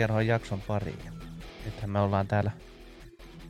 Velhoverokerhon 0.00 0.26
jakson 0.26 0.62
pariin. 0.62 1.04
Ja 1.04 1.12
Nythän 1.64 1.90
me 1.90 2.00
ollaan 2.00 2.26
täällä 2.26 2.50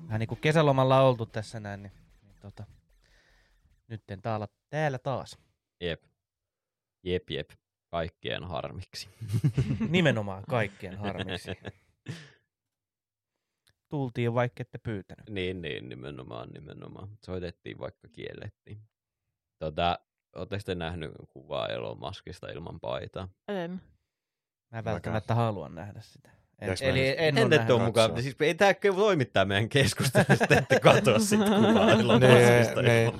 vähän 0.06 0.18
niin 0.20 0.28
kuin 0.28 0.40
kesälomalla 0.40 1.00
oltu 1.00 1.26
tässä 1.26 1.60
näin, 1.60 1.82
niin, 1.82 1.92
niin 2.22 2.36
tota, 2.40 2.64
nyt 3.88 4.02
täällä, 4.22 4.48
täällä 4.70 4.98
taas. 4.98 5.38
Jep. 5.80 6.02
Jep, 7.04 7.30
jep. 7.30 7.50
Kaikkien 7.90 8.44
harmiksi. 8.44 9.08
Nimenomaan 9.88 10.44
kaikkien 10.48 10.98
harmiksi. 10.98 11.50
Tultiin 13.88 14.34
vaikka 14.34 14.60
ette 14.60 14.78
pyytänyt. 14.78 15.28
niin, 15.28 15.62
niin, 15.62 15.88
nimenomaan, 15.88 16.48
nimenomaan. 16.48 17.08
Soitettiin 17.26 17.78
vaikka 17.78 18.08
kiellettiin. 18.08 18.82
Tota, 19.58 19.98
Oletteko 20.36 20.62
te 20.66 20.74
nähnyt 20.74 21.12
kuvaa 21.28 21.68
Elon 21.68 21.98
Muskista 21.98 22.48
ilman 22.48 22.80
paitaa? 22.80 23.28
En. 23.48 23.82
Mä 24.72 24.78
en 24.78 24.84
välttämättä 24.84 25.34
haluan 25.34 25.74
nähdä 25.74 26.00
sitä. 26.00 26.39
En, 26.60 26.76
eli 26.80 27.08
en, 27.18 27.38
En 27.38 27.46
ole 27.46 27.72
ole 27.72 27.82
mukaan. 27.82 28.22
Siis 28.22 28.36
ei 28.40 28.54
tää 28.54 28.74
toimittaa 28.94 29.44
meidän 29.44 29.68
keskustelusta, 29.68 30.46
te 30.46 30.54
ette 30.54 30.80
katsoa 30.80 31.18
sit 31.18 31.40
kuvaa 31.40 31.92
ilman 32.00 32.20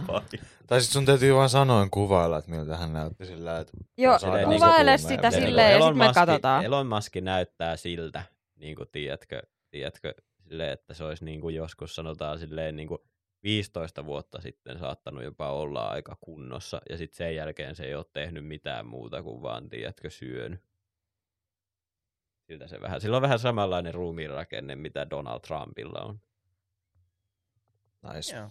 paitaa. 0.06 0.22
Tai 0.66 0.80
sit 0.80 0.92
sun 0.92 1.04
täytyy 1.06 1.34
vaan 1.34 1.48
sanoin 1.48 1.90
kuvailla, 1.90 2.38
että 2.38 2.50
miltä 2.50 2.76
hän 2.76 2.92
näytti 2.92 3.26
sillä, 3.26 3.58
että 3.58 3.72
Joo, 3.98 4.18
kuvaile 4.18 4.96
kuume- 4.96 4.98
sitä 4.98 5.30
Silleen 5.30 5.70
ja 5.70 5.76
Elon 5.76 5.94
sitten 5.94 6.08
me 6.08 6.14
katsotaan. 6.14 6.64
Elon 6.64 6.86
Musk 6.86 7.16
näyttää 7.16 7.76
siltä, 7.76 8.22
niin 8.56 8.76
kuin 8.76 8.88
tiedätkö, 8.92 9.42
tiedätkö 9.70 10.14
silleen, 10.42 10.72
että 10.72 10.94
se 10.94 11.04
olisi 11.04 11.24
niin 11.24 11.40
kuin 11.40 11.54
joskus 11.54 11.94
sanotaan 11.94 12.38
silleen 12.38 12.76
niin 12.76 12.88
kuin 12.88 12.98
15 13.42 14.06
vuotta 14.06 14.40
sitten 14.40 14.78
saattanut 14.78 15.24
jopa 15.24 15.52
olla 15.52 15.88
aika 15.88 16.16
kunnossa, 16.20 16.80
ja 16.90 16.96
sitten 16.96 17.16
sen 17.16 17.36
jälkeen 17.36 17.76
se 17.76 17.84
ei 17.84 17.94
ole 17.94 18.04
tehnyt 18.12 18.46
mitään 18.46 18.86
muuta 18.86 19.22
kuin 19.22 19.42
vaan, 19.42 19.68
tiedätkö, 19.68 20.10
syönyt. 20.10 20.60
Siltä 22.50 22.66
se 22.66 22.80
vähän. 22.80 23.00
Sillä 23.00 23.16
on 23.16 23.22
vähän 23.22 23.38
samanlainen 23.38 23.94
ruumiinrakenne, 23.94 24.76
mitä 24.76 25.10
Donald 25.10 25.40
Trumpilla 25.40 26.00
on. 26.00 26.20
nice. 28.14 28.36
Joo. 28.36 28.50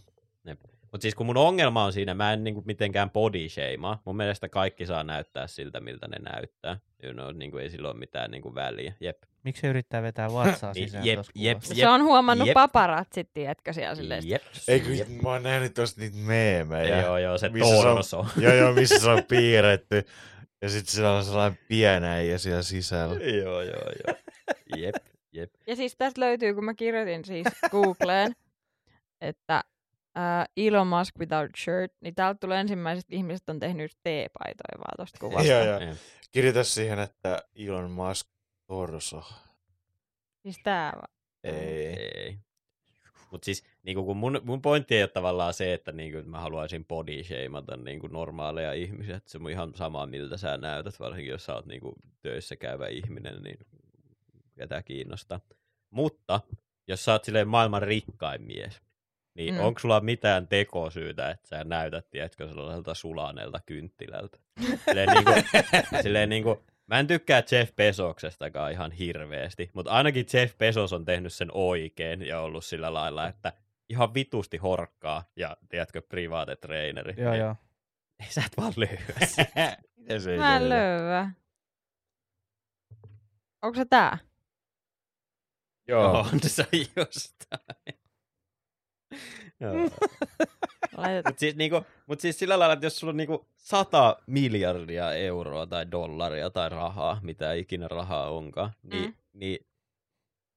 Mutta 0.81 1.02
siis 1.02 1.16
kun 1.16 1.25
mun 1.25 1.38
ongelma 1.38 1.83
on 1.83 1.94
siinä, 1.94 2.14
mä 2.14 2.33
en 2.33 2.44
niinku 2.44 2.64
mitenkään 2.66 3.09
body 3.09 3.50
shameaa. 3.50 4.02
Mun 4.06 4.16
mielestä 4.17 4.50
kaikki 4.50 4.86
saa 4.86 5.03
näyttää 5.03 5.47
siltä, 5.47 5.80
miltä 5.80 6.08
ne 6.08 6.17
näyttää. 6.31 6.80
You 7.03 7.14
know, 7.14 7.33
niinku 7.36 7.58
ei 7.58 7.69
sillä 7.69 7.89
ole 7.89 7.97
mitään 8.00 8.31
niinku 8.31 8.56
väliä. 8.56 8.94
Jep. 9.00 9.17
Miksi 9.44 9.61
se 9.61 9.67
yrittää 9.67 10.02
vetää 10.02 10.34
vatsaa 10.34 10.73
sisään 10.84 11.06
jep, 11.06 11.19
jep, 11.36 11.58
kuvassa? 11.58 11.75
Se 11.75 11.88
on 11.88 12.03
huomannut 12.03 12.47
Jep. 12.47 12.53
paparatsit, 12.53 13.30
tiedätkö 13.34 13.73
siellä 13.73 13.95
silleen. 13.95 14.30
Jep. 14.30 14.41
Eikö, 14.67 14.89
Jep. 14.94 15.08
mä 15.23 15.30
oon 15.30 15.44
nähnyt 15.44 15.73
tosta 15.73 16.02
niitä 16.02 16.17
meemejä. 16.17 17.02
Joo, 17.02 17.17
joo, 17.17 17.38
se 17.38 17.50
Missä 17.50 17.69
se 17.69 17.75
on- 17.75 17.84
torso. 17.95 18.25
joo, 18.38 18.53
joo, 18.53 18.73
missä 18.73 19.00
se 19.00 19.09
on 19.09 19.23
piirretty. 19.28 20.03
Ja 20.61 20.69
sit 20.69 20.88
siellä 20.88 21.17
on 21.17 21.25
sellainen 21.25 21.59
pienäijä 21.67 22.38
siellä 22.38 22.61
sisällä. 22.61 23.16
joo, 23.44 23.61
joo, 23.61 23.91
joo. 24.07 24.17
Jep, 24.78 24.95
jep. 25.31 25.53
Ja 25.67 25.75
siis 25.75 25.95
tästä 25.97 26.22
löytyy, 26.22 26.53
kun 26.53 26.66
mä 26.66 26.73
kirjoitin 26.73 27.25
siis 27.25 27.47
Googleen, 27.72 28.35
että 29.22 29.63
uh, 30.17 30.66
Elon 30.66 30.88
Musk 30.88 31.19
without 31.19 31.51
shirt, 31.57 31.94
niin 32.01 32.16
täältä 32.16 32.38
tulee 32.39 32.59
ensimmäiset 32.59 33.06
ihmiset 33.09 33.50
on 33.50 33.59
tehnyt 33.59 33.91
T-paitoja 33.91 34.78
vaan 34.78 34.97
tosta 34.97 35.19
kuvasta. 35.19 35.51
Joo, 35.51 35.63
joo. 35.63 35.95
Kirjoita 36.31 36.63
siihen, 36.63 37.00
että 37.00 37.44
Elon 37.55 37.91
Musk 37.91 38.28
torso. 38.67 39.23
Siis 40.41 40.59
tää 40.63 40.91
vaan. 40.95 41.13
Ei. 41.44 41.55
Ei. 42.16 42.39
Mutta 43.31 43.45
siis 43.45 43.63
niinku, 43.84 44.06
kun 44.06 44.17
mun, 44.17 44.41
mun 44.44 44.62
pointti 44.62 44.95
ei 44.95 45.03
ole 45.03 45.07
tavallaan 45.09 45.53
se, 45.53 45.73
että 45.73 45.91
niinku, 45.91 46.17
että 46.17 46.31
mä 46.31 46.40
haluaisin 46.40 46.85
body 46.85 47.23
shameata 47.23 47.78
niinku, 47.78 48.07
normaaleja 48.07 48.73
ihmisiä. 48.73 49.16
Että 49.17 49.31
se 49.31 49.38
on 49.38 49.50
ihan 49.50 49.73
sama, 49.75 50.06
miltä 50.06 50.38
sä 50.38 50.57
näytät, 50.57 51.00
varsinkin 51.00 51.31
jos 51.31 51.45
sä 51.45 51.53
oot 51.56 51.66
niinku, 51.66 51.94
töissä 52.22 52.56
käyvä 52.56 52.88
ihminen, 52.88 53.44
niin 53.44 53.57
ketä 54.56 54.84
kiinnostaa. 54.84 55.40
Mutta 55.90 56.41
jos 56.88 57.06
sä 57.06 57.12
oot 57.12 57.23
silleen 57.23 57.47
maailman 57.47 57.81
rikkain 57.81 58.41
mies, 58.41 58.81
niin 59.34 59.53
Mm. 59.53 59.59
onko 59.59 59.79
sulla 59.79 60.00
mitään 60.00 60.47
tekosyytä, 60.47 61.29
että 61.29 61.47
sä 61.47 61.63
näytät, 61.63 62.09
tiedätkö, 62.09 62.47
sellaiselta 62.47 62.94
sulaneelta 62.94 63.59
kynttilältä? 63.66 64.38
Silleen, 64.85 65.09
niinku, 65.09 65.31
silleen 66.03 66.29
niinku, 66.29 66.63
mä 66.89 67.00
en 67.00 67.07
tykkää 67.07 67.44
Jeff 67.51 67.75
Bezoksestakaan 67.75 68.72
ihan 68.72 68.91
hirveästi, 68.91 69.72
mutta 69.73 69.91
ainakin 69.91 70.25
Jeff 70.33 70.57
Bezos 70.57 70.94
on 70.94 71.05
tehnyt 71.05 71.33
sen 71.33 71.50
oikein 71.53 72.22
ja 72.22 72.39
ollut 72.39 72.66
sillä 72.66 72.94
lailla, 72.94 73.27
että 73.27 73.53
ihan 73.89 74.13
vitusti 74.13 74.57
horkkaa 74.57 75.29
ja 75.35 75.57
tiedätkö, 75.69 76.01
private 76.01 76.55
traineri. 76.55 77.13
Joo, 77.17 77.31
Niin 77.31 77.39
joo. 77.39 77.55
Ei 78.19 78.31
sä 78.31 78.44
et 78.45 78.57
vaan 78.57 78.73
löyä 78.78 79.01
se 80.19 80.38
Mä 80.38 80.57
en 80.57 80.69
löyä. 80.69 81.31
Onko 83.61 83.75
se 83.75 83.85
tää? 83.85 84.17
Joo. 85.88 86.19
On 86.33 86.39
se 86.44 86.67
jostain. 86.95 87.99
Joo. 89.59 89.89
Mutta 91.25 91.39
siis, 91.39 91.55
niinku, 91.55 91.85
mut 92.07 92.19
siis 92.19 92.39
sillä 92.39 92.59
lailla, 92.59 92.73
että 92.73 92.85
jos 92.85 92.99
sulla 92.99 93.11
on 93.11 93.17
niinku 93.17 93.47
100 93.55 94.17
miljardia 94.27 95.13
euroa 95.13 95.67
tai 95.67 95.91
dollaria 95.91 96.49
tai 96.49 96.69
rahaa, 96.69 97.19
mitä 97.23 97.53
ikinä 97.53 97.87
rahaa 97.87 98.29
onkaan, 98.31 98.71
niin, 98.83 99.03
Mm. 99.03 99.07
mm. 99.07 99.13
niin 99.33 99.65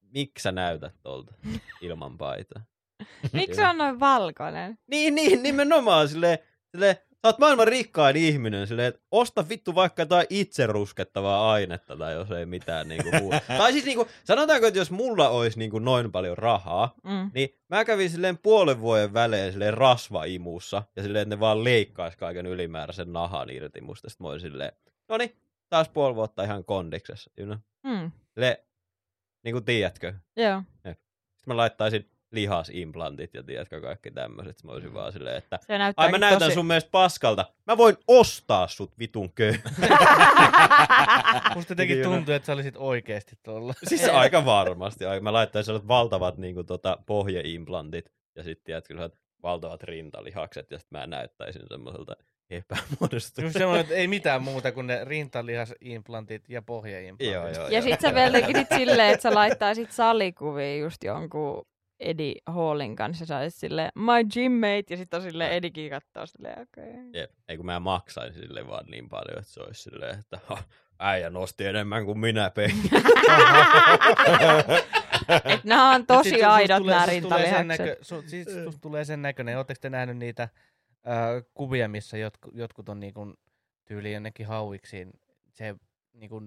miksi 0.01 0.43
sä 0.43 0.53
näytät 0.53 0.95
tuolta 1.03 1.35
ilman 1.81 2.19
paitaa? 2.19 2.63
Miksi 3.33 3.55
se 3.55 3.67
on 3.69 3.79
noin 3.79 4.01
valkoinen? 4.01 4.79
Niin, 4.87 5.15
niin, 5.15 5.43
nimenomaan 5.43 6.09
silleen, 6.09 6.39
silleen 6.71 6.97
sä 7.23 7.29
oot 7.29 7.39
maailman 7.39 7.69
rikkain 7.69 8.17
ihminen, 8.17 8.67
silleen, 8.67 8.89
että 8.89 9.01
osta 9.11 9.49
vittu 9.49 9.75
vaikka 9.75 10.03
jotain 10.03 10.27
itse 10.31 10.67
ruskettavaa 10.67 11.53
ainetta 11.53 11.97
tai 11.97 12.13
jos 12.15 12.31
ei 12.31 12.47
mitään 12.47 12.89
niinku 12.89 13.11
muuta. 13.21 13.41
tai 13.59 13.73
siis 13.73 13.85
niinku, 13.85 14.07
sanotaanko, 14.25 14.67
että 14.67 14.79
jos 14.79 14.91
mulla 14.91 15.29
olisi 15.29 15.59
niinku 15.59 15.79
noin 15.79 16.13
paljon 16.13 16.39
rahaa, 16.39 16.95
Mm. 17.05 17.31
niin 17.35 17.49
mä 17.69 17.85
kävin 17.85 18.11
silleen 18.11 18.39
puolen 18.39 18.81
vuoden 18.81 19.13
välein 19.15 19.53
silleen 19.53 19.75
rasvaimussa 19.75 20.83
ja 20.97 21.03
silleen, 21.03 21.23
että 21.23 21.37
ne 21.37 21.41
vaan 21.41 21.65
leikkaisi 21.65 22.19
kaiken 22.19 22.47
ylimääräisen 22.47 23.13
nahan 23.13 23.51
irti 23.51 23.81
musta. 23.81 24.11
Sitten 24.11 24.25
mä 24.25 24.29
olin 24.29 24.41
silleen, 24.41 24.73
no 25.09 25.17
niin, 25.17 25.37
taas 25.69 25.89
puoli 25.89 26.15
vuotta 26.15 26.43
ihan 26.45 26.65
kondiksessa, 26.65 27.31
you 27.39 27.47
know? 27.47 27.59
Mm. 27.97 28.13
Silleen, 28.35 28.57
niin 29.45 29.53
kuin 29.55 29.65
tiedätkö, 29.65 30.13
Joo. 30.37 30.63
sitten 30.75 30.97
mä 31.47 31.57
laittaisin 31.57 32.11
lihasimplantit 32.33 33.35
ja 33.35 33.43
tiedätkö 33.43 33.81
kaikki 33.81 34.11
tämmöiset. 34.11 34.59
Sitten 34.59 34.69
mä 34.71 34.75
olisin 34.75 34.95
vaan 34.95 35.13
silleen, 35.13 35.37
että 35.37 35.59
Se 35.67 35.79
näyttää 35.79 36.05
ai 36.05 36.11
mä 36.11 36.19
näytän 36.19 36.39
tosi... 36.39 36.55
sun 36.55 36.67
mielestä 36.67 36.91
paskalta. 36.91 37.45
Mä 37.67 37.77
voin 37.77 37.97
ostaa 38.09 38.69
sut 38.69 38.99
vitun 38.99 39.33
köy. 39.33 39.53
Musta 41.55 41.73
jotenkin 41.73 42.03
tuntuu, 42.03 42.35
että 42.35 42.47
sä 42.47 42.53
olisit 42.53 42.75
oikeesti 42.77 43.37
tuolla. 43.43 43.75
siis 43.89 44.09
aika 44.09 44.45
varmasti. 44.57 45.05
Ai, 45.05 45.21
Mä 45.21 45.33
laittaisin 45.33 45.67
sellaiset 45.67 45.89
valtavat 45.89 46.39
niin 46.39 46.55
kuin, 46.55 46.67
tota, 46.67 46.99
pohjeimplantit 47.07 48.13
ja 48.37 48.43
sitten 48.43 48.65
tiedätkö, 48.65 48.95
sellaiset 48.95 49.19
valtavat 49.43 49.83
rintalihakset 49.83 50.71
ja 50.71 50.79
sitten 50.79 51.01
mä 51.01 51.07
näyttäisin 51.07 51.63
semmoiselta 51.69 52.17
Just 52.51 52.67
epämuodostuneelta. 52.71 53.59
semmoinen, 53.59 53.81
että 53.83 53.95
ei 53.95 54.09
mitään 54.09 54.43
muuta 54.43 54.73
kuin 54.73 54.87
ne 54.87 55.05
rintalihasimplantit 55.05 56.45
ja 56.49 56.63
pohjaimplantit. 56.63 57.35
Joo, 57.35 57.49
joo, 57.49 57.69
Ja 57.69 57.83
sit 57.83 58.01
sä 58.01 58.15
vielä 58.15 58.41
tekisit 58.41 58.67
silleen, 58.77 59.13
että 59.15 59.23
sä 59.23 59.35
laittaisit 59.35 59.93
salikuvia 59.93 60.77
just 60.77 61.05
jonkun 61.05 61.67
Eddie 62.03 62.35
Hallin 62.47 62.97
kanssa. 62.97 63.27
Sä 63.27 63.39
olisit 63.39 63.61
silleen, 63.61 63.91
my 63.95 64.25
gymmate, 64.35 64.85
ja 64.91 64.97
sit 64.97 65.15
on 65.15 65.23
silleen 65.23 65.53
Edikin 65.53 65.91
kattoo 65.91 66.27
silleen, 66.27 66.63
okei. 66.63 66.91
Okay. 66.91 67.11
Jep. 67.13 67.31
Ei 67.49 67.57
kun 67.57 67.67
mä 67.67 67.81
maksaisin 67.81 68.43
sille 68.43 68.67
vaan 68.67 68.87
niin 68.87 69.09
paljon, 69.09 69.39
että 69.39 69.53
se 69.53 69.61
olisi 69.61 69.83
silleen, 69.83 70.19
että 70.19 70.39
äijä 70.99 71.31
nosti 71.31 71.65
enemmän 71.67 72.05
kuin 72.05 72.19
minä 72.19 72.51
pein. 72.51 72.75
Et 75.45 75.65
nää 75.65 75.89
on 75.91 76.01
sit 76.01 76.07
tosi 76.07 76.31
susta 76.31 76.53
aidot 76.53 76.83
sen 76.87 77.09
rintalihakset. 77.09 77.67
näkö- 77.67 77.97
su- 78.03 78.29
Siis 78.29 78.49
susta 78.65 78.81
tulee 78.81 79.05
sen 79.05 79.23
näköinen. 79.23 79.57
Oletteko 79.57 79.79
te 79.81 79.91
nähnyt 79.91 80.17
niitä 80.17 80.43
äh, 80.43 80.51
kuvia, 81.55 81.89
missä 81.89 82.19
jotkut, 82.19 82.55
jotkut 82.55 82.89
on 82.89 83.01
niinku 83.01 83.35
tyyli 83.85 84.13
jonnekin 84.13 84.47
hauiksiin. 84.47 85.13
Se, 85.51 85.75
niinku, 86.13 86.43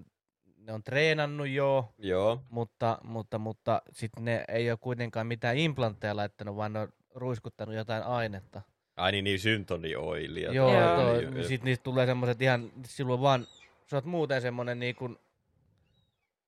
ne 0.66 0.74
on 0.74 0.84
treenannut 0.84 1.48
jo, 1.48 1.94
Joo. 1.98 2.42
mutta, 2.50 2.98
mutta, 3.04 3.40
mutta 3.40 3.82
sitten 3.92 4.26
ne 4.26 4.46
ei 4.48 4.72
ole 4.72 4.78
kuitenkaan 4.82 5.28
mitään 5.28 5.58
implantteja 5.58 6.16
laittanut, 6.16 6.56
vaan 6.56 6.74
ne 6.74 6.80
on 6.80 6.88
ruiskuttanut 7.16 7.76
jotain 7.76 8.04
ainetta. 8.04 8.62
Ai 8.96 9.12
niin, 9.12 9.24
niin 9.24 9.40
syntonioilia. 9.40 10.52
Joo, 10.52 10.74
Joo. 10.74 10.96
toi, 10.96 11.24
Joo, 11.24 11.32
joo. 11.32 11.44
sit 11.48 11.64
niistä 11.64 11.84
tulee 11.84 12.06
semmoiset 12.06 12.42
ihan, 12.42 12.72
silloin 12.88 13.22
vaan, 13.22 13.48
sä 13.88 13.98
oot 13.98 14.06
muuten 14.06 14.42
semmonen 14.42 14.80
niinku 14.80 15.16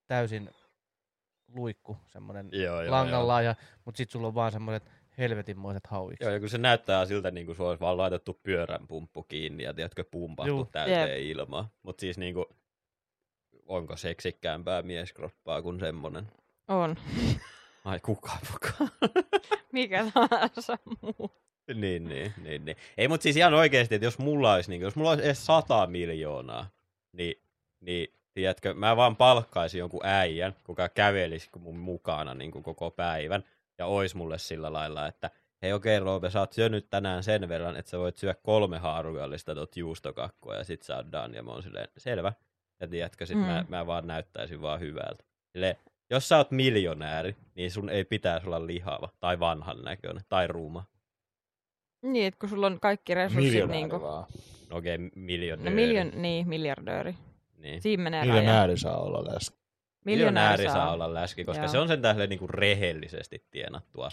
täysin 0.08 0.50
luikku, 1.56 1.98
semmonen 2.06 2.50
Joo, 2.52 2.82
joo, 2.82 2.92
langallaan, 2.92 3.46
ja, 3.46 3.56
mut 3.86 3.96
sit 3.96 4.10
sulla 4.10 4.28
on 4.28 4.36
vaan 4.36 4.52
semmoiset 4.52 4.84
helvetinmoiset 5.18 5.88
hauiksi. 5.88 6.24
Joo, 6.24 6.34
ja 6.34 6.40
kun 6.40 6.50
se 6.50 6.58
näyttää 6.58 7.06
siltä, 7.06 7.32
niin 7.32 7.46
kuin 7.46 7.56
se 7.56 7.64
olisi 7.64 7.80
vaan 7.80 7.98
laitettu 7.98 8.40
pyörän 8.44 8.88
pumppu 8.88 9.24
kiinni 9.24 9.64
ja 9.64 9.74
tiedätkö, 9.74 10.04
pumpattu 10.12 10.48
Juu. 10.50 10.66
täyteen 10.66 11.28
Jep. 11.28 11.38
ilmaa. 11.38 11.70
Mutta 11.84 12.02
siis 12.02 12.18
niin 12.18 12.34
kuin, 12.34 12.46
onko 13.68 13.98
seksikkäämpää 13.98 14.82
mieskroppaa 14.82 15.62
kuin 15.62 15.80
semmonen? 15.80 16.28
On. 16.68 16.96
Ai 17.86 18.00
kuka 18.00 18.32
mukaan. 18.52 18.92
Mikä 19.74 20.12
tahansa 20.14 20.78
muu. 21.02 21.32
niin, 21.74 22.08
niin, 22.08 22.34
niin, 22.44 22.66
niin. 22.66 22.78
Ei, 22.98 23.08
mutta 23.08 23.24
siis 23.24 23.38
ihan 23.38 23.54
oikeasti, 23.54 23.96
että 23.96 24.06
jos 24.06 24.20
mulla 24.20 24.54
olisi, 24.54 24.70
niin, 24.70 24.82
jos 24.82 24.96
mulla 24.96 25.10
olisi 25.10 25.26
edes 25.26 25.46
100 25.46 25.88
miljoonaa, 25.88 26.70
niin, 27.12 27.42
niin 27.80 28.14
tiedätkö, 28.34 28.74
mä 28.74 28.96
vaan 28.96 29.16
palkkaisin 29.16 29.80
jonkun 29.80 30.06
äijän, 30.06 30.56
kuka 30.64 30.90
kävelisi 30.90 31.50
mun 31.60 31.78
mukana 31.78 32.34
niin 32.34 32.52
kuin 32.52 32.64
koko 32.64 32.92
päivän, 32.92 33.44
ja 33.78 33.86
ois 33.86 34.16
mulle 34.16 34.38
sillä 34.38 34.74
lailla, 34.74 35.08
että 35.08 35.32
hei 35.62 35.74
okei 35.74 36.00
Roope, 36.00 36.30
sä 36.30 36.40
oot 36.40 36.54
syönyt 36.54 36.90
tänään 36.90 37.24
sen 37.24 37.50
verran, 37.50 37.76
että 37.76 37.92
sä 37.92 38.00
voit 38.00 38.18
syödä 38.18 38.36
kolme 38.44 38.78
haarukallista 38.78 39.56
tot 39.56 39.78
juustokakkoa, 39.78 40.56
ja 40.56 40.64
sit 40.64 40.82
sä 40.82 40.96
oot 40.96 41.12
done, 41.12 41.36
ja 41.38 41.44
mä 41.44 41.52
oon 41.52 41.64
silleen, 41.64 41.88
selvä. 41.98 42.34
Ja 42.80 42.88
tiedätkö, 42.88 43.26
sit 43.26 43.38
mm. 43.38 43.44
mä, 43.44 43.66
mä 43.70 43.88
vaan 43.88 44.08
näyttäisin 44.08 44.62
vaan 44.62 44.80
hyvältä. 44.80 45.24
Silleen, 45.52 45.76
jos 46.10 46.30
sä 46.30 46.38
oot 46.38 46.52
miljonääri, 46.52 47.36
niin 47.56 47.72
sun 47.72 47.90
ei 47.90 48.06
pitäisi 48.06 48.48
olla 48.48 48.68
lihava, 48.68 49.10
tai 49.20 49.40
vanhan 49.40 49.82
näköinen, 49.82 50.24
tai 50.30 50.48
ruuma. 50.48 50.84
Niin, 52.02 52.28
että 52.28 52.40
kun 52.40 52.50
sulla 52.50 52.68
on 52.68 52.80
kaikki 52.80 53.14
resurssit 53.14 53.44
Miljonääri 53.44 53.82
niinku... 53.82 54.02
vaan. 54.02 54.26
Okei, 54.72 54.98
No 54.98 55.10
miljonääri. 55.16 55.76
miljon, 55.76 56.12
niin, 56.16 56.50
miljardööri. 56.50 57.16
Niin. 57.58 57.82
Siinä 57.82 58.04
menee 58.04 58.22
raja. 58.22 58.34
Miljonääri 58.34 58.78
saa 58.78 58.98
olla 58.98 59.34
läsnä. 59.34 59.58
Miljonääri 60.12 60.64
saa 60.64 60.94
olla 60.94 61.14
läski, 61.14 61.46
koska 61.46 61.64
Joo. 61.64 61.72
se 61.72 61.78
on 61.80 61.88
sen 61.88 62.02
tähden 62.02 62.30
niinku 62.30 62.48
rehellisesti 62.48 63.44
tienattua 63.52 64.10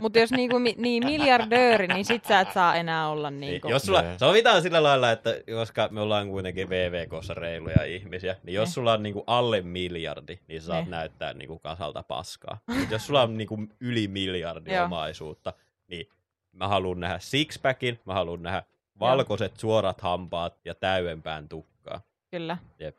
Mutta 0.00 0.18
jos 0.18 0.30
niinku, 0.30 0.58
mi, 0.58 0.74
niin 0.78 1.04
miljardööri, 1.06 1.88
niin 1.88 2.04
sit 2.04 2.24
sä 2.24 2.40
et 2.40 2.52
saa 2.52 2.74
enää 2.74 3.08
olla 3.08 3.30
niinku... 3.30 3.66
Niin, 3.68 3.72
jos 3.72 3.82
sulla, 3.82 4.04
sovitaan 4.18 4.62
sillä 4.62 4.82
lailla, 4.82 5.10
että 5.10 5.30
koska 5.54 5.88
me 5.90 6.00
ollaan 6.00 6.28
kuitenkin 6.28 6.68
VVKssa 6.70 7.34
reiluja 7.34 7.84
ihmisiä, 7.84 8.36
niin 8.42 8.54
jos 8.54 8.68
Ne. 8.68 8.72
sulla 8.72 8.92
on 8.92 9.02
niinku 9.02 9.24
alle 9.26 9.60
miljardi, 9.60 10.38
niin 10.48 10.62
saat 10.62 10.84
Ne. 10.84 10.90
näyttää 10.90 11.32
niinku 11.32 11.58
kasalta 11.58 12.02
paskaa. 12.02 12.60
Mut 12.78 12.90
jos 12.90 13.06
sulla 13.06 13.22
on 13.22 13.36
niinku 13.36 13.58
yli 13.80 14.08
miljardi 14.08 14.78
omaisuutta, 14.78 15.52
niin 15.86 16.08
mä 16.52 16.68
haluan 16.68 17.00
nähdä 17.00 17.18
sixpackin, 17.18 18.00
mä 18.04 18.14
haluan 18.14 18.42
nähdä 18.42 18.62
valkoiset 19.00 19.56
suorat 19.56 20.00
hampaat 20.00 20.54
ja 20.64 20.74
täydenpään 20.74 21.48
tukkaa. 21.48 22.00
Kyllä. 22.30 22.56
Jep. 22.78 22.96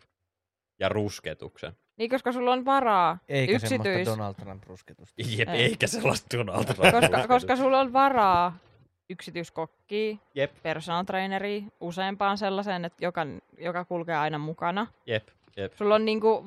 Ja 0.81 0.89
rusketuksen. 0.89 1.73
Niin, 1.97 2.09
koska 2.09 2.31
sulla 2.31 2.51
on 2.51 2.65
varaa 2.65 3.17
Eikä 3.29 3.59
semmoista 3.59 3.75
yksityis... 3.75 4.07
Donald 4.07 4.33
Trump 4.35 4.63
rusketusta. 4.67 5.23
Jep, 5.37 5.49
Ei. 5.49 5.61
eikä 5.61 5.87
sellaista 5.87 6.37
Donald 6.37 6.65
Trump 6.75 6.91
koska, 6.91 7.27
koska 7.27 7.55
sulla 7.55 7.79
on 7.79 7.93
varaa 7.93 8.57
yksityiskokkiin, 9.09 10.19
Jep, 10.35 10.51
personal 10.63 11.03
traineri, 11.03 11.63
useampaan 11.79 12.37
sellaiseen, 12.37 12.85
että 12.85 13.05
joka, 13.05 13.21
joka 13.57 13.85
kulkee 13.85 14.15
aina 14.15 14.37
mukana. 14.37 14.87
jep, 15.05 15.27
jep. 15.57 15.73
Sulla 15.73 15.95
on 15.95 16.05
niinku 16.05 16.45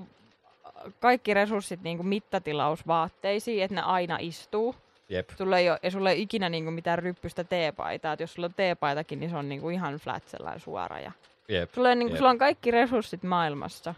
kaikki 1.01 1.35
resurssit 1.35 1.83
niinku 1.83 2.03
mittatilausvaatteisiin, 2.03 3.65
että 3.65 3.75
ne 3.75 3.83
aina 3.83 4.19
istuu. 4.21 4.75
Jep, 5.09 5.31
Sulla 5.39 5.59
ei 5.59 5.71
ole, 5.71 5.79
ja 5.83 5.91
sulla 5.91 6.11
ei 6.11 6.17
ole 6.17 6.23
ikinä 6.23 6.49
niinku 6.49 6.71
mitään 6.71 6.99
ryppystä 6.99 7.45
teepaitaa. 7.45 8.13
Et 8.13 8.21
jos 8.21 8.35
sulla 8.35 8.47
on 8.47 8.55
teepaitakin, 8.55 9.21
niin 9.21 9.31
se 9.31 9.37
on 9.37 9.49
niinku 9.49 9.69
ihan 9.69 9.95
flat 9.95 10.29
sellainen 10.29 10.61
suora. 10.61 11.01
Ja 11.01 11.13
jep. 11.49 11.75
sulla, 11.75 11.89
on, 11.89 11.99
niinku, 11.99 12.13
Jep. 12.13 12.19
sulla 12.19 12.31
on 12.31 12.39
kaikki 12.39 12.71
resurssit 12.71 13.23
maailmassa. 13.23 13.95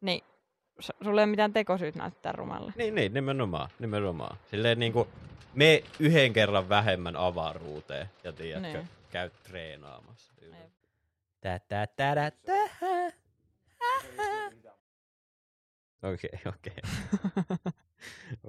Niin 0.00 0.24
s- 0.80 0.92
sulla 1.04 1.20
ei 1.20 1.24
ole 1.24 1.30
mitään 1.30 1.52
tekosyyt 1.52 1.94
näyttää 1.94 2.32
rumalle. 2.32 2.72
Niin, 2.76 2.94
niin, 2.94 3.14
nimenomaan, 3.14 3.70
nimenomaan. 3.78 4.38
Silleen 4.50 4.78
niinku, 4.78 5.08
me 5.54 5.82
yhden 5.98 6.32
kerran 6.32 6.68
vähemmän 6.68 7.16
avaruuteen 7.16 8.10
ja 8.24 8.32
tiedätkö, 8.32 8.78
Niin. 8.78 8.88
käy 9.10 9.30
treenaamassa. 9.42 10.32
Jep. 10.42 10.72
Tä, 11.40 11.58
tä, 11.68 11.86
tä, 11.86 12.14
tä, 12.14 12.30
tä. 12.30 13.12
Okei, 16.02 16.30
okei. 16.46 16.82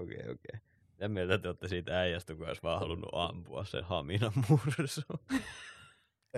Okei, 0.01 0.19
okei. 0.31 0.59
Mitä 0.91 1.07
mieltä 1.07 1.37
te 1.37 1.47
olette 1.47 1.67
siitä 1.67 1.99
äijästä, 1.99 2.35
kun 2.35 2.47
olisi 2.47 2.63
vaan 2.63 2.79
halunnut 2.79 3.09
ampua 3.13 3.65
sen 3.65 3.83
Haminan 3.83 4.31
mursu? 4.49 5.01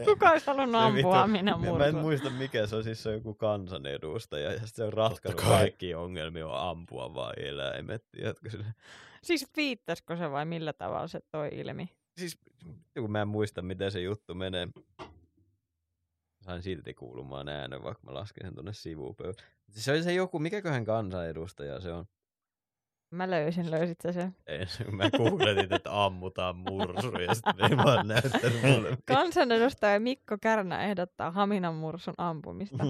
Kuka 0.05 0.29
olisi 0.31 0.47
halunnut 0.47 0.81
ampua 0.81 1.27
minä 1.27 1.57
Mä 1.77 1.85
en 1.85 1.95
muista 1.95 2.29
mikä 2.29 2.67
se 2.67 2.75
on, 2.75 2.83
siis 2.83 3.03
se 3.03 3.09
on 3.09 3.15
joku 3.15 3.33
kansanedustaja 3.33 4.51
ja 4.51 4.67
sit 4.67 4.75
se 4.75 4.83
on 4.83 4.91
kai. 5.23 5.33
kaikki 5.35 5.95
ongelmia 5.95 6.47
on 6.47 6.69
ampua 6.69 7.13
vaan 7.13 7.33
eläimet. 7.39 8.05
Tiedätkö 8.11 8.49
sille? 8.49 8.65
Siis 9.23 9.47
viittaisiko 9.57 10.15
se 10.15 10.31
vai 10.31 10.45
millä 10.45 10.73
tavalla 10.73 11.07
se 11.07 11.19
toi 11.31 11.49
ilmi? 11.51 11.89
Siis 12.17 12.39
kun 12.99 13.11
mä 13.11 13.21
en 13.21 13.27
muista, 13.27 13.61
miten 13.61 13.91
se 13.91 14.01
juttu 14.01 14.35
menee. 14.35 14.67
Sain 16.41 16.61
silti 16.61 16.93
kuulumaan 16.93 17.49
äänen, 17.49 17.83
vaikka 17.83 18.07
mä 18.07 18.13
lasken 18.13 18.47
sen 18.47 18.53
tuonne 18.53 18.73
sivupöydälle. 18.73 19.41
Siis 19.69 19.85
se 19.85 19.91
oli 19.91 20.03
se 20.03 20.13
joku, 20.13 20.39
mikäköhän 20.39 20.85
kansanedustaja 20.85 21.81
se 21.81 21.91
on. 21.91 22.05
Mä 23.11 23.29
löysin, 23.29 23.71
löysit 23.71 23.97
sä 24.03 24.11
sen? 24.11 24.35
Ei, 24.47 24.67
se- 24.67 24.83
mä 24.83 25.09
googletin, 25.17 25.73
että 25.73 26.05
ammutaan 26.05 26.55
mursu 26.55 27.11
ja 27.27 27.35
sitten 27.35 27.71
ei 27.71 27.77
vaan 27.77 28.07
näyttänyt 28.07 28.61
mulle. 28.63 28.97
Kansanedustaja 29.05 29.99
Mikko 29.99 30.37
Kärnä 30.41 30.83
ehdottaa 30.83 31.31
Haminan 31.31 31.75
mursun 31.75 32.13
ampumista. 32.17 32.83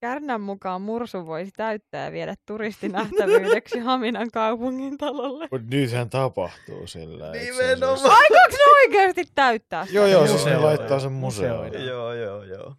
Kärnän 0.00 0.40
mukaan 0.40 0.82
mursu 0.82 1.26
voisi 1.26 1.52
täyttää 1.56 2.04
ja 2.04 2.12
viedä 2.12 2.34
turistinähtävyydeksi 2.46 3.78
Haminan 3.88 4.30
kaupungin 4.32 4.98
talolle. 4.98 5.48
Mutta 5.50 5.66
nythän 5.76 6.10
tapahtuu 6.10 6.86
sillä. 6.86 7.30
Nimenomaan. 7.30 8.10
Aikooko 8.10 8.56
ne 8.56 8.64
oikeasti 8.86 9.24
täyttää 9.34 9.84
sitä? 9.86 9.96
Joo, 9.96 10.06
joo, 10.06 10.26
siis 10.26 10.44
ne 10.44 10.56
laittaa 10.58 11.00
sen 11.00 11.12
museoon. 11.12 11.64
Museoida. 11.66 11.84
joo, 11.90 12.12
joo, 12.14 12.42
joo. 12.44 12.74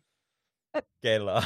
Kelaa. 1.02 1.44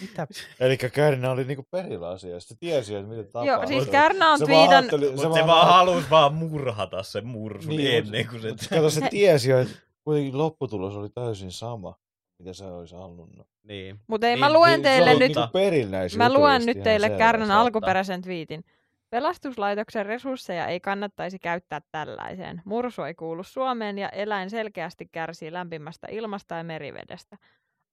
Mitä? 0.00 0.26
Eli 0.60 0.76
Kärnä 0.76 1.30
oli 1.30 1.44
niinku 1.44 1.66
perillä 1.70 2.08
asiasta. 2.08 2.48
Se 2.48 2.54
tiesi, 2.60 2.94
että 2.94 3.08
mitä 3.08 3.24
tapahtuu. 3.24 3.52
Joo, 3.52 3.66
siis 3.66 3.88
Kärnä 3.88 4.32
on 4.32 4.38
Se 4.38 4.46
vaan 4.46 4.88
twiitan... 4.88 5.14
Mutta 5.16 5.34
se 5.34 5.46
vaan 5.46 5.66
halusi 5.66 6.10
vaan 6.10 6.34
murhata 6.34 7.02
sen 7.02 7.26
mursun 7.26 7.76
Niin, 7.76 7.94
ennen 7.94 8.26
kuin 8.28 8.42
se... 8.42 8.48
Mutta 8.48 8.66
kato, 8.70 8.90
se 8.90 9.00
tiesi 9.10 9.50
jo, 9.50 9.60
että 9.60 9.74
kuitenkin 10.04 10.38
lopputulos 10.38 10.96
oli 10.96 11.08
täysin 11.08 11.52
sama, 11.52 11.94
mitä 12.38 12.52
se 12.52 12.64
olisi 12.64 12.94
halunnut. 12.94 13.46
Niin. 13.62 14.00
Mutta 14.06 14.26
ei, 14.26 14.32
Niin, 14.32 14.40
mä 14.40 14.52
luen 14.52 14.72
Niin, 14.72 14.82
teille 14.82 15.10
nyt... 15.10 15.20
Niinku 15.20 15.52
perillä 15.52 15.90
näissä 15.90 16.18
Mä 16.18 16.32
luen 16.32 16.66
nyt 16.66 16.82
teille. 16.82 17.10
Kärnän 17.10 17.50
alkuperäisen 17.50 18.22
twiitin. 18.22 18.64
Pelastuslaitoksen 19.10 20.06
resursseja 20.06 20.66
ei 20.66 20.80
kannattaisi 20.80 21.38
käyttää 21.38 21.80
tällaiseen. 21.92 22.62
Mursu 22.64 23.02
ei 23.02 23.14
kuulu 23.14 23.42
Suomeen 23.42 23.98
ja 23.98 24.08
eläin 24.08 24.50
selkeästi 24.50 25.08
kärsii 25.12 25.52
lämpimästä 25.52 26.06
ilmasta 26.10 26.54
ja 26.54 26.64
merivedestä. 26.64 27.36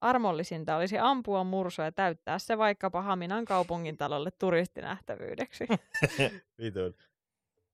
Armollisinta 0.01 0.75
olisi 0.75 0.97
ampua 0.97 1.43
mursu 1.43 1.81
ja 1.81 1.91
täyttää 1.91 2.39
se 2.39 2.57
vaikkapa 2.57 3.01
Haminan 3.01 3.45
kaupungin 3.45 3.97
talolle 3.97 4.31
turistinähtävyydeksi. 4.31 5.67
Vitun. 6.61 6.95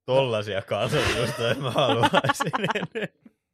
Tollasia 0.05 0.61
kansanedustajia 0.61 1.55
mä 1.55 1.71
haluaisin. 1.71 2.51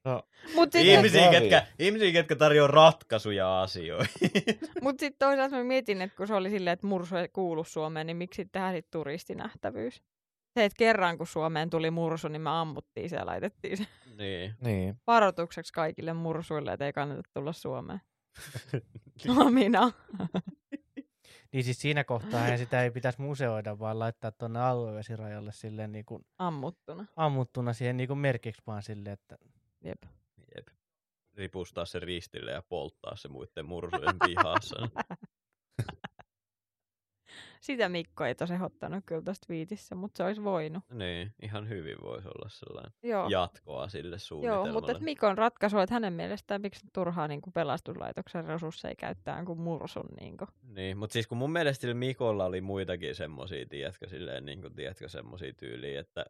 Mutta 0.55 0.77
sitten 0.77 0.95
ihmisiä, 0.95 1.21
Kävi. 1.21 1.39
ketkä, 1.39 1.65
ihmisiä, 1.79 2.11
ketkä 2.11 2.35
tarjoaa 2.35 2.67
ratkaisuja 2.67 3.61
asioihin. 3.61 4.31
mut 4.81 4.99
sit 4.99 5.15
toisaalta 5.19 5.55
mä 5.55 5.63
mietin, 5.63 6.01
että 6.01 6.17
kun 6.17 6.27
se 6.27 6.33
oli 6.33 6.49
silleen, 6.49 6.73
että 6.73 6.87
mursu 6.87 7.15
ei 7.15 7.27
kuulu 7.27 7.63
Suomeen, 7.63 8.07
niin 8.07 8.17
miksi 8.17 8.35
sitten 8.35 8.51
tehdään 8.51 8.73
sit 8.73 8.89
turistinähtävyys? 8.91 10.03
Se, 10.53 10.65
että 10.65 10.75
kerran 10.77 11.17
kun 11.17 11.27
Suomeen 11.27 11.69
tuli 11.69 11.91
mursu, 11.91 12.27
niin 12.27 12.41
me 12.41 12.49
ammuttiin 12.49 13.09
se 13.09 13.15
ja 13.15 13.25
laitettiin 13.25 13.77
se 13.77 13.85
niin. 14.17 14.55
Niin. 14.61 14.95
varoitukseksi 15.07 15.73
kaikille 15.73 16.13
mursuille, 16.13 16.73
että 16.73 16.85
ei 16.85 16.93
kannata 16.93 17.21
tulla 17.33 17.53
Suomeen. 17.53 18.01
No 19.27 19.49
minä. 19.51 19.91
Niin 21.51 21.63
siis 21.63 21.81
siinä 21.81 22.03
kohtaa 22.03 22.39
hän 22.39 22.57
sitä 22.57 22.83
ei 22.83 22.91
pitäisi 22.91 23.21
museoida, 23.21 23.79
vaan 23.79 23.99
laittaa 23.99 24.31
tuonne 24.31 24.59
aluevesirajalle 24.61 25.51
silleen 25.51 25.91
niin 25.91 26.05
kuin 26.05 26.25
Ammuttuna. 26.37 27.05
ammuttuna 27.15 27.73
siihen 27.73 27.97
niin 27.97 28.07
kuin 28.07 28.17
merkiksi 28.19 28.61
vaan 28.67 28.83
silleen, 28.83 29.13
että 29.13 29.37
Jep. 29.83 30.03
Jep. 30.55 30.67
Ripustaa 31.33 31.85
se 31.85 31.99
ristille 31.99 32.51
ja 32.51 32.61
polttaa 32.61 33.15
se 33.15 33.27
muiden 33.27 33.65
mursujen 33.65 34.15
pihassa. 34.25 34.75
Sitä 37.69 37.89
Mikko 37.89 38.25
ei 38.25 38.35
tosi 38.35 38.53
ottanut 38.65 39.03
kyllä 39.05 39.21
tuosta 39.21 39.45
viitissä, 39.49 39.95
mutta 39.95 40.17
se 40.17 40.23
olisi 40.23 40.43
voinut. 40.43 40.83
niin, 40.91 41.33
ihan 41.41 41.69
hyvin 41.69 41.97
voisi 42.03 42.27
olla 42.27 42.49
sellainen 42.49 42.91
Joo, 43.03 43.29
jatkoa 43.29 43.89
sille 43.89 44.19
suunnitelmalle. 44.19 44.67
Joo 44.67 44.73
mutta 44.73 44.91
et 44.91 44.99
Mikon 44.99 45.37
ratkaisu, 45.37 45.77
että 45.77 45.95
hänen 45.95 46.13
mielestään 46.13 46.61
miksi 46.61 46.87
turhaa 46.93 47.27
niin 47.27 47.41
kuin 47.41 47.53
pelastuslaitoksen 47.53 48.45
resursseja 48.45 48.95
käyttää 48.95 49.45
kuin 49.45 49.59
mursun. 49.59 50.09
Niin 50.19 50.37
kuin. 50.37 50.47
Niin, 50.63 50.97
mutta 50.97 51.13
siis 51.13 51.27
kun 51.27 51.37
mun 51.37 51.51
mielestä 51.51 51.81
sillä 51.81 51.93
Mikolla 51.93 52.45
oli 52.45 52.61
muitakin 52.61 53.15
semmosia, 53.15 53.65
tiedätkö, 53.69 54.09
silleen, 54.09 54.45
niin 54.45 54.61
kuin, 54.61 54.75
tiedätkö, 54.75 55.09
semmosia 55.09 55.53
tyyliä, 55.53 55.99
että 55.99 56.25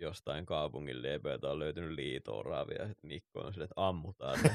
jostain 0.00 0.46
kaupungin 0.46 1.02
liepeiltä 1.02 1.48
on 1.50 1.58
löytynyt 1.58 1.90
liitooraavia, 1.90 2.82
että 2.82 3.06
Mikko 3.06 3.40
on 3.40 3.52
silleen, 3.52 3.70
että 3.70 3.86
ammutaan. 3.86 4.38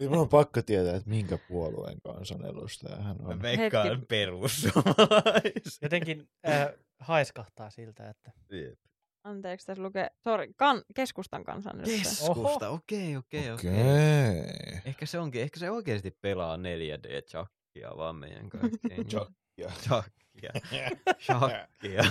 Niin 0.00 0.10
Mun 0.10 0.18
on 0.18 0.28
pakko 0.28 0.62
tietää, 0.62 0.96
että 0.96 1.10
minkä 1.10 1.38
puolueen 1.48 2.00
kansanedustaja 2.00 2.96
hän 2.96 3.16
on. 3.20 3.36
Mä 3.36 3.42
veikkaan 3.42 4.06
perussuomalais. 4.08 5.78
jotenkin 5.82 6.28
äh, 6.48 6.68
haiskahtaa 6.98 7.70
siltä, 7.70 8.10
että 8.10 8.32
Jep. 8.50 8.78
Anteeksi, 9.24 9.66
tässä 9.66 9.82
lukee, 9.82 10.10
sorry, 10.24 10.52
kan, 10.56 10.82
keskustan 10.94 11.44
kansanedustaja. 11.44 12.02
Keskusta, 12.02 12.68
okei, 12.68 13.16
okei, 13.16 13.50
okei. 13.50 13.72
Okei. 13.72 14.80
Ehkä 14.84 15.06
se 15.06 15.18
onkin, 15.18 15.42
ehkä 15.42 15.58
se 15.60 15.70
oikeasti 15.70 16.16
pelaa 16.20 16.56
4D-chakkia 16.56 17.96
vaan 17.96 18.16
meidän 18.16 18.48
kaikkeen. 18.48 19.06
Chakkia. 19.06 19.70
Chakkia. 19.82 20.52
Chakkia 21.18 22.04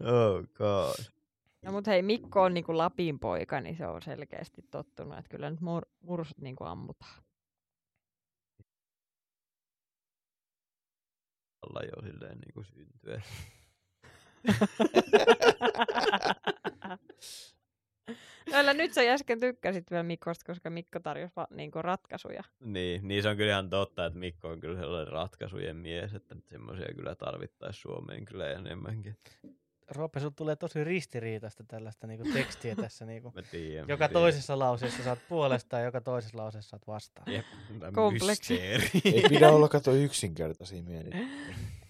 oh 0.00 0.42
god. 0.54 1.04
No 1.62 1.72
mut 1.72 1.86
hei, 1.86 2.02
Mikko 2.02 2.42
on 2.42 2.54
niinku 2.54 2.78
Lapin 2.78 3.18
poika, 3.18 3.60
niin 3.60 3.76
se 3.76 3.86
on 3.86 4.02
selkeästi 4.02 4.62
tottunut, 4.70 5.18
että 5.18 5.28
kyllä 5.28 5.50
nyt 5.50 5.60
mur- 5.60 5.90
mursut 6.00 6.38
niinku 6.38 6.64
ammutaan. 6.64 7.22
Alla 11.62 11.80
jo 11.82 12.02
silleen 12.02 12.38
niinku 12.38 12.62
syntyä. 12.62 13.22
Näillä 18.52 18.74
nyt 18.74 18.92
sä 18.92 19.00
äsken 19.00 19.40
tykkäsit 19.40 19.90
vielä 19.90 20.02
Mikkosta, 20.02 20.44
koska 20.46 20.70
Mikko 20.70 21.00
tarjosi 21.00 21.32
va- 21.36 21.46
niinku 21.50 21.82
ratkaisuja. 21.82 22.42
Niin, 22.60 23.08
niin 23.08 23.22
se 23.22 23.28
on 23.28 23.36
kyllä 23.36 23.52
ihan 23.52 23.70
totta, 23.70 24.06
että 24.06 24.18
Mikko 24.18 24.48
on 24.48 24.60
kyllä 24.60 24.80
sellainen 24.80 25.12
ratkaisujen 25.12 25.76
mies, 25.76 26.14
että 26.14 26.36
semmoisia 26.48 26.94
kyllä 26.96 27.14
tarvittaisiin 27.14 27.82
Suomeen 27.82 28.24
kyllä 28.24 28.50
enemmänkin. 28.50 29.16
Roope, 29.90 30.20
sun 30.20 30.34
tulee 30.34 30.56
tosi 30.56 30.84
ristiriitaista 30.84 31.64
tällaista 31.68 32.06
niinku 32.06 32.32
tekstiä 32.32 32.76
tässä. 32.76 33.04
Niinku. 33.06 33.32
Mä 33.36 33.42
tiedän. 33.42 33.88
Joka 33.88 34.04
mä 34.04 34.08
tiedän. 34.08 34.22
toisessa 34.22 34.58
lauseessa 34.58 35.02
saat 35.02 35.18
puolesta 35.28 35.78
ja 35.78 35.84
joka 35.84 36.00
toisessa 36.00 36.38
lauseessa 36.38 36.70
saat 36.70 36.86
vastaan. 36.86 37.32
Jep, 37.32 37.44
Kompleksi. 37.94 38.26
mysteeri. 38.26 38.90
Ei 39.04 39.22
pidä 39.28 39.50
olla 39.50 39.68
kato 39.68 39.92
yksinkertaisia 39.94 40.82
mieli. 40.82 41.10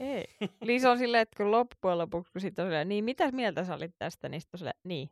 Ei. 0.01 0.25
Liisa 0.61 0.91
on 0.91 0.99
silleen, 0.99 1.23
että 1.23 1.37
kun 1.37 1.51
loppujen 1.51 1.99
lopuksi, 1.99 2.33
kun 2.33 2.41
sit 2.41 2.59
on 2.59 2.67
silleen, 2.67 2.89
niin 2.89 3.05
mitä 3.05 3.33
mieltä 3.33 3.65
sä 3.65 3.75
olit 3.75 3.95
tästä, 3.99 4.29
niin 4.29 4.41
sit 4.41 4.55
on 4.55 4.59
silleen, 4.59 4.81
niin, 4.85 5.11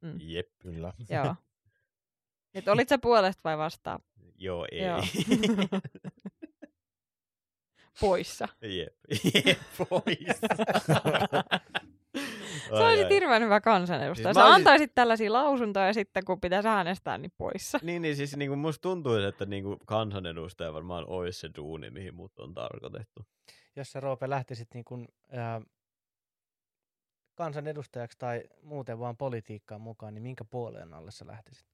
Mm. 0.00 0.18
Jep, 0.20 0.48
Kyllä. 0.58 0.92
joo. 1.10 1.34
Et 2.54 2.68
olit 2.68 2.88
sä 2.88 2.98
puolesta 2.98 3.40
vai 3.44 3.58
vastaan? 3.58 4.00
joo 4.38 4.66
ei. 4.72 4.82
Joo. 4.84 5.00
Poissa. 8.00 8.48
Jep, 8.62 8.94
jep, 9.46 9.58
pois. 9.78 10.40
Sä 12.68 12.86
olisit 12.88 13.10
hirveän 13.10 13.42
hyvä 13.42 13.60
kansanedustaja. 13.60 14.34
Siis 14.34 14.34
Sä 14.42 14.44
olisin- 14.44 14.54
antaisit 14.54 14.94
tällaisia 14.94 15.32
lausuntoja 15.32 15.86
ja 15.86 15.92
sitten 15.94 16.24
kun 16.24 16.40
pitäisi 16.40 16.68
äänestää, 16.68 17.18
niin 17.18 17.32
poissa. 17.38 17.78
Niin, 17.82 18.02
niin 18.02 18.16
siis 18.16 18.36
niinku 18.36 18.56
musta 18.56 18.82
tuntuu, 18.82 19.14
että 19.14 19.46
niinku 19.46 19.76
kansanedustaja 19.86 20.72
varmaan 20.72 21.04
olisi 21.06 21.40
se 21.40 21.50
duuni, 21.56 21.90
mihin 21.90 22.14
mut 22.14 22.38
on 22.38 22.54
tarkoitettu. 22.54 23.26
Jos 23.76 23.92
sä 23.92 24.00
Roope 24.00 24.30
lähtisit 24.30 24.68
niin 24.74 24.84
kuin, 24.84 25.08
ää, 25.32 25.60
kansanedustajaksi 27.40 28.18
tai 28.18 28.42
muuten 28.62 28.98
vaan 28.98 29.16
politiikkaan 29.16 29.80
mukaan, 29.80 30.14
niin 30.14 30.22
minkä 30.22 30.44
puoleen 30.44 30.94
alle 30.94 31.10
sä 31.10 31.26
lähtisit? 31.26 31.66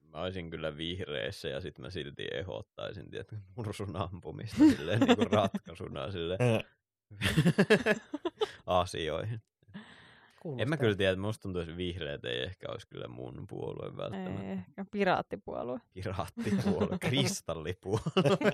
Mä 0.00 0.22
olisin 0.22 0.50
kyllä 0.50 0.76
vihreissä 0.76 1.48
ja 1.48 1.60
sit 1.60 1.78
mä 1.78 1.90
silti 1.90 2.28
ehdottaisin, 2.32 3.10
tiedätkö, 3.10 3.36
mursun 3.56 3.96
ampumista 3.96 4.56
silleen 4.56 5.00
niinku 5.00 5.24
ratkaisuna 5.32 6.10
silleen 6.12 6.40
asioihin. 8.66 9.42
Kuulostaa. 10.42 10.62
En 10.62 10.68
mä 10.68 10.76
kyllä 10.76 10.96
tiedä, 10.96 11.12
että 11.12 11.20
musta 11.20 11.42
tuntuu, 11.42 11.62
että 11.62 11.76
vihreät 11.76 12.24
ei 12.24 12.42
ehkä 12.42 12.66
olisi 12.70 12.88
kyllä 12.88 13.08
mun 13.08 13.46
puolue 13.48 13.96
välttämättä. 13.96 14.42
Ei, 14.42 14.52
ehkä 14.52 14.84
piraattipuolue. 14.90 15.80
Piraattipuolue, 15.94 16.98
kristallipuolue. 17.08 18.52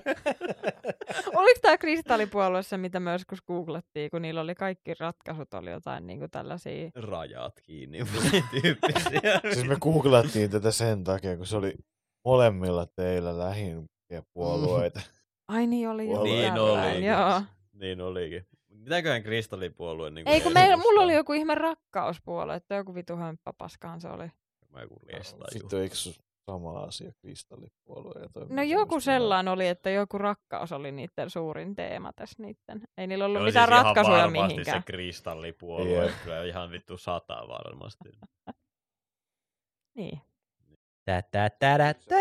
Oliko 1.35 1.59
tämä 1.61 1.77
kristallipuolue 1.77 2.63
se, 2.63 2.77
mitä 2.77 2.99
myös 2.99 3.21
joskus 3.21 3.41
googlettiin, 3.41 4.11
kun 4.11 4.21
niillä 4.21 4.41
oli 4.41 4.55
kaikki 4.55 4.93
ratkaisut, 4.99 5.53
oli 5.53 5.71
jotain 5.71 6.07
niin 6.07 6.19
kuin 6.19 6.31
tällaisia... 6.31 6.89
Rajat 6.95 7.61
kiinni, 7.63 7.99
tyyppisiä. 8.61 9.39
Siis 9.53 9.67
me 9.67 9.77
googlattiin 9.81 10.49
tätä 10.49 10.71
sen 10.71 11.03
takia, 11.03 11.37
kun 11.37 11.45
se 11.45 11.57
oli 11.57 11.73
molemmilla 12.25 12.85
teillä 12.85 13.37
lähimpiä 13.37 14.23
puolueita. 14.33 15.01
Ai 15.47 15.67
niin 15.67 15.89
oli 15.89 16.07
Niin 16.07 16.53
oli. 16.53 17.05
Joo. 17.05 17.41
niin 17.73 18.01
olikin. 18.01 18.47
Mitäköhän 18.67 19.23
kristallipuolue 19.23 20.09
niin 20.09 20.27
Ei 20.27 20.41
kun 20.41 20.53
meillä, 20.53 20.77
mulla 20.77 21.01
oli 21.01 21.13
joku 21.13 21.33
ihme 21.33 21.55
rakkauspuolue, 21.55 22.55
että 22.55 22.75
joku 22.75 22.95
vitu 22.95 23.15
hömppäpaskahan 23.15 24.01
se 24.01 24.07
oli. 24.07 24.31
Mä 24.69 24.81
joku 24.81 24.99
lestaju. 25.13 25.45
Sitten 25.51 25.81
eikö 25.81 25.95
sama 26.45 26.79
asia, 26.79 27.11
kristallipuolue 27.21 28.21
ja 28.21 28.29
No 28.49 28.63
joku 28.63 28.99
sellainen 28.99 29.53
oli, 29.53 29.67
että 29.67 29.89
joku 29.89 30.17
rakkaus 30.17 30.71
oli 30.71 30.91
niiden 30.91 31.29
suurin 31.29 31.75
teema 31.75 32.13
tässä 32.13 32.43
niiden. 32.43 32.87
Ei 32.97 33.07
niillä 33.07 33.25
ollut 33.25 33.39
Joo, 33.39 33.45
mitään 33.45 33.67
siis 33.67 33.75
ihan 33.75 33.85
ratkaisuja 33.85 34.17
varmasti 34.17 34.53
mihinkään. 34.53 34.81
se 34.81 34.85
kristallipuolue, 34.85 36.05
Jep. 36.05 36.13
kyllä 36.23 36.43
ihan 36.43 36.71
vittu 36.71 36.97
sata 36.97 37.47
varmasti. 37.47 38.09
Niin. 39.97 40.21
Tä, 41.05 41.23
tä, 41.31 41.49
tä, 41.49 41.93
tä, 42.07 42.15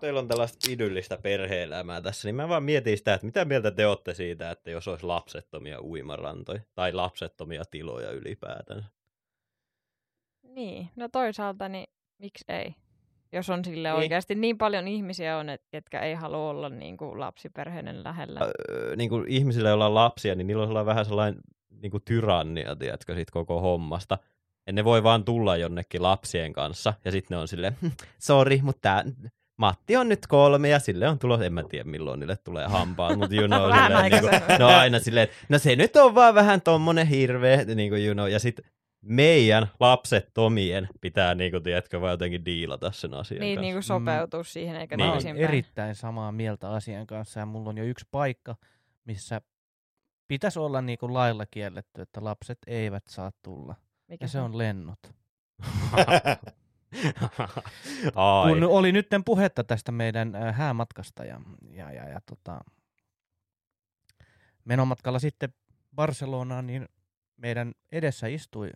Teillä 0.00 0.20
on 0.20 0.28
tällaista 0.28 0.70
idyllistä 0.70 1.18
perhe-elämää 1.22 2.00
tässä, 2.00 2.28
niin 2.28 2.34
mä 2.34 2.48
vaan 2.48 2.62
mietin 2.62 2.98
sitä, 2.98 3.14
että 3.14 3.26
mitä 3.26 3.44
mieltä 3.44 3.70
te 3.70 3.86
olette 3.86 4.14
siitä, 4.14 4.50
että 4.50 4.70
jos 4.70 4.88
olisi 4.88 5.06
lapsettomia 5.06 5.80
uimarantoja 5.80 6.60
tai 6.74 6.92
lapsettomia 6.92 7.64
tiloja 7.70 8.10
ylipäätään. 8.10 8.84
Niin, 10.42 10.90
no 10.96 11.08
toisaalta 11.08 11.68
niin 11.68 11.86
miksi 12.20 12.44
ei? 12.48 12.74
Jos 13.32 13.50
on 13.50 13.64
sille 13.64 13.88
Niin. 13.88 13.96
oikeasti 13.96 14.34
niin 14.34 14.58
paljon 14.58 14.88
ihmisiä 14.88 15.36
on, 15.38 15.48
et, 15.48 15.62
ketkä 15.70 16.00
ei 16.00 16.14
halua 16.14 16.50
olla 16.50 16.68
niin 16.68 16.96
kuin 16.96 17.20
lapsiperheiden 17.20 18.04
lähellä. 18.04 18.40
Öö, 18.70 18.96
niin 18.96 19.10
kuin 19.10 19.24
ihmisillä, 19.28 19.68
joilla 19.68 19.86
on 19.86 19.94
lapsia, 19.94 20.34
niin 20.34 20.46
niillä 20.46 20.62
on 20.62 20.68
sellainen 20.68 20.86
vähän 20.86 21.04
sellainen 21.04 21.40
niin 21.82 21.90
kuin 21.90 22.02
tyrannia, 22.04 22.76
tiedätkö, 22.76 23.14
sit 23.14 23.30
koko 23.30 23.60
hommasta. 23.60 24.18
Ja 24.66 24.72
ne 24.72 24.84
voi 24.84 25.02
vaan 25.02 25.24
tulla 25.24 25.56
jonnekin 25.56 26.02
lapsien 26.02 26.52
kanssa, 26.52 26.94
ja 27.04 27.10
sitten 27.10 27.34
ne 27.36 27.40
on 27.40 27.48
silleen, 27.48 27.76
"Hm, 27.82 27.86
sori, 28.18 28.60
mutta 28.62 28.80
tää, 28.82 29.04
Matti 29.56 29.96
on 29.96 30.08
nyt 30.08 30.26
kolme, 30.26 30.68
ja 30.68 30.78
sille 30.78 31.08
on 31.08 31.18
tulossa, 31.18 31.44
en 31.46 31.52
mä 31.52 31.62
tiedä 31.62 31.84
milloin 31.84 32.20
niille 32.20 32.36
tulee 32.36 32.66
hampaat, 32.66 33.18
mutta 33.18 33.34
you 33.36 33.46
know, 33.48 33.60
silleen, 33.72 34.10
niin 34.10 34.20
kuin, 34.20 34.58
no 34.58 34.66
aina 34.68 34.98
silleen, 34.98 35.24
että 35.24 35.36
no 35.48 35.58
se 35.58 35.76
nyt 35.76 35.96
on 35.96 36.14
vaan 36.14 36.34
vähän 36.34 36.60
tommonen 36.60 37.06
hirveä, 37.06 37.64
niin 37.64 37.90
kuin, 37.90 38.04
you 38.06 38.14
know, 38.14 38.28
ja 38.28 38.38
sitten 38.38 38.64
meidän 39.02 39.66
lapsettomien 39.80 40.88
pitää, 41.00 41.34
niin 41.34 41.50
kuin, 41.50 41.62
tiedätkö, 41.62 42.00
vaan 42.00 42.10
jotenkin 42.10 42.44
diilata 42.44 42.92
sen 42.92 43.14
asian 43.14 43.40
Niin, 43.40 43.54
kanssa. 43.56 43.60
niin 43.62 43.74
kuin 43.74 43.82
sopeutua 43.82 44.44
siihen 44.44 44.76
eikä 44.76 44.96
Niin. 44.96 45.10
Toisinpäin. 45.10 45.44
erittäin 45.44 45.94
samaa 45.94 46.32
mieltä 46.32 46.70
asian 46.70 47.06
kanssa 47.06 47.40
ja 47.40 47.46
mulla 47.46 47.70
on 47.70 47.78
jo 47.78 47.84
yksi 47.84 48.06
paikka, 48.10 48.56
missä 49.04 49.40
pitäisi 50.28 50.58
olla 50.58 50.82
niin 50.82 50.98
kuin 50.98 51.14
lailla 51.14 51.46
kielletty, 51.50 52.02
että 52.02 52.24
lapset 52.24 52.58
eivät 52.66 53.02
saa 53.08 53.32
tulla. 53.42 53.74
Mikä 54.08 54.24
Ja 54.24 54.28
se 54.28 54.40
on 54.40 54.58
lennot. 54.58 54.98
Ai. 58.14 58.48
Kun 58.52 58.62
oli 58.64 58.92
nytten 58.92 59.24
puhetta 59.24 59.64
tästä 59.64 59.92
meidän 59.92 60.34
äh, 60.34 60.56
häämatkasta 60.56 61.24
ja, 61.24 61.40
ja, 61.70 61.92
ja, 61.92 62.08
ja 62.08 62.20
tota, 62.26 62.60
menomatkalla 64.64 65.18
sitten 65.18 65.54
Barcelonaan, 65.94 66.66
niin 66.66 66.88
meidän 67.36 67.72
edessä 67.92 68.26
istui 68.26 68.70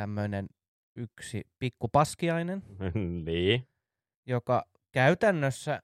tämmöinen 0.00 0.48
yksi 0.96 1.46
pikku 1.58 1.88
paskiainen, 1.88 2.62
niin. 3.24 3.68
joka 4.26 4.64
käytännössä 4.92 5.82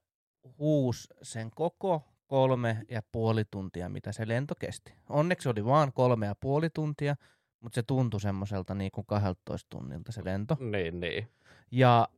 huus 0.59 1.09
sen 1.23 1.51
koko 1.51 2.03
kolme 2.27 2.85
ja 2.91 3.03
puoli 3.13 3.45
tuntia, 3.51 3.89
mitä 3.89 4.13
se 4.13 4.29
lento 4.29 4.55
kesti. 4.55 4.95
Onneksi 5.09 5.49
oli 5.49 5.65
vaan 5.65 5.93
kolme 5.93 6.27
ja 6.27 6.35
puoli 6.35 6.71
tuntia, 6.71 7.17
mutta 7.61 7.75
se 7.75 7.83
tuntui 7.83 8.21
semmoiselta 8.21 8.75
niin 8.75 8.91
kuin 8.91 9.07
12 9.07 9.67
tunnilta 9.71 10.13
se 10.13 10.25
lento. 10.25 10.57
Niin, 10.61 11.01
niin. 11.01 11.29
Ja 11.71 12.09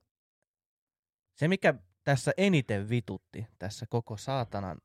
se, 1.34 1.48
mikä 1.48 1.74
tässä 2.04 2.32
eniten 2.36 2.88
vitutti 2.88 3.46
tässä 3.58 3.86
koko 3.88 4.16
saatanan 4.16 4.78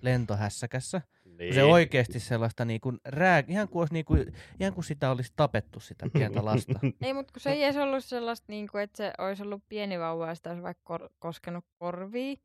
lentohässäkässä, 0.00 1.02
niin. 1.38 1.54
se 1.54 1.62
oikeasti 1.64 2.20
sellaista 2.20 2.64
niin 2.64 2.80
kuin 2.80 2.98
rää, 3.04 3.42
ihan 3.48 3.68
kuin, 3.68 3.80
olisi 3.80 3.92
niin 3.94 4.04
kuin, 4.04 4.32
ihan 4.60 4.74
kuin 4.74 4.84
sitä 4.84 5.10
olisi 5.10 5.32
tapettu 5.36 5.80
sitä 5.80 6.06
pientä 6.12 6.44
lasta. 6.44 6.80
Ei, 7.04 7.12
mutta 7.14 7.32
kun 7.32 7.40
se 7.40 7.50
ei 7.50 7.64
edes 7.64 7.76
ollut 7.76 8.04
sellaista, 8.04 8.44
niin 8.48 8.68
kuin, 8.68 8.82
että 8.82 8.96
se 8.96 9.12
olisi 9.18 9.42
ollut 9.42 9.62
pieni 9.68 9.98
vauva 9.98 10.28
ja 10.28 10.34
sitä 10.34 10.50
olisi 10.50 10.62
vaikka 10.62 10.80
kor- 10.84 11.10
koskenut 11.18 11.64
korviin, 11.78 12.38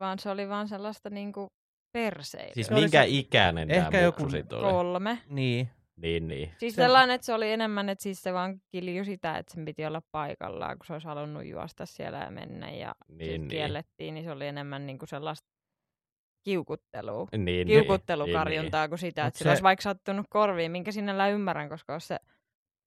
vaan 0.00 0.18
se 0.18 0.30
oli 0.30 0.48
vaan 0.48 0.68
sellaista 0.68 1.10
niin 1.10 1.32
kuin 1.32 1.50
perseilyä. 1.92 2.54
Siis 2.54 2.66
Se 2.66 2.74
minkä 2.74 3.02
se- 3.02 3.08
ikäinen 3.08 3.70
Ehkä 3.70 3.90
tämä 3.90 4.02
joku? 4.02 4.26
Kolme. 4.60 5.18
niin, 5.28 5.68
Niin, 5.96 6.28
niin. 6.28 6.50
Siis 6.58 6.74
Se 6.74 6.82
sellainen, 6.82 7.14
että 7.14 7.24
se 7.24 7.34
oli 7.34 7.52
enemmän, 7.52 7.88
että 7.88 8.02
siis 8.02 8.22
se 8.22 8.32
vaan 8.32 8.60
kilju 8.68 9.04
sitä, 9.04 9.38
että 9.38 9.54
sen 9.54 9.64
piti 9.64 9.86
olla 9.86 10.02
paikallaan, 10.12 10.78
kun 10.78 10.86
se 10.86 10.92
olisi 10.92 11.06
halunnut 11.08 11.44
juosta 11.46 11.86
siellä 11.86 12.18
ja 12.18 12.30
mennä 12.30 12.70
ja 12.70 12.94
Niin, 13.08 13.18
niin, 13.18 13.40
niin. 13.40 13.48
kiellettiin, 13.48 14.14
niin 14.14 14.24
se 14.24 14.30
oli 14.30 14.46
enemmän 14.46 14.86
niin 14.86 14.98
kuin 14.98 15.08
sellaista 15.08 15.48
kiukuttelua. 16.44 17.26
Niin, 17.32 17.44
niin. 17.44 17.66
Kiukuttelukarjuntaa 17.66 18.88
kuin 18.88 18.98
sitä, 18.98 19.22
Mut 19.22 19.28
että 19.28 19.38
sillä 19.38 19.48
se- 19.48 19.52
olisi 19.52 19.62
vaikka 19.62 19.82
sattunut 19.82 20.26
korviin, 20.30 20.72
minkä 20.72 20.92
sinällään 20.92 21.32
ymmärrän, 21.32 21.68
koska 21.68 21.92
jos 21.92 22.08
se 22.08 22.18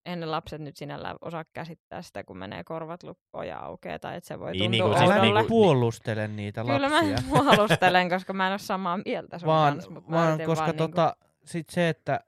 eihän 0.06 0.20
ne 0.20 0.26
lapset 0.26 0.60
nyt 0.60 0.76
sinällään 0.76 1.16
osaa 1.20 1.44
käsittää 1.52 2.02
sitä, 2.02 2.24
kun 2.24 2.38
menee 2.38 2.64
korvat 2.64 3.02
lukkoon 3.02 3.48
ja 3.48 3.58
aukeaa, 3.58 3.98
tai 3.98 4.16
että 4.16 4.28
se 4.28 4.38
voi 4.40 4.52
Niin, 4.52 4.70
tuntua 4.70 4.70
niin 4.70 4.82
kuin 4.84 4.98
siis 4.98 5.10
niin 5.10 5.18
oudolle. 5.20 5.40
niinku- 5.40 5.48
puolustele 5.54 6.28
niitä 6.28 6.62
Kyllä 6.64 6.88
mä 6.88 6.94
lapsia. 6.94 7.16
puolustelen, 7.56 8.08
koska 8.08 8.32
mä 8.32 8.46
en 8.46 8.52
ole 8.52 8.58
samaa 8.58 8.98
mieltä 9.04 9.38
sun 9.38 9.46
vaan, 9.46 9.72
kanssa. 9.72 9.90
Mutta 9.90 10.10
vaan 10.10 10.38
koska 10.46 10.64
vaan 10.64 10.70
niinku- 10.76 10.88
tota, 10.88 11.16
sit 11.44 11.68
se, 11.70 11.88
että 11.88 12.20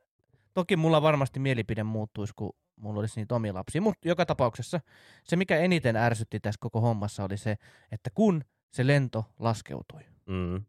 toki 0.55 0.77
mulla 0.77 1.03
varmasti 1.03 1.41
mielipide 1.41 1.83
muuttuisi, 1.83 2.33
kun 2.37 2.53
mulla 2.77 3.01
olisi 3.01 3.21
niitä 3.21 3.35
omia 3.35 3.55
lapsia, 3.55 3.83
mutta 3.83 4.09
joka 4.09 4.27
tapauksessa 4.27 4.81
se, 5.25 5.37
mikä 5.37 5.57
eniten 5.59 5.97
ärsytti 5.97 6.41
tässä 6.41 6.59
koko 6.61 6.81
hommassa, 6.81 7.25
oli 7.25 7.37
se, 7.37 7.57
että 7.93 8.11
kun 8.15 8.45
se 8.73 8.87
lento 8.87 9.25
laskeutui, 9.39 10.01
Mm. 10.27 10.65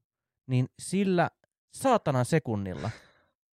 Niin 0.47 0.67
sillä 0.79 1.29
saatanan 1.73 2.25
sekunnilla 2.25 2.89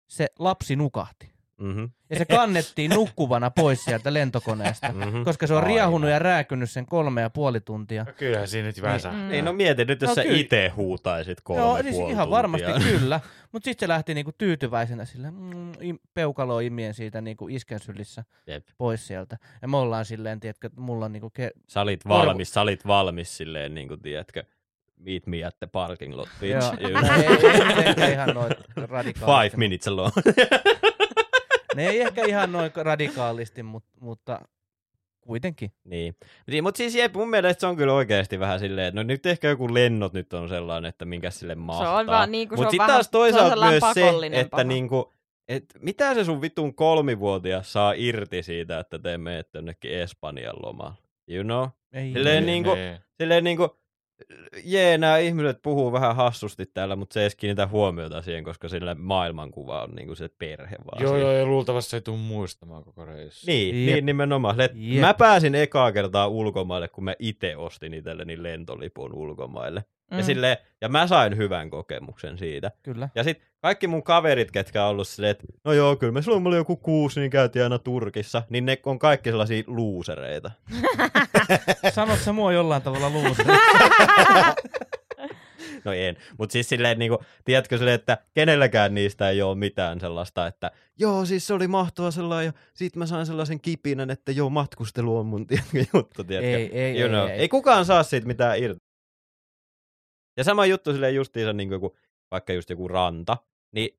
se 0.07 0.26
lapsi 0.38 0.76
nukahti. 0.76 1.30
Mm-hmm. 1.61 1.90
Ja 2.11 2.16
se 2.18 2.25
kannettiin 2.25 2.90
nukkuvana 2.90 3.50
pois 3.50 3.85
sieltä 3.85 4.14
lentokoneesta, 4.14 4.92
Mm-hmm. 4.92 5.25
koska 5.25 5.47
se 5.47 5.52
on 5.54 5.59
Aivan. 5.59 5.75
riahunut 5.75 6.11
ja 6.11 6.18
rääkynyt 6.18 6.71
sen 6.71 6.87
kolme 6.87 7.21
ja 7.21 7.30
puoli 7.30 7.61
tuntia. 7.61 8.04
No 8.04 8.12
kyllähän 8.16 8.49
siinä 8.49 8.66
nyt 8.66 8.83
vähän 8.83 9.00
Niin. 9.02 9.14
Mm. 9.14 9.28
Niin, 9.28 9.45
no 9.45 9.52
mieti 9.52 9.85
nyt, 9.85 10.00
jos 10.02 10.09
No 10.09 10.14
sä 10.14 10.23
kyllä. 10.23 10.37
itse 10.37 10.68
huutaisit 10.76 11.40
kolme 11.40 11.62
Joo, 11.62 11.83
siis 11.83 11.95
puoli 11.97 12.12
ihan 12.12 12.30
varmasti 12.30 12.66
tuntia. 12.73 12.99
kyllä. 12.99 13.21
Mutta 13.52 13.64
sitten 13.64 13.87
se 13.87 13.88
lähti 13.88 14.14
niinku 14.14 14.33
tyytyväisenä 14.38 15.04
sille 15.04 15.30
mm, 15.30 15.73
peukaloon 16.14 16.62
imien 16.62 16.95
siitä 16.95 17.21
niinku 17.21 17.49
isken 17.49 17.80
sylissä 17.80 18.25
Jep. 18.47 18.66
pois 18.78 19.07
sieltä. 19.07 19.38
Ja 19.62 19.68
me 19.68 19.76
ollaan 19.76 20.04
silleen, 20.04 20.40
tiedätkö, 20.40 20.71
mulla 20.76 21.04
on 21.04 21.12
niinku 21.12 21.33
ke- 21.38 21.61
Sä 21.68 21.80
olit 21.80 22.04
Korvo- 22.04 22.09
valmis, 22.09 22.54
sä 22.54 22.61
olit 22.61 22.87
valmis 22.87 23.37
silleen, 23.37 23.75
niin 23.75 23.88
kuin, 23.88 24.02
tiedätkö, 24.02 24.45
meet 24.99 25.26
me 25.26 25.45
at 25.45 25.59
the 25.59 25.67
parking 25.67 26.14
lot, 26.17 26.28
bitch. 26.40 26.52
Joo. 26.55 26.73
Ei, 26.81 27.26
ei, 27.26 27.76
ei, 27.78 27.85
ehkä 27.88 28.07
ihan 28.09 28.28
noin 28.35 28.52
radikaalisti. 28.76 29.50
Five 29.50 29.57
minutes 29.57 29.88
alone. 29.88 30.12
Ne 31.76 31.88
ei 31.88 32.00
ehkä 32.00 32.25
ihan 32.25 32.52
noin 32.52 32.71
radikaalisti, 32.76 33.62
mutta, 33.62 33.90
mutta 34.00 34.40
kuitenkin. 35.21 35.73
niin. 35.85 36.14
niin 36.47 36.64
mutta 36.64 36.78
siis 36.78 36.95
jep, 36.95 37.14
mun 37.14 37.31
mielestä 37.31 37.61
se 37.61 37.67
on 37.67 37.76
kyllä 37.76 37.93
oikeasti 37.95 38.40
vähän 38.40 38.59
silleen, 38.61 38.87
että 38.87 39.00
no 39.00 39.07
nyt 39.07 39.26
ehkä 39.26 39.49
joku 39.49 39.75
lennot 39.75 40.12
nyt 40.12 40.33
on 40.33 40.49
sellainen, 40.49 40.88
että 40.88 41.05
minkä 41.05 41.31
sille 41.31 41.55
mahtaa. 41.55 41.97
on 41.97 42.07
vaan 42.07 42.33
niinku, 42.33 42.55
se 42.55 42.57
Mutta 42.57 42.67
on 42.69 42.71
sitten 42.71 42.87
taas 42.87 43.07
se 43.07 43.11
toisaalta 43.11 43.69
myös 43.69 43.83
se, 43.95 44.00
pakollinen 44.05 44.40
että 44.40 44.50
paha. 44.50 44.64
niinku, 44.64 45.14
et 45.49 45.64
mitä 45.81 46.14
se 46.14 46.25
sun 46.25 46.40
vitun 46.43 46.75
kolmivuotias 46.75 47.73
saa 47.73 47.93
irti 47.97 48.43
siitä, 48.43 48.78
että 48.78 48.99
te 48.99 49.19
menette 49.19 49.59
jonnekin 49.59 49.93
Espanjan 49.93 50.57
lomaan? 50.62 50.95
You 51.28 51.45
know? 51.45 51.67
Ei, 51.93 52.12
Silleen 52.12 52.37
ei. 52.37 52.47
niinku- 52.50 52.76
Silleen 53.21 53.45
niinku, 53.45 53.78
jee, 54.64 54.98
nämä 54.98 55.18
ihmiset 55.18 55.62
puhuu 55.62 55.92
vähän 55.92 56.16
hassusti 56.16 56.66
täällä, 56.66 56.96
mutta 56.96 57.14
se 57.14 57.20
ei 57.20 57.25
edes 57.25 57.37
kiinnitä 57.37 57.66
huomiota 57.66 58.22
siihen, 58.22 58.44
koska 58.44 58.68
sillä 58.68 58.94
maailmankuva 58.94 59.82
on 59.82 59.90
niinku 59.90 60.14
se 60.14 60.28
perhe 60.38 60.76
vaan. 60.87 61.02
Joo, 61.02 61.12
siinä. 61.12 61.22
joo, 61.28 61.32
ja 61.32 61.46
luultavasti 61.46 61.90
se 61.90 61.96
ei 61.96 62.00
tule 62.00 62.18
muistamaan 62.18 62.84
koko 62.84 63.04
reissu. 63.04 63.46
Niin, 63.46 63.87
Jep. 63.87 63.94
niin 63.94 64.06
nimenomaan. 64.06 64.60
Että 64.60 64.78
Jep. 64.80 65.00
Mä 65.00 65.14
pääsin 65.14 65.54
ekaa 65.54 65.92
kertaa 65.92 66.28
ulkomaille, 66.28 66.88
kun 66.88 67.04
mä 67.04 67.14
itse 67.18 67.56
ostin 67.56 67.94
itselleni 67.94 68.42
lentolipun 68.42 69.14
ulkomaille. 69.14 69.84
Mm. 70.11 70.19
Ja, 70.19 70.25
silleen, 70.25 70.57
ja 70.81 70.88
mä 70.88 71.07
sain 71.07 71.37
hyvän 71.37 71.71
kokemuksen 71.71 72.38
siitä. 72.38 72.71
Kyllä. 72.83 73.09
Ja 73.15 73.25
sitten 73.25 73.49
kaikki 73.61 73.87
mun 73.87 74.03
kaverit, 74.03 74.50
ketkä 74.50 74.85
on 74.85 74.91
ollut 74.91 75.09
silleen, 75.09 75.31
että 75.31 75.47
no 75.65 75.73
joo, 75.73 75.97
kyllä 75.97 76.12
me 76.12 76.23
silloin 76.23 76.43
mulla 76.43 76.55
oli 76.55 76.61
joku 76.61 76.77
kuusi, 76.77 77.21
niin 77.21 77.31
käytiin 77.31 77.62
aina 77.62 77.79
Turkissa, 77.79 78.43
niin 78.50 78.67
ne 78.67 78.79
on 78.87 78.99
kaikki 78.99 79.31
sellaisia 79.31 79.62
luusereita. 79.67 80.50
Sanot 81.95 82.19
sä 82.19 82.33
mua 82.33 82.53
jollain 82.53 82.83
tavalla 82.83 83.11
luusi. 83.11 83.43
No 85.85 85.93
en. 85.93 86.17
Mutta 86.38 86.53
siis 86.53 86.69
silleen, 86.69 86.99
niin 86.99 87.09
kuin, 87.11 87.19
tiedätkö 87.45 87.79
silleen, 87.79 87.95
että 87.95 88.19
kenelläkään 88.35 88.95
niistä 88.95 89.31
ei 89.31 89.43
ole 89.43 89.55
mitään 89.55 90.00
sellaista, 90.00 90.47
että 90.47 90.71
joo, 90.99 91.25
siis 91.25 91.47
se 91.47 91.55
oli 91.55 91.69
mahtava 91.69 92.11
sellainen, 92.11 92.47
ja 92.47 92.61
sit 92.75 92.97
mä 92.97 93.07
sain 93.07 93.27
sellaisen 93.27 93.61
kipinän, 93.61 94.11
että 94.11 94.33
joo, 94.33 94.50
matkustelu 94.50 95.19
on 95.19 95.27
mun 95.27 95.47
tiedätkö, 95.47 95.85
juttu, 95.95 96.25
tiedätkö? 96.25 96.57
ei, 96.57 96.81
ei, 96.81 97.01
you 97.01 97.03
ei, 97.03 97.09
know. 97.09 97.29
ei, 97.29 97.38
ei, 97.38 97.49
kukaan 97.49 97.85
saa 97.85 98.03
siitä 98.03 98.27
mitään 98.27 98.59
irti. 98.59 98.88
Ja 100.38 100.44
sama 100.44 100.66
juttu 100.66 100.92
silleen 100.92 101.14
justiinsa 101.14 101.53
niin 101.53 101.68
kuin 101.68 101.92
vaikka 102.31 102.53
just 102.53 102.70
joku 102.70 102.88
ranta, 102.88 103.37
niin 103.72 103.98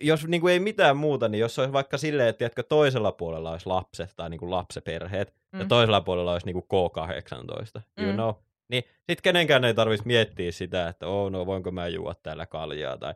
jos 0.00 0.26
niin 0.26 0.40
kuin 0.40 0.52
ei 0.52 0.60
mitään 0.60 0.96
muuta, 0.96 1.28
niin 1.28 1.40
jos 1.40 1.58
olisi 1.58 1.72
vaikka 1.72 1.98
silleen, 1.98 2.28
että 2.28 2.38
tiedätkö, 2.38 2.62
toisella 2.62 3.12
puolella 3.12 3.50
olisi 3.50 3.66
lapset 3.66 4.12
tai 4.16 4.30
niin 4.30 4.38
kuin 4.38 4.50
lapseperheet, 4.50 5.34
mm. 5.52 5.60
ja 5.60 5.66
toisella 5.66 6.00
puolella 6.00 6.32
olisi 6.32 6.46
niin 6.46 6.62
kuin 6.62 6.64
K18, 6.64 7.80
you 8.00 8.10
Mm. 8.10 8.14
know, 8.14 8.34
niin 8.68 8.84
sit 9.10 9.20
kenenkään 9.20 9.64
ei 9.64 9.74
tarvitsisi 9.74 10.06
miettiä 10.06 10.52
sitä, 10.52 10.88
että 10.88 11.06
oh 11.06 11.30
no, 11.30 11.46
voinko 11.46 11.70
mä 11.70 11.88
juoda 11.88 12.14
täällä 12.22 12.46
kaljaa, 12.46 12.96
tai 12.98 13.14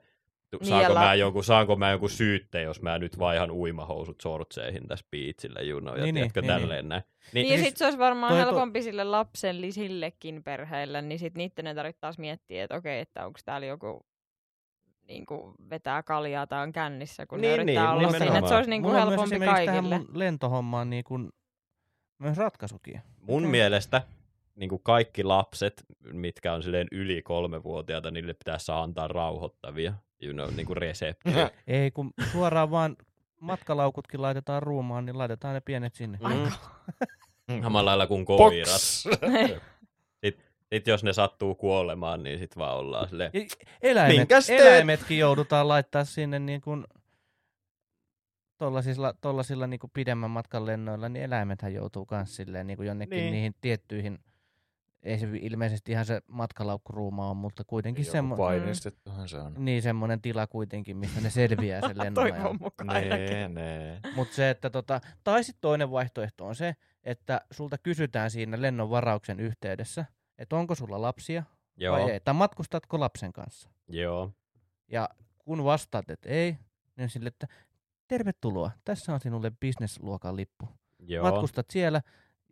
saanko, 0.62 0.82
ja 0.82 0.94
la- 0.94 1.00
mä 1.00 1.14
jonkun, 1.14 1.44
saanko 1.44 1.76
mä 1.76 1.90
jonkun 1.90 2.10
syytteen, 2.10 2.64
jos 2.64 2.82
mä 2.82 2.98
nyt 2.98 3.18
vaihan 3.18 3.50
uimahousut 3.50 4.20
sortseihin 4.20 4.88
tässä 4.88 5.06
biitsillä, 5.10 5.60
you 5.60 5.80
know, 5.80 5.96
ja 5.96 6.02
Niin, 6.04 6.14
niin, 6.14 6.14
tiedätkö, 6.14 6.40
niin, 6.40 6.48
niin. 6.48 6.60
tälleen 6.60 6.88
näin. 6.88 7.02
Niin, 7.34 7.48
ja 7.48 7.56
siis 7.56 7.66
sit 7.68 7.76
se 7.76 7.84
olisi 7.84 7.98
varmaan 7.98 8.32
toi- 8.32 8.42
toi- 8.42 8.50
helpompi 8.52 8.82
sille 8.82 9.04
lapsellisillekin 9.04 10.42
perheille, 10.42 11.02
niin 11.02 11.18
sit 11.18 11.34
niitten 11.34 11.66
ei 11.66 11.74
tarvitse 11.74 12.00
taas 12.00 12.18
miettiä, 12.18 12.64
että 12.64 12.76
okei, 12.76 13.00
että 13.00 13.26
onko 13.26 13.38
täällä 13.44 13.66
joku 13.66 14.06
niin 15.08 15.26
kuin 15.26 15.54
vetää 15.70 16.02
kaljaa 16.02 16.46
tai 16.46 16.62
on 16.62 16.72
kännissä, 16.72 17.26
kun 17.26 17.40
Niin, 17.40 17.48
ne 17.48 17.54
yrittää 17.62 17.82
niin, 17.84 17.90
olla 17.90 18.00
siinä, 18.00 18.12
nimenomaan. 18.12 18.38
että 18.38 18.48
se 18.48 18.54
olisi 18.54 18.70
niin 18.70 18.82
kuin 18.82 18.94
on 18.94 19.00
myös 19.00 19.08
helpompi 19.08 19.34
esimerkiksi 19.34 19.64
tähän 19.66 19.84
kaikille. 19.84 19.98
mun 19.98 20.18
lentohommaan 20.18 20.90
niin 20.90 21.04
kuin, 21.04 21.30
myös 22.18 22.36
ratkaisukin. 22.36 23.00
Mun 23.20 23.38
Okei. 23.42 23.50
mielestä 23.50 24.02
niin 24.54 24.68
kuin 24.68 24.80
kaikki 24.84 25.24
lapset, 25.24 25.84
mitkä 26.12 26.52
on 26.52 26.62
silleen 26.62 26.88
yli 26.92 27.22
kolmevuotiaita, 27.22 28.10
niille 28.10 28.34
pitäisi 28.34 28.64
saa 28.66 28.82
antaa 28.82 29.08
rauhoittavia 29.08 29.92
you 30.22 30.32
know, 30.32 30.54
niin 30.54 30.66
kuin 30.66 30.76
reseptejä. 30.76 31.50
Ei, 31.66 31.90
kun 31.90 32.12
suoraan 32.32 32.70
vaan 32.70 32.96
matkalaukutkin 33.40 34.22
laitetaan 34.22 34.62
ruumaan, 34.62 35.06
niin 35.06 35.18
laitetaan 35.18 35.54
ne 35.54 35.60
pienet 35.60 35.94
sinne. 35.94 36.18
Mm. 37.48 37.62
Samalla 37.62 37.90
lailla 37.90 38.06
kuin 38.06 38.24
koirat. 38.26 38.80
Sitten 40.72 40.92
jos 40.92 41.04
ne 41.04 41.12
sattuu 41.12 41.54
kuolemaan, 41.54 42.22
niin 42.22 42.38
sit 42.38 42.56
vaan 42.56 42.76
ollaan 42.76 43.08
silleen, 43.08 43.30
Ja 43.34 43.40
Eläimet, 43.82 44.28
eläimetkin 44.48 45.18
joudutaan 45.18 45.68
laittaa 45.68 46.04
sinne 46.04 46.38
niin 46.38 46.60
kuin 46.60 46.84
tollasilla, 48.58 49.14
tollasilla 49.20 49.66
niin 49.66 49.80
kuin 49.80 49.90
pidemmän 49.94 50.30
matkan 50.30 50.66
lennoilla, 50.66 51.08
niin 51.08 51.24
eläimethän 51.24 51.74
joutuu 51.74 52.06
myös 52.10 52.36
silleen 52.36 52.66
niin 52.66 52.76
kuin 52.76 52.86
jonnekin 52.86 53.16
Niin. 53.16 53.22
niin. 53.24 53.32
niihin 53.32 53.54
tiettyihin, 53.60 54.18
ei 55.02 55.18
se 55.18 55.28
ilmeisesti 55.40 55.92
ihan 55.92 56.04
se 56.04 56.22
matkalaukkuruuma 56.26 57.30
on, 57.30 57.36
mutta 57.36 57.64
kuitenkin 57.66 58.02
Joku 58.02 58.12
semmo, 58.12 58.36
paineistettuhan 58.36 59.28
se 59.28 59.38
on. 59.38 59.54
niin 59.58 59.82
semmoinen 59.82 60.22
tila 60.22 60.46
kuitenkin, 60.46 60.96
mistä 60.96 61.20
ne 61.20 61.30
selviää 61.30 61.80
sen 61.88 61.98
lennon 61.98 62.14
Toivon 62.14 62.40
ajan. 62.40 62.58
mukaan 62.60 62.90
ainakin. 62.90 63.26
Nee, 63.26 63.48
nee. 63.48 64.00
Mutta 64.16 64.34
se, 64.34 64.50
että 64.50 64.70
tota, 64.70 65.00
tai 65.24 65.44
sitten 65.44 65.60
toinen 65.60 65.90
vaihtoehto 65.90 66.46
on 66.46 66.54
se, 66.54 66.76
että 67.04 67.40
sulta 67.50 67.78
kysytään 67.78 68.30
siinä 68.30 68.62
lennon 68.62 68.90
varauksen 68.90 69.40
yhteydessä, 69.40 70.04
että 70.38 70.56
onko 70.56 70.74
sulla 70.74 71.02
lapsia 71.02 71.42
joo, 71.76 71.96
vai 71.96 72.10
ei, 72.10 72.20
tai 72.20 72.34
matkustatko 72.34 73.00
lapsen 73.00 73.32
kanssa. 73.32 73.70
joo, 73.88 74.30
Ja 74.88 75.08
kun 75.38 75.64
vastaat, 75.64 76.10
että 76.10 76.28
ei, 76.28 76.56
niin 76.96 77.08
sille, 77.08 77.28
että 77.28 77.46
tervetuloa, 78.08 78.70
tässä 78.84 79.14
on 79.14 79.20
sinulle 79.20 79.50
business-luokan 79.50 80.36
lippu. 80.36 80.68
joo, 80.98 81.30
Matkustat 81.30 81.70
siellä, 81.70 82.02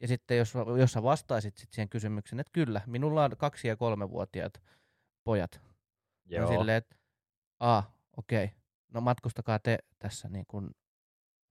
ja 0.01 0.09
sitten 0.09 0.39
jos, 0.39 0.53
jos 0.79 0.93
sä 0.93 1.03
vastaisit 1.03 1.57
sit 1.57 1.73
siihen 1.73 1.89
kysymykseen, 1.89 2.41
että 2.41 2.53
kyllä, 2.53 2.81
minulla 2.87 3.25
on 3.25 3.37
kaksi- 3.37 3.69
ja 3.69 3.77
kolmevuotiaat 3.77 4.63
pojat. 5.25 5.61
Joo. 6.25 6.49
silleen, 6.49 6.77
että 6.77 6.97
a, 7.61 7.83
okei, 8.17 8.45
okay. 8.45 8.57
no 8.89 9.01
matkustakaa 9.01 9.59
te 9.59 9.79
tässä 9.99 10.29
niin 10.29 10.47
kuin 10.49 10.71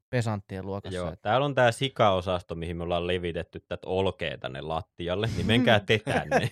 pesanttien 0.10 0.66
luokassa. 0.66 0.96
Joo, 0.96 1.08
että- 1.08 1.22
täällä 1.22 1.46
on 1.46 1.56
tää 1.56 1.72
sikaosasto, 1.72 2.56
mihin 2.56 2.78
me 2.78 2.84
ollaan 2.84 3.08
levitetty 3.08 3.60
tätä 3.60 3.88
olkea 3.88 4.38
tänne 4.38 4.62
lattialle, 4.62 5.30
niin 5.36 5.46
menkää 5.46 5.80
te 5.80 6.00
tänne. 6.00 6.52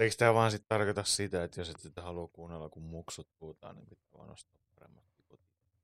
Eikö 0.00 0.14
tämä 0.18 0.34
vaan 0.34 0.50
sit 0.50 0.64
tarkoita 0.68 1.04
sitä, 1.04 1.44
että 1.44 1.60
jos 1.60 1.70
et 1.70 1.80
sitä 1.80 2.02
halua 2.02 2.28
kuunnella, 2.32 2.68
kun 2.68 2.82
muksut 2.82 3.28
puhutaan, 3.38 3.76
niin 3.76 3.86
pitää 3.86 4.08
vaan 4.18 4.30
ostaa 4.30 4.60
paremmat? 4.74 5.04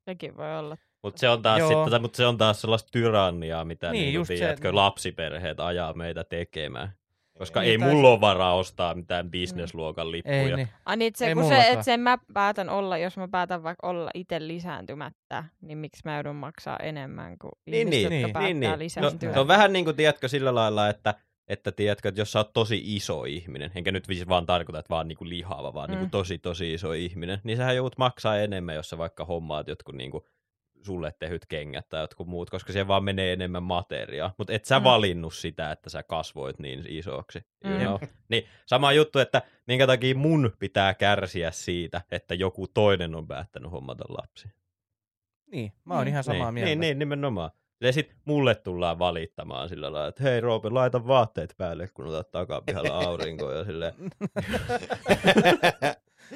Sekin 0.04 0.36
voi 0.36 0.58
olla. 0.58 0.76
Mutta 1.02 1.20
se, 1.20 1.28
on 1.28 1.42
taas 1.42 1.58
Joo. 1.58 1.84
sitten, 1.84 2.02
mut 2.02 2.14
se 2.14 2.26
on 2.26 2.38
taas 2.38 2.60
sellaista 2.60 2.88
tyranniaa, 2.92 3.64
mitä 3.64 3.90
Niin, 3.92 4.02
niin, 4.02 4.14
just 4.14 4.28
niin 4.28 4.38
se- 4.38 4.44
tiedätkö, 4.44 4.74
lapsiperheet 4.74 5.60
ajaa 5.60 5.92
meitä 5.92 6.24
tekemään. 6.24 6.92
Koska 7.38 7.60
Niin, 7.60 7.70
ei 7.70 7.78
tai 7.78 7.88
mulla 7.88 8.08
ole 8.08 8.20
varaa 8.20 8.54
ostaa 8.54 8.94
mitään 8.94 9.30
bisnesluokan 9.30 10.12
lippuja. 10.12 10.36
Ei 10.36 10.56
niin. 10.56 10.68
Ai 10.86 10.96
niin, 10.96 11.12
se, 11.16 11.26
Ei 11.26 11.34
kun 11.34 11.48
se, 11.48 11.68
että 11.68 11.82
sen 11.84 12.00
mä 12.00 12.18
päätän 12.34 12.68
olla, 12.68 12.98
jos 12.98 13.16
mä 13.16 13.28
päätän 13.28 13.62
vaikka 13.62 13.86
olla 13.88 14.10
itse 14.14 14.46
lisääntymättä, 14.48 15.44
niin 15.60 15.78
miksi 15.78 16.02
mä 16.04 16.14
joudun 16.16 16.36
maksaa 16.36 16.76
enemmän 16.76 17.38
kuin 17.38 17.52
Niin, 17.66 17.74
ihmiset, 17.88 18.10
niin, 18.10 18.20
jotka 18.20 18.26
niin, 18.26 18.32
päättää 18.32 18.48
niin, 18.48 18.60
niin. 18.60 18.70
No, 18.72 18.78
lisääntyä. 18.78 19.32
se 19.32 19.40
on 19.40 19.48
vähän 19.48 19.72
niin 19.72 19.84
kuin, 19.84 19.96
tiedätkö, 19.96 20.28
sillä 20.28 20.54
lailla, 20.54 20.88
että, 20.88 21.14
että 21.48 21.72
tiedätkö, 21.72 22.08
että 22.08 22.20
jos 22.20 22.32
sä 22.32 22.38
oot 22.38 22.52
tosi 22.52 22.82
iso 22.96 23.24
ihminen, 23.24 23.70
enkä 23.74 23.92
nyt 23.92 24.04
siis 24.04 24.28
vaan 24.28 24.46
tarkoita, 24.46 24.78
että 24.78 24.90
vaan 24.90 25.08
niin 25.08 25.18
kuin 25.18 25.28
lihava, 25.28 25.74
vaan 25.74 25.88
Mm. 25.88 25.92
niin 25.92 25.98
kuin 26.00 26.10
tosi 26.10 26.38
tosi 26.38 26.74
iso 26.74 26.92
ihminen, 26.92 27.40
niin 27.44 27.56
sähän 27.56 27.76
joudut 27.76 27.98
maksaa 27.98 28.38
enemmän, 28.38 28.74
jos 28.74 28.90
sä 28.90 28.98
vaikka 28.98 29.24
hommaat 29.24 29.68
jotkut 29.68 29.94
niin 29.94 30.10
kuin 30.10 30.24
sulle 30.82 31.12
tehyt 31.18 31.46
kengät 31.46 31.88
tai 31.88 32.00
jotkut 32.00 32.26
muut, 32.28 32.50
koska 32.50 32.72
siihen 32.72 32.88
vaan 32.88 33.04
menee 33.04 33.32
enemmän 33.32 33.62
materiaa. 33.62 34.34
Mutta 34.38 34.52
et 34.52 34.64
sä 34.64 34.78
Mm. 34.78 34.84
valinnut 34.84 35.34
sitä, 35.34 35.70
että 35.72 35.90
sä 35.90 36.02
kasvoit 36.02 36.58
niin 36.58 36.84
isoksi. 36.88 37.38
You 37.64 37.74
Mm. 37.74 37.80
know? 37.80 37.96
Niin 38.28 38.44
sama 38.66 38.92
juttu, 38.92 39.18
että 39.18 39.42
minkä 39.66 39.86
takia 39.86 40.14
mun 40.14 40.52
pitää 40.58 40.94
kärsiä 40.94 41.50
siitä, 41.50 42.00
että 42.10 42.34
joku 42.34 42.68
toinen 42.68 43.14
on 43.14 43.26
päättänyt 43.28 43.70
hommata 43.72 44.04
lapsi. 44.08 44.48
Niin, 45.52 45.72
mä 45.84 45.94
oon 45.94 46.04
Niin. 46.04 46.12
ihan 46.12 46.24
samaa 46.24 46.46
niin, 46.46 46.54
mieltä. 46.54 46.68
Niin, 46.68 46.80
niin, 46.80 46.98
nimenomaan. 46.98 47.50
Ja 47.80 47.92
sit 47.92 48.16
mulle 48.24 48.54
tullaan 48.54 48.98
valittamaan 48.98 49.68
sillä 49.68 49.92
lailla, 49.92 50.08
että 50.08 50.22
hei 50.22 50.40
Roope, 50.40 50.70
laita 50.70 51.06
vaatteet 51.06 51.54
päälle, 51.58 51.88
kun 51.88 52.06
otat 52.06 52.30
takapihalla 52.30 52.94
aurinkoa 53.08 53.52
ja 53.54 53.64
silleen, 53.64 53.94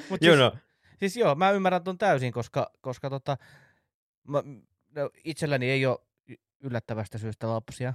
Mut 0.09 0.23
you 0.23 0.35
siis, 0.35 0.35
know. 0.35 0.51
siis 0.99 1.17
joo, 1.17 1.35
mä 1.35 1.51
ymmärrän 1.51 1.83
ton 1.83 1.97
täysin, 1.97 2.31
koska, 2.31 2.71
koska 2.81 3.09
tota, 3.09 3.37
mä, 4.27 4.43
no, 4.95 5.09
itselläni 5.23 5.69
ei 5.69 5.85
ole 5.85 5.99
yllättävästä 6.59 7.17
syystä 7.17 7.47
lapsia. 7.49 7.93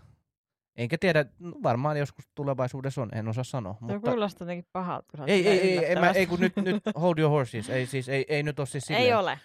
Enkä 0.76 0.98
tiedä, 0.98 1.24
no, 1.38 1.52
varmaan 1.62 1.96
joskus 1.96 2.24
tulevaisuudessa 2.34 3.02
on, 3.02 3.08
en 3.14 3.28
osaa 3.28 3.44
sanoa. 3.44 3.76
Mutta... 3.80 3.94
Mutta 3.94 4.10
kuulostaa 4.10 4.44
jotenkin 4.44 4.66
pahalta, 4.72 5.06
kun 5.16 5.28
ei, 5.28 5.48
ei, 5.48 5.60
ei, 5.60 5.84
ei, 5.84 5.96
mä, 5.96 6.10
ei, 6.10 6.26
kun 6.26 6.40
nyt, 6.40 6.56
nyt 6.56 6.82
hold 7.00 7.18
your 7.18 7.30
horses, 7.30 7.70
ei, 7.70 7.86
siis, 7.86 8.08
ei, 8.08 8.24
ei 8.28 8.42
nyt 8.42 8.58
ole 8.58 8.66
siis 8.66 8.84
silleen, 8.84 9.04
Ei 9.04 9.14
ole. 9.14 9.38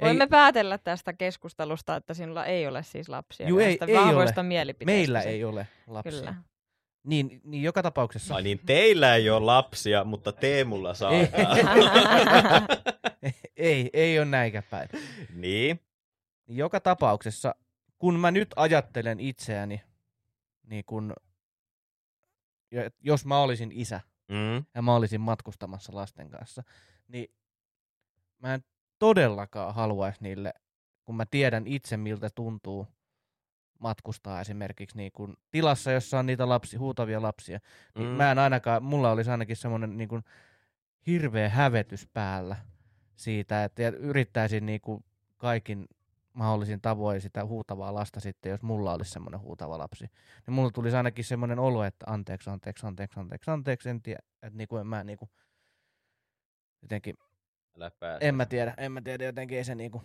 Voimme 0.00 0.26
päätellä 0.26 0.78
tästä 0.78 1.12
keskustelusta, 1.12 1.96
että 1.96 2.14
sinulla 2.14 2.46
ei 2.46 2.66
ole 2.66 2.82
siis 2.82 3.08
lapsia. 3.08 3.48
Juu, 3.48 3.58
ei- 3.58 3.78
ei 3.86 3.96
ole. 3.96 4.42
mielipiteistä. 4.42 4.98
meillä 4.98 5.20
ei 5.20 5.44
ole 5.44 5.66
lapsia. 5.86 6.18
Kyllä. 6.18 6.34
Niin, 7.04 7.40
niin 7.44 7.62
joka 7.62 7.82
tapauksessa. 7.82 8.34
Ai 8.34 8.42
niin, 8.42 8.60
teillä 8.66 9.14
ei 9.14 9.30
ole 9.30 9.46
lapsia, 9.46 10.04
mutta 10.04 10.32
Teemulla 10.32 10.94
saattaa. 10.94 11.56
ei, 13.56 13.90
ei 13.92 14.18
ole 14.18 14.26
näikä 14.26 14.62
päin. 14.62 14.88
niin. 15.34 15.80
Niin 16.50 16.58
joka 16.58 16.80
tapauksessa, 16.80 17.54
kun 17.98 18.20
mä 18.20 18.30
nyt 18.30 18.48
ajattelen 18.56 19.20
itseäni, 19.20 19.82
niin 20.66 20.84
kun, 20.84 21.14
jos 23.00 23.26
mä 23.26 23.38
olisin 23.38 23.72
isä 23.72 24.00
Mm. 24.28 24.64
ja 24.74 24.82
mä 24.82 24.94
olisin 24.94 25.20
matkustamassa 25.20 25.94
lasten 25.94 26.30
kanssa, 26.30 26.62
niin 27.08 27.34
mä 28.38 28.54
en 28.54 28.64
todellakaan 28.98 29.74
haluaisi 29.74 30.22
niille, 30.22 30.52
kun 31.04 31.16
mä 31.16 31.26
tiedän 31.26 31.66
itse 31.66 31.96
miltä 31.96 32.30
tuntuu 32.34 32.86
matkustaa 33.78 34.40
esimerkiksi 34.40 34.96
niin 34.96 35.12
kun 35.12 35.36
tilassa, 35.50 35.92
jossa 35.92 36.18
on 36.18 36.26
niitä 36.26 36.48
lapsi, 36.48 36.76
huutavia 36.76 37.22
lapsia, 37.22 37.58
niin 37.94 38.08
Mm. 38.08 38.14
mä 38.14 38.32
en 38.32 38.38
ainakaan, 38.38 38.82
mulla 38.82 39.10
olisi 39.10 39.30
ainakin 39.30 39.56
semmoinen 39.56 39.96
niin 39.96 40.08
kun 40.08 40.22
hirveä 41.06 41.48
hävetys 41.48 42.06
päällä 42.12 42.56
siitä, 43.16 43.64
että 43.64 43.88
yrittäisin 43.88 44.66
niin 44.66 44.80
kuin 44.80 45.04
kaikin 45.36 45.88
mahdollisin 46.34 46.80
tavoin 46.80 47.20
sitä 47.20 47.44
huutavaa 47.44 47.94
lasta 47.94 48.20
sitten, 48.20 48.50
jos 48.50 48.62
mulla 48.62 48.92
olisi 48.92 49.10
semmoinen 49.10 49.40
huutava 49.40 49.78
lapsi. 49.78 50.04
Niin 50.46 50.54
mulla 50.54 50.70
tulisi 50.70 50.96
ainakin 50.96 51.24
semmoinen 51.24 51.58
olo, 51.58 51.84
että 51.84 52.06
anteeksi, 52.08 52.50
anteeksi, 52.50 52.86
anteeksi, 52.86 53.20
anteeksi, 53.20 53.50
anteeksi, 53.50 53.88
en 53.88 54.02
tiedä, 54.02 54.22
että 54.42 54.56
niin 54.56 54.68
kuin 54.68 54.80
en 54.80 54.86
mä 54.86 55.04
niin 55.04 55.18
kuin, 55.18 55.30
jotenkin, 56.82 57.14
en 58.20 58.34
mä 58.34 58.46
tiedä, 58.46 58.74
en 58.78 58.92
mä 58.92 59.00
tiedä, 59.00 59.24
jotenkin 59.24 59.58
ei 59.58 59.64
se 59.64 59.74
niin 59.74 59.90
kuin, 59.90 60.04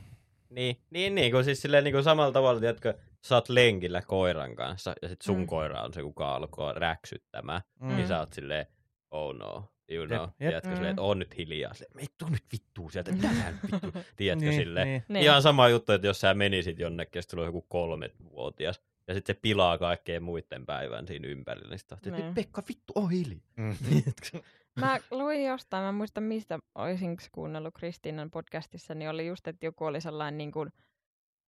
Niin, 0.49 0.81
niin, 0.89 1.15
niin 1.15 1.31
kuin 1.31 1.43
siis 1.43 1.61
silleen 1.61 1.83
niin 1.83 1.91
kuin 1.93 2.03
samalla 2.03 2.31
tavalla, 2.31 2.59
tiedätkö, 2.59 2.97
sä 3.21 3.35
oot 3.35 3.49
lenkillä 3.49 4.01
koiran 4.01 4.55
kanssa 4.55 4.93
ja 5.01 5.09
sit 5.09 5.21
sun 5.21 5.37
Mm. 5.39 5.47
koira 5.47 5.81
on 5.83 5.93
se, 5.93 6.01
kuka 6.01 6.35
alkoi 6.35 6.73
räksyttämään. 6.73 7.61
mm. 7.79 7.87
Mm. 7.89 7.95
Niin 7.95 8.07
sä 8.07 8.19
oot 8.19 8.33
silleen, 8.33 8.65
oh 9.11 9.35
no, 9.35 9.69
you 9.91 10.07
know. 10.07 10.21
Jep. 10.21 10.31
Tiedätkö, 10.37 10.69
Mm. 10.69 10.75
silleen, 10.75 10.89
että 10.91 11.01
on 11.01 11.19
nyt 11.19 11.37
hiljaa. 11.37 11.73
Silleen, 11.73 12.07
tuu 12.17 12.29
nyt 12.29 12.43
vittuun 12.51 12.91
sieltä, 12.91 13.11
mitähän 13.11 13.59
vittu. 13.63 13.91
Tiedätkö, 14.15 14.45
niin, 14.49 14.59
silleen. 14.59 14.87
Niin. 14.87 15.03
Niin. 15.07 15.23
Ihan 15.23 15.41
sama 15.41 15.69
juttu, 15.69 15.91
että 15.91 16.07
jos 16.07 16.19
sä 16.21 16.33
menisit 16.33 16.79
jonnekin 16.79 17.23
sitten 17.23 17.39
on 17.39 17.45
joku 17.45 17.61
kolmevuotias 17.61 18.81
ja 19.07 19.13
sitten 19.13 19.35
se 19.35 19.39
pilaa 19.41 19.77
kaikkeen 19.77 20.23
muiden 20.23 20.65
päivän 20.65 21.07
siinä 21.07 21.27
ympärillä, 21.27 21.69
niin 21.69 21.79
sitten 21.79 22.13
Niin. 22.13 22.33
Pekka, 22.33 22.63
vittu, 22.69 22.93
on 22.95 23.09
hiljaa. 23.11 23.39
Mm. 23.57 23.75
Tiedätkö? 23.89 24.39
Mä 24.79 24.99
luin 25.11 25.45
jostain, 25.45 25.83
mä 25.83 25.91
muista 25.91 26.21
mistä 26.21 26.59
olisin 26.75 27.17
kuunnellut 27.31 27.73
Kristiinan 27.73 28.31
podcastissa, 28.31 28.95
niin 28.95 29.09
oli 29.09 29.27
just, 29.27 29.47
että 29.47 29.65
joku 29.65 29.85
oli 29.85 30.01
sellainen 30.01 30.37
niin 30.37 30.51
kuin, 30.51 30.69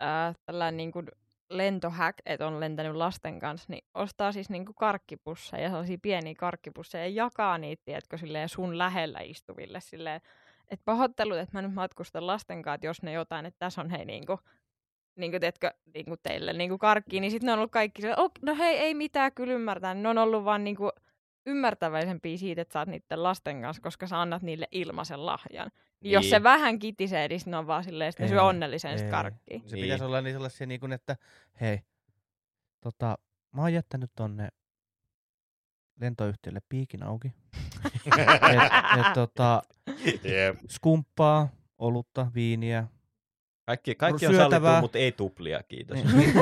äh, 0.03 0.35
tällainen 0.45 0.77
niin 0.77 0.91
kuin 0.91 1.07
lentohäk, 1.49 2.15
että 2.25 2.47
on 2.47 2.59
lentänyt 2.59 2.95
lasten 2.95 3.39
kanssa, 3.39 3.67
niin 3.69 3.85
ostaa 3.93 4.31
siis 4.31 4.49
niin 4.49 4.65
kuin 4.65 4.75
karkkipusseja, 4.75 5.69
sellaisia 5.69 5.97
pieniä 6.01 6.35
karkkipusseja 6.35 7.03
ja 7.03 7.23
jakaa 7.23 7.57
niitä, 7.57 7.81
tiedätkö, 7.85 8.17
silleen 8.17 8.49
sun 8.49 8.77
lähellä 8.77 9.19
istuville 9.19 9.79
silleen, 9.79 10.21
että 10.67 10.85
pahoittelut, 10.85 11.37
että 11.37 11.57
mä 11.57 11.61
nyt 11.61 11.73
matkustan 11.73 12.27
lasten 12.27 12.61
kanssa, 12.61 12.75
että 12.75 12.87
jos 12.87 13.01
ne 13.01 13.11
jotain, 13.11 13.45
että 13.45 13.59
tässä 13.59 13.81
on 13.81 13.89
hei 13.89 14.05
niin 14.05 14.25
kuin, 14.25 14.39
niin 15.15 15.31
kuin, 15.31 15.41
teetkö, 15.41 15.71
niin 15.93 16.05
kuin 16.05 16.19
teille 16.23 16.53
niin 16.53 16.69
kuin 16.69 16.79
karkkiin, 16.79 17.21
niin 17.21 17.31
sitten 17.31 17.45
ne 17.45 17.53
on 17.53 17.59
ollut 17.59 17.71
kaikki 17.71 18.01
se, 18.01 18.13
oh, 18.17 18.31
no 18.41 18.55
hei, 18.55 18.77
ei 18.77 18.93
mitään, 18.93 19.31
kyllä 19.33 19.53
ymmärtää. 19.53 19.93
Ne 19.93 20.09
on 20.09 20.17
ollut 20.17 20.45
vaan 20.45 20.63
niin 20.63 20.75
kuin 20.75 20.91
ymmärtäväisempiä 21.45 22.37
siitä, 22.37 22.61
että 22.61 22.73
sä 22.73 22.79
oot 22.79 22.87
niiden 22.87 23.23
lasten 23.23 23.61
kanssa, 23.61 23.81
koska 23.81 24.07
sä 24.07 24.21
annat 24.21 24.41
niille 24.41 24.67
ilmaisen 24.71 25.25
lahjan. 25.25 25.71
Niin. 26.03 26.11
Jos 26.11 26.21
Niin. 26.23 26.29
se 26.29 26.43
vähän 26.43 26.79
kitisee, 26.79 27.27
niin 27.27 27.39
sit 27.39 27.47
ne 27.47 27.57
on 27.57 27.67
vaan 27.67 27.83
silleen, 27.83 28.09
että 28.09 28.23
ne 28.23 28.29
syö 28.29 28.43
onnellisen 28.43 28.91
ei. 28.91 28.97
sitä 28.97 29.11
karkkia. 29.11 29.59
Se 29.65 29.75
Niin. 29.75 29.83
pitäisi 29.83 30.03
olla 30.03 30.21
niin 30.21 30.33
sellaisia, 30.35 30.67
niin 30.67 30.79
kuin, 30.79 30.93
että 30.93 31.15
hei, 31.61 31.79
tota, 32.79 33.17
mä 33.51 33.61
oon 33.61 33.73
jättänyt 33.73 34.11
tonne 34.15 34.49
lentoyhtiölle 36.01 36.59
piikin 36.69 37.03
auki. 37.03 37.27
et, 37.85 39.05
et, 39.07 39.13
tota, 39.13 39.61
skumppaa, 40.69 41.49
olutta, 41.77 42.31
viiniä, 42.35 42.87
Kaikki, 43.65 43.95
kaikki 43.95 44.27
on 44.27 44.33
Syötävää. 44.33 44.59
sallittu, 44.59 44.81
mutta 44.81 44.97
ei 44.97 45.11
tuplia, 45.11 45.63
kiitos. 45.63 45.97
Niin, 46.03 46.17
niin, 46.17 46.33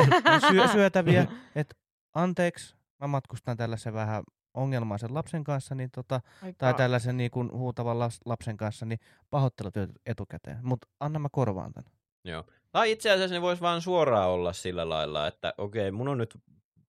syö, 0.52 0.68
syötäviä, 0.68 1.28
että 1.56 1.76
anteeksi, 2.13 2.76
mä 3.02 3.08
matkustan 3.08 3.58
tällaisen 3.58 3.94
vähän 3.94 4.24
ongelmaisen 4.56 5.13
lapsen 5.13 5.44
kanssa, 5.44 5.76
niin 5.76 5.91
tota, 5.91 6.22
tai 6.58 6.74
tällaisen 6.74 7.18
niin 7.18 7.32
kuin 7.32 7.52
huutavan 7.52 8.00
las, 8.00 8.20
lapsen 8.26 8.58
kanssa, 8.58 8.86
niin 8.86 9.00
pahoittelut 9.30 9.74
etukäteen. 10.06 10.58
Mutta 10.62 10.88
anna 11.00 11.20
mä 11.20 11.28
korvaan 11.32 11.74
tän. 11.74 11.84
Joo. 12.24 12.44
Tai 12.72 12.91
itse 12.91 13.12
asiassa 13.12 13.36
ne 13.36 13.41
voisi 13.41 13.62
vaan 13.62 13.82
suoraan 13.82 14.30
olla 14.30 14.54
sillä 14.54 14.89
lailla, 14.89 15.28
että 15.28 15.54
okei, 15.58 15.91
mun 15.91 16.08
on 16.08 16.18
nyt 16.18 16.38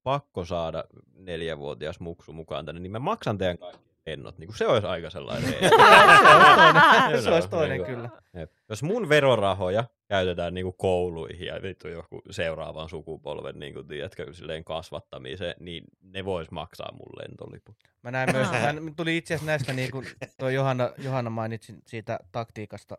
pakko 0.02 0.44
saada 0.44 0.85
neljävuotias 1.14 2.00
muksu 2.00 2.33
mukaan 2.33 2.66
tänne, 2.66 2.81
niin 2.81 2.92
mä 2.92 2.98
maksan 2.98 3.38
teidän 3.38 3.59
kaikki 3.59 3.87
lennot. 4.07 4.38
Niin 4.38 4.48
kuin 4.48 4.57
se 4.57 4.66
olisi 4.66 4.87
aika 4.87 5.11
sellainen. 5.11 5.50
se 5.52 5.59
olisi 5.59 6.88
toinen, 6.94 7.22
se 7.22 7.31
olisi 7.31 7.48
toinen 7.48 7.70
niinku- 7.70 7.92
kyllä. 7.92 8.11
Jep. 8.35 8.52
Jos 8.68 8.83
mun 8.83 9.09
verorahoja 9.09 9.85
käytetään 10.09 10.55
niinku 10.55 10.73
kouluihin 10.73 11.47
ja 11.47 11.62
vittu 11.62 11.88
joku 11.88 12.23
seuraavan 12.31 12.88
sukupolven 12.88 13.59
niinku, 13.59 13.83
tiedätkö, 13.83 14.33
silleen 14.33 14.64
kasvattamiseen, 14.64 15.55
niin 15.61 15.85
ne 16.03 16.25
vois 16.25 16.51
maksaa 16.51 16.92
mun 16.92 17.12
lentoliput. 17.19 17.77
Mä 18.03 18.11
näin 18.11 18.33
myös, 18.33 18.49
mä 18.51 18.90
tuli 18.97 19.16
itse 19.16 19.35
asiassa 19.35 19.51
näistä, 19.51 19.73
niin 19.73 19.90
kuin 19.90 20.07
toi 20.38 20.55
Johanna, 20.55 20.90
Johanna 20.99 21.31
mainitsi 21.31 21.75
siitä 21.87 22.19
taktiikasta, 22.33 22.99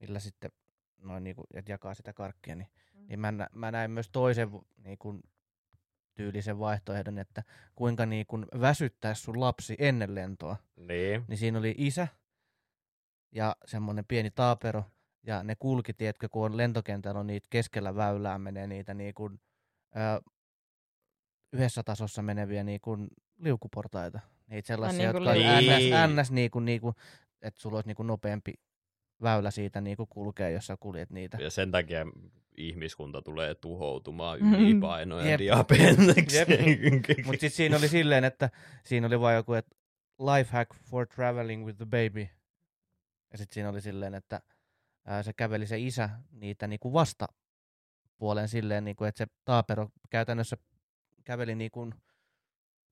millä 0.00 0.18
sitten 0.18 0.50
noin 0.98 1.24
niin 1.24 1.36
kuin, 1.36 1.46
että 1.54 1.72
jakaa 1.72 1.94
sitä 1.94 2.12
karkkia, 2.12 2.54
niin, 2.54 2.68
niin 3.08 3.20
mä, 3.20 3.32
nä- 3.32 3.50
mä 3.54 3.70
näin 3.70 3.90
myös 3.90 4.08
toisen 4.12 4.48
niin 4.84 4.98
kuin, 4.98 5.22
tyylisen 6.16 6.58
vaihtoehdon, 6.58 7.18
että 7.18 7.42
kuinka 7.74 8.06
niin 8.06 8.26
kuin 8.26 8.46
väsyttää 8.60 9.14
sun 9.14 9.40
lapsi 9.40 9.76
ennen 9.78 10.14
lentoa. 10.14 10.56
Niin. 10.76 11.24
Niin 11.28 11.38
siinä 11.38 11.58
oli 11.58 11.74
isä 11.78 12.08
ja 13.32 13.56
semmoinen 13.64 14.04
pieni 14.04 14.30
taapero, 14.30 14.84
ja 15.26 15.42
ne 15.42 15.54
kulki, 15.58 15.92
tiedätkö, 15.92 16.28
kun 16.28 16.44
on 16.44 16.56
lentokentällä 16.56 17.20
on 17.20 17.26
niitä 17.26 17.46
keskellä 17.50 17.94
väylää 17.96 18.38
menee 18.38 18.66
niitä 18.66 18.94
niin 18.94 19.14
kuin, 19.14 19.40
ö, 19.96 20.30
yhdessä 21.52 21.82
tasossa 21.82 22.22
meneviä 22.22 22.64
niin 22.64 22.80
kuin 22.80 23.08
liukuportaita. 23.38 24.20
Niitä 24.46 24.66
sellaisia, 24.66 24.98
niin 24.98 25.06
jotka 25.06 25.30
on 25.30 25.36
liuku- 25.38 26.14
ns, 26.16 26.20
ns 26.22 26.30
niin 26.30 26.50
kuin, 26.50 26.64
niin 26.64 26.80
kuin, 26.80 26.94
että 27.42 27.60
sulla 27.60 27.76
olisi 27.76 27.88
niin 27.88 27.96
kuin 27.96 28.06
nopeampi 28.06 28.54
väylä 29.22 29.50
siitä 29.50 29.80
niin 29.80 29.96
kuin 29.96 30.08
kulkea, 30.08 30.48
jos 30.50 30.66
sä 30.66 30.76
kuljet 30.80 31.10
niitä. 31.10 31.38
Ja 31.40 31.50
sen 31.50 31.70
takia 31.70 32.06
ihmiskunta 32.56 33.22
tulee 33.22 33.54
tuhoutumaan 33.54 34.38
Mhm. 34.42 34.54
ylipainoon 34.54 35.24
ja 35.24 35.30
Jep. 35.30 35.38
diabeteksi. 35.40 36.44
Mutta 37.24 37.30
sitten 37.30 37.50
siinä 37.50 37.76
oli 37.76 37.88
silleen, 37.88 38.24
että 38.24 38.50
siinä 38.84 39.06
oli 39.06 39.20
vain 39.20 39.36
joku, 39.36 39.52
että 39.52 39.76
life 40.36 40.50
hack 40.52 40.70
for 40.74 41.06
traveling 41.06 41.66
with 41.66 41.76
the 41.76 41.84
baby. 41.84 42.28
Ja 43.32 43.38
sitten 43.38 43.54
siinä 43.54 43.68
oli 43.68 43.80
silleen, 43.80 44.14
että 44.14 44.40
ää, 45.06 45.22
se 45.22 45.32
käveli 45.32 45.66
se 45.66 45.78
isä 45.78 46.10
niitä 46.30 46.66
niinku 46.66 46.92
vastapuolen 46.92 48.48
silleen, 48.48 48.84
niinku, 48.84 49.04
että 49.04 49.18
se 49.18 49.26
taapero 49.44 49.88
käytännössä 50.10 50.56
käveli 51.24 51.54
niinku 51.54 51.90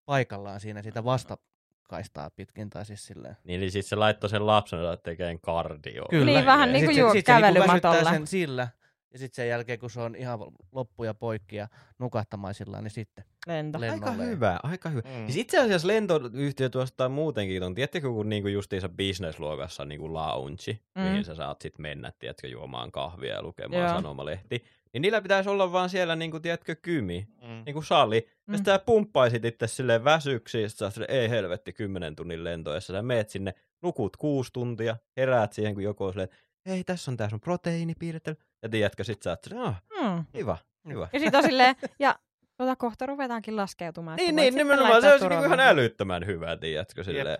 paikallaan 0.04 0.60
siinä 0.60 0.82
sitä 0.82 1.04
vastakaistaa 1.04 2.30
pitkin 2.30 2.70
tai 2.70 2.86
siis 2.86 3.06
silleen. 3.06 3.36
Niin, 3.44 3.60
eli 3.60 3.70
sitten 3.70 3.88
se 3.88 3.96
laittoi 3.96 4.30
sen 4.30 4.46
lapsen 4.46 4.78
tekemään 5.02 5.40
kardioa. 5.40 6.06
Kyllä. 6.10 6.24
Niin, 6.24 6.46
vähän 6.46 6.72
niin 6.72 6.84
kuin 6.84 6.94
se- 6.94 7.00
juo 7.00 7.12
sit 7.12 7.26
se 7.26 7.32
niinku 7.32 7.42
kävelymatolla. 7.46 7.94
väsyttää 7.94 8.12
sen 8.14 8.26
sillä. 8.26 8.68
Ja 9.14 9.18
sitten 9.18 9.36
sen 9.36 9.48
jälkeen, 9.48 9.78
kun 9.78 9.90
se 9.90 10.00
on 10.00 10.16
ihan 10.16 10.38
loppuja 10.72 11.14
poikki 11.14 11.56
ja 11.56 11.68
nukahtamaisillaan, 11.98 12.84
niin 12.84 12.90
sitten 12.90 13.24
Lento. 13.46 13.80
lennolle. 13.80 14.06
Aika 14.10 14.22
hyvä, 14.22 14.60
aika 14.62 14.88
hyvä. 14.88 15.08
Mm. 15.08 15.24
Siis 15.26 15.36
itse 15.36 15.58
asiassa 15.58 15.88
lentoyhtiö 15.88 16.68
tuosta 16.68 17.08
muutenkin 17.08 17.62
on, 17.62 17.74
tiedättekö, 17.74 18.08
kun 18.08 18.28
niinku 18.28 18.48
justiinsa 18.48 18.88
business-luokassa 18.88 19.82
on 19.82 19.88
niinku 19.88 20.12
lounge, 20.12 20.78
Mm. 20.94 21.02
mihin 21.02 21.24
sä 21.24 21.34
saat 21.34 21.60
sit 21.60 21.78
mennä, 21.78 22.12
tiedätkö, 22.18 22.48
juomaan 22.48 22.92
kahvia 22.92 23.34
ja 23.34 23.42
lukemaan 23.42 23.82
Joo. 23.82 23.92
sanomalehti. 23.94 24.64
Niin 24.92 25.02
niillä 25.02 25.20
pitäisi 25.22 25.48
olla 25.50 25.72
vaan 25.72 25.90
siellä, 25.90 26.16
niinku, 26.16 26.40
tiedätkö, 26.40 26.76
kymi, 26.82 27.26
Mm. 27.42 27.62
niinku 27.66 27.82
sali. 27.82 28.20
Mm. 28.46 28.52
Ja 28.52 28.58
sitten 28.58 28.74
sä 28.74 28.78
pumppaisit 28.86 29.44
itse 29.44 29.66
silleen 29.66 30.04
väsyksi, 30.04 30.68
sä 30.68 30.84
oot 30.84 30.94
silleen, 30.94 31.10
ei 31.20 31.30
helvetti, 31.30 31.72
kymmenen 31.72 32.16
tunnin 32.16 32.44
lento, 32.44 32.74
ja 32.74 32.80
sä 32.80 33.02
meet 33.02 33.30
sinne, 33.30 33.54
nukut 33.82 34.16
kuusi 34.16 34.52
tuntia, 34.52 34.96
heräät 35.16 35.52
siihen, 35.52 35.74
kun 35.74 35.82
joku 35.82 36.04
on 36.04 36.12
silleen, 36.12 36.28
ei, 36.66 36.84
tässä 36.84 37.10
on 37.10 37.16
tää 37.16 37.28
sun 37.28 37.40
proteiinipiirtely. 37.40 38.36
Ja 38.62 38.68
tiedätkö, 38.68 39.04
sit 39.04 39.22
sä 39.22 39.30
oot 39.30 39.42
silleen, 39.44 39.66
ah, 39.66 39.82
Mm. 40.02 40.24
hyvä, 40.34 40.56
hyvä. 40.88 41.08
Ja 41.12 41.20
sitten 41.20 41.38
on 41.38 41.44
silleen, 41.44 41.76
ja 41.98 42.18
tota, 42.56 42.76
kohta 42.76 43.06
ruvetaankin 43.06 43.56
laskeutumaan. 43.56 44.16
Niin, 44.16 44.36
niin, 44.36 44.54
nimenomaan, 44.54 45.02
se 45.02 45.12
olisi 45.12 45.28
niinku 45.28 45.44
ihan 45.44 45.60
älyttömän 45.60 46.26
hyvä, 46.26 46.56
tiedätkö, 46.56 47.04
silleen. 47.04 47.38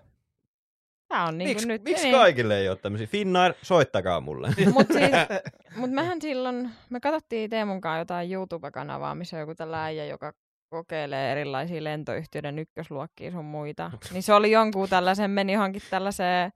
Tää 1.09 1.25
on 1.25 1.39
niin 1.39 1.49
Miksi 1.49 1.69
nyt. 1.69 1.83
miks 1.83 2.03
niin. 2.03 2.15
kaikille 2.15 2.59
ei 2.59 2.69
ole 2.69 2.77
tämmöisiä? 2.77 3.07
Finnair, 3.07 3.55
soittakaa 3.63 4.21
mulle. 4.21 4.49
Mut, 4.73 4.87
siis, 4.87 5.11
mut 5.77 5.91
mehän 5.91 6.21
silloin, 6.23 6.71
me 6.91 7.01
katsottiin 7.01 7.51
Teemun 7.51 7.81
kanssa 7.81 7.99
jotain 7.99 8.33
YouTube-kanavaa, 8.33 9.15
missä 9.15 9.37
on 9.37 9.41
joku 9.41 9.55
tällä 9.55 9.85
äijä, 9.85 10.05
joka 10.07 10.33
kokeilee 10.69 11.33
erilaisia 11.33 11.85
lentoyhtiöiden 11.85 12.59
ykkösluokkia 12.59 13.31
sun 13.31 13.45
muita. 13.45 13.91
Niin 14.13 14.23
se 14.23 14.35
oli 14.35 14.51
jonkun 14.51 14.89
tällaisen, 14.89 15.31
meni 15.31 15.53
johonkin 15.53 15.83
tällaiseen 15.91 16.53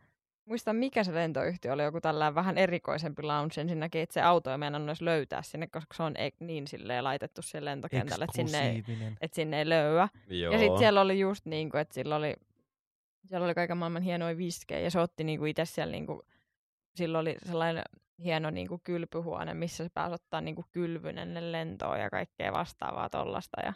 muista 0.48 0.72
mikä 0.72 1.04
se 1.04 1.14
lentoyhtiö 1.14 1.72
oli, 1.72 1.82
joku 1.82 2.00
tällainen 2.00 2.34
vähän 2.34 2.58
erikoisempi 2.58 3.22
lounge 3.22 3.60
ensinnäkin, 3.60 4.02
että 4.02 4.14
se 4.14 4.22
auto 4.22 4.50
ei 4.50 4.58
meinannut 4.58 4.88
edes 4.88 5.02
löytää 5.02 5.42
sinne, 5.42 5.66
koska 5.66 5.94
se 5.94 6.02
on 6.02 6.16
e- 6.16 6.30
niin 6.40 6.66
silleen 6.66 7.04
laitettu 7.04 7.42
siihen 7.42 7.64
lentokentälle, 7.64 8.24
että 8.24 8.36
sinne 8.36 8.70
ei, 8.70 8.84
että 9.20 9.34
sinne 9.34 9.58
ei 9.58 9.68
löyä. 9.68 10.08
Joo. 10.28 10.52
Ja 10.52 10.58
sitten 10.58 10.78
siellä 10.78 11.00
oli 11.00 11.20
just 11.20 11.46
niin 11.46 11.70
kuin, 11.70 11.80
että 11.80 11.94
sillä 11.94 12.16
oli, 12.16 12.34
siellä 13.26 13.44
oli 13.44 13.54
kaiken 13.54 13.76
maailman 13.76 14.02
hienoja 14.02 14.36
viskejä 14.36 14.80
ja 14.80 14.90
se 14.90 15.00
otti 15.00 15.24
niin 15.24 15.38
kuin 15.38 15.50
itse 15.50 15.64
siellä, 15.64 15.92
niin 15.92 16.06
kuin, 16.06 16.20
sillä 16.94 17.18
oli 17.18 17.36
sellainen 17.46 17.84
hieno 18.24 18.50
niin 18.50 18.68
kuin 18.68 18.80
kylpyhuone, 18.84 19.54
missä 19.54 19.84
se 19.84 19.90
pääsi 19.94 20.14
ottaa 20.14 20.40
niin 20.40 20.54
kuin 20.54 20.66
kylvyn 20.72 21.18
ennen 21.18 21.52
lentoa 21.52 21.98
ja 21.98 22.10
kaikkea 22.10 22.52
vastaavaa 22.52 23.10
tollasta. 23.10 23.60
Ja, 23.64 23.72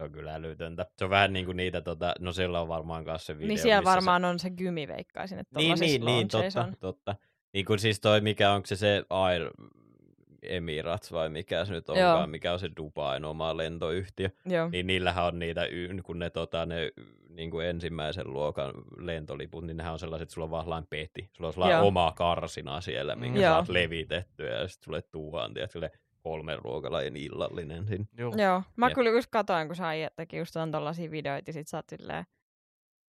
Se 0.00 0.04
on 0.04 0.12
kyllä 0.12 0.34
älytöntä. 0.34 0.86
Se 0.98 1.04
on 1.04 1.10
vähän 1.10 1.32
niin 1.32 1.44
kuin 1.44 1.56
niitä, 1.56 1.80
tota, 1.80 2.14
no 2.18 2.32
siellä 2.32 2.60
on 2.60 2.68
varmaan 2.68 3.04
kanssa 3.04 3.26
se 3.26 3.36
video. 3.36 3.48
niin 3.48 3.58
siellä 3.58 3.84
varmaan 3.84 4.24
on 4.24 4.38
se 4.38 4.50
gymi 4.50 4.88
veikkaisin, 4.88 5.38
että 5.38 5.60
Se... 5.60 5.66
Niin, 5.66 5.78
niin, 5.80 6.04
niin, 6.04 6.28
totta, 6.28 6.64
on. 6.64 6.76
totta. 6.80 7.16
Niin 7.52 7.64
kuin 7.64 7.78
siis 7.78 8.00
toi, 8.00 8.20
mikä 8.20 8.52
onko 8.52 8.66
se 8.66 8.76
se 8.76 9.02
Air 9.10 9.50
Emirates 10.42 11.12
vai 11.12 11.28
mikä 11.28 11.64
se 11.64 11.72
nyt 11.72 11.88
Joo. 11.88 11.96
onkaan, 11.96 12.30
mikä 12.30 12.52
on 12.52 12.58
se 12.58 12.70
Dubain 12.76 13.24
oma 13.24 13.56
lentoyhtiö. 13.56 14.30
Joo. 14.46 14.68
Niin 14.68 14.86
niillähän 14.86 15.24
on 15.24 15.38
niitä, 15.38 15.64
y- 15.64 16.02
kun 16.02 16.18
ne, 16.18 16.30
tota, 16.30 16.66
ne 16.66 16.90
niin 17.28 17.50
kuin 17.50 17.66
ensimmäisen 17.66 18.32
luokan 18.32 18.72
lentoliput, 18.96 19.64
niin 19.66 19.76
nehän 19.76 19.92
on 19.92 19.98
sellaiset, 19.98 20.22
että 20.22 20.34
sulla 20.34 20.44
on 20.44 20.66
vaan 20.66 20.86
peti. 20.90 21.30
Sulla 21.32 21.48
on 21.48 21.52
sellainen 21.52 21.78
Joo. 21.78 21.86
oma 21.86 22.12
karsina 22.16 22.80
siellä, 22.80 23.16
minkä 23.16 23.40
Joo. 23.40 23.52
saat 23.52 23.68
levitettyä 23.68 24.50
ja 24.50 24.68
sitten 24.68 24.84
sulle 24.84 25.02
tuuhaan, 25.02 25.54
tiedätkö, 25.54 25.90
kolmen 26.22 26.58
ruokalajin 26.58 27.16
illallinen. 27.16 27.86
Siinä. 27.86 28.04
Joo. 28.18 28.32
Joo, 28.36 28.62
mä 28.76 28.86
Jep. 28.88 28.94
kyllä 28.94 29.10
just 29.10 29.28
katoin, 29.30 29.66
kun 29.66 29.76
sai 29.76 30.08
teki 30.16 30.36
just 30.36 30.56
on 30.56 30.72
tollasia 30.72 31.10
videoita, 31.10 31.50
ja 31.50 31.52
sit 31.52 31.68
sä 31.68 31.78
oot 31.78 31.88
silleen, 31.88 32.24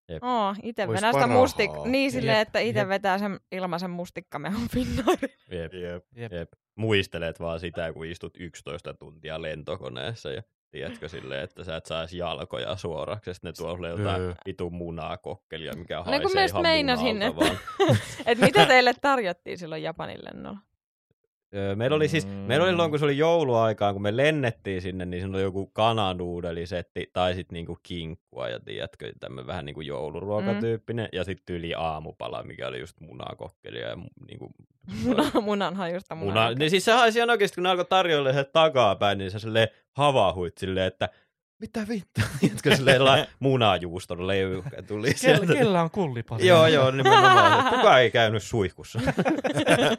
Jep. 0.09 0.23
Oo, 0.23 0.55
ite 0.63 0.87
venää 0.87 1.13
sitä 1.13 1.27
mustik... 1.27 1.71
Niin 1.85 2.11
silleen, 2.11 2.37
että 2.37 2.59
ite 2.59 2.79
jep. 2.79 2.89
vetää 2.89 3.17
sen 3.17 3.39
ilmaisen 3.51 3.89
mustikkamehon 3.89 4.67
Finnairille. 4.69 5.35
Jep. 5.61 5.73
Jep. 5.73 6.03
Jep. 6.15 6.31
Jep. 6.31 6.51
Muistelet 6.75 7.39
vaan 7.39 7.59
sitä, 7.59 7.93
kun 7.93 8.05
istut 8.05 8.33
11 8.39 8.93
tuntia 8.93 9.41
lentokoneessa 9.41 10.31
ja 10.31 10.41
tiedätkö 10.71 11.07
silleen, 11.07 11.43
että 11.43 11.63
sä 11.63 11.75
et 11.75 11.85
saisi 11.85 12.17
jalkoja 12.17 12.75
suoraksi, 12.75 13.29
ja 13.29 13.33
ne 13.43 13.53
tuo 13.53 13.75
sulle 13.75 13.89
jotain 13.89 14.35
vitu 14.45 14.69
munaa 14.69 15.17
kokkelia, 15.17 15.73
mikä 15.75 15.97
No 15.97 16.03
haisee 16.03 16.41
just 16.41 16.51
ihan 16.53 16.61
meinasin, 16.61 17.17
munalta 17.17 17.45
että, 17.45 17.57
vaan. 17.79 17.97
että 18.25 18.45
mitä 18.45 18.65
teille 18.65 18.93
tarjottiin 19.01 19.57
silloin 19.57 19.83
Japanin 19.83 20.19
lennolla. 20.23 20.57
Öö, 21.55 21.75
Meillä 21.75 21.95
oli 21.95 22.07
siis, 22.07 22.27
meillä 22.27 22.63
oli 22.63 22.71
silloin, 22.71 22.89
kun 22.89 22.99
se 22.99 23.05
oli 23.05 23.17
jouluaikaan, 23.17 23.93
kun 23.95 24.01
me 24.01 24.17
lennettiin 24.17 24.81
sinne, 24.81 25.05
niin 25.05 25.21
siinä 25.21 25.37
oli 25.37 25.43
joku 25.43 25.67
kananuudelisetti 25.67 27.09
tai 27.13 27.33
sitten 27.33 27.53
niinku 27.53 27.77
kinkkua 27.83 28.49
ja 28.49 28.59
tiedätkö, 28.59 29.13
tämmöinen 29.19 29.47
vähän 29.47 29.65
niinku 29.65 29.81
jouluruokatyyppinen, 29.81 31.09
ja 31.13 31.23
sitten 31.23 31.55
yli 31.55 31.73
aamupala, 31.73 32.43
mikä 32.43 32.67
oli 32.67 32.79
just 32.79 32.99
munakokkelia 32.99 33.87
ja 33.87 33.97
niinku 34.27 34.51
Muna, 35.03 35.23
munan 35.41 35.75
hajusta 35.75 36.15
munaa. 36.15 36.33
Muna, 36.49 36.59
niin 36.59 36.69
siis 36.69 36.85
se 36.85 36.91
haisi 36.91 37.19
ihan 37.19 37.29
oikeasti, 37.29 37.55
kun 37.55 37.63
ne 37.63 37.69
alkoi 37.69 37.85
tarjoilla 37.85 38.33
se 38.33 38.43
takapäin, 38.43 39.17
niin 39.17 39.31
sä 39.31 39.39
silleen 39.39 39.67
havahuit 39.91 40.57
silleen, 40.57 40.87
että 40.87 41.09
mitä 41.61 41.85
vittu, 41.89 42.21
jotka 42.41 42.75
silleen 42.75 43.05
la- 43.05 43.25
munajuuston 43.39 44.27
leuhka 44.27 44.83
tuli 44.83 45.13
sieltä. 45.13 45.53
Kellä, 45.53 45.81
on 45.81 45.91
kullipari? 45.91 46.47
Joo, 46.47 46.67
joo, 46.67 46.91
nimenomaan. 46.91 47.69
Kuka 47.75 47.99
ei 47.99 48.11
käynyt 48.11 48.43
suihkussa. 48.43 48.99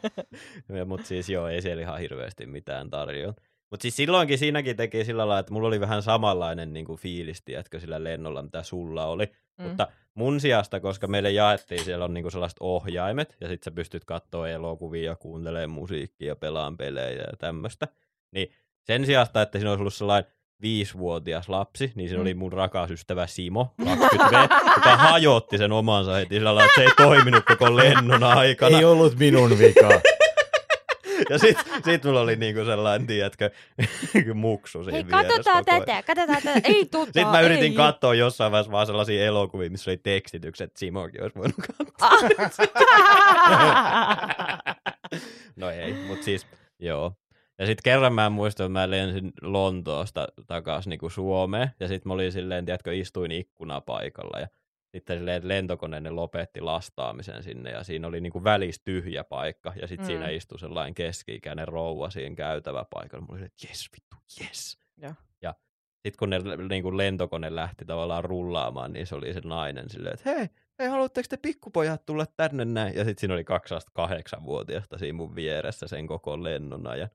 Mutta 0.85 1.07
siis 1.07 1.29
joo, 1.29 1.47
ei 1.47 1.61
siellä 1.61 1.81
ihan 1.81 1.99
hirveästi 1.99 2.45
mitään 2.45 2.89
tarjoa. 2.89 3.33
Mutta 3.69 3.81
siis 3.81 3.95
silloinkin 3.95 4.37
siinäkin 4.37 4.75
teki 4.75 5.05
sillä 5.05 5.27
lailla, 5.27 5.39
että 5.39 5.53
mulla 5.53 5.67
oli 5.67 5.79
vähän 5.79 6.03
samanlainen 6.03 6.73
niin 6.73 6.85
kuin 6.85 6.99
fiilis, 6.99 7.41
tiedätkö, 7.41 7.79
sillä 7.79 8.03
lennolla, 8.03 8.41
mitä 8.41 8.63
sulla 8.63 9.05
oli. 9.05 9.25
Mm. 9.57 9.65
Mutta 9.65 9.87
mun 10.13 10.39
sijasta, 10.39 10.79
koska 10.79 11.07
meille 11.07 11.31
jaettiin, 11.31 11.83
siellä 11.83 12.05
on 12.05 12.13
niinku 12.13 12.29
sellaiset 12.29 12.57
ohjaimet, 12.59 13.37
ja 13.41 13.47
sit 13.47 13.63
sä 13.63 13.71
pystyt 13.71 14.05
katsoa 14.05 14.49
elokuvia 14.49 15.11
ja 15.11 15.15
kuuntelemaan 15.15 15.69
musiikkia 15.69 16.27
ja 16.27 16.35
pelaan 16.35 16.77
pelejä 16.77 17.21
ja 17.21 17.37
tämmöistä. 17.37 17.87
Niin 18.31 18.51
sen 18.83 19.05
sijasta, 19.05 19.41
että 19.41 19.59
siinä 19.59 19.69
olisi 19.69 19.81
ollut 19.81 19.93
sellainen 19.93 20.31
viisivuotias 20.63 21.49
lapsi, 21.49 21.91
niin 21.95 22.09
siinä 22.09 22.19
Mm. 22.19 22.21
oli 22.21 22.33
mun 22.33 22.53
rakas 22.53 22.91
ystävä 22.91 23.27
Simo, 23.27 23.73
20V, 23.81 24.47
joka 24.75 24.97
hajotti 24.97 25.57
sen 25.57 25.71
omansa 25.71 26.13
heti 26.13 26.35
sillä 26.35 26.55
lailla, 26.55 26.65
että 26.65 26.81
se 26.81 26.83
ei 26.83 27.07
toiminut 27.07 27.43
koko 27.45 27.75
lennon 27.75 28.23
aikana. 28.23 28.77
Ei 28.77 28.85
ollut 28.85 29.15
minun 29.19 29.59
vika. 29.59 29.89
Ja 31.29 31.37
sit, 31.39 31.57
sit 31.85 32.03
mulla 32.03 32.21
oli 32.21 32.35
niinku 32.35 32.65
sellainen, 32.65 33.07
tiedätkö, 33.07 33.49
muksu 34.33 34.83
siinä 34.83 34.95
Hei, 34.97 35.07
vieressä 35.07 35.27
katsotaan 35.35 35.65
tätä, 35.65 36.03
katsotaan 36.03 36.41
tätä. 36.43 36.61
Ei 36.63 36.85
tota, 36.85 37.05
Sitten 37.05 37.27
mä 37.27 37.41
yritin 37.41 37.63
ei. 37.63 37.75
katsoa 37.75 38.13
jossain 38.13 38.51
vaiheessa 38.51 38.71
vaan 38.71 38.85
sellaisia 38.85 39.25
elokuvia, 39.25 39.69
missä 39.69 39.91
oli 39.91 39.97
tekstitykset, 39.97 40.67
että 40.67 40.79
Simokin 40.79 41.23
olisi 41.23 41.35
voinut 41.39 41.55
katsoa. 41.77 42.09
no 45.55 45.69
ei, 45.69 45.93
mutta 45.93 46.25
siis 46.25 46.47
joo. 46.79 47.13
Ja 47.59 47.65
sitten 47.65 47.83
kerran 47.83 48.13
mä 48.13 48.29
muistan, 48.29 48.65
että 48.65 48.79
mä 48.79 48.89
lensin 48.89 49.31
Lontoosta 49.41 50.27
takaisin 50.47 50.89
niinku 50.89 51.09
Suomeen, 51.09 51.69
ja 51.79 51.87
sitten 51.87 52.09
mä 52.09 52.13
olin 52.13 52.31
silleen, 52.31 52.65
tiedätkö, 52.65 52.95
istuin 52.95 53.31
ikkunapaikalla, 53.31 54.39
ja 54.39 54.47
sitten 54.91 55.17
silleen, 55.17 55.37
että 55.37 55.47
lentokone 55.47 55.99
ne 55.99 56.09
lopetti 56.09 56.61
lastaamisen 56.61 57.43
sinne, 57.43 57.71
ja 57.71 57.83
siinä 57.83 58.07
oli 58.07 58.21
niinku 58.21 58.43
välis 58.43 58.79
tyhjä 58.79 59.23
paikka, 59.23 59.73
ja 59.81 59.87
sitten 59.87 60.05
Mm. 60.05 60.07
siinä 60.07 60.29
istui 60.29 60.59
sellainen 60.59 60.93
keski-ikäinen 60.93 61.67
rouva 61.67 62.09
siinä 62.09 62.35
käytävä 62.35 62.85
paikalla. 62.89 63.25
Mä 63.25 63.33
olin, 63.33 63.43
että 63.43 63.67
jes 63.67 63.89
vittu, 63.95 64.15
jes. 64.39 64.77
Joo. 64.97 65.13
Ja 65.41 65.55
sitten 65.93 66.17
kun 66.19 66.29
ne 66.29 66.39
niin 66.69 66.83
kuin 66.83 66.97
lentokone 66.97 67.55
lähti 67.55 67.85
tavallaan 67.85 68.23
rullaamaan, 68.23 68.93
niin 68.93 69.07
se 69.07 69.15
oli 69.15 69.33
se 69.33 69.41
nainen 69.45 69.89
silleen, 69.89 70.13
että 70.13 70.29
hei, 70.35 70.49
hei, 70.79 70.87
haluatteko 70.87 71.25
te 71.29 71.37
pikkupojat 71.37 72.05
tulla 72.05 72.25
tänne 72.37 72.65
näin? 72.65 72.95
Ja 72.95 73.05
sitten 73.05 73.21
siinä 73.21 73.33
oli 73.33 73.43
208-vuotiaasta 73.43 74.97
siinä 74.97 75.15
mun 75.17 75.35
vieressä 75.35 75.87
sen 75.87 76.07
koko 76.07 76.43
lennon 76.43 76.87
ajan. 76.87 77.09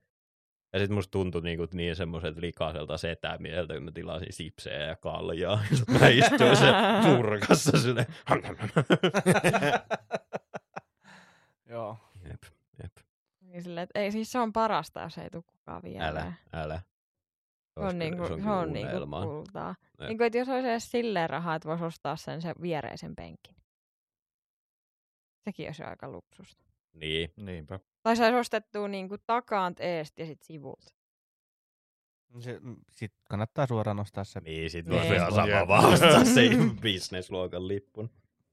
Ja 0.73 0.79
sitten 0.79 0.95
musta 0.95 1.11
tuntui 1.11 1.43
niin, 1.43 1.59
niin 1.73 1.97
semmoiset 1.97 2.37
likaiselta 2.37 2.97
setämieltä, 2.97 3.75
kun 3.75 3.83
mä 3.83 3.91
tilasin 3.91 4.33
sipsejä 4.33 4.87
ja 4.87 4.97
kaljaa. 4.97 5.61
Ja 5.71 5.99
mä 6.01 6.09
istuin 6.09 6.57
sen 6.57 6.75
nurkassa 7.05 7.79
silleen. 7.79 8.07
Joo. 11.71 11.97
jep, 12.29 12.43
jep. 12.83 12.93
Niin 13.41 13.63
silleen, 13.63 13.85
että 13.85 14.01
ei, 14.01 14.13
siis 14.13 14.33
se 14.33 14.39
on 14.39 14.53
parasta, 14.53 15.01
jos 15.01 15.19
ei 15.19 15.31
tule 15.31 15.43
kukaan 15.47 15.83
viereen. 15.83 16.09
Älä, 16.09 16.33
älä. 16.53 16.81
Se 17.75 17.81
on, 17.81 17.99
niinku, 17.99 18.27
se 18.27 18.33
on 18.51 18.73
niinku 18.73 18.91
unelmaa. 18.97 19.25
kultaa. 19.27 19.75
Jep. 20.01 20.09
Niinku, 20.09 20.25
että 20.25 20.39
jos 20.39 20.49
olisi 20.49 20.69
edes 20.69 20.91
silleen 20.91 21.31
rahaa, 21.31 21.55
että 21.55 21.69
voisi 21.69 21.85
ostaa 21.85 22.17
sen, 22.17 22.43
sen 22.43 22.55
viereisen 22.63 23.17
penkin. 23.17 23.57
Sekin 25.45 25.67
olisi 25.69 25.83
jo 25.83 25.89
aika 25.89 26.09
luksusta. 26.11 26.65
Niin, 26.93 27.33
Niinpä. 27.37 27.81
Tai 28.09 28.17
saisi 28.17 28.37
ostettua 28.37 28.89
niinku 28.89 29.17
takaant 29.27 29.81
eest 29.81 30.19
ja 30.19 30.27
sit 30.27 30.43
sivulta. 30.43 30.95
Se, 32.41 32.61
sit 32.93 33.13
kannattaa 33.31 33.67
suoraan 33.67 33.97
nostaa 33.97 34.25
se. 34.25 34.41
niin 34.41 34.71
sit 34.71 34.87
Niin. 34.87 34.99
voisi 34.99 35.15
ihan 35.15 35.33
sama 35.35 35.69
vaan 35.69 35.85
ostaa 35.85 36.25
se 36.25 36.41
business-luokan 36.83 37.69
lippun. 37.69 38.11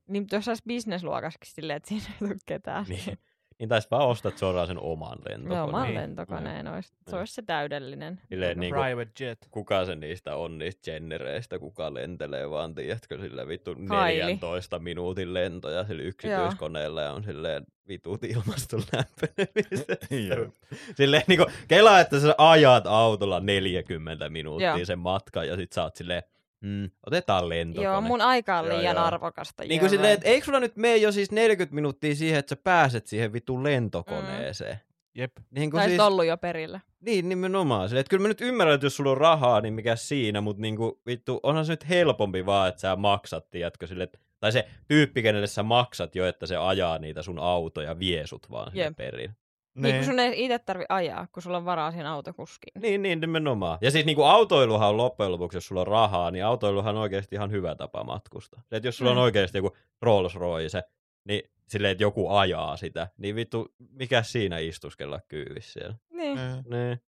Niin, 0.08 0.24
mutta 0.24 0.36
jos 0.36 0.46
saisi 0.46 0.64
bisnesluokaskin 0.68 1.52
silleen, 1.52 1.78
että 1.78 1.90
siinä 1.90 2.06
ei 2.12 2.20
tule 2.20 2.36
ketään. 2.46 2.86
Niin. 2.90 3.18
Niin 3.60 3.70
taisi 3.70 3.88
vaan 3.92 4.08
ostat 4.08 4.38
suoraan 4.38 4.68
sen 4.68 4.80
oman 4.80 5.18
No, 5.18 5.24
lentokoneen. 5.30 5.64
oman 5.64 5.84
Niin. 5.84 5.96
lentokoneen 5.96 6.68
olisi. 6.68 6.90
Se 6.90 6.96
Niin. 7.12 7.20
olisi 7.20 7.34
se 7.34 7.42
täydellinen. 7.42 8.22
Silleen 8.30 8.60
niin 8.60 8.74
kuin, 8.74 8.84
Private 8.86 9.26
jet. 9.26 9.48
kuka 9.52 9.86
se 9.86 9.96
niistä 9.96 10.36
on 10.36 10.58
niistä 10.58 10.92
Jennereistä, 10.92 11.60
kuka 11.60 11.94
lentelee 11.94 12.50
vaan, 12.50 12.76
tiedätkö, 12.76 13.20
sillä 13.22 13.48
vittu 13.48 13.76
Kylie. 13.76 14.26
14 14.26 14.80
minuutin 14.80 15.34
lentoja 15.34 15.84
sillä 15.86 16.04
yksityiskoneella 16.04 17.02
ja 17.02 17.12
on 17.14 17.24
silleen 17.24 17.66
vitut 17.88 18.24
ilmaston 18.24 18.82
lämpenemistä. 18.94 19.98
Joo. 20.36 20.48
silleen 20.96 21.24
niin 21.28 21.38
kuin, 21.40 21.50
kelaa, 21.68 22.00
että 22.00 22.20
sä 22.20 22.36
ajat 22.38 22.88
autolla 22.88 23.40
40 23.40 24.30
minuuttia 24.30 24.76
Joo. 24.78 24.86
sen 24.86 25.00
matkan 25.00 25.48
ja 25.48 25.56
sit 25.56 25.72
sä 25.72 25.84
oot 25.84 25.96
silleen, 25.96 26.24
mm, 26.62 26.90
otetaan 27.08 27.50
lentokone. 27.50 27.86
Joo, 27.86 28.02
mun 28.02 28.22
aika 28.22 28.60
on 28.60 28.66
Joo, 28.68 28.78
liian 28.78 28.96
joo. 28.96 29.06
arvokasta. 29.06 29.64
Niin 29.64 29.80
kuin 29.80 29.90
silleen, 29.90 30.14
että 30.14 30.28
eikö 30.30 30.46
sulla 30.46 30.60
nyt 30.60 30.76
mene 30.76 30.98
jo 30.98 31.12
siis 31.12 31.32
40 31.32 31.76
minuuttia 31.76 32.16
siihen, 32.16 32.40
että 32.40 32.50
sä 32.50 32.62
pääset 32.64 33.08
siihen 33.08 33.34
vitun 33.34 33.64
lentokoneeseen? 33.64 34.80
Jep. 35.18 35.32
Niin 35.52 35.72
kuin 35.72 35.80
Tai 35.80 35.90
siis, 35.90 36.00
ollut 36.02 36.26
jo 36.26 36.38
perillä. 36.38 36.80
niin 37.02 37.30
nimenomaan. 37.30 37.90
Silleen, 37.90 38.02
että 38.02 38.10
kyllä 38.10 38.22
mä 38.22 38.28
nyt 38.28 38.42
ymmärrän, 38.42 38.76
että 38.76 38.86
jos 38.86 38.96
sulla 38.96 39.12
on 39.12 39.18
rahaa, 39.18 39.62
niin 39.62 39.74
mikä 39.74 39.96
siinä, 39.96 40.42
mutta 40.42 40.62
niin 40.62 40.76
kuin, 40.78 40.92
vittu, 41.06 41.40
onhan 41.44 41.66
se 41.66 41.74
nyt 41.74 41.90
helpompi 41.90 42.46
vaan, 42.46 42.70
että 42.70 42.82
sä 42.82 42.96
maksat, 42.96 43.50
tiedätkö, 43.50 43.88
sille, 43.88 44.04
että, 44.04 44.20
tai 44.40 44.52
se 44.52 44.68
tyyppi, 44.88 45.22
kenelle 45.22 45.48
sä 45.48 45.64
maksat 45.64 46.16
jo, 46.16 46.26
että 46.28 46.46
se 46.46 46.58
ajaa 46.58 46.98
niitä 46.98 47.22
sun 47.22 47.40
autoja, 47.40 48.00
vie 48.00 48.28
sut 48.28 48.52
vaan 48.52 48.72
sinne 48.72 48.84
Jep. 48.84 48.96
perin. 48.96 49.32
Niin, 49.76 49.96
kun 49.96 50.06
sun 50.06 50.20
ei 50.20 50.46
itse 50.46 50.60
tarvi 50.60 50.86
ajaa, 50.90 51.28
kun 51.32 51.44
sulla 51.44 51.58
on 51.58 51.66
varaa 51.66 51.92
siihen 51.92 52.08
autokuskiin. 52.08 52.82
Niin, 52.82 53.02
niin, 53.02 53.20
nimenomaan. 53.22 53.78
Ja 53.82 53.92
siis 53.92 54.06
niin 54.06 54.16
kuin 54.16 54.28
autoiluhan 54.28 54.90
on 54.90 54.98
loppujen 54.98 55.32
lopuksi, 55.32 55.58
jos 55.58 55.68
sulla 55.68 55.82
on 55.82 55.88
rahaa, 55.88 56.32
niin 56.32 56.46
autoiluhan 56.46 56.96
on 56.96 57.02
oikeasti 57.02 57.36
ihan 57.36 57.52
hyvä 57.52 57.76
tapa 57.76 58.04
matkustaa. 58.04 58.62
Se, 58.70 58.76
että 58.76 58.88
jos 58.88 58.98
sulla 58.98 59.12
on 59.12 59.18
Mm. 59.18 59.22
oikeasti 59.24 59.58
joku 59.58 59.76
Rolls 60.02 60.36
Royce, 60.36 60.84
niin 61.28 61.42
silleen, 61.68 61.92
että 61.92 62.04
joku 62.04 62.30
ajaa 62.30 62.78
sitä, 62.78 63.08
niin 63.18 63.36
vittu, 63.36 63.74
mikä 63.92 64.24
siinä 64.24 64.58
istuskella 64.58 65.20
kyyvissä 65.28 65.72
siellä? 65.74 65.96
Niin. 66.14 66.38
Mm. 66.40 66.76
Niin. 66.78 67.00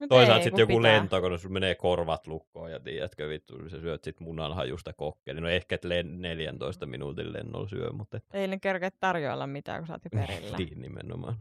Mut 0.00 0.08
Toisaalta 0.08 0.44
sitten 0.44 0.62
joku 0.62 0.76
pitää. 0.76 0.92
lentokone, 0.92 1.38
sun 1.38 1.52
menee 1.52 1.74
korvat 1.74 2.26
lukkoon 2.26 2.70
ja 2.72 2.80
tiedätkö, 2.80 3.28
vittu, 3.28 3.68
sä 3.68 3.80
syöt 3.80 4.04
sit 4.04 4.20
munanhajusta 4.20 4.92
kokkeli. 4.92 5.40
No 5.40 5.48
ehkä 5.48 5.74
et 5.74 5.84
len- 5.84 6.20
14 6.22 6.86
minuutin 6.86 7.32
lennolla 7.32 7.68
syö, 7.68 7.90
mutta 7.92 8.16
et, 8.16 8.24
Ei 8.32 8.48
ne 8.48 8.58
kerkeä 8.58 8.90
tarjoilla 9.00 9.46
mitään, 9.46 9.80
kun 9.80 9.86
sä 9.86 9.92
oot 9.92 10.04
jo 10.04 10.20
perillä. 10.26 10.56
niin 10.58 10.82
nimenomaan. 10.82 11.36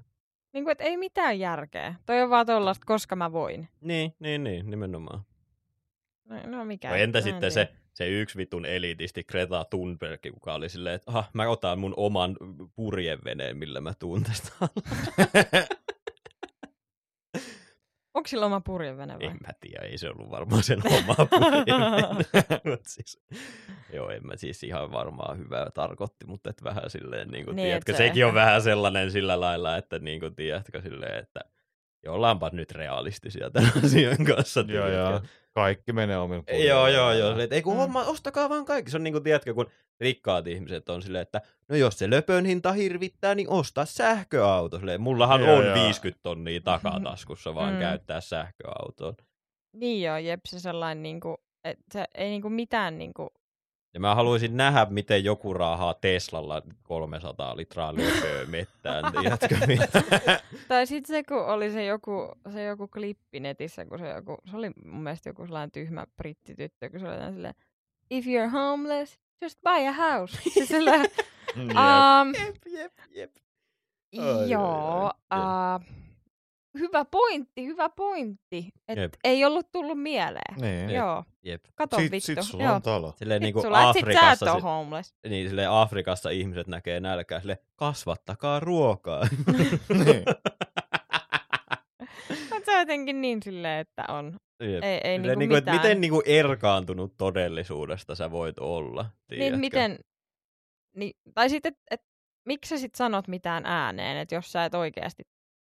Niin 0.53 0.63
kuin, 0.63 0.71
että 0.71 0.83
ei 0.83 0.97
mitään 0.97 1.39
järkeä. 1.39 1.95
Toi 2.05 2.21
on 2.21 2.29
vaan 2.29 2.45
tollasta, 2.45 2.85
koska 2.85 3.15
mä 3.15 3.31
voin. 3.31 3.69
Niin, 3.81 4.13
niin, 4.19 4.43
niin, 4.43 4.69
nimenomaan. 4.69 5.21
No, 6.25 6.35
no 6.45 6.65
mikä? 6.65 6.89
No 6.89 6.95
entä 6.95 7.21
sitten 7.21 7.51
se, 7.51 7.69
se 7.93 8.07
yksi 8.07 8.37
vitun 8.37 8.65
elitisti 8.65 9.23
Greta 9.23 9.65
Thunberg, 9.69 10.25
joka 10.25 10.53
oli 10.53 10.69
silleen, 10.69 10.95
että 10.95 11.11
aha, 11.11 11.23
mä 11.33 11.49
otan 11.49 11.79
mun 11.79 11.93
oman 11.97 12.37
purjeveneen, 12.75 13.57
millä 13.57 13.81
mä 13.81 13.93
tuun 13.99 14.23
tästä 14.23 14.51
Onko 18.27 18.29
sillä 18.29 18.45
oma 18.45 18.61
purjevene 18.61 19.13
vai? 19.13 19.25
En 19.25 19.37
mä 19.47 19.53
tiedä, 19.61 19.85
ei 19.85 19.97
se 19.97 20.09
ollut 20.09 20.29
varmaan 20.31 20.63
sen 20.63 20.79
oma 20.97 21.15
purjevene. 21.39 22.77
Siis, 22.87 23.21
joo, 23.93 24.09
en 24.09 24.27
mä 24.27 24.35
siis 24.35 24.63
ihan 24.63 24.91
varmaan 24.91 25.37
hyvää 25.37 25.67
tarkoitti, 25.73 26.25
mutta 26.25 26.49
et 26.49 26.63
vähän 26.63 26.89
silleen, 26.89 27.27
niin 27.27 27.45
kuin, 27.45 27.55
Niin, 27.55 27.65
tiedätkö, 27.65 27.91
se 27.91 27.97
sekin 27.97 28.11
ehkä- 28.23 28.27
on 28.27 28.33
vähän 28.33 28.61
sellainen 28.61 29.11
sillä 29.11 29.39
lailla, 29.39 29.77
että 29.77 29.99
niin 29.99 30.19
kuin, 30.19 30.35
tiedätkö, 30.35 30.81
silleen, 30.81 31.19
että 31.23 31.39
ollaanpa 32.09 32.49
nyt 32.53 32.71
realistisia 32.71 33.49
tämän 33.49 33.71
asian 33.85 34.25
kanssa. 34.25 34.65
Joo, 34.67 34.87
joo. 34.87 35.21
Kaikki 35.53 35.93
menee 35.93 36.17
omin 36.17 36.43
Joo, 36.67 36.87
joo, 36.87 37.11
joo. 37.13 37.29
Silleen, 37.29 37.43
että 37.43 37.55
ei 37.55 37.61
kun 37.61 37.73
Mm. 37.73 37.77
homma, 37.77 38.03
ostakaa 38.03 38.49
vaan 38.49 38.65
kaikki. 38.65 38.91
Se 38.91 38.97
on 38.97 39.03
niin 39.03 39.13
kuin, 39.13 39.23
tiedätkö, 39.23 39.53
kun 39.53 39.67
rikkaat 39.99 40.47
ihmiset 40.47 40.89
on 40.89 41.01
silleen, 41.01 41.21
että 41.21 41.41
no 41.69 41.75
jos 41.75 41.99
se 41.99 42.09
löpön 42.09 42.45
hinta 42.45 42.71
hirvittää, 42.71 43.35
niin 43.35 43.49
osta 43.49 43.85
sähköauto. 43.85 44.79
Silleen, 44.79 45.01
mullahan 45.01 45.41
Joo, 45.41 45.55
on 45.57 45.65
joo. 45.65 45.75
50 45.75 46.19
tonnia 46.23 46.61
takataskussa 46.61 47.55
vaan 47.55 47.73
Mm. 47.73 47.79
käyttää 47.79 48.21
sähköautoon. 48.21 49.13
Niin 49.73 50.03
joo, 50.07 50.17
jep, 50.17 50.39
se 50.47 50.59
sellainen 50.59 51.03
niinku, 51.03 51.37
että 51.63 51.83
se 51.91 52.05
ei 52.15 52.29
niinku 52.29 52.49
mitään 52.49 52.97
niinku, 52.97 53.29
Ja 53.97 54.01
mä 54.01 54.15
haluaisin 54.15 54.57
nähdä, 54.57 54.87
miten 54.89 55.23
joku 55.23 55.53
raahaa 55.53 55.93
Teslalla 55.93 56.61
300 56.83 57.57
litraa 57.57 57.95
löpöä 57.95 58.45
mettään, 58.45 59.03
tiedätkö 59.21 59.57
mitä? 59.67 60.03
Tai 60.67 60.87
sitten 60.87 61.15
se, 61.15 61.23
kun 61.23 61.45
oli 61.45 61.71
se 61.71 61.85
joku, 61.85 62.31
se 62.53 62.63
joku 62.63 62.87
klippi 62.87 63.39
netissä, 63.39 63.85
kun 63.85 63.99
se 63.99 64.09
joku, 64.09 64.37
se 64.51 64.57
oli 64.57 64.71
mun 64.85 65.03
mielestä 65.03 65.29
joku 65.29 65.45
sellainen 65.45 65.71
tyhmä 65.71 66.05
brittityttö, 66.17 66.89
kun 66.89 66.99
se 66.99 67.07
oli 67.07 67.33
silleen, 67.33 67.53
if 68.09 68.25
you're 68.25 68.49
homeless, 68.51 69.19
just 69.41 69.59
buy 69.63 69.87
a 69.87 69.93
house. 69.93 70.37
Se 70.53 70.65
silleen, 70.65 71.01
Jep. 71.01 71.57
um, 71.57 72.33
jep, 72.45 72.55
jep, 72.65 72.93
jep. 73.11 73.31
Ai, 74.19 74.49
joo, 74.49 75.03
ai, 75.29 75.39
ai. 75.41 75.75
uh, 75.75 75.85
hyvä 76.79 77.05
pointti, 77.05 77.65
hyvä 77.65 77.89
pointti. 77.89 78.69
Et 78.87 78.97
Jep. 78.97 79.13
ei 79.23 79.45
ollut 79.45 79.71
tullut 79.71 80.01
mieleen. 80.01 80.55
Niin. 80.61 80.89
Joo, 80.89 81.23
Jep. 81.43 81.63
kato 81.75 81.97
Sit, 81.97 82.11
vittu. 82.11 82.25
sit 82.25 82.41
sulla 82.41 82.63
joo. 82.63 82.75
on 82.75 82.81
talo. 82.81 83.13
Silleen 83.17 83.41
niin 83.41 83.53
kuin 83.53 83.63
sulla, 83.63 83.89
et 83.89 83.93
sit 83.93 84.05
sä 84.05 84.11
et 84.11 84.17
Afrikassa, 84.17 84.59
homeless. 84.59 85.15
niin, 85.29 85.47
silleen 85.49 85.71
Afrikassa 85.71 86.29
ihmiset 86.29 86.67
näkee 86.67 86.99
nälkää, 86.99 87.39
sille 87.39 87.57
kasvattakaa 87.75 88.59
ruokaa. 88.59 89.23
niin. 90.05 90.23
Mut 92.53 92.65
se 92.65 92.71
on 92.73 92.79
jotenkin 92.79 93.21
niin 93.21 93.43
silleen, 93.43 93.79
että 93.79 94.03
on. 94.07 94.37
Jep. 94.63 94.83
Ei, 94.83 94.99
ei 95.03 95.17
Silleen 95.17 95.21
niinku 95.23 95.39
niinku, 95.39 95.55
mitään. 95.55 95.77
miten 95.77 96.01
niinku 96.01 96.21
erkaantunut 96.25 97.13
todellisuudesta 97.17 98.15
sä 98.15 98.31
voit 98.31 98.59
olla, 98.59 99.03
Niin 99.03 99.39
tiedätkö? 99.39 99.57
miten, 99.57 99.99
niin, 100.95 101.13
tai 101.33 101.49
sitten, 101.49 101.69
että 101.71 101.83
et, 101.91 102.01
miksi 102.45 102.69
sä 102.69 102.77
sit 102.77 102.95
sanot 102.95 103.27
mitään 103.27 103.65
ääneen, 103.65 104.17
että 104.17 104.35
jos 104.35 104.51
sä 104.51 104.65
et 104.65 104.73
oikeasti, 104.75 105.23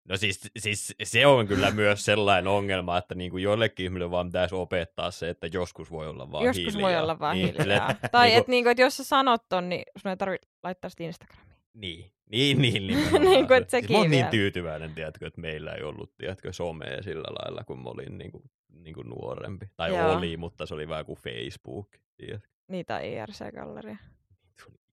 No 0.09 0.17
siis, 0.17 0.41
siis 0.59 0.95
se 1.03 1.27
on 1.27 1.47
kyllä 1.47 1.71
myös 1.71 2.05
sellainen 2.05 2.49
ongelma, 2.49 2.99
että 2.99 3.15
niinku 3.15 3.39
joillekin 3.39 3.85
ihmisille 3.85 4.11
vaan 4.11 4.27
pitäisi 4.27 4.55
opettaa 4.55 5.11
se, 5.11 5.31
että 5.31 5.47
joskus 5.47 5.91
voi 5.91 6.09
olla 6.09 6.33
vaan 6.33 6.45
joskus 6.45 6.75
hiljaa. 6.75 6.91
voi 6.91 6.97
olla 7.01 7.19
vaan 7.19 7.37
niin, 7.37 7.55
hiljaa. 7.59 7.95
tai 8.13 8.27
niinku- 8.27 8.41
että 8.41 8.51
niinku, 8.51 8.71
et 8.71 8.79
jos 8.79 8.97
sä 8.97 9.05
sanot 9.05 9.43
ton, 9.49 9.69
niin 9.69 9.85
sun 9.97 10.11
ei 10.11 10.17
tarvitse 10.17 10.49
laittaa 10.63 10.91
sitä 10.91 11.05
Instagramiin. 11.05 11.55
Niin, 11.75 12.13
niin, 12.31 12.63
niin. 12.63 12.87
nimenomaan. 12.87 13.23
Niinku, 13.23 13.53
et 13.53 13.63
Siis 13.63 13.71
sekin 13.71 13.97
mä 13.97 13.99
oon 13.99 14.11
niin 14.11 14.27
tyytyväinen, 14.27 14.95
tiedätkö, 14.95 15.27
että 15.27 15.41
meillä 15.41 15.73
ei 15.73 15.83
ollut, 15.83 16.13
tiedätkö, 16.19 16.53
somea 16.53 17.03
sillä 17.03 17.29
lailla, 17.41 17.65
kun 17.65 17.83
mä 17.83 17.89
olin 17.89 18.19
niinku, 18.19 18.43
niinku 18.69 19.03
nuorempi. 19.03 19.67
Tai 19.77 19.91
Joo. 19.91 20.13
oli, 20.13 20.37
mutta 20.37 20.67
se 20.67 20.75
oli 20.75 20.89
vähän 20.89 21.07
kuin 21.07 21.19
Facebook, 21.19 21.89
tiedätkö. 22.17 22.49
Niitä 22.69 22.99
IRC-galleria. 22.99 23.97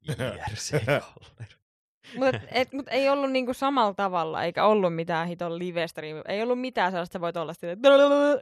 IRC-galleri. 0.09 1.60
Mutta 2.15 2.41
et, 2.51 2.73
mut 2.73 2.87
ei 2.89 3.09
ollut 3.09 3.31
niinku 3.31 3.53
samalla 3.53 3.93
tavalla, 3.93 4.43
eikä 4.43 4.65
ollut 4.65 4.95
mitään 4.95 5.27
hiton 5.27 5.59
live 5.59 5.85
Ei 6.27 6.43
ollut 6.43 6.59
mitään 6.61 6.91
sellaista, 6.91 7.09
että 7.11 7.19
sä 7.19 7.21
voit 7.21 7.37
olla 7.37 7.53
sitten, 7.53 7.79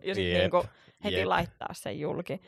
ja 0.03 0.15
sitten 0.15 0.39
niinku 0.39 0.63
heti 1.03 1.15
jep. 1.15 1.27
laittaa 1.27 1.73
sen 1.73 1.99
julki. 1.99 2.41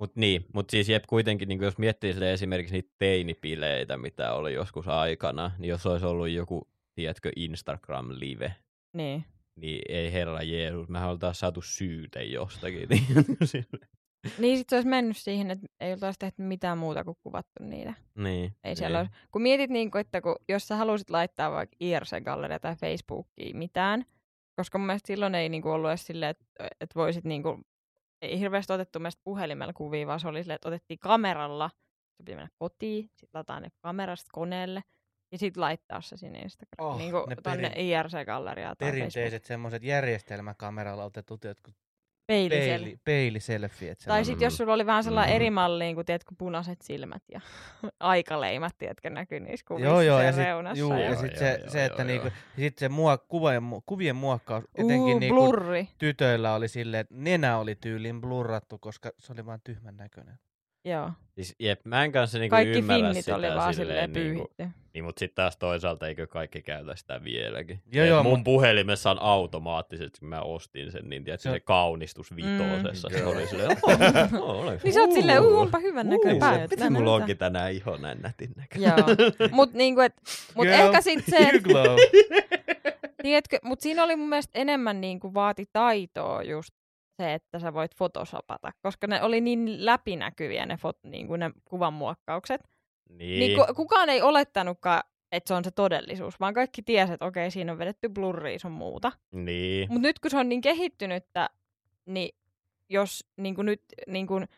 Mut 0.00 0.16
niin, 0.16 0.46
mut 0.54 0.70
siis 0.70 0.88
jep 0.88 1.04
kuitenkin, 1.06 1.48
niin 1.48 1.62
jos 1.62 1.78
miettii 1.78 2.12
sille 2.12 2.32
esimerkiksi 2.32 2.74
niitä 2.74 2.90
teinipileitä, 2.98 3.96
mitä 3.96 4.32
oli 4.32 4.54
joskus 4.54 4.88
aikana, 4.88 5.50
niin 5.58 5.70
jos 5.70 5.86
olisi 5.86 6.06
ollut 6.06 6.28
joku, 6.28 6.68
tiedätkö, 6.94 7.30
Instagram-live, 7.36 8.52
Niin. 8.92 9.24
niin 9.56 9.82
ei 9.88 10.12
herra 10.12 10.42
Jeesus, 10.42 10.88
mehän 10.88 11.10
oltaisiin 11.10 11.40
saatu 11.40 11.62
syyte 11.62 12.22
jostakin. 12.22 12.88
Niin 14.38 14.58
sit 14.58 14.68
se 14.68 14.76
olisi 14.76 14.88
mennyt 14.88 15.16
siihen, 15.16 15.50
että 15.50 15.66
ei 15.80 15.92
oltaisi 15.92 16.18
tehty 16.18 16.42
mitään 16.42 16.78
muuta 16.78 17.04
kuin 17.04 17.16
kuvattu 17.22 17.62
niitä. 17.62 17.94
niin. 18.14 18.56
Ei 18.64 18.76
siellä 18.76 18.98
niin. 19.02 19.10
olisi. 19.10 19.28
Kun 19.30 19.42
mietit, 19.42 19.70
niin 19.70 19.90
kuin, 19.90 20.00
että 20.00 20.20
kun, 20.20 20.36
jos 20.48 20.68
sä 20.68 20.76
halusit 20.76 21.10
laittaa 21.10 21.50
vaikka 21.50 21.76
IRC-galleria 21.80 22.58
tai 22.60 22.76
Facebookiin 22.76 23.56
mitään, 23.56 24.04
koska 24.56 24.78
mun 24.78 24.86
mielestä 24.86 25.06
silloin 25.06 25.34
ei 25.34 25.48
niin 25.48 25.62
kuin 25.62 25.72
ollut 25.72 25.90
edes 25.90 26.06
silleen, 26.06 26.30
että, 26.30 26.44
että 26.80 26.94
voisit 26.94 27.24
niin 27.24 27.42
kuin, 27.42 27.64
ei 28.22 28.38
hirveästi 28.38 28.72
otettu 28.72 28.98
mielestä 28.98 29.20
puhelimella 29.24 29.72
kuvia, 29.72 30.06
vaan 30.06 30.20
se 30.20 30.28
oli 30.28 30.42
silleen, 30.42 30.54
että 30.54 30.68
otettiin 30.68 30.98
kameralla, 30.98 31.70
se 32.10 32.14
piti 32.18 32.34
mennä 32.34 32.48
kotiin, 32.58 33.04
sitten 33.04 33.38
lataa 33.38 33.60
ne 33.60 33.68
kamerasta 33.78 34.30
koneelle, 34.32 34.82
ja 35.32 35.38
sitten 35.38 35.60
laittaa 35.60 36.00
se 36.00 36.16
sinne 36.16 36.38
Instagramiin, 36.38 36.92
Oh, 36.94 36.98
niin 36.98 37.10
kuin 37.10 37.24
ne 37.28 37.36
tonne 37.36 37.68
perin- 37.68 37.78
IRC-galleriaan. 37.80 38.76
Perinteiset 38.78 39.44
semmoiset 39.44 39.82
järjestelmäkameralla 39.82 41.04
otetut 41.04 41.44
jotkut 41.44 41.74
Peilisel. 42.26 42.78
peili, 42.80 42.98
peiliselfiet. 43.04 43.98
Tai 44.06 44.24
sitten 44.24 44.46
jos 44.46 44.56
sulla 44.56 44.72
oli 44.72 44.86
vähän 44.86 45.04
sellainen 45.04 45.32
Mm. 45.32 45.36
eri 45.36 45.50
malliin, 45.50 45.94
kuin 45.94 46.04
tiedätkö, 46.06 46.34
punaiset 46.38 46.82
silmät 46.82 47.22
ja 47.32 47.40
aikaleimat, 48.00 48.72
tiedätkö, 48.78 49.10
näkyy 49.10 49.40
niissä 49.40 49.64
kuvissa 49.68 49.88
Joo, 49.88 50.00
joo, 50.00 50.20
ja 50.20 50.32
sit, 50.32 50.44
reunassa. 50.44 50.78
juu, 50.78 50.92
ja 50.92 50.98
ja 50.98 51.06
Joo, 51.10 51.20
sit 51.20 51.30
joo, 51.30 51.38
se, 51.38 51.58
joo, 51.62 51.70
se, 51.70 51.84
että 51.84 52.02
joo, 52.02 52.06
niinku, 52.06 52.26
joo. 52.26 52.36
sit 52.56 52.78
se 52.78 52.88
mua, 52.88 53.18
kuvien, 53.18 53.62
mu- 53.62 53.82
kuvien 53.86 54.16
muokkaus, 54.16 54.64
etenkin 54.74 55.00
Uu, 55.14 55.18
niinku 55.18 55.34
blurri. 55.40 55.88
tytöillä 55.98 56.54
oli 56.54 56.68
silleen, 56.68 57.00
että 57.00 57.14
nenä 57.18 57.58
oli 57.58 57.74
tyyliin 57.74 58.20
blurrattu, 58.20 58.78
koska 58.78 59.10
se 59.18 59.32
oli 59.32 59.46
vaan 59.46 59.60
tyhmän 59.64 59.96
näköinen. 59.96 60.34
Joo. 60.84 61.10
Siis, 61.34 61.54
jep, 61.58 61.80
mä 61.84 62.04
en 62.04 62.12
kanssa 62.12 62.38
niinku 62.38 62.50
Kaikki 62.56 62.78
ymmärrä 62.78 63.06
finnit 63.06 63.24
sitä 63.24 63.36
oli 63.36 63.46
vaan 63.46 63.74
silleen, 63.74 64.10
silleen 64.14 64.34
niinku, 64.34 64.50
niin, 64.94 65.04
mutta 65.04 65.18
sitten 65.18 65.34
taas 65.34 65.56
toisaalta 65.56 66.08
eikö 66.08 66.26
kaikki 66.26 66.62
käytä 66.62 66.96
sitä 66.96 67.24
vieläkin. 67.24 67.82
Joo, 67.92 68.06
joo, 68.06 68.22
mun 68.22 68.38
mut- 68.38 68.44
puhelimessa 68.44 69.10
on 69.10 69.18
automaattisesti, 69.20 70.20
kun 70.20 70.28
mä 70.28 70.40
ostin 70.40 70.92
sen, 70.92 71.08
niin 71.08 71.24
tiedätkö, 71.24 71.50
Se 71.50 71.60
kaunistus 71.60 72.36
vitosessa. 72.36 73.08
Mm. 73.08 73.16
Se 73.16 73.24
oli 73.24 73.46
silleen, 73.46 73.70
oh, 73.70 74.40
oh, 74.40 74.64
Niin 74.84 74.92
sä 74.94 75.00
oot 75.00 75.12
silleen, 75.12 75.40
uu, 75.42 75.56
onpa 75.58 75.78
hyvän 75.78 76.08
näköinen 76.08 76.36
että 76.62 76.76
Miten 76.76 76.92
mulla 76.92 77.10
näyttää. 77.10 77.22
onkin 77.24 77.38
tänään 77.38 77.72
iho 77.72 77.96
näin 77.96 78.22
nätin 78.22 78.50
näköinen? 78.56 78.92
Joo. 78.98 79.48
Mut, 79.56 79.72
niinku, 79.72 80.00
et, 80.00 80.14
mut 80.54 80.66
Girl, 80.66 80.74
ehkä 80.86 81.00
sit 81.00 81.24
se, 81.30 81.38
tiedätkö, 83.22 83.58
mut 83.62 83.80
siinä 83.80 84.04
oli 84.04 84.16
mun 84.16 84.28
mielestä 84.28 84.58
enemmän 84.60 85.00
niinku 85.00 85.34
vaati 85.34 85.64
taitoa 85.72 86.42
just 86.42 86.74
se, 87.16 87.34
että 87.34 87.58
sä 87.58 87.74
voit 87.74 87.92
photoshopata, 87.96 88.72
koska 88.82 89.06
ne 89.06 89.22
oli 89.22 89.40
niin 89.40 89.86
läpinäkyviä 89.86 90.66
ne, 90.66 90.76
fot, 90.76 90.98
niinku 91.02 91.36
ne 91.36 91.50
kuvanmuokkaukset. 91.64 92.60
Niin. 93.08 93.40
Niin 93.40 93.58
ku, 93.58 93.74
kukaan 93.74 94.08
ei 94.08 94.22
olettanutkaan, 94.22 95.02
että 95.32 95.48
se 95.48 95.54
on 95.54 95.64
se 95.64 95.70
todellisuus, 95.70 96.40
vaan 96.40 96.54
kaikki 96.54 96.82
tiesi, 96.82 97.12
että 97.12 97.24
okei, 97.24 97.50
siinä 97.50 97.72
on 97.72 97.78
vedetty 97.78 98.08
blurria 98.08 98.58
sun 98.58 98.72
muuta. 98.72 99.12
niin. 99.32 99.88
Mutta 99.92 100.08
nyt 100.08 100.18
kun 100.18 100.30
se 100.30 100.38
on 100.38 100.48
niin 100.48 100.60
kehittynyttä, 100.60 101.50
niin 102.06 102.36
jos 102.88 103.26
niin 103.36 103.54
kuin 103.54 103.66
nyt, 103.66 103.82
niin 104.06 104.26
kuin, 104.26 104.48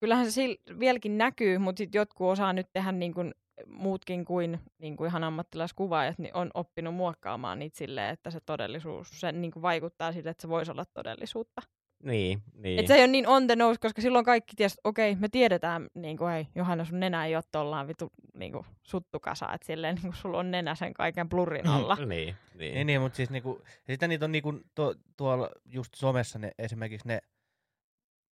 kyllähän 0.00 0.30
se 0.30 0.42
sil- 0.42 0.78
vieläkin 0.78 1.18
näkyy, 1.18 1.58
mutta 1.58 1.78
sitten 1.78 1.98
jotkut 1.98 2.30
osaa 2.30 2.52
nyt 2.52 2.66
tehdä 2.72 2.92
niin 2.92 3.14
kuin 3.14 3.34
muutkin 3.66 4.24
kuin, 4.24 4.60
niin 4.78 4.96
kuin 4.96 5.08
ihan 5.08 5.24
ammattilaiskuvaajat, 5.24 6.18
niin 6.18 6.36
on 6.36 6.50
oppinut 6.54 6.94
muokkaamaan 6.94 7.58
niitä 7.58 7.78
silleen, 7.78 8.10
että 8.10 8.30
se 8.30 8.40
todellisuus, 8.40 9.20
se 9.20 9.32
niin 9.32 9.50
kuin 9.50 9.62
vaikuttaa 9.62 10.12
sille, 10.12 10.30
että 10.30 10.42
se 10.42 10.48
voisi 10.48 10.70
olla 10.70 10.84
todellisuutta. 10.94 11.62
Niin, 12.02 12.42
niin. 12.54 12.80
Et 12.80 12.86
se 12.86 12.94
ei 12.94 13.00
ole 13.00 13.06
niin 13.06 13.26
on 13.26 13.46
the 13.46 13.56
nose, 13.56 13.80
koska 13.80 14.02
silloin 14.02 14.24
kaikki 14.24 14.56
tiesi, 14.56 14.72
että 14.72 14.88
okei, 14.88 15.16
me 15.16 15.28
tiedetään, 15.28 15.88
niin 15.94 16.16
kuin, 16.16 16.30
hei, 16.30 16.46
Johanna, 16.54 16.84
sun 16.84 17.00
nenä 17.00 17.26
ei 17.26 17.36
ole 17.36 17.44
tollaan 17.52 17.88
vitu 17.88 18.12
niin 18.34 18.52
kuin, 18.52 18.66
suttukasa, 18.82 19.52
että 19.52 19.66
silleen 19.66 19.94
niin 19.94 20.02
kuin, 20.02 20.16
sulla 20.16 20.38
on 20.38 20.50
nenä 20.50 20.74
sen 20.74 20.94
kaiken 20.94 21.28
blurrin 21.28 21.68
alla. 21.68 21.96
Niin, 21.96 22.06
niin. 22.08 22.36
Niin, 22.74 22.86
niin 22.86 23.00
mutta 23.00 23.16
siis 23.16 23.30
niinku, 23.30 23.62
ja 23.64 23.92
sitten 23.92 24.08
niitä 24.08 24.24
on 24.24 24.32
niinku 24.32 24.60
to, 24.74 24.94
tuolla 25.16 25.50
just 25.64 25.94
somessa 25.94 26.38
ne, 26.38 26.50
esimerkiksi 26.58 27.08
ne 27.08 27.20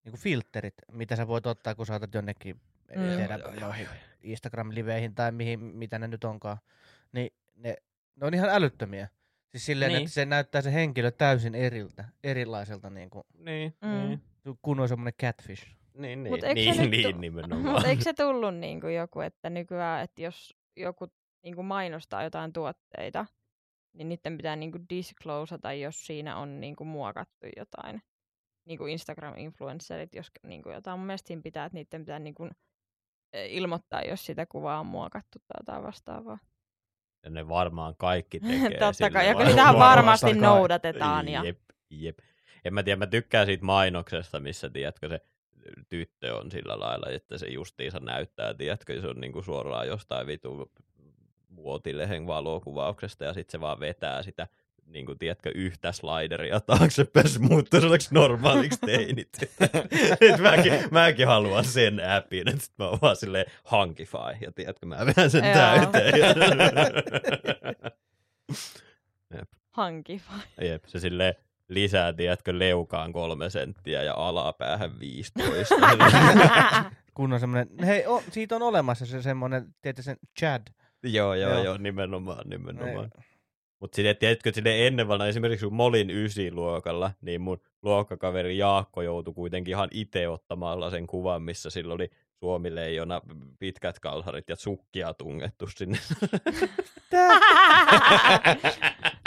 niinku 0.05 0.17
filterit, 0.17 0.75
mitä 0.91 1.15
sä 1.15 1.27
voit 1.27 1.45
ottaa, 1.45 1.75
kun 1.75 1.85
saatat 1.85 2.13
jonnekin 2.13 2.61
Mm. 2.95 3.01
mm. 3.01 3.17
tiedä, 3.17 3.37
Joo, 3.37 3.51
joo, 3.51 3.59
noihin 3.59 3.87
Instagram-liveihin 4.23 5.15
tai 5.15 5.31
mihin, 5.31 5.59
mitä 5.59 5.99
ne 5.99 6.07
nyt 6.07 6.23
onkaan. 6.23 6.57
Niin 7.11 7.33
ne, 7.55 7.75
ne 8.15 8.25
on 8.27 8.33
ihan 8.33 8.49
älyttömiä. 8.49 9.07
Siis 9.49 9.65
silleen, 9.65 9.91
Niin. 9.91 10.01
että 10.01 10.13
se 10.13 10.25
näyttää 10.25 10.61
se 10.61 10.73
henkilö 10.73 11.11
täysin 11.11 11.55
eriltä, 11.55 12.05
erilaiselta, 12.23 12.89
niin 12.89 13.09
kuin, 13.09 13.23
Niin, 13.37 13.75
Mm. 13.81 13.89
niin. 13.89 14.21
kun 14.61 14.79
on 14.79 14.89
semmoinen 14.89 15.13
catfish. 15.21 15.67
Niin, 15.93 16.19
Mut 16.19 16.41
niin, 16.41 16.57
eikö 16.57 16.73
se 16.73 16.81
niin, 16.81 16.91
niin 16.91 17.15
tu- 17.15 17.21
nimenomaan. 17.21 17.73
Mutta 17.73 17.87
eikö 17.87 18.03
se 18.03 18.13
tullut 18.13 18.55
niin 18.55 18.81
kuin 18.81 18.95
joku, 18.95 19.19
että 19.21 19.49
nykyään, 19.49 20.03
että 20.03 20.21
jos 20.21 20.57
joku 20.77 21.07
niin 21.43 21.55
kuin 21.55 21.65
mainostaa 21.65 22.23
jotain 22.23 22.53
tuotteita, 22.53 23.25
niin 23.93 24.09
niiden 24.09 24.37
pitää 24.37 24.55
niin 24.55 24.71
kuin 24.71 24.85
disclosata, 24.89 25.73
jos 25.73 26.05
siinä 26.07 26.37
on 26.37 26.59
niin 26.61 26.75
kuin 26.75 26.87
muokattu 26.87 27.47
jotain. 27.57 28.01
Niin 28.65 28.77
kuin 28.77 28.91
Instagram-influencerit, 28.91 30.15
jos 30.15 30.31
niin 30.43 30.63
kuin 30.63 30.73
jotain. 30.75 30.99
Mun 30.99 31.05
mielestä 31.07 31.27
siinä 31.27 31.41
pitää, 31.41 31.65
että 31.65 31.77
niiden 31.77 32.01
pitää 32.01 32.19
niin 32.19 32.35
kuin 32.35 32.51
ilmoittaa, 33.33 34.01
jos 34.01 34.25
sitä 34.25 34.45
kuvaa 34.45 34.79
on 34.79 34.85
muokattu 34.85 35.39
tai 35.39 35.59
jotain 35.59 35.83
vastaavaa. 35.83 36.39
Ja 37.23 37.29
ne 37.29 37.47
varmaan 37.47 37.95
kaikki 37.97 38.39
tekee 38.47 38.79
Totta 38.79 39.09
kai, 39.09 39.27
ja 39.27 39.49
sitä 39.49 39.73
Varmasti 39.79 40.33
noudatetaan. 40.33 41.27
Ja... 41.27 41.43
Jep, 41.43 41.59
jep. 41.89 42.19
En 42.65 42.73
mä 42.73 42.83
tiedä, 42.83 42.97
mä 42.97 43.07
tykkään 43.07 43.45
siitä 43.45 43.65
mainoksesta, 43.65 44.39
missä, 44.39 44.69
tiedätkö, 44.69 45.09
se 45.09 45.21
tyttö 45.89 46.37
on 46.37 46.51
sillä 46.51 46.79
lailla, 46.79 47.09
että 47.09 47.37
se 47.37 47.47
justiinsa 47.47 47.99
näyttää, 47.99 48.53
tiedätkö, 48.53 49.01
se 49.01 49.07
on 49.07 49.21
niinku 49.21 49.41
suoraan 49.41 49.87
jostain 49.87 50.27
vitu 50.27 50.71
muotilehen 51.47 52.27
valokuvauksesta, 52.27 53.23
ja 53.23 53.33
sitten 53.33 53.51
se 53.51 53.61
vaan 53.61 53.79
vetää 53.79 54.23
sitä 54.23 54.47
niin 54.91 55.05
kuin, 55.05 55.19
tiedätkö, 55.19 55.51
yhtä 55.55 55.91
slideria 55.91 56.59
taaksepäin, 56.59 57.29
se 57.29 57.39
muuttuu 57.39 57.81
sellaiseksi 57.81 58.13
normaaliksi 58.13 58.79
teinit. 58.85 59.29
Et 60.21 60.39
mäkin, 60.41 60.73
mäkin 60.91 61.27
haluan 61.27 61.65
sen 61.65 62.01
appin, 62.17 62.47
että 62.49 62.61
sit 62.63 62.73
mä 62.77 62.87
oon 62.87 62.99
vaan 63.01 63.15
silleen 63.15 63.45
Hunkify, 63.71 64.17
ja 64.41 64.51
tiedätkö, 64.51 64.85
mä 64.85 65.05
vedän 65.05 65.31
sen 65.31 65.43
Joo. 65.43 65.53
täyteen. 65.53 66.13
Hanki 69.71 70.21
vai? 70.31 70.67
Jep, 70.69 70.83
se 70.87 70.99
sille 70.99 71.35
lisää, 71.67 72.13
tiedätkö, 72.13 72.59
leukaan 72.59 73.13
kolme 73.13 73.49
senttiä 73.49 74.03
ja 74.03 74.13
alapäähän 74.13 74.99
15. 74.99 75.75
Kun 77.13 77.33
on 77.33 77.39
semmoinen, 77.39 77.69
hei, 77.85 78.07
o, 78.07 78.23
siitä 78.31 78.55
on 78.55 78.61
olemassa 78.61 79.05
se 79.05 79.21
semmoinen, 79.21 79.75
tiedätkö 79.81 80.01
sen 80.01 80.17
Chad. 80.39 80.61
joo, 81.03 81.33
joo, 81.33 81.51
Joo. 81.51 81.63
joo, 81.63 81.77
nimenomaan, 81.77 82.49
nimenomaan. 82.49 83.11
Ei. 83.17 83.30
Mutta 83.81 83.95
sitten 83.95 84.17
tiedätkö, 84.17 84.51
sille 84.53 84.87
ennen 84.87 85.07
vanha, 85.07 85.27
esimerkiksi 85.27 85.65
kun 85.65 85.75
Molin 85.75 86.09
ysiluokalla, 86.09 87.11
niin 87.21 87.41
mun 87.41 87.61
luokkakaveri 87.81 88.57
Jaakko 88.57 89.01
joutui 89.01 89.33
kuitenkin 89.33 89.71
ihan 89.71 89.87
itse 89.91 90.27
ottamalla 90.27 90.89
sen 90.89 91.07
kuvan, 91.07 91.41
missä 91.41 91.69
sillä 91.69 91.93
oli 91.93 92.09
Suomileijona 92.39 93.21
pitkät 93.59 93.99
kalsarit 93.99 94.49
ja 94.49 94.55
sukkia 94.55 95.13
tungettu 95.13 95.67
sinne. 95.67 95.97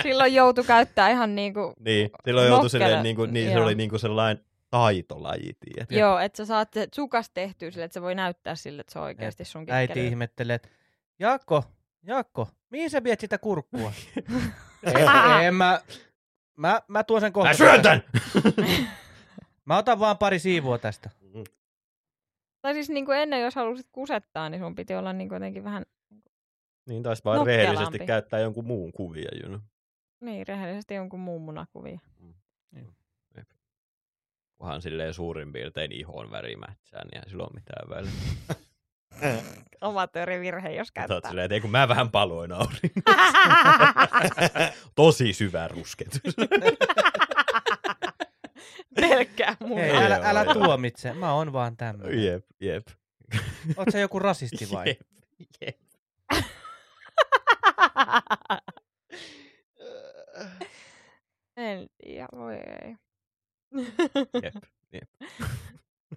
Silloin 0.02 0.34
joutui 0.34 0.64
käyttää 0.64 1.10
ihan 1.10 1.34
niinku, 1.34 1.74
niin, 1.78 2.10
silloin 2.24 2.48
joutui 2.48 2.70
silleen, 2.70 3.02
niin, 3.02 3.16
kuin, 3.16 3.32
niin 3.32 3.52
se 3.52 3.60
oli 3.60 3.74
niin 3.74 3.90
kuin 3.90 4.00
sellainen 4.00 4.44
taitolaji, 4.70 5.56
tiedätkö? 5.60 5.94
joo, 5.94 6.18
että 6.18 6.36
sä 6.36 6.44
saat 6.44 6.68
se 6.74 6.88
sukas 6.94 7.30
tehtyä 7.30 7.70
sille, 7.70 7.84
että 7.84 7.94
se 7.94 8.02
voi 8.02 8.14
näyttää 8.14 8.54
sille, 8.54 8.80
että 8.80 8.92
se 8.92 8.98
on 8.98 9.04
oikeasti 9.04 9.44
sun 9.44 9.66
Äiti 9.70 10.06
ihmettelee, 10.06 10.54
että 10.54 10.68
Jaakko, 11.18 11.64
Jaakko, 12.06 12.48
mihin 12.70 12.90
sä 12.90 13.04
viet 13.04 13.20
sitä 13.20 13.38
kurkkua? 13.38 13.92
ei, 15.38 15.46
en 15.46 15.54
mä, 15.54 15.80
mä, 16.56 16.80
mä 16.88 17.04
tuon 17.04 17.20
sen 17.20 17.32
kohta. 17.32 17.48
Mä 17.48 17.54
syön 17.54 17.82
tän! 17.82 18.02
Mä 19.64 19.76
otan 19.78 20.00
vaan 20.00 20.18
pari 20.18 20.38
siivua 20.38 20.78
tästä. 20.78 21.10
Tai 22.60 22.74
siis 22.74 22.88
niin 22.88 23.06
kuin 23.06 23.18
ennen, 23.18 23.40
jos 23.42 23.54
halusit 23.54 23.88
kusettaa, 23.92 24.48
niin 24.48 24.60
sun 24.60 24.74
piti 24.74 24.94
olla 24.94 25.12
niin 25.12 25.28
kuin 25.28 25.36
jotenkin 25.36 25.64
vähän 25.64 25.82
Niin 26.86 27.02
taisi 27.02 27.24
vaan 27.24 27.36
Nokkelaampi. 27.36 27.66
rehellisesti 27.72 28.06
käyttää 28.06 28.40
jonkun 28.40 28.64
muun 28.64 28.92
kuvia, 28.92 29.28
you 29.40 29.48
know. 29.48 29.60
niin 30.20 30.46
rehellisesti 30.48 30.94
jonkun 30.94 31.20
muun 31.20 31.42
munakuvia. 31.42 32.00
Kunhan 34.58 34.82
silleen 34.82 35.14
suurin 35.14 35.52
piirtein 35.52 35.92
ihon 35.92 36.30
väri 36.30 36.56
mätsää, 36.56 37.02
niin 37.04 37.24
ei 37.24 37.30
sillä 37.30 37.42
ole 37.42 37.50
mitään 37.54 37.90
väliä. 37.90 38.12
Amatöörivirhe, 39.80 40.70
jos 40.72 40.88
Sä 40.88 40.92
käyttää. 40.94 41.20
silleen, 41.30 41.44
että 41.44 41.54
ei 41.54 41.60
kun 41.60 41.70
mä 41.70 41.88
vähän 41.88 42.10
paloin 42.10 42.52
aurinko. 42.52 43.00
Tosi 44.94 45.32
syvä 45.32 45.68
rusketus. 45.68 46.22
Pelkkää 49.00 49.56
mun. 49.60 49.78
Ei 49.78 49.96
älä, 49.96 50.20
älä 50.24 50.42
joo. 50.42 50.54
tuomitse, 50.54 51.12
mä 51.12 51.32
oon 51.32 51.52
vaan 51.52 51.76
tämmöinen. 51.76 52.24
jep, 52.24 52.46
jep. 52.60 52.86
Oot 53.76 53.88
sä 53.92 53.98
joku 53.98 54.18
rasisti 54.18 54.68
vai? 54.72 54.86
Jep, 54.88 55.00
jep. 55.60 55.76
en 61.56 61.86
tiedä, 62.02 62.28
voi 62.36 62.54
ei. 62.54 62.96
Jep, 64.42 64.54
jep. 64.92 65.10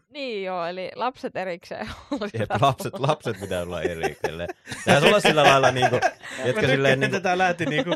Niin 0.10 0.44
joo, 0.44 0.66
eli 0.66 0.92
lapset 0.96 1.36
erikseen. 1.36 1.90
oli 2.12 2.30
jep. 2.40 2.50
Lapset, 2.62 3.00
lapset 3.00 3.40
pitää 3.40 3.62
olla 3.62 3.82
erikseen. 3.82 4.48
Pitäisi 4.86 5.08
olla 5.08 5.20
sillä 5.20 5.44
lailla 5.44 5.72
niinku, 5.72 6.00
Tiedätkö, 6.44 6.68
silleen 6.68 7.00
niinku- 7.00 7.18
tätä 7.18 7.38
lähti 7.38 7.66
niinku, 7.66 7.94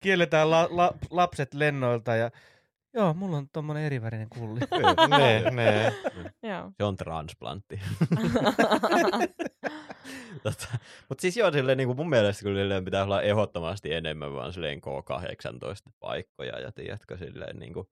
kielletään 0.00 0.50
la, 0.50 0.68
la, 0.70 0.94
lapset 1.10 1.54
lennoilta 1.54 2.16
ja 2.16 2.30
joo, 2.94 3.14
mulla 3.14 3.36
on 3.36 3.48
tommonen 3.52 3.82
erivärinen 3.84 4.28
kulli. 4.28 4.60
ne, 5.18 5.50
ne. 5.50 5.92
Joo. 6.42 6.72
se 6.76 6.84
on 6.84 6.96
transplantti. 6.96 7.80
tota, 10.42 10.66
Mutta 11.08 11.22
siis 11.22 11.36
joo, 11.36 11.52
silleen, 11.52 11.78
niin 11.78 11.88
kuin 11.88 11.96
mun 11.96 12.08
mielestä 12.08 12.42
kyllä 12.42 12.60
silleen 12.60 12.84
pitää 12.84 13.04
olla 13.04 13.22
ehdottomasti 13.22 13.92
enemmän 13.94 14.34
vaan 14.34 14.52
silleen 14.52 14.80
K18 14.80 15.92
paikkoja 16.00 16.60
ja 16.60 16.72
tiedätkö 16.72 17.18
silleen 17.18 17.58
niin 17.58 17.72
kuin, 17.72 17.86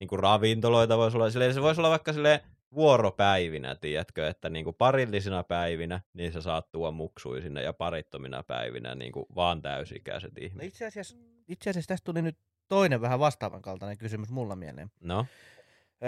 niin 0.00 0.08
kuin 0.08 0.18
ravintoloita 0.20 0.98
voisi 0.98 1.16
olla, 1.16 1.30
silleen, 1.30 1.54
se 1.54 1.62
voisi 1.62 1.80
olla 1.80 1.90
vaikka 1.90 2.12
silleen 2.12 2.40
vuoropäivinä, 2.74 3.74
tiedätkö, 3.74 4.28
että 4.28 4.50
niin 4.50 4.64
kuin 4.64 4.76
parillisina 4.76 5.42
päivinä 5.42 6.00
niin 6.12 6.32
sä 6.32 6.40
saat 6.40 6.72
tuoda 6.72 6.90
muksui 6.90 7.42
sinne 7.42 7.62
ja 7.62 7.72
parittomina 7.72 8.42
päivinä 8.42 8.94
niin 8.94 9.12
kuin 9.12 9.26
vaan 9.34 9.62
täysikäiset 9.62 10.32
No 10.32 10.44
ihmiset. 10.44 10.68
itse 10.68 10.86
asiassa, 10.86 11.16
itse 11.48 11.70
asiassa 11.70 11.88
tästä 11.88 12.04
tuli 12.04 12.22
nyt 12.22 12.38
toinen 12.68 13.00
vähän 13.00 13.18
vastaavan 13.20 13.62
kaltainen 13.62 13.98
kysymys 13.98 14.30
mulla 14.30 14.56
mieleen. 14.56 14.90
No, 15.00 15.26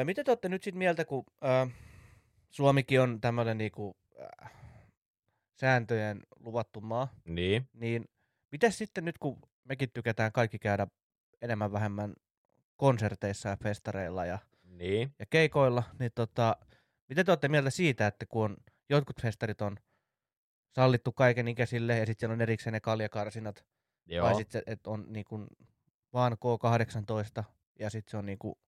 Mitä 0.05 0.25
te 0.25 0.31
olette 0.31 0.49
nyt 0.49 0.63
sit 0.63 0.75
mieltä, 0.75 1.05
kun 1.05 1.25
ö, 1.45 1.71
Suomikin 2.51 3.01
on 3.01 3.21
tämmöinen 3.21 3.59
niinku, 3.59 3.97
äh, 4.45 4.53
sääntöjen 5.55 6.21
luvattu 6.41 6.81
maa, 6.81 7.09
niin. 7.25 7.69
niin 7.73 8.05
miten 8.53 8.73
sitten 8.73 9.05
nyt, 9.05 9.19
kun 9.19 9.39
mekin 9.65 9.91
tykätään 9.95 10.33
kaikki 10.33 10.59
käydä 10.59 10.87
enemmän 11.43 11.73
vähemmän 11.73 12.15
konserteissa 12.83 13.49
ja 13.49 13.57
festareilla 13.57 14.25
ja, 14.27 14.39
Niin. 14.65 15.15
ja 15.19 15.27
keikoilla, 15.31 15.83
niin 15.99 16.11
tota, 16.15 16.57
mitä 17.09 17.25
te 17.25 17.31
olette 17.31 17.49
mieltä 17.49 17.71
siitä, 17.71 18.07
että 18.07 18.27
kun 18.27 18.45
on, 18.45 18.57
jotkut 18.89 19.23
festarit 19.23 19.63
on 19.63 19.77
sallittu 20.75 21.13
kaiken 21.13 21.49
ikäisille 21.49 21.99
ja 21.99 22.07
sitten 22.07 22.21
siellä 22.21 22.35
on 22.35 22.41
erikseen 22.41 22.73
ne 22.73 22.81
kaljakarsinat, 22.81 23.65
Joo. 24.07 24.27
vai 24.27 24.35
sitten 24.35 24.63
että 24.67 24.91
on 24.91 25.05
niinku 25.09 25.47
vaan 26.13 26.33
K18 26.33 27.45
ja 27.79 27.91
sitten 27.91 28.11
se 28.11 28.17
on 28.17 28.27
niinku 28.27 28.59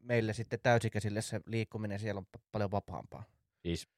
meille 0.00 0.32
sitten 0.32 0.58
täysikäisille 0.62 1.22
se 1.22 1.40
liikkuminen 1.46 1.98
siellä 1.98 2.18
on 2.18 2.26
p- 2.26 2.42
paljon 2.52 2.70
vapaampaa. 2.70 3.24
Siis, 3.62 3.88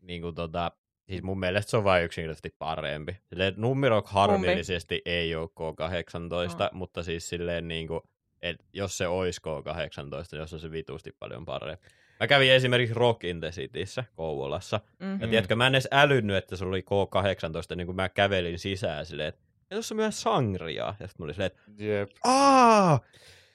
niin 0.00 0.22
kuin 0.22 0.34
tota, 0.34 0.72
siis 1.08 1.22
mun 1.22 1.40
mielestä 1.40 1.70
se 1.70 1.76
on 1.76 1.84
vain 1.84 2.04
yksinkertaisesti 2.04 2.54
parempi. 2.58 3.16
Silleen, 3.26 3.54
numero 3.56 4.02
harmillisesti 4.06 5.02
ei 5.04 5.34
ole 5.34 5.48
K18, 5.48 6.62
Ah. 6.62 6.72
mutta 6.72 7.02
siis 7.02 7.28
silleen 7.28 7.68
niin 7.68 7.88
kuin, 7.88 8.00
et 8.42 8.56
jos 8.72 8.98
se 8.98 9.06
olisi 9.06 9.40
K18, 9.40 10.36
jos 10.36 10.52
on 10.52 10.60
se 10.60 10.70
vitusti 10.70 11.12
paljon 11.18 11.44
parempi. 11.44 11.88
Mä 12.20 12.26
kävin 12.26 12.52
esimerkiksi 12.52 12.94
Rock 12.94 13.24
in 13.24 13.40
the 13.40 13.50
Cityssä 13.50 14.04
Kouvolassa. 14.16 14.80
Mm. 14.98 15.20
Ja 15.20 15.26
Mm. 15.26 15.30
tiedätkö, 15.30 15.56
mä 15.56 15.66
en 15.66 15.74
edes 15.74 15.88
älynnyt, 15.90 16.36
että 16.36 16.56
se 16.56 16.64
oli 16.64 16.80
K18, 16.80 17.76
niin 17.76 17.86
kuin 17.86 17.96
mä 17.96 18.08
kävelin 18.08 18.58
sisään 18.58 19.06
silleen, 19.06 19.28
että 19.28 19.40
ja 19.70 19.74
tuossa 19.76 19.94
on 19.94 19.96
myös 19.96 20.22
sangria. 20.22 20.84
Ja 20.84 20.92
sitten 20.92 21.14
mä 21.18 21.24
olin 21.24 21.34
silleen, 21.34 21.50
että 21.56 21.84
Jep. 21.84 22.10
Aa! 22.24 23.00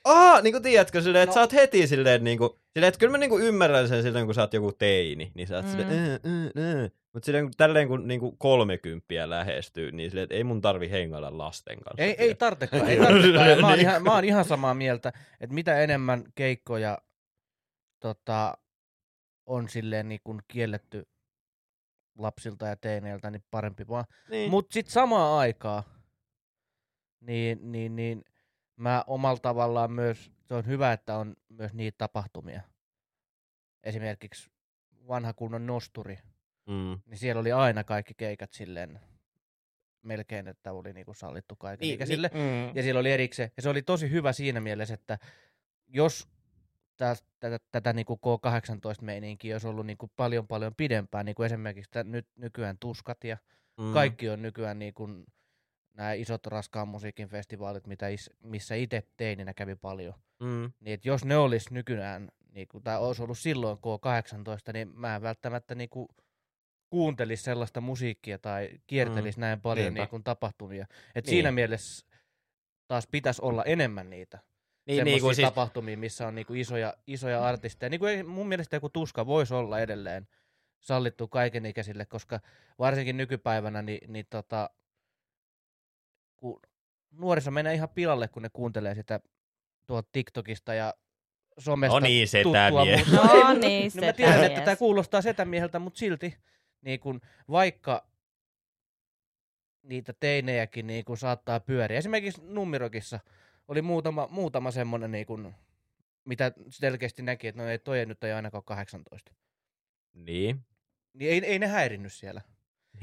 Aa, 0.05 0.41
niin 0.41 0.53
kuin 0.53 0.63
tiedätkö, 0.63 1.01
silleen, 1.01 1.23
että 1.23 1.29
No. 1.31 1.33
sä 1.33 1.39
oot 1.41 1.53
heti 1.53 1.87
silleen, 1.87 2.23
niin 2.23 2.37
kuin, 2.37 2.49
silleen, 2.73 2.87
että 2.87 2.99
kyllä 2.99 3.11
mä 3.11 3.17
niin 3.17 3.29
kuin 3.29 3.43
ymmärrän 3.43 3.87
sen 3.87 4.03
silleen, 4.03 4.25
kun 4.25 4.35
sä 4.35 4.41
oot 4.41 4.53
joku 4.53 4.71
teini, 4.71 5.31
niin 5.35 5.47
sä 5.47 5.55
oot 5.55 5.65
Mm. 5.65 5.71
silleen, 5.71 5.89
äh, 5.99 6.07
äh, 6.13 6.83
äh. 6.83 6.91
Mutta 7.13 7.25
silleen, 7.25 7.45
kun 7.45 7.53
tälleen 7.57 7.87
kun 7.87 8.07
niin 8.07 8.19
kuin 8.19 8.37
kolmekymppiä 8.37 9.29
lähestyy, 9.29 9.91
niin 9.91 10.09
silleen, 10.09 10.23
että 10.23 10.35
ei 10.35 10.43
mun 10.43 10.61
tarvi 10.61 10.89
hengailla 10.91 11.37
lasten 11.37 11.81
kanssa. 11.81 12.03
Ei, 12.03 12.15
ei 12.17 12.35
tarvitsekaan, 12.35 12.89
ei 12.89 12.99
mä, 12.99 13.05
oon 13.07 13.21
Niin. 13.21 13.79
ihan, 13.79 14.03
mä 14.03 14.13
oon 14.15 14.25
ihan 14.25 14.45
samaa 14.45 14.73
mieltä, 14.73 15.13
että 15.41 15.53
mitä 15.53 15.79
enemmän 15.79 16.23
keikkoja 16.35 16.97
tota, 17.99 18.57
on 19.45 19.69
silleen 19.69 20.09
niin 20.09 20.21
kuin 20.23 20.41
kielletty 20.47 21.07
lapsilta 22.17 22.65
ja 22.67 22.75
teineiltä, 22.75 23.31
niin 23.31 23.43
parempi 23.51 23.87
vaan. 23.87 24.05
niin. 24.29 24.49
Mutta 24.51 24.73
sitten 24.73 24.93
samaan 24.93 25.39
aikaan, 25.39 25.83
niin, 27.21 27.71
niin, 27.71 27.95
niin 27.95 28.25
mä 28.75 29.03
omalla 29.07 29.39
tavallaan 29.39 29.91
myös, 29.91 30.31
se 30.45 30.53
on 30.53 30.65
hyvä, 30.65 30.93
että 30.93 31.17
on 31.17 31.35
myös 31.49 31.73
niitä 31.73 31.97
tapahtumia. 31.97 32.61
Esimerkiksi 33.83 34.49
vanha 35.07 35.33
kunnon 35.33 35.65
nosturi, 35.67 36.17
mm. 36.67 36.99
niin 37.05 37.17
siellä 37.17 37.39
oli 37.39 37.51
aina 37.51 37.83
kaikki 37.83 38.13
keikat 38.13 38.53
silleen 38.53 38.99
melkein, 40.01 40.47
että 40.47 40.71
oli 40.71 40.93
niinku 40.93 41.13
sallittu 41.13 41.53
Niin, 41.53 41.59
kaikenikäisille. 41.59 42.29
mm. 42.33 42.75
Ja 42.75 42.83
siellä 42.83 42.99
oli 42.99 43.11
erikseen. 43.11 43.51
Ja 43.57 43.63
se 43.63 43.69
oli 43.69 43.81
tosi 43.81 44.09
hyvä 44.11 44.33
siinä 44.33 44.59
mielessä, 44.61 44.93
että 44.93 45.17
jos 45.87 46.27
täs, 46.97 47.25
tätä, 47.39 47.59
tätä 47.71 47.93
niinku 47.93 48.19
K18-meininkiä 48.25 49.55
olisi 49.55 49.67
ollut 49.67 49.85
niinku 49.85 50.11
paljon 50.15 50.47
paljon 50.47 50.75
pidempään, 50.75 51.25
niin 51.25 51.35
kuin 51.35 51.45
esimerkiksi 51.45 51.91
tä, 51.91 52.03
nyt 52.03 52.27
nykyään 52.35 52.77
Tuskat 52.79 53.23
ja 53.23 53.37
Mm. 53.77 53.93
kaikki 53.93 54.29
on 54.29 54.41
nykyään 54.41 54.79
niinku 54.79 55.09
nämä 55.95 56.13
isot 56.13 56.45
raskaan 56.47 56.87
musiikin 56.87 57.27
festivaalit, 57.27 57.87
mitä 57.87 58.07
is, 58.07 58.29
missä 58.43 58.75
itse 58.75 59.03
tein, 59.17 59.37
niin 59.37 59.45
ne 59.45 59.53
kävi 59.53 59.75
paljon. 59.75 60.13
Mm. 60.39 60.71
Niin 60.79 60.99
jos 61.03 61.25
ne 61.25 61.37
olisi 61.37 61.73
nykyään, 61.73 62.31
niinku, 62.51 62.79
tai 62.79 62.99
olisi 62.99 63.23
ollut 63.23 63.37
silloin 63.37 63.77
K18, 63.77 64.73
niin 64.73 64.89
mä 64.99 65.15
en 65.15 65.21
välttämättä 65.21 65.75
niinku, 65.75 66.07
kuuntelisi 66.89 67.43
sellaista 67.43 67.81
musiikkia 67.81 68.37
tai 68.39 68.69
kiertelisi 68.87 69.37
mm. 69.37 69.41
näin 69.41 69.61
paljon 69.61 69.83
Niinpä. 69.85 70.01
niinku, 70.01 70.19
tapahtumia. 70.19 70.85
Et 71.15 71.25
Niin. 71.25 71.31
siinä 71.31 71.51
mielessä 71.51 72.05
taas 72.87 73.07
pitäisi 73.11 73.41
olla 73.41 73.63
enemmän 73.63 74.09
niitä 74.09 74.39
Niin, 74.87 75.05
niin 75.05 75.21
kuin 75.21 75.35
siis, 75.35 75.47
tapahtumia, 75.47 75.97
missä 75.97 76.27
on 76.27 76.35
niinku 76.35 76.53
isoja, 76.53 76.93
isoja 77.07 77.45
artisteja. 77.45 77.89
Niin 77.89 77.99
kuin 77.99 78.27
mun 78.27 78.47
mielestä 78.47 78.75
joku 78.75 78.89
tuska 78.89 79.25
voisi 79.25 79.53
olla 79.53 79.79
edelleen 79.79 80.27
sallittu 80.79 81.27
kaikenikäisille, 81.27 82.05
koska 82.05 82.39
varsinkin 82.79 83.17
nykypäivänä 83.17 83.81
niin, 83.81 84.13
niin 84.13 84.25
tota, 84.29 84.69
kun 86.37 86.59
nuoriso 87.11 87.51
menee 87.51 87.73
ihan 87.73 87.89
pilalle, 87.89 88.27
kun 88.27 88.41
ne 88.41 88.49
kuuntelee 88.53 88.95
sitä 88.95 89.19
tuolta 89.87 90.09
TikTokista 90.11 90.73
ja 90.73 90.93
somesta 91.57 91.99
no 91.99 91.99
niin, 91.99 92.27
tuttua 92.43 92.69
No 92.69 92.83
ei, 92.85 93.43
mut- 93.43 93.59
niin, 93.59 93.91
no 93.95 94.05
mä 94.05 94.13
tiedän, 94.13 94.43
että 94.43 94.61
tämä 94.61 94.75
kuulostaa 94.75 95.21
setämieheltä, 95.21 95.79
mutta 95.79 95.97
silti 95.97 96.37
niin 96.81 96.99
kun, 96.99 97.21
vaikka 97.49 98.07
niitä 99.83 100.13
teinejäkin 100.19 100.87
niin 100.87 101.05
kun, 101.05 101.17
saattaa 101.17 101.59
pyöriä. 101.59 101.97
Esimerkiksi 101.97 102.41
Numirokissa 102.43 103.19
oli 103.67 103.81
muutama, 103.81 104.27
muutama 104.31 104.71
semmoinen, 104.71 105.11
niin 105.11 105.25
kun, 105.25 105.53
mitä 106.25 106.51
selkeästi 106.69 107.21
näki, 107.21 107.47
että 107.47 107.61
no 107.61 107.69
ei, 107.69 107.79
toi 107.79 107.99
ei 107.99 108.05
nyt 108.05 108.23
ei 108.23 108.31
ainakaan 108.31 108.63
18. 108.63 109.33
Niin. 110.13 110.65
Niin 111.13 111.31
ei, 111.31 111.51
ei 111.51 111.59
ne 111.59 111.67
häirinnyt 111.67 112.13
siellä. 112.13 112.41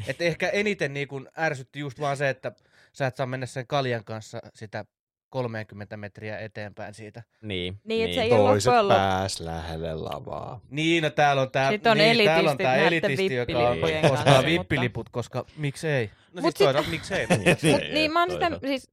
Et 0.06 0.20
ehkä 0.20 0.48
eniten 0.48 0.94
niin 0.94 1.08
kun, 1.08 1.28
ärsytti 1.38 1.78
just 1.78 2.00
vaan 2.00 2.16
se, 2.16 2.28
että 2.28 2.52
sä 2.94 3.06
et 3.06 3.16
saa 3.16 3.26
mennä 3.26 3.46
sen 3.46 3.66
kaljan 3.66 4.04
kanssa 4.04 4.38
sitä 4.54 4.84
30 5.30 5.96
metriä 5.96 6.38
eteenpäin 6.38 6.94
siitä. 6.94 7.22
Niin. 7.42 7.80
Niin, 7.84 8.04
että 8.04 8.14
se 8.14 8.22
ei 8.22 8.32
ole 8.32 8.48
Toiset 8.50 8.72
lopuksi. 8.72 8.88
pääs 8.96 9.40
lähelle 9.40 9.94
lavaa. 9.94 10.60
Niin, 10.70 11.02
no 11.02 11.10
täällä 11.10 11.42
on 11.42 11.50
tää, 11.50 11.70
Sitten 11.70 11.92
on 11.92 11.98
niin, 11.98 12.24
täällä 12.24 12.50
on 12.50 12.58
tää 12.58 12.76
elitisti, 12.76 13.34
joka 13.34 13.52
vippilippujen 13.52 14.12
ostaa 14.12 14.42
vippiliput, 14.44 15.08
koska 15.08 15.44
miksei? 15.56 16.10
No 16.32 16.42
Mut 16.42 16.42
siis 16.42 16.54
sit- 16.54 16.64
toisaalta 16.64 16.90
miksei? 16.90 17.26
Mut, 17.72 17.80
niin, 17.92 18.12
mä 18.12 18.20
oon 18.20 18.30
sitä, 18.30 18.50
siis, 18.66 18.90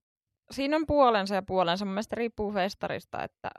siinä 0.52 0.76
on 0.76 0.86
puolensa 0.88 1.36
ja 1.36 1.42
puolensa. 1.42 1.86
Mun 1.86 1.94
mielestä 1.94 2.16
riippuu 2.16 2.52
festarista, 2.52 3.24
että, 3.24 3.50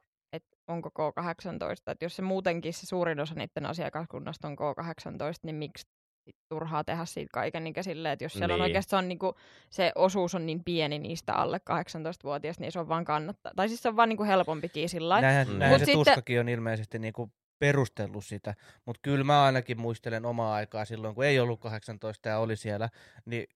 onko 0.68 0.88
K18. 0.98 1.90
Että 1.92 2.04
jos 2.04 2.16
se 2.16 2.22
muutenkin 2.22 2.74
se 2.74 2.86
suurin 2.86 3.20
osa 3.20 3.34
niiden 3.34 3.66
asiakaskunnasta 3.66 4.48
on 4.48 4.56
K18, 4.58 5.16
niin 5.42 5.56
miksi 5.56 5.86
turhaa 6.48 6.84
tehdä 6.84 7.04
siitä 7.04 7.30
kaiken 7.32 7.64
niin 7.64 7.74
silleen, 7.80 8.12
että 8.12 8.24
jos 8.24 8.32
siellä 8.32 8.52
on 8.54 8.58
Niin. 8.58 8.62
oikeasti 8.64 8.90
se, 8.90 8.96
on 8.96 9.08
niinku, 9.08 9.34
se 9.70 9.92
osuus 9.94 10.34
on 10.34 10.46
niin 10.46 10.64
pieni 10.64 10.98
niistä 10.98 11.34
alle 11.34 11.60
18-vuotiaista, 11.70 12.60
niin 12.62 12.72
se 12.72 12.78
on 12.78 12.88
vaan 12.88 13.04
kannattaa. 13.04 13.52
Tai 13.56 13.68
siis 13.68 13.82
se 13.82 13.88
on 13.88 13.96
vaan 13.96 14.08
niinku 14.08 14.24
helpompikin 14.24 14.88
sillä 14.88 15.08
lailla. 15.08 15.26
Näinhän, 15.28 15.48
Mm. 15.48 15.58
näinhän 15.58 15.70
Mut 15.70 15.78
se 15.78 15.84
sitten- 15.92 16.04
tuskakin 16.14 16.40
on 16.40 16.48
ilmeisesti 16.48 16.98
niinku 16.98 17.30
perustellut 17.58 18.24
sitä, 18.24 18.54
mutta 18.86 19.00
kyllä 19.02 19.24
mä 19.24 19.44
ainakin 19.44 19.80
muistelen 19.80 20.24
omaa 20.26 20.54
aikaa 20.54 20.84
silloin, 20.84 21.14
kun 21.14 21.24
ei 21.24 21.40
ollut 21.40 21.60
18 21.60 22.28
ja 22.28 22.38
oli 22.38 22.56
siellä, 22.56 22.88
niin 23.26 23.46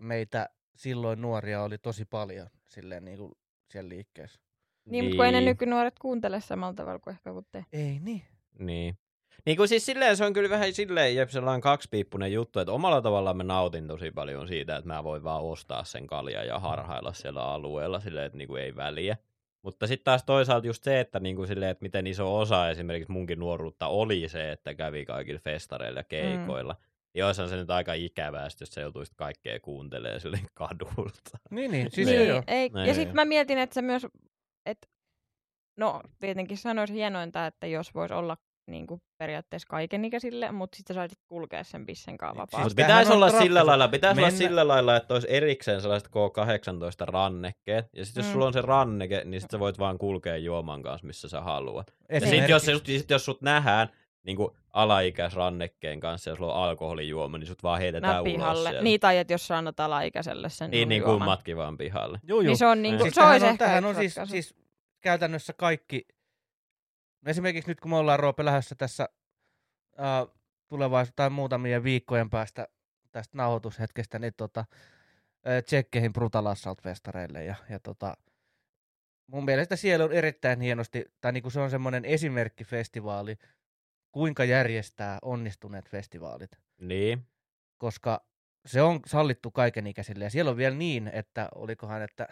meitä 0.00 0.48
silloin 0.76 1.20
nuoria 1.22 1.62
oli 1.62 1.78
tosi 1.78 2.04
paljon 2.04 2.46
silleen 2.66 3.04
niinku 3.04 3.38
siellä 3.70 3.88
liikkeessä. 3.88 4.40
Niin, 4.84 5.04
mutta 5.04 5.16
kun 5.16 5.26
ei 5.26 5.32
ne 5.32 5.40
nykynuoret 5.40 5.98
kuuntele 5.98 6.40
samalla 6.40 6.74
tavalla 6.74 6.98
kuin 6.98 7.12
ehkä 7.14 7.32
kun 7.32 7.44
te. 7.52 7.64
Ei 7.72 7.98
niin. 7.98 8.22
Niin. 8.58 8.98
Niin 9.46 9.56
kuin 9.56 9.68
siis 9.68 9.86
silleen 9.86 10.16
se 10.16 10.24
on 10.24 10.32
kyllä 10.32 10.50
vähän 10.50 10.72
silleen 10.72 11.16
jep, 11.16 11.28
sellainen 11.28 11.60
kaksipiippunen 11.60 12.32
juttu, 12.32 12.58
että 12.60 12.72
omalla 12.72 13.02
tavallaan 13.02 13.36
mä 13.36 13.42
nautin 13.42 13.88
tosi 13.88 14.10
paljon 14.10 14.48
siitä, 14.48 14.76
että 14.76 14.88
mä 14.88 15.04
voin 15.04 15.24
vaan 15.24 15.42
ostaa 15.42 15.84
sen 15.84 16.06
kaljan 16.06 16.46
ja 16.46 16.58
harhailla 16.58 17.12
siellä 17.12 17.44
alueella 17.44 18.00
silleen, 18.00 18.26
että 18.26 18.38
niinku 18.38 18.56
ei 18.56 18.76
väliä. 18.76 19.16
Mutta 19.62 19.86
sitten 19.86 20.04
taas 20.04 20.24
toisaalta 20.24 20.66
just 20.66 20.84
se, 20.84 21.00
että, 21.00 21.20
niinku 21.20 21.46
silleen, 21.46 21.70
että 21.70 21.82
miten 21.82 22.06
iso 22.06 22.38
osa 22.38 22.70
esimerkiksi 22.70 23.12
munkin 23.12 23.38
nuoruutta 23.38 23.86
oli 23.86 24.28
se, 24.28 24.52
että 24.52 24.74
kävi 24.74 25.04
kaikilla 25.04 25.40
festareilla 25.40 26.00
ja 26.00 26.04
keikoilla. 26.04 26.72
Mm. 26.72 26.90
Ja 27.14 27.26
olisihan 27.26 27.48
se 27.48 27.56
nyt 27.56 27.70
aika 27.70 27.92
ikävää, 27.92 28.44
jos 28.60 28.70
sä 28.70 28.80
joutuisit 28.80 29.14
kaikkea 29.14 29.60
kuuntelemaan 29.60 30.20
silleen 30.20 30.46
kadulta. 30.54 31.38
Niin, 31.50 31.70
niin. 31.70 31.90
Siis 31.90 32.08
niin, 32.08 32.28
joo. 32.28 32.42
ei, 32.46 32.68
Niin. 32.68 32.86
ja 32.86 32.94
sitten 32.94 33.14
mä 33.14 33.24
mietin, 33.24 33.58
että 33.58 33.74
se 33.74 33.82
myös, 33.82 34.06
että 34.66 34.88
no 35.76 36.00
tietenkin 36.20 36.58
sanoisi 36.58 36.94
hienointa, 36.94 37.46
että 37.46 37.66
jos 37.66 37.94
voisi 37.94 38.14
olla 38.14 38.36
niin 38.66 38.86
kuin 38.86 39.02
periaatteessa 39.18 39.68
kaikenikäisille, 39.70 40.52
mutta 40.52 40.76
sitten 40.76 40.94
saisit 40.94 41.18
kulkea 41.26 41.64
sen 41.64 41.86
bissen 41.86 42.18
kanssa 42.18 42.34
Siis 42.34 42.52
vapaasti. 42.52 42.64
Mutta 42.64 42.74
tämähän 42.82 43.00
pitäisi 43.00 43.12
olla 43.16 43.26
ratkaisu. 43.26 43.44
sillä 43.46 43.66
lailla, 43.66 43.88
pitäisi 43.88 44.20
olla 44.20 44.30
sillä 44.30 44.68
lailla, 44.68 44.96
että 44.96 45.14
olisi 45.14 45.26
erikseen 45.30 45.80
sellaiset 45.80 46.08
K18 46.08 47.04
rannekkeet. 47.06 47.86
Ja 47.96 48.04
sitten 48.04 48.20
jos 48.20 48.28
Mm. 48.28 48.32
sulla 48.32 48.46
on 48.46 48.52
se 48.52 48.60
ranneke, 48.62 49.22
niin 49.24 49.40
sitten 49.40 49.56
sä 49.58 49.60
voit 49.60 49.78
vaan 49.78 49.98
kulkea 49.98 50.36
juoman 50.36 50.82
kanssa, 50.82 51.06
missä 51.06 51.28
sä 51.28 51.40
haluat. 51.40 51.94
Ja 52.12 52.20
sitten 52.20 52.48
jos, 52.48 52.62
se- 52.64 52.80
sit, 52.86 53.10
jos 53.10 53.24
sut 53.24 53.42
nähdään 53.42 53.88
niin 54.22 54.36
kuin 54.36 54.50
alaikäisrannekkeen 54.72 56.00
kanssa 56.00 56.30
ja 56.30 56.36
sulla 56.36 56.54
on 56.54 56.62
alkoholijuoma, 56.64 57.38
niin 57.38 57.46
sut 57.46 57.62
vaan 57.62 57.80
heitetään 57.80 58.12
Nää 58.12 58.20
ulos 58.22 58.32
pihalle. 58.32 58.68
sieltä. 58.68 58.84
Niin, 58.84 59.00
tai 59.00 59.18
että 59.18 59.32
jos 59.34 59.46
sä 59.46 59.58
annat 59.58 59.80
alaikäiselle 59.80 60.48
sen 60.48 60.70
niin, 60.70 60.88
niin 60.88 61.00
juoman. 61.00 61.18
kummatkin 61.18 61.56
vaan 61.56 61.76
pihalle. 61.78 62.20
Joo, 62.22 62.40
joo. 62.40 62.46
Niin 62.48 62.56
se 62.58 62.66
on 62.66 62.82
niin 62.82 62.94
kuin, 62.96 63.02
Siis 63.02 63.14
se 63.14 63.22
on, 63.22 63.34
ehkä 63.34 63.56
tämähän 63.56 63.84
on 63.84 63.94
siis, 63.94 64.14
siis 64.24 64.54
käytännössä 65.00 65.52
kaikki, 65.52 66.02
no 67.22 67.30
esimerkiksi 67.30 67.70
nyt 67.70 67.80
kun 67.80 67.90
me 67.90 67.96
ollaan 67.96 68.20
Roope 68.20 68.44
lähdössä 68.44 68.74
tässä 68.74 69.08
uh, 69.98 70.40
tulevaisuudessa 70.68 71.16
tai 71.16 71.30
muutamien 71.30 71.84
viikkojen 71.84 72.30
päästä 72.30 72.68
tästä 73.12 73.36
nauhoitushetkestä, 73.38 74.18
niin 74.18 74.32
tota, 74.36 74.64
tsekkeihin 75.64 76.12
Brutal 76.12 76.46
Assault-festareille 76.46 77.42
ja, 77.42 77.54
ja 77.68 77.80
tota, 77.80 78.16
mun 79.26 79.44
mielestä 79.44 79.76
siellä 79.76 80.04
on 80.04 80.12
erittäin 80.12 80.60
hienosti, 80.60 81.04
tai 81.20 81.32
niinku 81.32 81.50
se 81.50 81.60
on 81.60 81.70
semmoinen 81.70 82.04
esimerkkifestivaali, 82.04 83.36
kuinka 84.12 84.44
järjestää 84.44 85.18
onnistuneet 85.22 85.88
festivaalit 85.88 86.50
Niin. 86.80 87.26
koska 87.78 88.26
se 88.66 88.82
on 88.82 89.00
sallittu 89.06 89.50
kaikenikäisille. 89.50 90.24
Ja 90.24 90.30
siellä 90.30 90.50
on 90.50 90.56
vielä 90.56 90.76
niin, 90.76 91.08
että 91.08 91.48
olikohan, 91.54 92.02
että 92.02 92.28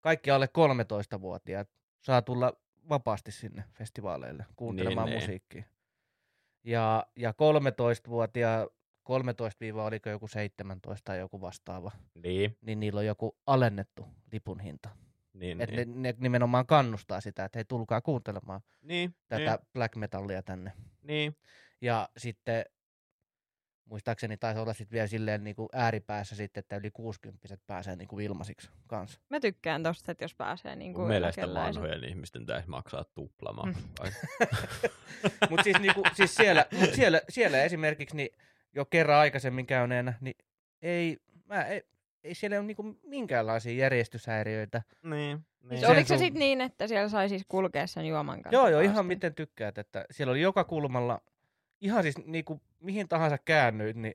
kaikki 0.00 0.30
alle 0.30 0.46
13-vuotiaat 0.46 1.68
saa 2.00 2.22
tulla 2.22 2.52
vapaasti 2.88 3.32
sinne 3.32 3.64
festivaaleille 3.72 4.46
kuuntelemaan 4.56 5.06
Niin, 5.06 5.12
niin. 5.12 5.22
musiikkia. 5.22 5.64
Ja, 6.64 7.06
ja 7.16 7.30
13-vuotia, 7.32 8.68
13 9.02 9.64
oliko 9.84 10.10
joku 10.10 10.28
17 10.28 11.04
tai 11.04 11.18
joku 11.18 11.40
vastaava, 11.40 11.90
Niin. 12.14 12.56
niin 12.60 12.80
niillä 12.80 12.98
on 12.98 13.06
joku 13.06 13.36
alennettu 13.46 14.06
lipun 14.32 14.60
hinta. 14.60 14.88
Niin, 15.34 15.60
Et 15.60 15.70
niin. 15.70 16.02
ne, 16.02 16.12
ne 16.12 16.14
nimenomaan 16.18 16.66
kannustaa 16.66 17.20
sitä, 17.20 17.44
että 17.44 17.58
hei 17.58 17.64
tulkaa 17.64 18.00
kuuntelemaan 18.00 18.60
niin. 18.82 19.14
tätä 19.28 19.58
black 19.72 19.96
metallia 19.96 20.42
tänne. 20.42 20.72
Niin. 21.02 21.36
Ja 21.80 22.08
sitten 22.16 22.64
muistaakseni 23.90 24.36
taisi 24.36 24.60
olla 24.60 24.72
sitten 24.72 24.94
vielä 24.94 25.06
silleen 25.06 25.44
niin 25.44 25.56
kuin 25.56 25.68
ääripäässä 25.72 26.36
sitten, 26.36 26.60
että 26.60 26.76
yli 26.76 26.90
60 26.90 27.56
pääsee 27.66 27.96
niin 27.96 28.08
kuin 28.08 28.24
ilmaisiksi 28.24 28.70
kanssa. 28.86 29.20
Mä 29.28 29.40
tykkään 29.40 29.82
tosta, 29.82 30.12
että 30.12 30.24
jos 30.24 30.34
pääsee 30.34 30.76
niin 30.76 30.94
kuin 30.94 31.08
mielestä 31.08 31.54
vanhojen 31.54 32.04
ihmisten 32.04 32.46
täisi 32.46 32.68
maksaa 32.68 33.04
tuplamaa. 33.04 33.66
Mm. 33.66 33.74
Mutta 35.50 35.64
siis, 35.64 35.78
niinku, 35.80 36.02
siis 36.14 36.34
siellä, 36.34 36.66
mut 36.80 36.94
siellä, 36.94 37.20
siellä 37.28 37.62
esimerkiksi 37.62 38.16
niin 38.16 38.30
jo 38.74 38.84
kerran 38.84 39.18
aikaisemmin 39.18 39.66
käyneenä, 39.66 40.14
niin 40.20 40.36
ei, 40.82 41.18
mä, 41.44 41.62
ei, 41.62 41.82
ei 42.24 42.34
siellä 42.34 42.56
ole 42.56 42.66
niinku 42.66 42.98
minkäänlaisia 43.02 43.72
järjestyshäiriöitä. 43.72 44.82
niin. 45.02 45.38
Siis 45.38 45.70
niin. 45.70 45.80
Sen 45.80 45.90
oliko 45.90 46.08
se 46.08 46.18
sitten 46.18 46.40
niin, 46.40 46.60
että 46.60 46.86
siellä 46.86 47.08
sai 47.08 47.28
siis 47.28 47.42
kulkea 47.48 47.86
sen 47.86 48.06
juoman 48.06 48.42
kanssa? 48.42 48.56
Joo, 48.56 48.68
joo, 48.68 48.80
ihan 48.80 49.06
miten 49.06 49.34
tykkäät, 49.34 49.78
että 49.78 50.04
siellä 50.10 50.30
oli 50.30 50.40
joka 50.40 50.64
kulmalla, 50.64 51.20
ihan 51.80 52.02
siis 52.02 52.18
niinku, 52.26 52.60
mihin 52.80 53.08
tahansa 53.08 53.38
käännyit, 53.38 53.96
niin 53.96 54.14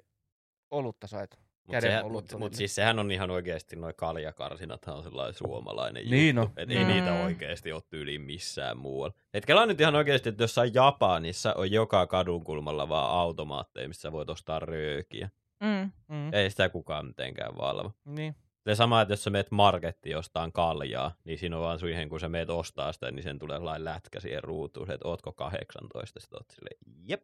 olutta 0.71 1.07
sait. 1.07 1.37
Mutta 1.67 2.09
mut, 2.09 2.33
mut 2.39 2.53
siis 2.53 2.75
sehän 2.75 2.99
on 2.99 3.11
ihan 3.11 3.31
oikeasti, 3.31 3.75
noi 3.75 3.93
kaljakarsinathan 3.97 4.95
on 4.95 5.03
sellainen 5.03 5.33
suomalainen 5.33 6.05
Niin 6.09 6.35
juttu. 6.35 6.51
on. 6.51 6.63
Et 6.63 6.71
ei 6.71 6.83
Mm. 6.83 6.87
niitä 6.87 7.13
oikeasti 7.23 7.71
ole 7.71 7.81
tyyliin 7.89 8.21
missään 8.21 8.77
muualla. 8.77 9.15
Et 9.33 9.45
kelaa 9.45 9.65
nyt 9.65 9.81
ihan 9.81 9.95
oikeasti, 9.95 10.29
että 10.29 10.43
jossain 10.43 10.73
Japanissa 10.73 11.53
on 11.53 11.71
joka 11.71 12.07
kadun 12.07 12.43
kulmalla 12.43 12.89
vaan 12.89 13.11
automaatteja, 13.11 13.87
missä 13.87 14.01
sä 14.01 14.11
voit 14.11 14.29
ostaa 14.29 14.59
röökiä. 14.59 15.29
Mm. 15.59 15.91
Mm. 16.07 16.33
Ei 16.33 16.49
sitä 16.49 16.69
kukaan 16.69 17.05
mitenkään 17.05 17.57
valvo. 17.57 17.91
Niin. 18.05 18.35
Se 18.67 18.75
sama, 18.75 19.01
että 19.01 19.11
jos 19.11 19.23
sä 19.23 19.29
meet 19.29 19.51
markettiin 19.51 20.13
jostain 20.13 20.51
kaljaa, 20.51 21.15
niin 21.23 21.37
siinä 21.39 21.55
on 21.57 21.63
vaan 21.63 21.79
siihen, 21.79 22.09
kun 22.09 22.19
sä 22.19 22.29
meet 22.29 22.49
ostaa 22.49 22.91
sitä, 22.93 23.11
niin 23.11 23.23
sen 23.23 23.39
tulee 23.39 23.57
sellainen 23.57 23.85
lätkä 23.85 24.19
siihen 24.19 24.43
ruutuun, 24.43 24.91
että 24.91 25.07
ootko 25.07 25.31
18, 25.33 26.19
sitten 26.19 26.37
oot 26.37 26.49
silleen, 26.51 26.77
jep. 27.07 27.23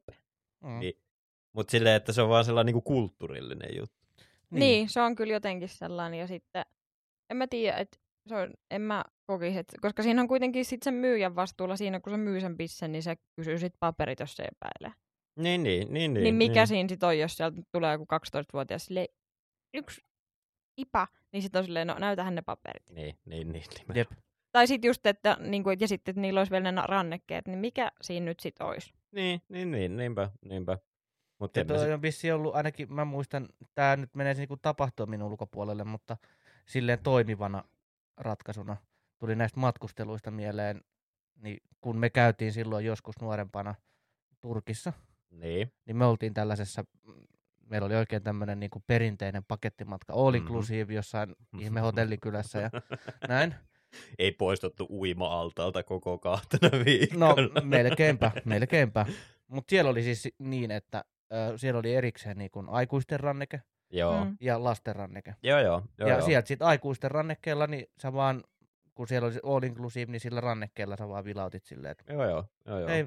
Mm. 0.62 0.80
Niin. 0.80 0.94
Mutta 1.54 1.72
silleen, 1.72 1.96
että 1.96 2.14
se 2.14 2.22
on 2.22 2.30
vaan 2.30 2.46
sellainen 2.46 2.66
niinku 2.66 2.82
kulttuurillinen 2.82 3.70
juttu. 3.78 4.02
Niin. 4.52 4.60
niin, 4.60 4.90
se 4.90 5.02
on 5.02 5.16
kyllä 5.16 5.34
jotenkin 5.34 5.70
sellainen. 5.70 6.20
Ja 6.20 6.28
sitten, 6.28 6.66
en 7.30 7.38
mä 7.38 7.48
tiedä, 7.48 7.78
että 7.78 7.98
se 8.28 8.36
on, 8.36 8.54
en 8.72 8.82
mä 8.82 9.04
kokisi, 9.28 9.60
että, 9.60 9.78
koska 9.82 10.04
siinä 10.04 10.22
on 10.22 10.28
kuitenkin 10.28 10.66
sit 10.66 10.84
sen 10.84 10.94
myyjän 10.94 11.36
vastuulla 11.36 11.76
siinä, 11.76 12.00
kun 12.00 12.14
se 12.14 12.18
myy 12.18 12.42
sen 12.42 12.58
pissen, 12.58 12.92
niin 12.92 13.04
se 13.04 13.16
kysyy 13.36 13.58
sit 13.58 13.74
paperit, 13.80 14.20
jos 14.20 14.36
se 14.36 14.44
epäilee. 14.44 14.98
Niin, 15.36 15.64
niin, 15.64 15.94
niin. 15.94 16.14
Niin, 16.14 16.24
niin 16.24 16.36
mikä 16.36 16.60
niin. 16.60 16.68
siinä 16.68 16.90
sit 16.90 17.04
on, 17.04 17.20
jos 17.20 17.38
sieltä 17.38 17.62
tulee 17.72 17.92
joku 17.92 18.06
12-vuotias 18.14 18.86
silleen, 18.86 19.08
yksi 19.74 20.02
ipa, 20.78 21.08
niin 21.32 21.42
sitten 21.44 21.60
on 21.60 21.66
silleen, 21.66 21.88
no 21.88 21.96
näytähän 22.00 22.36
ne 22.36 22.42
paperit. 22.42 22.90
Niin, 22.90 23.18
niin, 23.26 23.52
niin. 23.52 23.64
niin 23.88 23.98
Jep. 23.98 24.12
Tai 24.52 24.68
sitten 24.68 24.90
just, 24.90 25.06
että 25.06 25.38
niin 25.40 25.64
kuin, 25.64 25.78
ja 25.80 25.88
sitten, 25.88 26.12
että 26.12 26.22
niillä 26.22 26.40
olisi 26.40 26.52
vielä 26.52 26.72
ne 26.72 26.82
rannekkeet, 26.86 27.48
niin 27.48 27.60
mikä 27.60 27.92
siinä 28.02 28.26
nyt 28.26 28.40
sitten 28.40 28.68
olisi? 28.68 28.94
Niin, 29.12 29.42
niin, 29.50 29.72
niin, 29.72 29.98
niinpä, 29.98 30.30
niinpä. 30.46 30.78
Mutta 31.40 31.60
en 31.60 31.68
mä 31.68 31.74
toi 31.74 31.84
sit- 31.84 31.94
on 31.94 32.02
vissi 32.02 32.32
ollut, 32.32 32.56
ainakin 32.56 32.94
mä 32.94 33.06
muistan, 33.06 33.50
tämä 33.76 33.96
nyt 33.96 34.16
menee 34.16 34.34
niinku 34.34 34.58
tapahtumien 34.58 35.24
ulkopuolelle, 35.24 35.84
mutta 35.84 36.18
silleen 36.66 37.00
toimivana 37.04 37.64
ratkaisuna 38.18 38.78
tuli 39.20 39.36
näistä 39.36 39.60
matkusteluista 39.60 40.32
mieleen, 40.32 40.82
niin 41.36 41.58
kun 41.82 41.98
me 41.98 42.10
käytiin 42.10 42.54
silloin 42.54 42.86
joskus 42.86 43.22
nuorempana 43.22 43.76
Turkissa, 44.42 44.94
Niin. 45.32 45.72
niin 45.86 45.98
me 45.98 46.06
oltiin 46.06 46.34
tällaisessa, 46.34 46.84
mm, 47.08 47.14
meillä 47.66 47.86
oli 47.86 47.96
oikein 47.96 48.24
tämmöinen 48.24 48.60
niinku 48.60 48.84
perinteinen 48.88 49.44
pakettimatka, 49.48 50.14
all 50.14 50.32
Mhm. 50.32 50.36
inclusive 50.38 50.94
jossain 50.94 51.36
ihme 51.60 51.80
hotellikylässä 51.88 52.60
ja 52.60 52.70
näin. 53.28 53.56
Ei 54.20 54.32
poistettu 54.32 54.88
uima-altaalta 54.90 55.84
koko 55.84 56.18
kahtena 56.18 56.70
No 56.78 56.86
viikkona. 56.86 57.62
melkeinpä, 57.64 58.32
melkeinpä. 58.46 59.06
Mutta 59.48 59.70
siellä 59.70 59.92
oli 59.92 60.04
siis 60.04 60.22
siinä, 60.50 60.76
että 60.76 61.06
ö, 61.34 61.58
siellä 61.58 61.80
oli 61.80 61.96
erikseen 61.96 62.38
niin 62.38 62.52
kuin 62.52 62.70
aikuisten 62.70 63.20
ranneke 63.20 63.62
Joo. 63.90 64.26
Mm. 64.26 64.38
ja 64.42 64.64
lasten 64.64 64.96
ranneke. 64.96 65.36
Joo, 65.44 65.60
joo. 65.60 65.82
joo, 65.98 66.10
ja 66.10 66.16
joo. 66.16 66.26
sieltä 66.26 66.48
sitten 66.48 66.68
aikuisten 66.68 67.12
rannekkeella, 67.12 67.68
niin 67.68 67.86
sä 68.02 68.14
vaan, 68.14 68.44
kun 68.96 69.08
siellä 69.08 69.26
oli 69.28 69.36
all 69.44 69.64
inclusive, 69.64 70.12
niin 70.12 70.20
sillä 70.20 70.42
rannekkeella 70.42 70.96
sä 70.98 71.08
vaan 71.10 71.26
vilautit 71.26 71.64
silleen, 71.66 71.92
että 71.92 72.14
Joo, 72.14 72.26
joo. 72.30 72.46
joo, 72.66 72.80
joo. 72.80 72.90
ei, 72.90 73.06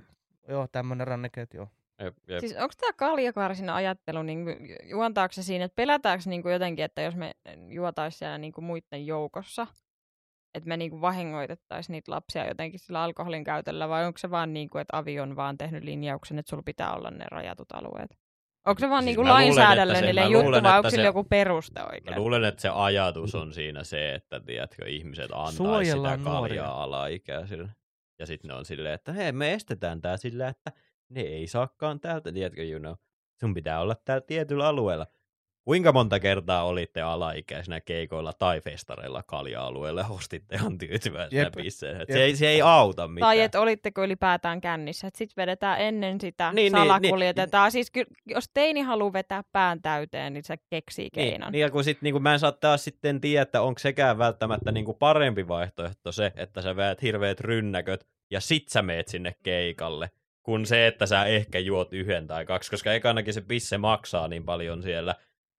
joo, 0.49 0.67
tämmönen 0.73 1.07
ranneke, 1.07 1.41
että 1.41 1.57
joo. 1.57 1.69
Jep, 2.03 2.17
jep. 2.29 2.41
Siis 2.41 2.57
onko 2.57 2.75
tämä 2.81 2.93
kaljakarsina 2.93 3.75
ajattelu, 3.75 4.23
niin 4.23 4.47
juontaako 4.85 5.33
se 5.33 5.43
siinä, 5.43 5.65
että 5.65 5.77
pelätäänkö 5.77 6.25
niin 6.27 6.43
kuin 6.43 6.53
jotenkin, 6.53 6.85
että 6.85 7.03
jos 7.03 7.17
me 7.17 7.33
juotaisiin 7.69 8.19
siellä 8.19 8.39
niin 8.39 8.53
kuin 8.53 8.65
muiden 8.65 9.07
joukossa, 9.07 9.67
että 10.55 10.69
me 10.69 10.77
niin 10.77 10.91
kuin 10.91 11.01
vahingoitettaisiin 11.01 11.93
niitä 11.95 12.13
lapsia 12.13 12.49
jotenkin 12.49 12.81
sillä 12.81 13.03
alkoholin 13.03 13.45
käytöllä, 13.45 13.89
vai 13.89 14.07
onko 14.07 14.19
se 14.19 14.31
vaan 14.31 14.53
niin 14.55 14.71
kuin, 14.71 14.83
että 14.83 14.97
avi 14.99 15.21
on 15.21 15.37
vaan 15.37 15.59
tehnyt 15.59 15.85
linjauksen, 15.85 16.39
että 16.39 16.51
sulla 16.51 16.63
pitää 16.63 16.95
olla 16.95 17.11
ne 17.11 17.25
rajatut 17.31 17.73
alueet? 17.73 18.19
Onko 18.67 18.79
se 18.81 18.91
vaan 18.91 19.05
Siis 19.05 19.17
niin 19.17 19.27
mä 19.27 19.31
se- 19.31 19.33
lainsäädännöllinen 19.33 20.15
mä 20.15 20.23
juttu, 20.31 20.43
luulen, 20.45 20.63
vai 20.63 20.71
että 20.71 20.77
onko 20.79 20.91
sillä 20.91 21.03
se- 21.03 21.07
joku 21.07 21.25
peruste 21.25 21.81
Mä 21.81 21.87
oikein? 21.87 22.17
luulen, 22.17 22.45
että 22.45 22.63
se 22.63 22.69
ajatus 22.75 23.35
on 23.35 23.53
siinä 23.53 23.85
se, 23.85 24.15
että 24.15 24.41
tiedätkö, 24.41 24.89
ihmiset 24.89 25.31
antaa 25.33 25.85
sitä 25.85 26.19
kaljaa 26.25 26.39
nuoria. 26.39 26.67
alaikäisille. 26.67 27.69
Ja 28.19 28.27
sitten 28.27 28.49
ne 28.49 28.55
on 28.55 28.65
silleen, 28.65 28.95
että 28.95 29.13
hei, 29.13 29.33
me 29.33 29.53
estetään 29.53 30.01
tää 30.01 30.17
sillä, 30.17 30.49
että 30.49 30.73
ne 31.09 31.21
ei 31.21 31.47
saakaan 31.47 32.01
täältä, 32.01 32.33
tiedätkö, 32.33 32.63
you 32.65 32.81
know. 32.81 32.95
Sun 33.41 33.55
pitää 33.55 33.81
olla 33.81 33.95
täällä 34.05 34.25
tietyllä 34.27 34.67
alueella. 34.69 35.07
Kuinka 35.65 35.93
monta 35.93 36.21
kertaa 36.21 36.65
olitte 36.65 37.01
alaikäisenä 37.01 37.81
keikoilla 37.81 38.33
tai 38.33 38.61
festareilla 38.61 39.23
kalja-alueella 39.23 40.01
ja 40.01 40.07
ostitte 40.11 40.55
ihan 40.55 40.79
tyytyväisenä 40.79 41.43
Jep. 41.43 41.53
pisseen? 41.57 42.07
Se, 42.13 42.23
ei, 42.23 42.37
se 42.37 42.49
ei 42.49 42.63
auta 42.63 43.09
mitään. 43.09 43.27
Tai 43.29 43.41
että 43.41 43.61
olitteko 43.61 44.05
ylipäätään 44.05 44.61
kännissä, 44.61 45.07
että 45.07 45.19
sitten 45.19 45.43
vedetään 45.43 45.81
ennen 45.81 46.21
sitä, 46.21 46.53
Niin, 46.53 46.55
niin, 46.55 46.73
niin, 46.73 46.83
salakuljetetaan. 46.87 47.71
Siis 47.73 47.91
ky- 47.91 48.07
jos 48.27 48.45
teini 48.55 48.81
haluaa 48.81 49.13
vetää 49.13 49.45
pään 49.53 49.83
täyteen, 49.83 50.33
niin 50.33 50.45
se 50.45 50.57
keksii 50.71 51.09
Niin, 51.17 51.31
keinon. 51.31 51.53
niin 51.53 51.63
ja 51.63 51.71
kun 51.71 51.85
sit, 51.85 52.03
niin 52.03 52.13
kun 52.15 52.23
mä 52.23 52.33
en 52.33 52.39
saa 52.39 52.53
taas 52.53 52.85
sitten 52.85 53.21
tiedä, 53.21 53.43
että 53.43 53.63
onko 53.63 53.79
sekään 53.79 54.19
välttämättä 54.19 54.73
niin 54.73 54.85
kuin 54.85 54.99
parempi 54.99 55.49
vaihtoehto 55.49 56.13
se, 56.13 56.33
että 56.37 56.63
sä 56.63 56.77
veät 56.77 57.03
hirveät 57.03 57.41
rynnäköt 57.41 58.07
ja 58.31 58.41
sit 58.41 58.69
sä 58.69 58.83
meet 58.83 59.09
sinne 59.09 59.35
keikalle, 59.43 60.11
kun 60.43 60.67
se, 60.67 60.87
että 60.87 61.07
sä 61.07 61.25
ehkä 61.25 61.59
juot 61.59 61.93
yhden 61.93 62.27
tai 62.27 62.45
kaksi, 62.45 62.71
koska 62.71 62.93
ekanakin 62.93 63.35
se 63.35 63.41
pisse 63.41 63.79
maksaa 63.79 64.29
niin 64.29 64.45
paljon 64.45 64.83
siellä. 64.83 65.15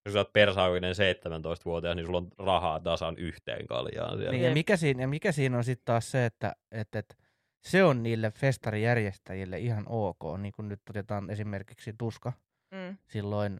Jos 0.05 0.13
sä 0.13 0.19
oot 0.19 0.33
persaukinen 0.33 0.95
17-vuotias, 0.95 1.95
niin 1.95 2.05
sulla 2.05 2.17
on 2.17 2.27
rahaa 2.37 2.79
tasan 2.79 3.17
yhteen 3.17 3.67
kaljaan 3.67 4.17
siellä. 4.17 4.31
Niin, 4.31 4.43
ja, 4.43 4.51
mikä 4.53 4.77
siinä, 4.77 5.01
ja 5.03 5.07
mikä 5.07 5.31
siinä 5.31 5.57
on 5.57 5.63
sitten 5.63 5.85
taas 5.85 6.11
se, 6.11 6.25
että 6.25 6.55
et, 6.71 6.95
et, 6.95 7.17
se 7.61 7.83
on 7.83 8.03
niille 8.03 8.31
festarijärjestäjille 8.31 9.59
ihan 9.59 9.83
ok, 9.87 10.19
niin 10.37 10.51
kuin 10.55 10.69
nyt 10.69 10.81
otetaan 10.89 11.29
esimerkiksi 11.29 11.93
Tuska 11.97 12.33
Mm. 12.71 12.97
silloin, 13.07 13.59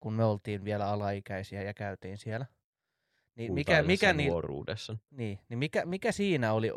kun 0.00 0.12
me 0.12 0.24
oltiin 0.24 0.64
vielä 0.64 0.88
alaikäisiä 0.90 1.62
ja 1.62 1.74
käytiin 1.74 2.18
siellä. 2.18 2.46
Niin 3.34 3.54
mikä, 3.54 3.82
mikä, 3.82 4.12
niin, 4.12 4.30
nuoruudessa. 4.30 4.96
niin, 5.10 5.38
niin 5.48 5.58
mikä, 5.58 5.84
mikä 5.86 6.12
siinä 6.12 6.52
oli 6.52 6.70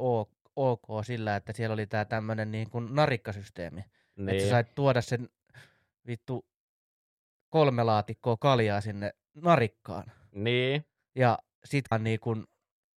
ok 0.55 0.81
sillä, 1.05 1.35
että 1.35 1.53
siellä 1.53 1.73
oli 1.73 1.87
tämä 1.87 2.05
tämmöinen 2.05 2.51
niin 2.51 2.69
kuin 2.69 2.87
narikkasysteemi. 2.95 3.81
Niin. 4.15 4.29
Että 4.29 4.39
sä 4.39 4.45
Niin. 4.45 4.49
sait 4.49 4.75
tuoda 4.75 5.01
sen 5.01 5.29
vittu 6.07 6.45
kolme 7.51 7.83
laatikkoa 7.83 8.37
kaljaa 8.37 8.81
sinne 8.81 9.11
narikkaan. 9.35 10.11
niin. 10.35 10.85
Ja 11.15 11.37
sit 11.65 11.85
vaan 11.91 12.03
niin 12.03 12.19
kuin 12.19 12.43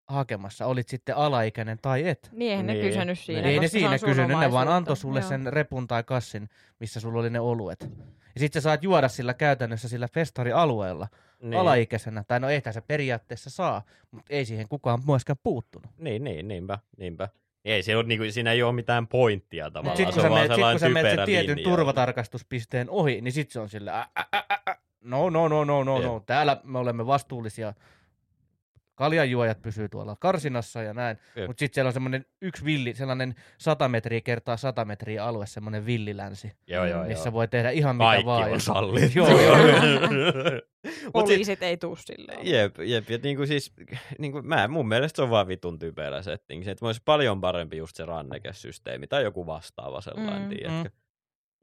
hakemassa, 0.08 0.66
olit 0.66 0.89
sitten 0.89 1.16
alaikäinen 1.16 1.78
tai 1.82 2.08
et. 2.08 2.30
Niin, 2.32 2.51
eihän 2.51 2.66
ne 2.66 2.74
Niin, 2.74 2.86
kysynyt 2.86 3.20
siinä. 3.20 3.41
niin. 3.41 3.54
Ei 3.54 3.60
ne 3.60 3.68
siinä 3.68 3.99
kysynyt, 3.99 4.39
ne 4.39 4.51
vaan 4.51 4.68
antoi 4.68 4.97
sulle 4.97 5.20
Joo. 5.20 5.30
sen 5.30 5.54
repun 5.54 5.88
tai 5.88 6.04
kassin, 6.04 6.49
missä 6.80 6.99
sulla 6.99 7.20
oli 7.20 7.30
ne 7.30 7.39
oluet. 7.39 7.89
Ja 8.36 8.39
sit 8.39 8.54
sä 8.54 8.62
saat 8.62 8.84
juoda 8.84 9.08
sillä 9.08 9.34
käytännössä 9.34 9.89
sillä 9.89 10.08
festarialueella 10.08 11.08
Niin. 11.41 11.60
alaikäisenä. 11.60 12.24
Tai 12.28 12.39
no 12.39 12.49
ei 12.49 12.62
se 12.72 12.82
periaatteessa 12.82 13.49
saa, 13.49 13.82
mutta 14.12 14.34
ei 14.34 14.45
siihen 14.45 14.68
kukaan 14.68 14.99
myöskään 15.08 15.38
puuttunut. 15.43 15.91
Niin, 15.97 16.24
niin, 16.24 16.47
niinpä, 16.47 16.80
niinpä. 16.97 17.30
Ei 17.66 17.84
se 17.84 17.95
ole, 17.95 18.03
niin 18.03 18.18
kuin, 18.20 18.34
siinä 18.34 18.51
ei 18.51 18.64
ole 18.64 18.74
mitään 18.74 19.07
pointtia 19.07 19.72
tavallaan. 19.72 19.97
sitten 19.97 20.14
se 20.14 20.28
kun, 20.30 20.38
on 20.38 20.47
sä 20.47 20.49
vaan 20.49 20.59
menet, 20.59 20.66
sit, 20.66 20.72
kun 20.72 20.80
sä 20.80 20.89
menet 20.89 21.16
sen 21.16 21.26
tietyn 21.26 21.57
linja. 21.57 21.70
turvatarkastuspisteen 21.70 22.89
ohi, 22.89 23.22
niin 23.22 23.32
sit 23.32 23.51
se 23.51 23.59
on 23.59 23.70
sillä 23.70 23.99
ä, 23.99 24.07
ä, 24.20 24.26
ä, 24.36 24.45
ä, 24.70 24.78
no, 25.01 25.30
no, 25.30 25.47
no, 25.47 25.64
no, 25.64 25.84
no, 25.84 26.01
no. 26.01 26.20
Täällä 26.26 26.57
me 26.64 26.80
olemme 26.80 27.05
vastuullisia. 27.05 27.74
Kaljanjuojat 28.96 29.62
pysyy 29.62 29.89
tuolla 29.89 30.16
karsinassa 30.20 30.82
ja 30.84 30.94
näin. 30.94 31.18
Mutta 31.48 31.60
sitten 31.60 31.74
siellä 31.76 31.88
on 31.89 31.94
semmoinen 31.94 32.26
yksi 32.41 32.66
villi, 32.66 32.94
sellainen 32.94 33.36
100 33.58 33.88
metriä 33.88 34.22
kertaa 34.22 34.58
100 34.58 34.86
metriä 34.86 35.26
alue, 35.26 35.46
semmoinen 35.46 35.86
villilänsi, 35.86 36.52
Joo, 36.68 36.86
joo, 36.86 37.04
missä 37.06 37.28
joo. 37.30 37.34
voi 37.34 37.48
tehdä 37.48 37.70
ihan 37.70 37.96
mitä 37.96 38.06
Kaikki 38.06 38.26
vaan. 38.26 38.44
on 38.44 38.52
Ja- 38.52 38.60
sallittu. 38.60 39.18
Joo, 39.20 39.30
joo, 39.30 39.58
joo. 39.58 39.58
Mut 40.84 40.94
sit, 40.94 41.12
Poliisit 41.14 41.64
ei 41.64 41.78
tuu 41.78 41.96
silleen. 41.96 42.48
jep, 42.48 42.76
jep, 42.80 43.10
ja 43.10 43.18
niinku 43.24 43.46
siis, 43.46 43.74
niinku 44.20 44.41
mä, 44.41 44.68
mun 44.68 44.88
mielestä 44.88 45.16
se 45.16 45.22
on 45.22 45.30
vaan 45.30 45.48
vitun 45.48 45.80
typerä 45.80 46.22
setting. 46.22 46.64
Se, 46.64 46.72
että 46.72 46.86
olisi 46.86 47.02
paljon 47.06 47.41
parempi 47.41 47.78
just 47.78 47.96
se 47.96 48.06
rannekesysteemi 48.06 49.08
tai 49.08 49.24
joku 49.24 49.46
vastaava 49.46 50.02
sellainen, 50.02 50.41
Mm, 50.41 50.44
mm, 50.44 50.50
tiedätkö? 50.50 50.89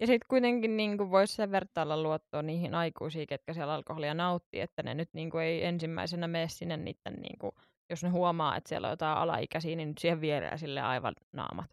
Ja 0.01 0.07
sitten 0.07 0.27
kuitenkin 0.29 0.77
niin 0.77 1.11
voisi 1.11 1.35
sen 1.35 1.51
vertailla 1.51 2.03
luottoa 2.03 2.43
niihin 2.43 2.75
aikuisiin, 2.75 3.27
ketkä 3.27 3.53
siellä 3.53 3.75
alkoholia 3.75 4.15
nauttii, 4.15 4.61
että 4.61 4.83
ne 4.83 4.95
nyt 4.95 5.09
niin 5.13 5.31
kuin, 5.31 5.45
ei 5.45 5.65
ensimmäisenä 5.65 6.29
mene 6.29 6.49
sinne 6.49 6.77
niiden, 6.77 7.15
niin 7.23 7.39
kuin, 7.39 7.53
jos 7.91 8.03
ne 8.03 8.09
huomaa, 8.09 8.57
että 8.57 8.69
siellä 8.69 8.87
on 8.87 8.93
jotain 8.93 9.19
alaikäisiä, 9.19 9.77
niin 9.77 9.89
nyt 9.89 9.99
siihen 9.99 10.21
vierää 10.21 10.57
sille 10.57 10.81
aivan 10.81 11.15
naamat. 11.33 11.71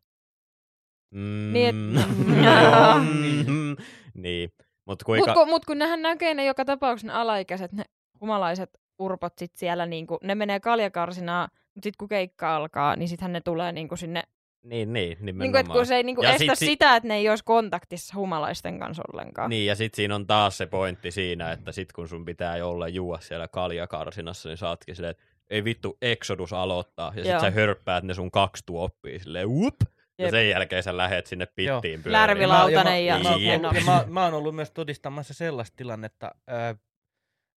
Mm, 1.13 1.53
Niin, 1.53 1.67
et- 1.69 1.75
mm, 3.47 3.75
niin. 4.13 4.49
Mutta 4.85 5.05
kuinka... 5.05 5.25
Mutta 5.27 5.39
kun, 5.39 5.49
mut 5.49 5.65
kun 5.65 5.77
nehän 5.77 6.01
näkee 6.01 6.33
ne 6.33 6.45
joka 6.45 6.65
tapauksessa 6.65 7.07
ne 7.13 7.19
alaikäiset, 7.19 7.71
ne 7.71 7.83
humalaiset 8.21 8.69
urpot 8.99 9.33
sit 9.37 9.55
siellä, 9.55 9.85
niinku, 9.85 10.17
ne 10.23 10.35
menee 10.35 10.59
kaljakarsinaan, 10.59 11.49
mutta 11.53 11.85
sitten 11.85 11.97
kun 11.97 12.07
keikka 12.07 12.55
alkaa, 12.55 12.95
niin 12.95 13.09
sittenhän 13.09 13.33
ne 13.33 13.41
tulee 13.41 13.71
niinku 13.71 13.95
sinne, 13.95 14.23
Niin, 14.69 14.93
niin, 14.93 15.17
nimenomaan. 15.21 15.61
et 15.65 15.67
kun 15.67 15.85
se 15.85 15.95
ei 15.95 16.03
niinku 16.03 16.23
Ja 16.23 16.29
estä 16.29 16.39
sit 16.55 16.59
si- 16.59 16.65
sitä, 16.65 16.95
että 16.95 17.07
ne 17.07 17.15
ei 17.15 17.29
olisi 17.29 17.43
kontaktissa 17.43 18.15
humalaisten 18.15 18.79
kanssa 18.79 19.03
ollenkaan. 19.13 19.49
Niin, 19.49 19.65
ja 19.65 19.75
sit 19.75 19.93
siinä 19.93 20.15
on 20.15 20.27
taas 20.27 20.57
se 20.57 20.65
pointti 20.65 21.11
siinä, 21.11 21.51
että 21.51 21.71
sit 21.71 21.91
kun 21.93 22.07
sun 22.07 22.25
pitää 22.25 22.65
olla 22.65 22.87
juua 22.87 23.19
siellä 23.19 23.47
kaljakarsinassa, 23.47 24.49
niin 24.49 24.57
saatkin 24.57 24.95
silleen, 24.95 25.11
että 25.11 25.23
ei 25.49 25.63
vittu, 25.63 25.97
Exodus 26.01 26.53
aloittaa, 26.53 27.13
ja 27.15 27.23
sit 27.23 27.31
Joo. 27.31 27.41
sä 27.41 27.51
hörppäät 27.51 28.03
ne 28.03 28.13
sun 28.13 28.31
kaksi 28.31 28.63
tuoppia 28.65 29.19
silleen, 29.19 29.49
whoop, 29.49 29.75
ja 30.17 30.25
Jep. 30.25 30.31
sen 30.31 30.49
jälkeen 30.49 30.83
sä 30.83 30.97
lähet 30.97 31.27
sinne 31.27 31.45
pittiin 31.45 32.03
pyörimään. 32.03 32.29
Lärvila- 32.29 32.47
mä, 32.53 32.59
Lautanen 32.59 33.05
ja 33.05 33.19
mä, 33.19 33.23
sitten 33.33 33.61
mä, 33.61 33.71
ja 33.75 33.81
mä, 33.85 34.03
mä 34.07 34.23
oon 34.23 34.33
ollut 34.33 34.55
myös 34.55 34.71
todistamassa 34.71 35.33
sellaista 35.33 35.75
tilannetta, 35.75 36.31
ää, 36.47 36.75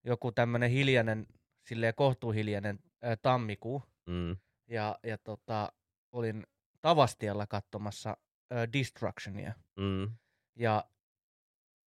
joku 0.04 0.32
tämmönen 0.32 0.70
hiljainen, 0.70 1.26
silleen 1.66 1.94
kohtuuhiljainen 1.96 2.78
ää, 3.02 3.16
tammikuu, 3.16 3.82
Mm. 4.06 4.36
ja, 4.70 4.98
ja 5.04 5.18
tota, 5.18 5.72
olin 6.12 6.46
Tavastialla 6.82 7.46
katsomassa 7.46 8.16
ää, 8.50 8.72
Destructionia, 8.72 9.52
Mm. 9.76 10.12
ja 10.56 10.84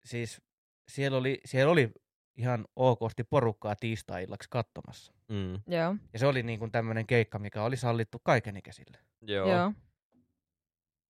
siis 0.05 0.43
siellä 0.89 1.19
oli, 1.19 1.41
siellä 1.45 1.73
oli 1.73 1.93
ihan 2.37 2.65
okosti 2.77 3.25
porukkaa 3.25 3.77
tiistai-illaksi 3.77 4.49
katsomassa. 4.51 5.13
Mm. 5.29 5.53
Joo, 5.75 5.97
Ja 6.13 6.19
se 6.19 6.27
oli 6.27 6.43
niin 6.43 6.59
kuin 6.59 6.73
tämmöinen 6.73 7.07
keikka, 7.07 7.39
mikä 7.39 7.63
oli 7.63 7.77
sallittu 7.77 8.19
kaikenikäisille. 8.19 8.99
Joo. 9.21 9.49
joo. 9.49 9.59
joo. 9.59 9.73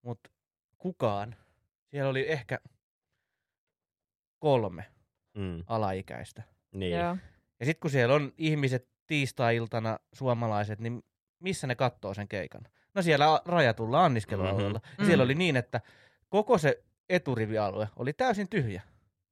Mutta 0.02 0.30
kukaan, 0.78 1.36
siellä 1.90 2.10
oli 2.10 2.30
ehkä 2.30 2.58
kolme 4.38 4.84
Mm. 5.34 5.64
alaikäistä. 5.66 6.42
Niin. 6.72 6.92
Joo. 6.98 7.16
Ja 7.60 7.66
sitten 7.66 7.80
kun 7.80 7.90
siellä 7.90 8.14
on 8.14 8.32
ihmiset 8.38 8.88
tiistai-iltana, 9.06 9.98
suomalaiset, 10.12 10.78
niin 10.78 11.02
missä 11.38 11.66
ne 11.66 11.74
katsoo 11.74 12.14
sen 12.14 12.28
keikan? 12.28 12.62
No 12.94 13.02
siellä 13.02 13.40
rajatulla 13.44 14.04
anniskelualueella. 14.04 14.78
Mhm. 14.78 14.94
Ja 14.98 15.04
siellä 15.06 15.24
Mm. 15.24 15.26
oli 15.26 15.34
niin, 15.34 15.56
että 15.56 15.80
koko 16.28 16.58
se 16.58 16.82
eturivialue 17.08 17.88
oli 17.96 18.12
täysin 18.12 18.48
tyhjä. 18.48 18.82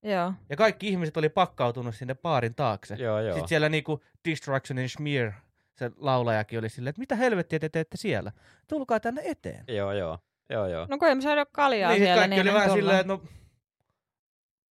Joo. 0.02 0.32
Ja 0.50 0.56
kaikki 0.56 0.88
ihmiset 0.88 1.16
oli 1.16 1.28
pakkautunut 1.28 1.94
sinne 1.94 2.14
baarin 2.14 2.54
taakse. 2.54 2.94
Joo, 2.94 3.20
joo. 3.20 3.32
Sitten 3.34 3.48
siellä 3.48 3.68
niinku 3.68 4.02
Destruction 4.28 4.78
and 4.78 4.88
Smear, 4.88 5.32
se 5.74 5.90
laulajakin 5.96 6.58
oli 6.58 6.68
silleen, 6.68 6.90
että 6.90 7.00
mitä 7.00 7.16
helvettiä 7.16 7.58
te 7.58 7.68
teette 7.68 7.96
siellä? 7.96 8.32
Tulkaa 8.68 9.00
tänne 9.00 9.22
eteen. 9.24 9.64
Joo, 9.68 9.92
joo. 9.92 10.18
Joo, 10.50 10.66
joo. 10.66 10.86
No 10.90 10.98
kun 10.98 11.08
emme 11.08 11.22
saada 11.22 11.46
kaljaa 11.46 11.90
niin 11.90 12.02
siellä, 12.02 12.20
kaikki 12.20 12.36
niin 12.36 12.40
oli 12.48 12.54
vähän 12.54 12.70
silleen, 12.70 13.00
että 13.00 13.12
no, 13.12 13.22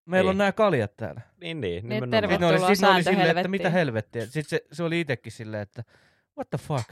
meillä 0.05 0.29
on 0.29 0.33
Niin. 0.33 0.37
nämä 0.37 0.51
kaljat 0.51 0.97
täällä. 0.97 1.21
Niin, 1.41 1.61
niin. 1.61 1.73
Niin, 1.73 1.89
nimenomaan. 1.89 2.09
tervetuloa. 2.11 2.51
Sitten 2.51 2.59
ne 2.61 2.65
oli, 2.65 2.75
sit 2.75 2.81
ne 2.81 2.87
oli 2.89 3.03
sääntö 3.03 3.09
silleen, 3.19 3.37
että 3.37 3.47
mitä 3.47 3.69
helvettiä. 3.69 4.25
Sitten 4.25 4.43
se, 4.45 4.61
se 4.71 4.83
oli 4.83 4.99
itsekin 4.99 5.31
silleen, 5.31 5.63
että 5.63 5.83
what 6.37 6.49
the 6.49 6.57
fuck? 6.57 6.89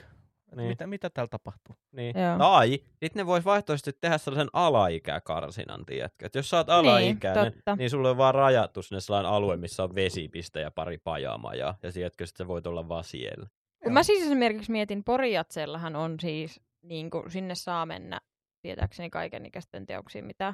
Niin. 0.56 0.68
Mitä, 0.70 0.88
mitä 0.88 1.10
täällä 1.10 1.30
tapahtuu? 1.30 1.76
Niin. 1.91 2.16
Joo. 2.20 2.38
Tai 2.38 2.70
sitten 2.72 3.12
ne 3.16 3.26
vois 3.26 3.45
vaihtoehtoisesti 3.45 4.00
tehdä 4.02 4.18
sellaisen 4.18 4.50
alaikäkarsinan, 4.54 5.86
tiedätkö? 5.86 6.26
Et 6.26 6.36
jos 6.36 6.50
sä 6.50 6.58
oot 6.58 6.70
alaikäinen, 6.70 7.54
totta. 7.54 7.72
niin, 7.72 7.78
niin 7.78 7.89
sulle 7.89 8.10
on 8.10 8.18
vaan 8.18 8.36
rajattu 8.36 8.82
sinne 8.82 9.02
sellainen 9.02 9.32
alue, 9.32 9.58
missä 9.58 9.84
on 9.84 9.95
vesipiste 9.95 10.62
ja 10.62 10.72
pari 10.72 10.98
pajamajaa. 10.98 11.78
Ja 11.84 11.91
tiedätkö, 11.91 12.26
sit 12.26 12.38
sä 12.38 12.48
voit 12.48 12.68
olla 12.68 12.89
vaan 12.89 13.04
siellä. 13.04 13.48
Kun 13.84 13.93
mä 13.93 14.04
siis 14.04 14.24
esimerkiksi 14.24 14.72
mietin, 14.72 15.04
Porijatsellahan 15.04 15.95
on 15.95 16.16
siis, 16.20 16.62
niin 16.82 17.10
kuin 17.10 17.32
sinne 17.32 17.56
saa 17.56 17.86
mennä, 17.86 18.20
tietääkseni 18.62 19.10
kaikenikäisten 19.10 19.86
teoksiin, 19.86 20.26
mitä 20.26 20.54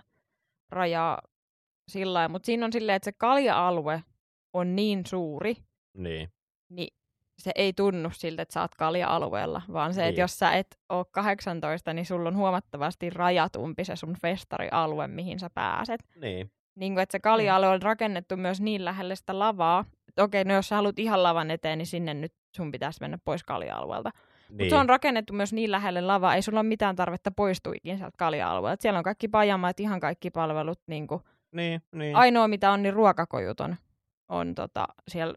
rajaa 0.71 1.21
sillä 1.91 2.13
lailla. 2.13 2.29
Mutta 2.29 2.45
siinä 2.45 2.65
on 2.65 2.73
silleen, 2.73 2.95
että 2.95 3.05
se 3.05 3.11
kalja-alue 3.17 4.03
on 4.53 4.75
niin 4.75 5.05
suuri, 5.05 5.55
Niin. 5.97 6.29
niin 6.69 6.93
se 7.37 7.51
ei 7.55 7.73
tunnu 7.73 8.09
siltä, 8.13 8.41
että 8.41 8.53
sä 8.53 8.61
oot 8.61 8.75
kalja-alueella, 8.75 9.61
vaan 9.73 9.93
se, 9.93 10.01
että 10.01 10.11
Niin. 10.11 10.21
jos 10.21 10.39
sä 10.39 10.51
et 10.51 10.79
ole 10.89 11.05
18, 11.11 11.93
niin 11.93 12.05
sulla 12.05 12.29
on 12.29 12.35
huomattavasti 12.35 13.09
rajatumpi 13.09 13.85
se 13.85 13.95
sun 13.95 14.15
festarialue, 14.21 15.07
mihin 15.07 15.39
sä 15.39 15.49
pääset. 15.49 16.03
Niin. 16.21 16.51
Niin 16.75 16.93
kuin, 16.93 17.03
että 17.03 17.11
se 17.11 17.19
kalja-alue 17.19 17.67
on 17.69 17.81
rakennettu 17.81 18.37
myös 18.37 18.61
niin 18.61 18.85
lähelle 18.85 19.15
sitä 19.15 19.39
lavaa, 19.39 19.85
että 20.07 20.23
okei, 20.23 20.43
no 20.43 20.53
jos 20.53 20.67
sä 20.69 20.75
haluat 20.75 20.99
ihan 20.99 21.23
lavan 21.23 21.51
eteen, 21.51 21.77
niin 21.77 21.85
sinne 21.87 22.13
nyt 22.13 22.33
sun 22.55 22.71
pitäisi 22.71 23.01
mennä 23.01 23.17
pois 23.25 23.43
kalja-alueelta. 23.43 24.09
niin. 24.49 24.57
Mutta 24.57 24.69
se 24.69 24.75
on 24.79 24.89
rakennettu 24.89 25.33
myös 25.33 25.53
niin 25.53 25.71
lähelle 25.71 26.01
lavaa, 26.01 26.35
ei 26.35 26.41
sulla 26.41 26.59
ole 26.59 26.67
mitään 26.67 26.95
tarvetta 26.95 27.31
poistua 27.31 27.73
ikinä 27.75 27.97
sieltä 27.97 28.17
kalja-alueelta. 28.17 28.81
Siellä 28.81 28.97
on 28.97 29.03
kaikki 29.03 29.27
pajamaat, 29.27 29.79
ihan 29.79 29.99
kaikki 29.99 30.31
palvelut. 30.31 30.79
Niin 30.87 31.07
kuin. 31.07 31.21
Niin, 31.51 31.81
niin. 31.91 32.15
Ainoa, 32.15 32.47
mitä 32.47 32.71
on, 32.71 32.83
niin 32.83 32.93
ruokakojut 32.93 33.59
on, 33.59 33.75
on 34.29 34.55
tota, 34.55 34.87
siellä 35.07 35.33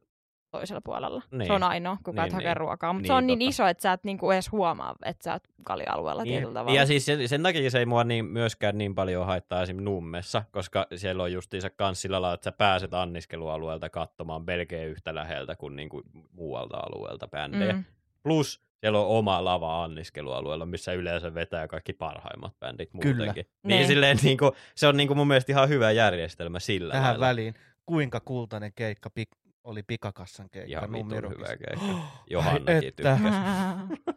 toisella 0.57 0.81
puolella. 0.81 1.23
Niin. 1.31 1.47
Se 1.47 1.53
on 1.53 1.63
ainoa, 1.63 1.97
kun 2.05 2.15
käyt 2.15 2.25
Niin, 2.27 2.35
hakea 2.35 2.49
niin. 2.51 2.57
ruokaa. 2.57 2.93
Mutta 2.93 3.03
Niin, 3.03 3.07
se 3.09 3.13
on 3.13 3.27
niin 3.27 3.39
totta. 3.39 3.49
iso, 3.51 3.67
että 3.67 3.83
sä 3.83 3.93
et 3.93 4.05
niinku 4.05 4.31
edes 4.31 4.53
huomaa, 4.53 4.95
että 5.05 5.25
sä 5.25 5.33
oot 5.33 5.43
kalja-alueella 5.65 6.23
Niin. 6.23 6.33
tietyllä 6.33 6.55
tavalla. 6.55 6.81
Ja 6.81 6.87
siis 6.87 7.07
sen, 7.07 7.29
sen 7.29 7.43
takia 7.43 7.71
se 7.71 7.79
ei 7.79 7.87
mua 7.87 8.05
niin, 8.05 8.25
myöskään 8.25 8.79
niin 8.79 8.95
paljon 8.95 9.27
haittaa 9.27 9.63
esim. 9.63 9.77
Nummessa, 9.83 10.45
koska 10.51 10.87
siellä 10.97 11.23
on 11.23 11.33
justiinsa 11.33 11.71
kans 11.71 12.03
sillä 12.03 12.23
lailla, 12.23 12.35
että 12.35 12.45
sä 12.45 12.53
pääset 12.53 12.95
anniskelualueelta 12.95 13.91
katsomaan 13.91 14.43
melkein 14.47 14.89
yhtä 14.89 15.15
läheltä 15.15 15.57
kuin, 15.57 15.77
niin 15.77 15.89
kuin 15.89 16.03
muualta 16.33 16.77
alueelta 16.77 17.29
bändejä. 17.29 17.73
Mm. 17.73 17.85
Plus 18.23 18.61
siellä 18.81 18.99
on 19.01 19.07
oma 19.07 19.45
lava 19.45 19.85
anniskelualueella, 19.85 20.67
missä 20.67 20.93
yleensä 20.93 21.35
vetää 21.35 21.69
kaikki 21.69 21.93
parhaimmat 21.93 22.59
bändit 22.61 22.93
muutenkin. 22.95 23.15
Kyllä. 23.25 23.33
Niin, 23.35 23.47
Niin. 23.63 23.87
silleen, 23.87 24.19
niin 24.23 24.39
kuin, 24.39 24.51
se 24.75 24.87
on 24.87 24.97
niin 24.97 25.07
kuin 25.09 25.17
mun 25.17 25.27
mielestä 25.29 25.53
ihan 25.53 25.69
hyvä 25.69 25.91
järjestelmä 25.91 26.61
sillä 26.61 26.93
Tähän 26.93 27.09
lailla. 27.11 27.27
väliin, 27.27 27.55
kuinka 27.87 28.21
kultainen 28.21 28.73
keikka 28.75 29.11
pik- 29.21 29.39
oli 29.67 29.83
pikakassan 29.83 30.51
keikka 30.51 30.71
Ihan 30.71 30.93
Nummerokissa. 30.93 31.53
hyvä 31.53 31.57
keikka. 31.57 32.09
Johannakin 32.31 32.89
että. 32.89 33.17
tykkäsi. 33.19 33.25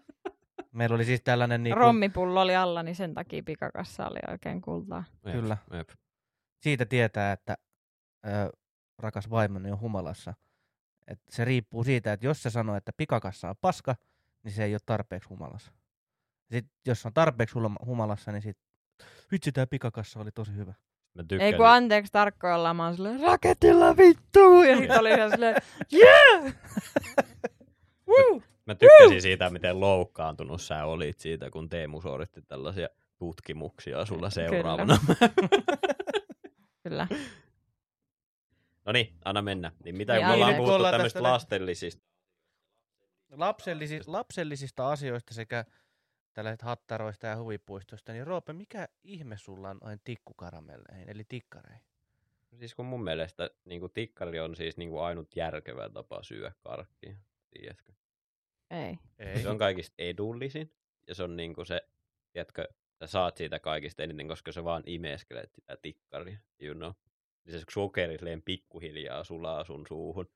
Meillä 0.72 0.95
oli 0.95 1.06
siis 1.06 1.22
tällainen 1.22 1.64
niinku, 1.64 1.80
Rommipullo 1.80 2.41
oli 2.41 2.56
alla, 2.56 2.84
niin 2.84 2.95
sen 2.95 3.14
takia 3.14 3.43
pikakassa 3.43 4.08
oli 4.08 4.20
oikein 4.32 4.62
kultaa. 4.62 5.04
Jep, 5.26 5.36
Kyllä. 5.36 5.58
jep. 5.74 5.89
siitä 6.60 6.86
tietää, 6.86 7.32
että 7.32 7.58
ö, 8.26 8.30
rakas 9.00 9.30
vaimoni 9.30 9.72
on 9.72 9.80
humalassa. 9.80 10.34
Et 11.08 11.20
se 11.30 11.45
riippuu 11.45 11.84
siitä, 11.84 12.14
että 12.14 12.26
jos 12.26 12.43
se 12.43 12.50
sanoo, 12.50 12.76
että 12.76 12.91
pikakassa 12.97 13.50
on 13.50 13.56
paska, 13.62 13.95
niin 14.43 14.52
se 14.52 14.64
ei 14.64 14.74
ole 14.74 14.80
tarpeeksi 14.86 15.30
humalassa. 15.30 15.72
Sitten 16.52 16.72
jos 16.88 17.06
on 17.06 17.14
tarpeeksi 17.14 17.56
humalassa, 17.86 18.32
niin 18.32 18.41
sit, 18.41 18.58
vitsi 19.32 19.52
tää 19.52 19.68
pikakassa 19.68 20.20
oli 20.20 20.32
tosi 20.32 20.56
hyvä. 20.56 20.74
Mä 21.14 21.22
Ei 21.22 21.26
tykkäsin. 21.28 21.57
kun 21.57 21.68
anteeksi 21.68 22.12
tarkkoilla, 22.12 22.74
mä 22.74 22.84
oon 22.86 22.95
silleen, 22.95 23.20
raketilla 23.20 23.97
vittu! 23.97 24.62
Ja 24.64 24.78
sit 24.78 24.91
oli 24.91 25.10
ihan 25.10 25.32
silleen, 25.32 25.55
yeah! 25.93 26.53
Woo! 28.07 28.41
Mä 28.66 28.76
tykkäsin 28.76 29.22
siitä, 29.22 29.49
miten 29.49 29.80
loukkaantunut 29.80 30.62
sä 30.62 30.86
olit 30.86 31.20
siitä, 31.20 31.49
kun 31.49 31.70
Teemu 31.70 32.01
suoritti 32.01 32.41
tällaisia 32.41 32.88
tutkimuksia 33.18 34.05
sulla 34.05 34.30
seuraavana. 34.30 34.97
Kyllä. 36.84 37.07
no 38.86 38.91
niin, 38.91 39.14
anna 39.26 39.41
mennä. 39.41 39.72
Niin 39.84 39.97
mitä 39.97 40.14
Niin, 40.14 40.22
kun 40.22 40.30
me 40.30 40.34
ollaan 40.36 40.55
puhuttu 40.55 40.74
Ollaan 40.76 40.93
tämmöistä 40.93 41.20
tästä- 41.20 41.30
lastellisista. 41.34 42.03
Lapsellisi, 43.32 43.99
lapsellisista 44.07 44.91
asioista 44.91 45.34
sekä 45.34 45.66
tällaisista 46.40 46.66
hattaroista 46.66 47.28
ja 47.28 47.38
huvipuistoista, 47.38 48.12
niin 48.14 48.28
Roope, 48.28 48.54
mikä 48.54 48.88
ihme 49.04 49.38
sulla 49.38 49.70
on 49.70 49.78
noin 49.84 50.02
tikkukaramelleihin, 50.04 51.10
eli 51.10 51.24
tikkareihin? 51.24 51.84
Siis 52.60 52.76
kun 52.76 52.86
mun 52.86 53.04
mielestä 53.04 53.50
niin 53.66 53.80
kuin 53.80 53.92
tikkari 53.94 54.40
on 54.40 54.56
siis 54.56 54.78
niin 54.78 54.90
kuin 54.90 55.02
ainut 55.02 55.36
järkevä 55.36 55.90
tapa 55.90 56.24
syödä 56.24 56.52
karkkia. 56.64 57.16
Tiedätkö? 57.50 57.94
Ei. 58.72 58.98
Ei. 59.18 59.42
Se 59.42 59.50
on 59.50 59.58
kaikista 59.58 59.96
edullisin 59.98 60.74
ja 61.08 61.16
se 61.16 61.24
on 61.24 61.36
niin 61.36 61.54
kuin 61.54 61.66
se, 61.66 61.82
tiedätkö, 62.32 62.68
sä 63.00 63.08
saat 63.08 63.38
siitä 63.38 63.60
kaikista 63.60 64.04
eniten, 64.04 64.28
koska 64.28 64.52
sä 64.52 64.64
vaan 64.64 64.84
imeskelet 64.86 65.54
sitä 65.54 65.78
tikkaria, 65.82 66.40
you 66.60 66.76
know. 66.76 66.92
Niin 67.46 67.60
se 67.60 67.66
sokeri 67.72 68.18
silleen 68.18 68.42
pikkuhiljaa 68.42 69.24
sulaa 69.24 69.64
sun 69.64 69.88
suuhun, 69.88 70.30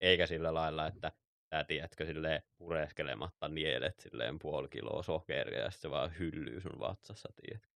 eikä 0.00 0.26
sillä 0.26 0.54
lailla, 0.54 0.86
että 0.86 1.12
sä 1.50 1.64
tiedätkö 1.64 2.06
silleen 2.06 2.42
pureskelematta 2.58 3.48
nielet 3.48 4.00
silleen 4.00 4.38
puoli 4.38 4.68
kiloa 4.68 5.02
sokeria 5.02 5.60
ja 5.60 5.70
se 5.70 5.90
vaan 5.90 6.12
hyllyy 6.18 6.60
sun 6.60 6.78
vatsassa, 6.78 7.28
tiedätkö. 7.42 7.68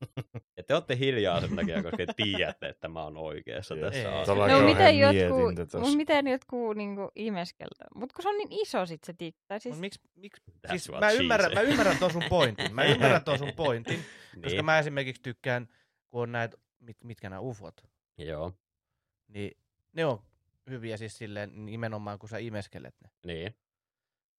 Ja 0.56 0.62
te 0.62 0.74
olette 0.74 0.96
hiljaa 0.98 1.40
sen 1.40 1.56
takia, 1.56 1.82
koska 1.82 1.96
te 1.96 2.06
tiedätte, 2.16 2.68
että 2.68 2.88
mä 2.88 3.02
oon 3.02 3.16
oikeassa 3.16 3.74
Ei. 3.74 3.80
tässä 3.80 4.12
asiassa. 4.18 4.34
No 4.34 4.64
miten 4.64 4.98
jotkut, 4.98 5.68
tossa. 5.70 5.96
miten 5.96 6.26
jotkut 6.26 6.76
niinku 6.76 7.10
imeskeltä? 7.14 7.84
Mut 7.94 8.12
kun 8.12 8.22
se 8.22 8.28
on 8.28 8.36
niin 8.36 8.52
iso 8.52 8.86
sit 8.86 9.04
se 9.04 9.12
tikka. 9.12 9.44
Tai 9.48 9.60
Siis, 9.60 9.78
miksi, 9.78 10.00
miksi, 10.14 10.42
siis 10.70 10.90
mä, 11.00 11.10
ymmärrän, 11.10 11.52
mä 11.54 11.60
ymmärrän 11.60 11.98
tuon 11.98 12.10
sun 12.10 12.22
pointin. 12.28 12.74
Mä 12.74 12.84
ymmärrän 12.84 13.24
tuon 13.24 13.38
sun 13.38 13.52
pointin, 13.56 13.98
koska 14.42 14.48
Niin. 14.48 14.64
mä 14.64 14.78
esimerkiksi 14.78 15.22
tykkään, 15.22 15.68
kun 16.10 16.22
on 16.22 16.32
näitä, 16.32 16.56
mit, 16.78 16.96
mitkä 17.04 17.30
nämä 17.30 17.40
ufot, 17.40 17.74
Joo, 18.18 18.52
niin 19.28 19.58
ne 19.92 20.04
on 20.06 20.22
hyviä 20.70 20.96
siis 20.96 21.18
silleen 21.18 21.66
nimenomaan, 21.66 22.18
kun 22.18 22.28
sä 22.28 22.38
imeskelet 22.38 22.94
ne. 23.04 23.10
niin. 23.34 23.56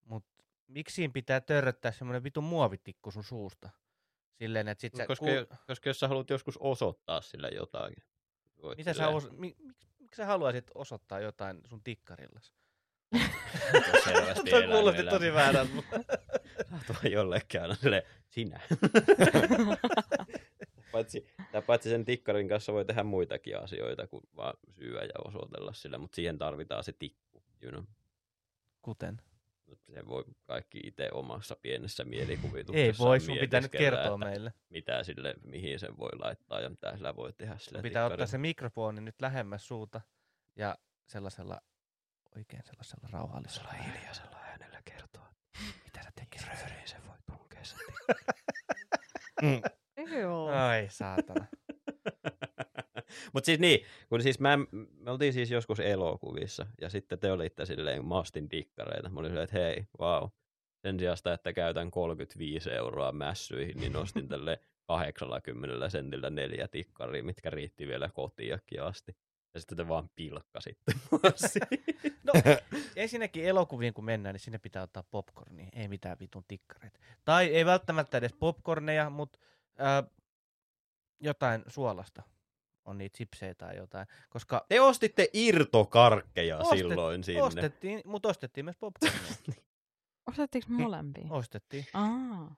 Mut 0.05 0.25
miksi 0.67 0.95
siinä 0.95 1.11
pitää 1.13 1.41
törröttää 1.41 1.91
semmoinen 1.91 2.23
vitun 2.23 2.43
muovitikku 2.43 3.11
sun 3.11 3.23
suusta? 3.23 3.69
Silleen, 4.33 4.67
että 4.67 4.81
sit 4.81 4.95
sä... 4.95 5.05
Koska, 5.07 5.25
ku- 5.25 5.55
koska 5.67 5.89
jos 5.89 5.99
sä 5.99 6.07
haluat 6.07 6.29
joskus 6.29 6.57
osoittaa 6.57 7.21
sille 7.21 7.49
jotakin. 7.49 8.03
Voit 8.61 8.77
mitä 8.77 8.93
sä 8.93 8.97
silleen- 8.97 9.15
os... 9.15 9.31
mik, 9.31 9.57
miksi, 9.59 9.87
miksi 9.99 10.17
sä 10.17 10.25
haluaisit 10.25 10.71
osoittaa 10.75 11.19
jotain 11.19 11.61
sun 11.65 11.83
tikkarillas? 11.83 12.53
Elänyt 14.07 14.71
kuulosti 14.71 15.03
tosi 15.03 15.33
väärältä. 15.33 15.73
mutta- 15.73 15.99
Sä 16.69 16.75
oot 16.75 16.89
vaan 16.89 17.11
jollekin 17.11 17.61
aina 17.61 17.75
silleen, 17.75 18.03
sinä. 18.29 18.59
paitsi, 20.97 21.25
tai 21.51 21.61
paitsi 21.61 21.89
sen 21.89 22.05
tikkarin 22.05 22.47
kanssa 22.47 22.73
voi 22.73 22.85
tehdä 22.85 23.03
muitakin 23.03 23.57
asioita 23.57 24.07
kuin 24.07 24.23
vaan 24.35 24.53
syödä 24.69 25.05
ja 25.05 25.19
osoitella 25.25 25.73
sillä, 25.73 25.97
mutta 25.97 26.15
siihen 26.15 26.37
tarvitaan 26.37 26.83
se 26.83 26.93
tikku. 26.93 27.43
You 27.61 27.71
know. 27.71 27.83
Kuten? 28.81 29.21
Mutta 29.65 29.93
Se 29.93 30.07
voi 30.07 30.23
kaikki 30.43 30.79
itse 30.83 31.09
omassa 31.11 31.55
pienessä 31.61 32.03
mielikuvituksessa 32.05 32.85
Ei 32.85 32.93
voi, 32.99 33.19
sun 33.19 33.37
pitää 33.37 33.61
nyt 33.61 33.71
kertoa 33.71 34.03
että 34.03 34.17
meille. 34.17 34.53
Mitä 34.69 35.03
sille, 35.03 35.33
mihin 35.43 35.79
sen 35.79 35.97
voi 35.97 36.09
laittaa 36.19 36.61
ja 36.61 36.69
mitä 36.69 36.95
sillä 36.95 37.15
voi 37.15 37.33
tehdä 37.33 37.57
sillä 37.57 37.81
pitää 37.81 38.05
ottaa 38.05 38.09
tikkarilla. 38.09 38.27
se 38.27 38.37
mikrofoni 38.37 39.01
nyt 39.01 39.21
lähemmäs 39.21 39.67
suuta 39.67 40.01
ja 40.55 40.77
sellaisella, 41.07 41.61
oikein 42.35 42.63
sellaisella 42.65 43.07
rauhallisella 43.11 43.71
hiljaisella 43.71 44.37
äänellä 44.37 44.81
kertoa. 44.85 45.33
Mitä 45.83 46.03
sä 46.03 46.11
tekisit? 46.15 46.47
Rööriin 46.47 46.87
se 46.87 46.97
voi 47.07 47.17
tunkea 47.25 47.63
sen 47.63 47.77
Joo. 50.19 50.49
Ai 50.49 50.87
saatana. 50.89 51.45
Mutta 53.33 53.45
siis 53.45 53.59
niin, 53.59 53.85
kun 54.09 54.21
siis 54.21 54.39
mä, 54.39 54.57
me 54.99 55.11
oltiin 55.11 55.33
siis 55.33 55.51
joskus 55.51 55.79
elokuvissa, 55.79 56.65
ja 56.81 56.89
sitten 56.89 57.19
te 57.19 57.31
olitte 57.31 57.65
silleen, 57.65 58.05
mä 58.05 58.17
ostin 58.17 58.51
dikkareita. 58.51 59.09
Mä 59.09 59.19
olin 59.19 59.29
silleen, 59.29 59.43
että 59.43 59.59
hei, 59.59 59.83
vau. 59.99 60.29
Sen 60.81 60.99
sijasta, 60.99 61.33
että 61.33 61.53
käytän 61.53 61.91
35 61.91 62.71
euroa 62.71 63.11
mässyihin, 63.11 63.77
niin 63.77 63.95
ostin 63.95 64.27
tälle 64.37 64.59
80 64.87 65.89
sentillä 65.89 66.29
neljä 66.29 66.67
tikkaria, 66.67 67.23
mitkä 67.23 67.49
riitti 67.49 67.87
vielä 67.87 68.09
kotiakin 68.09 68.83
asti. 68.83 69.17
Ja 69.53 69.59
sitten 69.59 69.77
te 69.77 69.87
vaan 69.87 70.09
pilkkasitte. 70.15 70.91
No, 72.23 72.33
ensinnäkin 72.95 73.45
elokuviin 73.45 73.93
kun 73.93 74.05
mennään, 74.05 74.33
niin 74.33 74.39
sinne 74.39 74.57
pitää 74.57 74.83
ottaa 74.83 75.03
popcornia, 75.11 75.67
ei 75.73 75.87
mitään 75.87 76.17
vitun 76.19 76.43
tikkareita. 76.47 76.99
Tai 77.25 77.45
ei 77.45 77.65
välttämättä 77.65 78.17
edes 78.17 78.33
popcorneja, 78.33 79.09
mutta 79.09 79.39
äh, 79.81 80.03
jotain 81.19 81.63
suolasta. 81.67 82.23
On 82.85 82.97
niitä 82.97 83.17
chipsejä 83.17 83.55
tai 83.55 83.77
jotain. 83.77 84.07
Koska 84.29 84.65
Te 84.69 84.81
ostitte 84.81 85.29
irtokarkkeja 85.33 86.57
Ostet- 86.57 86.77
silloin 86.77 87.23
sinne. 87.23 87.41
ostettiin, 87.43 88.01
mutta 88.05 88.29
ostettiin 88.29 88.65
myös 88.65 88.77
popcornia. 88.77 89.21
Ostettiinko 90.29 90.69
molempia? 90.73 91.27
ostettiin. 91.29 91.85
Aa. 91.93 92.55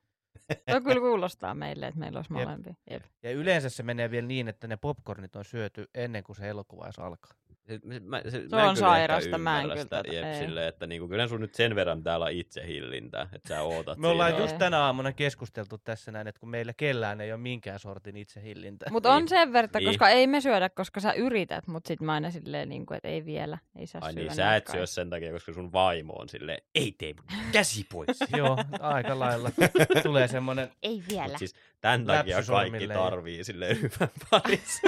Tuo 0.71 0.81
kyllä 0.81 0.99
kuulostaa 0.99 1.53
meille, 1.55 1.87
että 1.87 1.99
meillä 1.99 2.17
olisi 2.19 2.33
Jep. 2.33 2.43
molempia. 2.47 2.73
Jep. 2.91 3.03
Ja 3.23 3.31
yleensä 3.31 3.69
se 3.69 3.83
menee 3.83 4.11
vielä 4.11 4.27
niin, 4.27 4.47
että 4.47 4.67
ne 4.67 4.77
popcornit 4.77 5.35
on 5.35 5.45
syöty 5.45 5.85
ennen 5.95 6.23
kuin 6.23 6.35
se 6.35 6.49
elokuva 6.49 6.83
edes 6.85 6.99
alkaa. 6.99 7.31
Se, 7.67 7.79
mä, 8.03 8.21
se, 8.23 8.31
Se 8.31 8.55
mä 8.55 8.69
on 8.69 8.77
sairasta, 8.77 9.37
mä 9.37 9.61
en 9.61 9.69
kyllä 9.69 9.81
sitä, 9.83 10.03
jep, 10.11 10.25
ei. 10.25 10.39
silleen, 10.39 10.67
että 10.67 10.87
niinku, 10.87 11.07
kyllä 11.07 11.27
sun 11.27 11.41
nyt 11.41 11.55
sen 11.55 11.75
verran 11.75 12.03
täällä 12.03 12.25
on 12.25 12.31
itse 12.31 12.67
hillintää, 12.67 13.29
että 13.33 13.47
sä 13.47 13.61
ootat 13.61 13.97
Me 13.97 14.07
ollaan 14.07 14.31
siinä. 14.31 14.43
just 14.43 14.57
tänä 14.57 14.79
aamuna 14.79 15.13
keskusteltu 15.13 15.77
tässä 15.77 16.11
näin, 16.11 16.27
että 16.27 16.39
kun 16.39 16.49
meillä 16.49 16.73
kellään 16.77 17.21
ei 17.21 17.31
ole 17.31 17.39
minkään 17.41 17.79
sortin 17.79 18.17
itsehillintää. 18.17 18.89
Mutta 18.91 19.13
on 19.13 19.21
Niin. 19.21 19.29
sen 19.29 19.53
verran, 19.53 19.69
Niin. 19.75 19.85
koska 19.89 20.09
ei 20.09 20.27
me 20.27 20.41
syödä, 20.41 20.69
koska 20.69 20.99
sä 20.99 21.13
yrität, 21.13 21.67
mutta 21.67 21.87
sitten 21.87 22.05
mä 22.05 22.13
aina 22.13 22.31
silleen, 22.31 22.69
niin 22.69 22.85
kuin, 22.85 22.95
että 22.97 23.07
ei 23.07 23.25
vielä, 23.25 23.57
ei 23.75 23.87
saa 23.87 24.01
Ai 24.03 24.13
syödä. 24.13 24.25
niin, 24.27 24.35
sä 24.35 24.55
et 24.55 24.67
syö 24.67 24.85
sen 24.85 25.09
takia, 25.09 25.31
koska 25.31 25.53
sun 25.53 25.73
vaimo 25.73 26.13
on 26.13 26.29
silleen, 26.29 26.61
ei 26.75 26.95
tee 26.97 27.13
käsi 27.51 27.85
pois. 27.93 28.19
Joo, 28.37 28.57
aika 28.79 29.19
lailla. 29.19 29.49
Tulee 30.03 30.18
semmoinen, 30.27 30.71
Ei 30.83 31.03
vielä. 31.09 31.27
Mut 31.27 31.37
siis 31.37 31.55
tämän 31.81 32.05
takia 32.05 32.37
kaikki 32.47 32.87
tarvii 32.87 33.43
silleen 33.43 33.81
hyvän 33.81 34.09
parissa. 34.31 34.81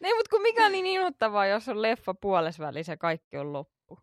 Niin, 0.00 0.16
mutta 0.16 0.30
kun 0.30 0.42
mikä 0.42 0.66
on 0.66 0.72
niin 0.72 0.86
inhottavaa, 0.86 1.46
jos 1.46 1.68
on 1.68 1.82
leffa 1.82 2.14
puolesvälissä 2.14 2.92
ja 2.92 2.96
kaikki 2.96 3.36
on 3.36 3.52
loppu. 3.52 3.98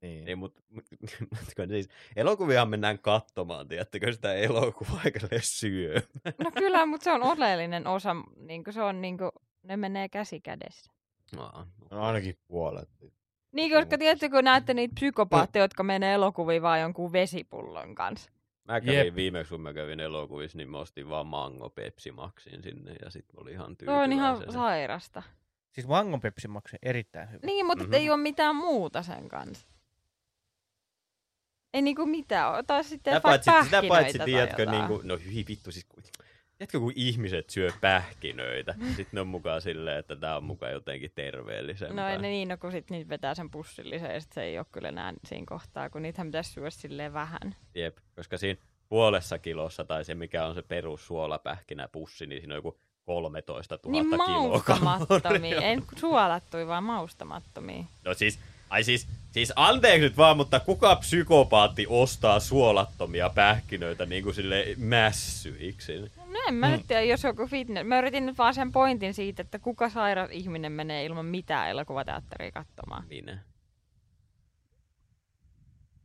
Niin. 0.00 0.24
niin, 0.24 0.38
mut, 0.38 0.54
mut, 0.74 0.84
mut, 1.30 1.68
siis, 1.68 1.88
elokuviahan 2.16 2.68
mennään 2.68 2.98
katsomaan, 2.98 3.68
tiedättekö 3.68 4.12
sitä 4.12 4.34
elokuvaa 4.34 5.00
eikä 5.04 5.20
syö. 5.40 6.02
No 6.44 6.50
kyllä, 6.58 6.86
mutta 6.86 7.04
se 7.04 7.12
on 7.12 7.22
oleellinen 7.22 7.86
osa, 7.86 8.16
niin 8.36 8.64
se 8.70 8.82
on 8.82 9.00
niin 9.00 9.18
kuin, 9.18 9.30
ne 9.62 9.76
menee 9.76 10.08
käsi 10.08 10.40
kädessä. 10.40 10.90
Aa, 11.36 11.66
No 11.90 12.02
ainakin 12.02 12.38
puolet. 12.48 12.88
Niin, 13.56 13.72
koska 13.72 13.98
tiedätkö, 13.98 14.30
kun 14.30 14.44
näette 14.44 14.74
niitä 14.74 14.94
psykopaatteja, 14.94 15.64
jotka 15.64 15.82
menee 15.82 16.14
elokuviin 16.14 16.62
vaan 16.62 16.80
jonkun 16.80 17.12
vesipullon 17.12 17.94
kanssa. 17.94 18.30
Mä 18.64 18.80
kävin 18.80 18.98
Jep. 19.06 19.14
viimeksi, 19.14 19.50
kun 19.50 19.60
mä 19.60 19.74
kävin 19.74 20.00
elokuvissa, 20.00 20.58
niin 20.58 20.70
mä 20.70 20.78
ostin 20.78 21.08
vaan 21.08 21.26
Mango 21.26 21.70
Pepsi 21.70 22.12
Maxin 22.12 22.62
sinne 22.62 22.94
ja 23.04 23.10
sitten 23.10 23.40
oli 23.40 23.52
ihan 23.52 23.70
Se 23.70 23.76
tyytyväinen. 23.76 24.04
on 24.04 24.12
ihan 24.12 24.52
sairasta. 24.52 25.22
siis 25.72 25.86
Mangon 25.86 26.20
Pepsi 26.20 26.48
maksoi 26.48 26.78
erittäin 26.82 27.28
hyvin. 27.28 27.40
Niin, 27.46 27.66
mutta 27.66 27.84
Mhm. 27.84 27.90
mm-hmm. 27.92 28.02
ei 28.02 28.10
ole 28.10 28.16
mitään 28.22 28.56
muuta 28.56 29.02
sen 29.02 29.28
kanssa. 29.28 29.66
Ei 31.74 31.82
niinku 31.82 32.06
mitään. 32.06 32.54
Ota 32.54 32.82
sitten 32.82 33.14
Sitä 33.14 33.28
vaikka 33.28 33.52
paitsi, 33.52 33.64
sitä 33.70 33.82
paitsi 33.88 34.18
tiedätkö, 34.18 34.62
jotain. 34.62 34.78
niin 34.78 34.88
kuin, 34.88 35.08
no 35.08 35.18
hyi 35.24 35.44
vittu, 35.48 35.72
siis 35.72 35.86
tiedätkö, 36.58 36.78
kun 36.80 36.92
ihmiset 36.96 37.50
syö 37.50 37.70
pähkinöitä, 37.80 38.74
sitten 38.86 39.06
ne 39.12 39.20
on 39.20 39.26
mukaan 39.26 39.62
silleen, 39.62 39.98
että 39.98 40.16
tämä 40.16 40.36
on 40.36 40.44
mukaan 40.44 40.72
jotenkin 40.72 41.10
terveellisempää. 41.14 42.14
No 42.16 42.22
ne 42.22 42.28
niin, 42.28 42.48
no, 42.48 42.56
kun 42.56 42.72
sit 42.72 42.90
niitä 42.90 43.08
vetää 43.08 43.34
sen 43.34 43.50
pussillisen 43.50 44.14
ja 44.14 44.20
sit 44.20 44.32
se 44.32 44.42
ei 44.42 44.58
ole 44.58 44.66
kyllä 44.72 44.88
enää 44.88 45.12
siinä 45.24 45.46
kohtaa, 45.48 45.90
kun 45.90 46.02
niitähän 46.02 46.26
pitäisi 46.28 46.52
syödä 46.52 46.70
silleen 46.70 47.12
vähän. 47.12 47.56
Jep, 47.74 47.96
koska 48.16 48.38
siinä 48.38 48.60
puolessa 48.88 49.38
kilossa 49.38 49.84
tai 49.84 50.04
se 50.04 50.14
mikä 50.14 50.46
on 50.46 50.54
se 50.54 50.62
perus 50.62 51.06
suolapähkinä 51.06 51.88
pussi, 51.88 52.26
niin 52.26 52.40
siinä 52.40 52.54
on 52.54 52.58
joku 52.58 52.78
13 53.04 53.78
000 53.86 53.92
Niin 53.92 54.16
maustamattomia. 54.16 55.40
kilokaloria. 55.40 55.60
Ei 55.68 55.78
suolattui, 55.96 56.66
vaan 56.66 56.84
maustamattomia. 56.84 57.84
No 58.04 58.14
siis, 58.14 58.38
ai 58.70 58.84
siis, 58.84 59.08
siis 59.32 59.52
anteeksi 59.56 60.00
nyt 60.00 60.16
vaan, 60.16 60.36
mutta 60.36 60.60
kuka 60.60 60.96
psykopaatti 60.96 61.86
ostaa 61.88 62.40
suolattomia 62.40 63.30
pähkinöitä 63.30 64.06
niin 64.06 64.22
kuin 64.22 64.34
sille 64.34 64.64
mässyiksi? 64.76 65.98
No 66.16 66.40
en 66.48 66.54
mä 66.54 66.66
mm. 66.66 66.72
nyt 66.72 66.86
tiedä, 66.88 67.02
jos 67.02 67.24
joku 67.24 67.46
fitness. 67.46 67.86
Mä 67.86 67.98
yritin 67.98 68.26
nyt 68.26 68.38
vaan 68.38 68.54
sen 68.54 68.72
pointin 68.72 69.14
siitä, 69.14 69.42
että 69.42 69.58
kuka 69.58 69.88
sairas 69.88 70.30
ihminen 70.32 70.72
menee 70.72 71.04
ilman 71.04 71.26
mitään 71.26 71.70
elokuvateatteria 71.70 72.52
katsomaan. 72.52 73.04
Minä. 73.08 73.38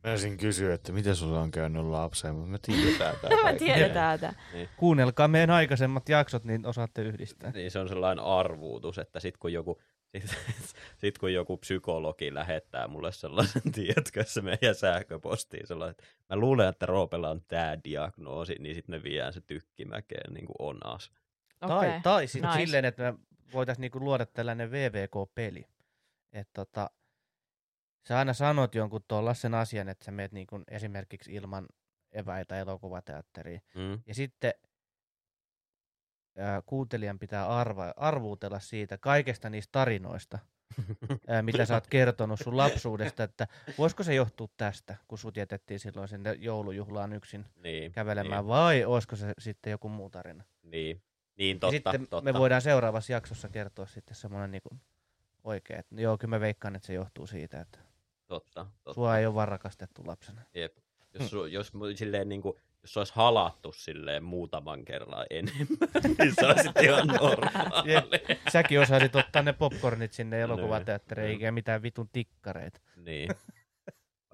Mä 0.04 0.10
olisin 0.10 0.36
kysyä, 0.36 0.74
että 0.74 0.92
mitä 0.92 1.14
sulla 1.14 1.40
on 1.40 1.50
käynyt 1.50 1.84
lapseen, 1.84 2.34
mutta 2.34 2.50
me 2.50 2.58
tiedetään 2.62 3.14
tää 3.22 3.30
Mä 3.30 3.42
kaikki. 3.42 3.64
tiedetään 3.64 4.20
tää. 4.20 4.34
Kuunnelkaa 4.76 5.28
meidän 5.28 5.50
aikaisemmat 5.50 6.08
jaksot, 6.08 6.44
niin 6.44 6.66
osaatte 6.66 7.02
yhdistää. 7.02 7.50
Niin 7.50 7.70
se 7.70 7.78
on 7.78 7.88
sellainen 7.88 8.24
arvuutus, 8.24 8.98
että 8.98 9.20
sit 9.20 9.36
kun 9.36 9.52
joku, 9.52 9.80
sit, 10.20 10.36
sit 11.00 11.18
kun 11.18 11.32
joku 11.32 11.56
psykologi 11.56 12.34
lähettää 12.34 12.88
mulle 12.88 13.12
sellaisen, 13.12 13.72
tiedätkö, 13.72 14.24
se 14.24 14.42
meidän 14.42 14.74
sähköpostiin 14.74 15.66
sellainen, 15.66 15.90
että 15.90 16.04
mä 16.30 16.36
luulen, 16.36 16.68
että 16.68 16.86
Roopella 16.86 17.30
on 17.30 17.42
tämä 17.48 17.78
diagnoosi, 17.84 18.54
niin 18.58 18.74
sitten 18.74 18.94
me 18.94 19.02
viedään 19.02 19.32
se 19.32 19.40
tykkimäkeen 19.40 20.34
niin 20.34 20.46
kuin 20.46 20.56
onas. 20.58 21.10
Tai, 21.60 21.88
Okei. 21.88 22.00
tai 22.02 22.26
sitten 22.26 22.50
nice. 22.50 22.64
silleen, 22.64 22.84
että 22.84 23.12
me 23.12 23.18
voitaisiin 23.52 23.80
niinku 23.80 24.00
luoda 24.00 24.26
tällainen 24.26 24.70
VVK-peli. 24.70 25.66
Että 26.32 26.52
tota, 26.52 26.90
sä 28.08 28.18
aina 28.18 28.32
sanot 28.32 28.74
jonkun 28.74 29.04
tuollaisen 29.08 29.54
asian, 29.54 29.88
että 29.88 30.04
sä 30.04 30.10
meet 30.10 30.32
niinku 30.32 30.60
esimerkiksi 30.68 31.34
ilman 31.34 31.66
eväitä 32.12 32.58
elokuvateatteriin. 32.58 33.62
Mm. 33.74 34.02
Ja 34.06 34.14
sitten 34.14 34.52
ää, 36.38 36.62
kuuntelijan 36.66 37.18
pitää 37.18 37.48
arva, 37.48 37.94
arvuutella 37.96 38.60
siitä 38.60 38.98
kaikesta 38.98 39.50
niistä 39.50 39.72
tarinoista, 39.72 40.38
ää, 41.28 41.42
mitä 41.48 41.64
sä 41.64 41.74
oot 41.74 41.86
kertonut 41.86 42.40
sun 42.40 42.56
lapsuudesta, 42.56 43.22
että 43.24 43.48
voisiko 43.78 44.02
se 44.02 44.14
johtua 44.14 44.48
tästä, 44.56 44.96
kun 45.08 45.18
sut 45.18 45.36
jätettiin 45.36 45.80
silloin 45.80 46.08
sinne 46.08 46.32
joulujuhlaan 46.32 47.12
yksin 47.12 47.46
Niin, 47.62 47.92
kävelemään, 47.92 48.46
vai 48.46 48.84
olisiko 48.84 49.16
se 49.16 49.32
sitten 49.38 49.70
joku 49.70 49.88
muu 49.88 50.10
tarina? 50.10 50.44
Niin, 50.62 51.02
niin 51.36 51.56
Ja 51.56 51.60
totta, 51.60 51.70
sitten 51.70 52.00
totta. 52.08 52.32
me 52.32 52.38
voidaan 52.38 52.62
seuraavassa 52.62 53.12
jaksossa 53.12 53.48
kertoa 53.48 53.86
sitten 53.86 54.16
semmoinen 54.16 54.50
niinku 54.50 54.70
oikea, 55.44 55.78
että 55.78 56.00
joo, 56.00 56.18
kyllä 56.18 56.36
mä 56.36 56.40
veikkaan, 56.40 56.76
että 56.76 56.86
se 56.86 56.92
johtuu 56.94 57.26
siitä, 57.26 57.60
että 57.60 57.78
totta, 58.26 58.66
totta. 58.84 58.94
sua 58.94 59.18
ei 59.18 59.26
ole 59.26 59.34
vaan 59.34 59.48
rakastettu 59.48 60.02
lapsena. 60.06 60.42
Jep. 60.54 60.76
Jos, 61.14 61.30
su, 61.30 61.46
jos, 61.46 61.72
silleen, 61.94 62.28
niin 62.28 62.42
kuin, 62.42 62.56
jos 62.82 62.92
se 62.92 63.00
olisi 63.00 63.12
halattu 63.16 63.72
silleen 63.72 64.24
muutaman 64.24 64.84
kerran 64.84 65.26
enemmän, 65.30 65.88
niin 66.18 66.34
se 66.40 66.46
olisi 66.46 66.68
ihan 66.82 67.06
normaali. 67.06 67.92
Säkin 68.52 68.80
osaisit 68.80 69.16
ottaa 69.16 69.42
ne 69.42 69.52
popcornit 69.52 70.12
sinne 70.12 70.40
elokuvateatteriin, 70.40 71.24
Niin. 71.26 71.32
eikä 71.32 71.52
mitään 71.52 71.82
vitun 71.82 72.08
tikkareita. 72.12 72.80
Niin. 72.96 73.30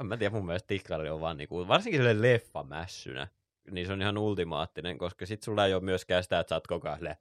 En 0.00 0.06
mä 0.06 0.16
tiedä, 0.16 0.34
mun 0.34 0.46
mielestä 0.46 0.66
tikkari 0.66 1.10
on 1.10 1.20
vaan 1.20 1.36
niinku, 1.36 1.68
varsinkin 1.68 2.00
sille 2.00 2.22
leffamässynä, 2.32 3.28
niin 3.70 3.86
se 3.86 3.92
on 3.92 4.02
ihan 4.02 4.18
ultimaattinen, 4.18 4.98
koska 4.98 5.26
sit 5.26 5.42
sulla 5.42 5.66
ei 5.66 5.74
ole 5.74 5.82
myöskään 5.82 6.22
sitä, 6.22 6.38
että 6.40 6.48
sä 6.48 6.54
oot 6.56 6.66
koko 6.66 6.88
ajan 6.88 7.16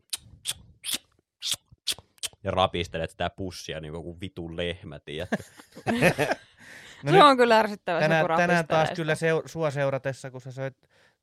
ja 2.44 2.52
rapistelet 2.52 3.10
sitä 3.12 3.30
pussia 3.30 3.80
niin 3.80 3.94
kuin 3.94 4.22
vitun 4.22 4.58
lehmä, 4.58 5.00
tiedätkö? 5.00 5.44
No 7.04 7.12
se 7.12 7.24
on 7.24 7.38
kyllä 7.38 7.60
ärsyttävä 7.60 8.00
tänään, 8.00 8.24
se, 8.24 8.28
kun 8.28 8.38
tänään 8.38 8.68
taas 8.68 8.90
kyllä 8.96 9.16
sitä. 9.16 9.20
seu, 9.28 9.42
sua 9.46 9.72
seuratessa, 9.72 10.32
kun 10.32 10.42
sä 10.42 10.52
söit 10.52 10.78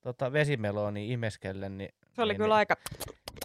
tota, 0.05 0.32
vesimelooni 0.32 1.12
imeskellen, 1.12 1.78
niin... 1.78 1.88
Se 2.14 2.22
oli 2.22 2.32
niin, 2.32 2.40
kyllä 2.40 2.55
aika... 2.55 2.76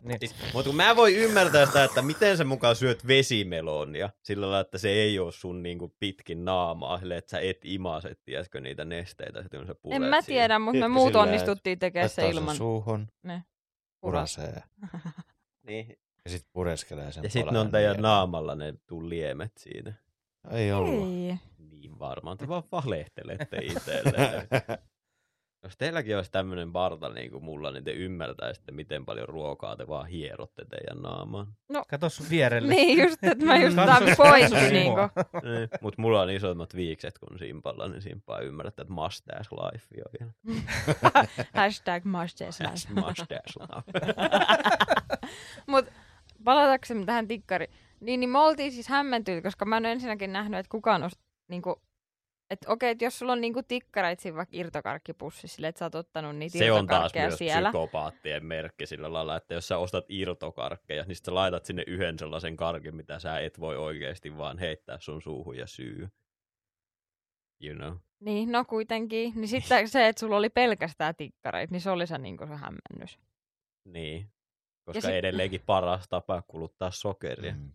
Niin, 0.04 0.20
Siis, 0.20 0.36
mutta 0.54 0.70
kun 0.70 0.76
mä 0.76 0.96
voin 0.96 1.16
ymmärtää 1.16 1.66
sitä, 1.66 1.84
että 1.84 2.02
miten 2.02 2.38
sä 2.38 2.44
mukaan 2.44 2.76
syöt 2.76 3.08
vesimelonia, 3.08 4.10
sillä 4.24 4.46
lailla, 4.46 4.60
että 4.60 4.78
se 4.78 4.90
ei 4.90 5.20
ole 5.20 5.32
sun 5.32 5.64
niinku 5.64 5.96
pitkin 6.00 6.46
naamaa, 6.46 7.00
sille, 7.00 7.18
että 7.18 7.30
sä 7.32 7.40
et 7.40 7.58
imase, 7.64 8.16
tiedätkö, 8.26 8.62
niitä 8.62 8.86
nesteitä, 8.86 9.42
sitten 9.42 9.60
kun 9.60 9.68
sä 9.68 9.96
En 9.96 10.02
mä 10.02 10.22
siihen. 10.22 10.26
tiedä, 10.26 10.60
mutta 10.60 10.80
me 10.80 10.88
muut 10.88 11.08
sillä, 11.10 11.22
onnistuttiin 11.22 11.80
tekemään 11.80 12.10
se 12.10 12.30
ilman... 12.30 12.56
suuhun, 12.56 13.08
Ne. 13.24 13.44
purasee 14.02 14.64
Niin. 15.68 15.88
ja 16.26 16.32
sitten 16.32 16.50
pureskelee 16.54 17.12
sen 17.12 17.24
Ja 17.24 17.30
sitten 17.30 17.54
ne 17.54 17.60
on 17.60 17.72
teidän 17.72 18.02
naamalla 18.02 18.56
ne 18.56 18.74
tuliemet 18.88 19.52
siinä. 19.58 19.94
Ei 20.52 20.72
ollut. 20.72 21.08
Ei. 21.14 21.38
Niin 21.58 22.00
varmaan, 22.00 22.38
te 22.38 22.48
vaan 22.48 22.64
valehtelette 22.72 23.58
itselle. 23.58 24.48
Jos 25.64 25.78
teilläkin 25.78 26.16
olisi 26.16 26.32
tämmöinen 26.32 26.72
parta 26.72 27.10
niin 27.10 27.32
kuin 27.32 27.44
mulla, 27.44 27.72
niin 27.72 27.84
te 27.84 27.92
ymmärtäisitte, 27.92 28.72
miten 28.72 29.06
paljon 29.06 29.30
ruokaa 29.30 29.76
te 29.76 29.88
vaan 29.88 30.08
hierotte 30.08 30.66
teidän 30.66 31.02
naamaan. 31.02 31.48
kato 31.88 32.10
sun 32.10 32.26
vierelle. 32.30 32.70
Niin 32.70 33.04
just, 33.04 33.24
että 33.24 33.46
mä 33.46 33.58
just 33.58 33.76
tämän 33.76 34.04
katso 34.04 34.24
niinku. 34.72 34.92
mua. 34.92 35.10
Mutta 35.82 36.02
mulla 36.02 36.22
on 36.22 36.30
isommat 36.30 36.76
viikset 36.76 37.20
kuin 37.20 37.40
Simpalla, 37.40 37.88
niin 37.88 38.02
Simpaa 38.02 38.40
ymmärtää, 38.40 38.82
että 38.82 38.94
mustache 38.94 39.56
life 39.56 39.86
on 40.06 40.12
vielä. 40.20 40.66
Hashtag 41.54 42.04
mustache 42.06 42.64
life. 42.64 42.94
mustache 42.94 43.54
life. 43.60 44.14
Mut 45.68 45.86
palataksemme 46.44 47.06
tähän 47.06 47.28
tikkari. 47.28 47.68
Niin, 48.00 48.20
niin 48.20 48.30
me 48.30 48.40
oltiin 48.40 48.72
siis 48.72 48.88
hämmentynyt, 48.88 49.44
koska 49.44 49.66
mä 49.66 49.78
en 49.78 49.86
ole 49.86 49.92
ensinnäkin 49.92 50.34
nähnyt, 50.34 50.60
että 50.60 50.72
kukaan 50.72 51.04
olisi 51.04 51.20
niinku, 51.48 51.82
että 52.50 52.72
okei, 52.72 52.92
että 52.92 53.04
jos 53.06 53.20
sulla 53.20 53.32
on 53.32 53.42
niinku 53.42 53.64
tikkareit 53.64 54.20
siinä 54.20 54.38
vaikka 54.38 54.58
irtokarkkipussissa, 54.58 55.56
silleen, 55.56 55.70
että 55.70 55.80
sä 55.80 55.86
oot 55.86 55.96
ottanut 55.96 56.36
niitä 56.36 56.58
Se 56.58 56.72
on 56.72 56.88
taas 56.88 57.14
myös 57.16 57.38
siellä. 57.38 57.70
psykopaattien 57.70 58.46
merkki 58.46 58.86
sillä 58.86 59.14
lailla, 59.14 59.36
että 59.36 59.54
jos 59.54 59.68
sä 59.68 59.78
ostat 59.78 60.06
irtokarkkeja, 60.10 61.04
niin 61.04 61.16
sä 61.16 61.36
laitat 61.36 61.66
sinne 61.66 61.84
yhden 61.88 62.20
sellaisen 62.20 62.58
karkin, 62.58 62.96
mitä 62.96 63.20
sä 63.20 63.40
et 63.40 63.60
voi 63.60 63.78
oikeasti 63.78 64.38
vaan 64.38 64.58
heittää 64.58 64.98
sun 65.00 65.22
suuhun 65.22 65.58
ja 65.58 65.68
syy. 65.68 66.10
You 67.64 67.76
know. 67.76 67.98
Niin, 68.20 68.52
no 68.52 68.66
kuitenkin. 68.66 69.32
Niin 69.36 69.48
sitten 69.48 69.88
se, 69.90 70.08
että 70.08 70.20
sulla 70.20 70.38
oli 70.38 70.50
pelkästään 70.50 71.16
tikkareit, 71.16 71.72
niin 71.72 71.82
se 71.82 71.90
oli 71.90 72.08
se, 72.08 72.18
niinku 72.18 72.48
se 72.48 72.56
hämmennys. 72.56 73.20
Niin. 73.86 74.30
Koska 74.84 75.02
sit- 75.02 75.10
edelleenkin 75.12 75.62
paras 75.66 76.08
tapa 76.10 76.42
kuluttaa 76.48 76.92
sokeria. 76.92 77.54
Mm. 77.54 77.72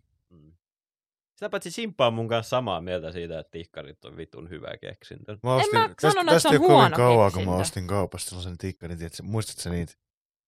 Sitä 1.35 1.49
paitsi 1.49 1.71
Simppa 1.71 2.07
on 2.07 2.13
mun 2.13 2.27
kanssa 2.27 2.49
samaa 2.49 2.81
mieltä 2.81 3.11
siitä, 3.11 3.39
että 3.39 3.51
tikkarit 3.51 4.05
on 4.05 4.17
vitun 4.17 4.49
hyvä 4.49 4.77
keksintö. 4.81 5.37
Mä 5.43 5.55
ostin, 5.55 5.79
mä 5.79 5.89
tästä, 6.01 6.07
että 6.21 6.31
tästä 6.31 6.49
se 6.49 6.55
ei 6.55 6.59
on 6.59 6.61
huono 6.67 6.95
kauan, 6.95 7.31
kun 7.31 7.41
mä 7.41 7.45
keksintö. 7.45 7.61
ostin 7.61 7.87
kaupasta 7.87 8.29
sellaisen 8.29 8.57
tikkarin, 8.57 8.97
tiedätkö, 8.97 9.23
muistatko 9.23 9.61
sä 9.61 9.69
niitä, 9.69 9.93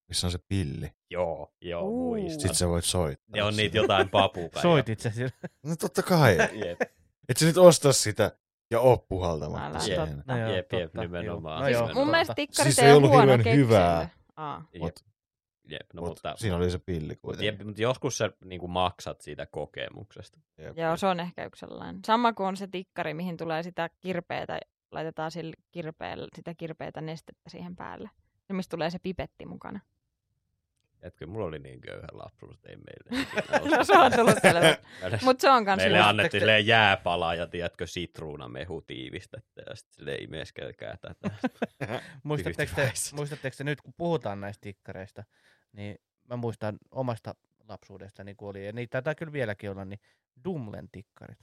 missä 0.08 0.28
on 0.28 0.32
se 0.32 0.38
pilli? 0.48 0.92
Joo, 1.10 1.54
joo, 1.62 1.82
Uu. 1.84 2.16
muistan. 2.16 2.40
Sitten 2.42 2.56
sä 2.56 2.68
voit 2.68 2.86
soittaa. 2.86 3.26
Ne 3.36 3.44
on 3.44 3.56
niitä 3.56 3.78
jotain 3.78 4.10
papukaja. 4.10 4.62
Soitit 4.62 5.00
sä 5.00 5.10
sillä? 5.10 5.32
No 5.64 5.76
totta 5.76 6.04
kai. 6.04 6.38
Jep, 6.66 6.82
Et 7.30 7.38
sä 7.38 7.46
nyt 7.46 7.58
osta 7.58 7.94
sitä 7.94 8.32
ja 8.72 8.80
oo 8.80 8.98
puhaltamatta 9.10 9.80
siihen. 9.80 10.24
No 10.28 10.38
jep, 10.38 10.74
jep, 10.74 10.94
nimenomaan. 10.94 11.60
joo. 11.60 11.62
No 11.62 11.66
Siis 11.66 11.78
joo, 11.80 11.86
mun 11.88 11.94
totta. 11.96 12.12
mielestä 12.12 12.34
tikkarit 12.36 12.74
Siis 12.74 12.80
ei 12.80 12.86
ei 12.86 12.92
ole 12.92 12.98
ollut 12.98 13.10
huono 13.10 13.22
hirveän 13.22 13.44
keksintö. 13.44 13.66
hyvää. 13.66 14.10
Aa. 14.36 14.66
Mut, 14.80 15.00
jep, 15.68 15.94
no, 15.94 16.02
mut 16.02 16.10
mutta, 16.10 16.34
siinä 16.38 16.56
oli 16.56 16.72
se 16.72 16.80
pilli 16.80 17.16
kuitenkin. 17.16 17.46
jep, 17.46 17.62
mutta 17.64 17.82
joskus 17.82 18.18
sä 18.18 18.32
niin 18.46 18.70
maksat 18.70 19.22
siitä 19.22 19.46
kokemuksesta. 19.46 20.40
Jep. 20.58 20.78
Joo, 20.78 20.98
se 20.98 21.08
on 21.08 21.20
ehkä 21.20 21.46
yksi 21.46 21.60
sellainen. 21.60 22.00
Sama 22.06 22.34
kuin 22.34 22.48
on 22.48 22.58
se 22.58 22.68
tikkari, 22.68 23.14
mihin 23.14 23.38
tulee 23.38 23.64
sitä 23.64 23.90
kirpeätä, 24.00 24.60
laitetaan 24.92 25.32
sille 25.32 25.54
kirpeällä, 25.72 26.28
sitä 26.36 26.54
kirpeätä 26.54 27.02
nestettä 27.02 27.50
siihen 27.50 27.76
päälle. 27.76 28.10
Se, 28.48 28.54
mistä 28.54 28.72
tulee 28.72 28.90
se 28.90 29.00
pipetti 29.00 29.46
mukana. 29.46 29.80
Etkö, 31.02 31.28
mulla 31.28 31.46
oli 31.46 31.60
niin 31.60 31.82
köyhä 31.82 32.08
lapsuus, 32.12 32.56
että 32.56 32.70
ei 32.70 32.76
meille. 32.76 33.28
no 33.78 33.84
se 33.84 33.98
on 33.98 34.12
tullut 34.12 34.36
selvä. 34.42 34.78
Mutta 35.26 35.42
se 35.42 35.50
on 35.50 35.66
kans 35.66 35.78
meille 35.82 36.00
annettiin 36.00 36.42
silleen 36.42 36.68
jääpala 36.68 37.36
ja 37.36 37.48
tiedätkö, 37.48 37.88
sitruunamehu 37.88 38.82
tiivistettä 38.82 39.62
ja 39.70 39.76
sitten 39.76 39.96
silleen 39.96 40.24
imeskelkää 40.24 40.98
tätä. 41.02 41.30
Muistatteko 42.24 42.72
te, 42.76 42.92
muistatteko 43.14 43.56
te 43.58 43.64
nyt, 43.64 43.82
kun 43.82 43.94
puhutaan 43.98 44.42
näistä 44.42 44.62
tikkareista, 44.62 45.24
niin 45.74 45.98
mä 46.30 46.36
muistan 46.36 46.78
omasta 46.92 47.36
lapsuudestani, 47.68 48.36
kun 48.36 48.50
oli, 48.50 48.66
ja 48.66 48.72
niitä 48.74 48.92
taitaa 48.92 49.16
kyllä 49.16 49.32
vieläkin 49.32 49.72
olla, 49.72 49.86
niin 49.86 50.00
Dumlen 50.44 50.90
tikkarit. 50.92 51.40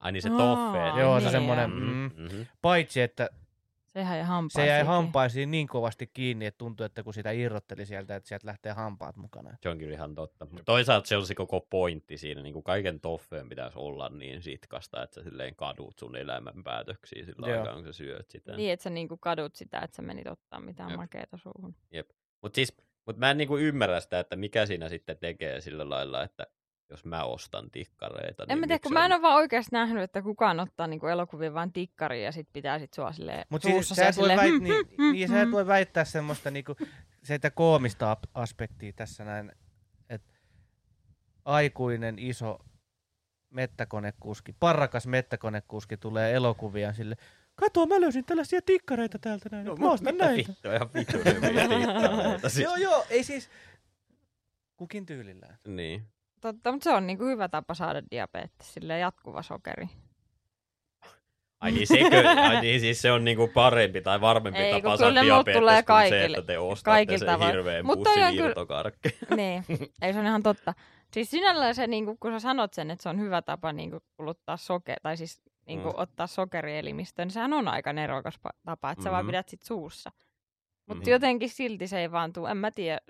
Ai 0.00 0.12
niin 0.12 0.22
se 0.22 0.28
Aa, 0.30 0.36
toffeet. 0.38 0.96
Joo, 0.96 1.20
se 1.20 1.24
niin, 1.24 1.30
semmoinen, 1.32 1.70
joo. 1.70 1.80
mm, 1.80 2.10
Mm-hmm. 2.22 2.46
paitsi 2.62 3.00
että 3.00 3.28
Sehän 3.92 4.16
jäi 4.18 4.26
hampaisiin. 4.26 4.62
se 4.62 4.66
jäi 4.68 4.84
hampaisiin 4.84 5.50
niin 5.50 5.66
kovasti 5.68 6.06
kiinni, 6.14 6.46
että 6.46 6.58
tuntui, 6.58 6.86
että 6.86 7.02
kun 7.02 7.14
sitä 7.14 7.30
irrotteli 7.30 7.86
sieltä, 7.86 8.16
että 8.16 8.28
sieltä 8.28 8.46
lähtee 8.46 8.72
hampaat 8.72 9.16
mukana. 9.16 9.56
Se 9.62 9.68
on 9.68 9.78
kyllä 9.78 9.92
ihan 9.94 10.14
totta. 10.14 10.44
Mutta 10.44 10.64
toisaalta 10.64 11.08
se 11.08 11.16
on 11.16 11.26
se 11.26 11.34
koko 11.34 11.60
pointti 11.70 12.18
siinä. 12.18 12.42
Niin 12.42 12.52
kuin 12.52 12.62
kaiken 12.62 13.00
toffeen 13.00 13.48
pitäisi 13.48 13.78
olla 13.78 14.08
niin 14.08 14.42
sitkasta, 14.42 15.02
että 15.02 15.14
sä 15.14 15.22
silleen 15.30 15.56
kadut 15.56 15.98
sun 15.98 16.16
elämän 16.16 16.64
päätöksiä 16.64 17.24
sillä 17.24 17.48
Joo. 17.48 17.58
aikaa, 17.60 17.74
kun 17.74 17.84
sä 17.84 17.92
syöt 17.92 18.30
sitä. 18.30 18.56
Niin, 18.56 18.72
että 18.72 18.82
sä 18.82 18.90
niinku 18.90 19.16
kadut 19.16 19.54
sitä, 19.54 19.78
että 19.80 19.96
sä 19.96 20.02
menit 20.02 20.26
ottaa 20.26 20.60
mitään 20.60 20.90
Jep. 20.90 20.96
makeeta 20.96 21.36
suuhun. 21.36 21.74
Mutta 22.42 22.56
siis, 22.56 22.76
mut 23.06 23.16
mä 23.16 23.30
en 23.30 23.36
niinku 23.36 23.56
ymmärrä 23.56 24.00
sitä, 24.00 24.20
että 24.20 24.36
mikä 24.36 24.66
siinä 24.66 24.88
sitten 24.88 25.18
tekee 25.18 25.60
sillä 25.60 25.88
lailla, 25.90 26.22
että 26.22 26.46
jos 26.90 27.04
mä 27.04 27.24
ostan 27.24 27.70
tikkareita. 27.70 28.42
En 28.42 28.48
niin 28.48 28.58
mä 28.58 28.66
tiedä, 28.66 28.78
kun 28.82 28.92
mä 28.92 29.04
en 29.04 29.12
ole 29.12 29.22
vaan 29.22 29.36
oikeasti 29.36 29.70
nähnyt, 29.72 30.02
että 30.02 30.22
kukaan 30.22 30.60
ottaa 30.60 30.86
niinku 30.86 31.06
elokuvia 31.06 31.54
vaan 31.54 31.72
tikkariin 31.72 32.24
ja 32.24 32.32
sit 32.32 32.48
pitää 32.52 32.78
sit 32.78 32.94
sua 32.94 33.12
silleen 33.12 33.46
Mutta 33.48 33.68
siis, 33.68 33.88
sä 33.88 34.08
et 34.08 34.16
voi, 34.16 34.22
silleen, 34.22 34.38
väit, 34.38 34.50
"Hmm, 34.52 34.62
niin, 34.62 34.86
hmm, 34.86 34.96
hmm, 34.96 35.12
niin, 35.12 35.28
sä 35.28 35.36
et 35.40 35.42
hmm." 35.42 35.52
voi 35.52 35.66
väittää 35.66 36.04
semmoista 36.04 36.50
niinku, 36.50 36.76
sitä 37.22 37.50
koomista 37.50 38.10
ap- 38.10 38.30
aspektia 38.34 38.92
tässä 38.96 39.24
näin, 39.24 39.52
että 40.08 40.32
aikuinen 41.44 42.18
iso 42.18 42.58
mettäkonekuski, 43.50 44.52
parrakas 44.60 45.06
mettäkonekuski 45.06 45.96
tulee 45.96 46.34
elokuvia 46.34 46.92
sille, 46.92 47.16
kato 47.54 47.86
mä 47.86 48.00
löysin 48.00 48.24
tällaisia 48.24 48.60
tikkareita 48.66 49.18
täältä 49.18 49.48
näin, 49.52 49.66
No, 49.66 49.76
mut 49.76 49.92
ostan 49.92 50.14
mitä 50.14 50.24
näitä. 50.26 50.48
vittua, 50.52 50.74
ihan 50.74 50.90
vittu. 50.94 51.18
Siis. 52.48 52.64
Joo 52.64 52.76
joo, 52.76 53.04
ei 53.10 53.24
siis, 53.24 53.50
kukin 54.76 55.06
tyylillään. 55.06 55.58
Niin. 55.66 56.02
Totta, 56.40 56.72
mutta 56.72 56.84
se 56.84 56.90
on 56.90 57.06
niinku 57.06 57.24
hyvä 57.24 57.48
tapa 57.48 57.74
saada 57.74 58.02
diabetes, 58.10 58.74
silleen 58.74 59.00
jatkuva 59.00 59.42
sokeri. 59.42 59.86
Ai 61.60 61.72
niin, 61.72 61.86
sekö, 61.86 62.28
ai 62.28 62.60
niin 62.60 62.80
siis 62.80 63.02
se 63.02 63.12
on 63.12 63.24
niinku 63.24 63.48
parempi 63.54 64.00
tai 64.00 64.20
varmempi 64.20 64.58
Ei, 64.60 64.72
tapa 64.82 64.96
saada 64.96 65.22
diabetes 65.22 65.60
tulee 65.60 65.74
kuin 65.82 65.96
se, 66.02 66.10
kaikille- 66.10 66.38
että 66.38 66.46
te 66.46 66.58
ostatte 66.58 67.18
sen 67.18 67.26
tavoin. 67.26 67.50
hirveän 67.50 67.86
Mut 67.86 67.98
pussin 67.98 68.14
kyllä- 68.14 68.48
irtokarkkeja. 68.48 69.14
niin, 69.36 69.64
ei 70.02 70.12
se 70.12 70.18
on 70.18 70.26
ihan 70.26 70.42
totta. 70.42 70.74
Siis 71.14 71.30
sinällään 71.30 71.74
se, 71.74 71.86
niinku, 71.86 72.16
kun 72.20 72.32
sä 72.32 72.38
sanot 72.40 72.74
sen, 72.74 72.90
että 72.90 73.02
se 73.02 73.08
on 73.08 73.20
hyvä 73.20 73.42
tapa 73.42 73.72
niinku, 73.72 74.00
kuluttaa 74.16 74.56
soke, 74.56 74.96
tai 75.02 75.16
siis 75.16 75.42
niinku, 75.66 75.88
Mm. 75.88 75.94
mm. 75.94 76.02
ottaa 76.02 76.26
sokerielimistöön, 76.26 77.26
niin 77.26 77.32
sehän 77.32 77.52
on 77.52 77.68
aika 77.68 77.92
nerokas 77.92 78.34
pa- 78.48 78.58
tapa, 78.64 78.90
että 78.90 79.04
sä 79.04 79.10
vaan 79.10 79.24
Mhm. 79.24 79.28
pidät 79.28 79.48
sit 79.48 79.62
suussa. 79.62 80.12
Mutta 80.86 81.02
Mhm. 81.02 81.10
jotenkin 81.10 81.48
silti 81.48 81.86
se 81.86 82.00
ei 82.00 82.12
vaan 82.12 82.32
tuu, 82.32 82.46
en 82.46 82.56
mä 82.56 82.70
tiedä, 82.70 83.00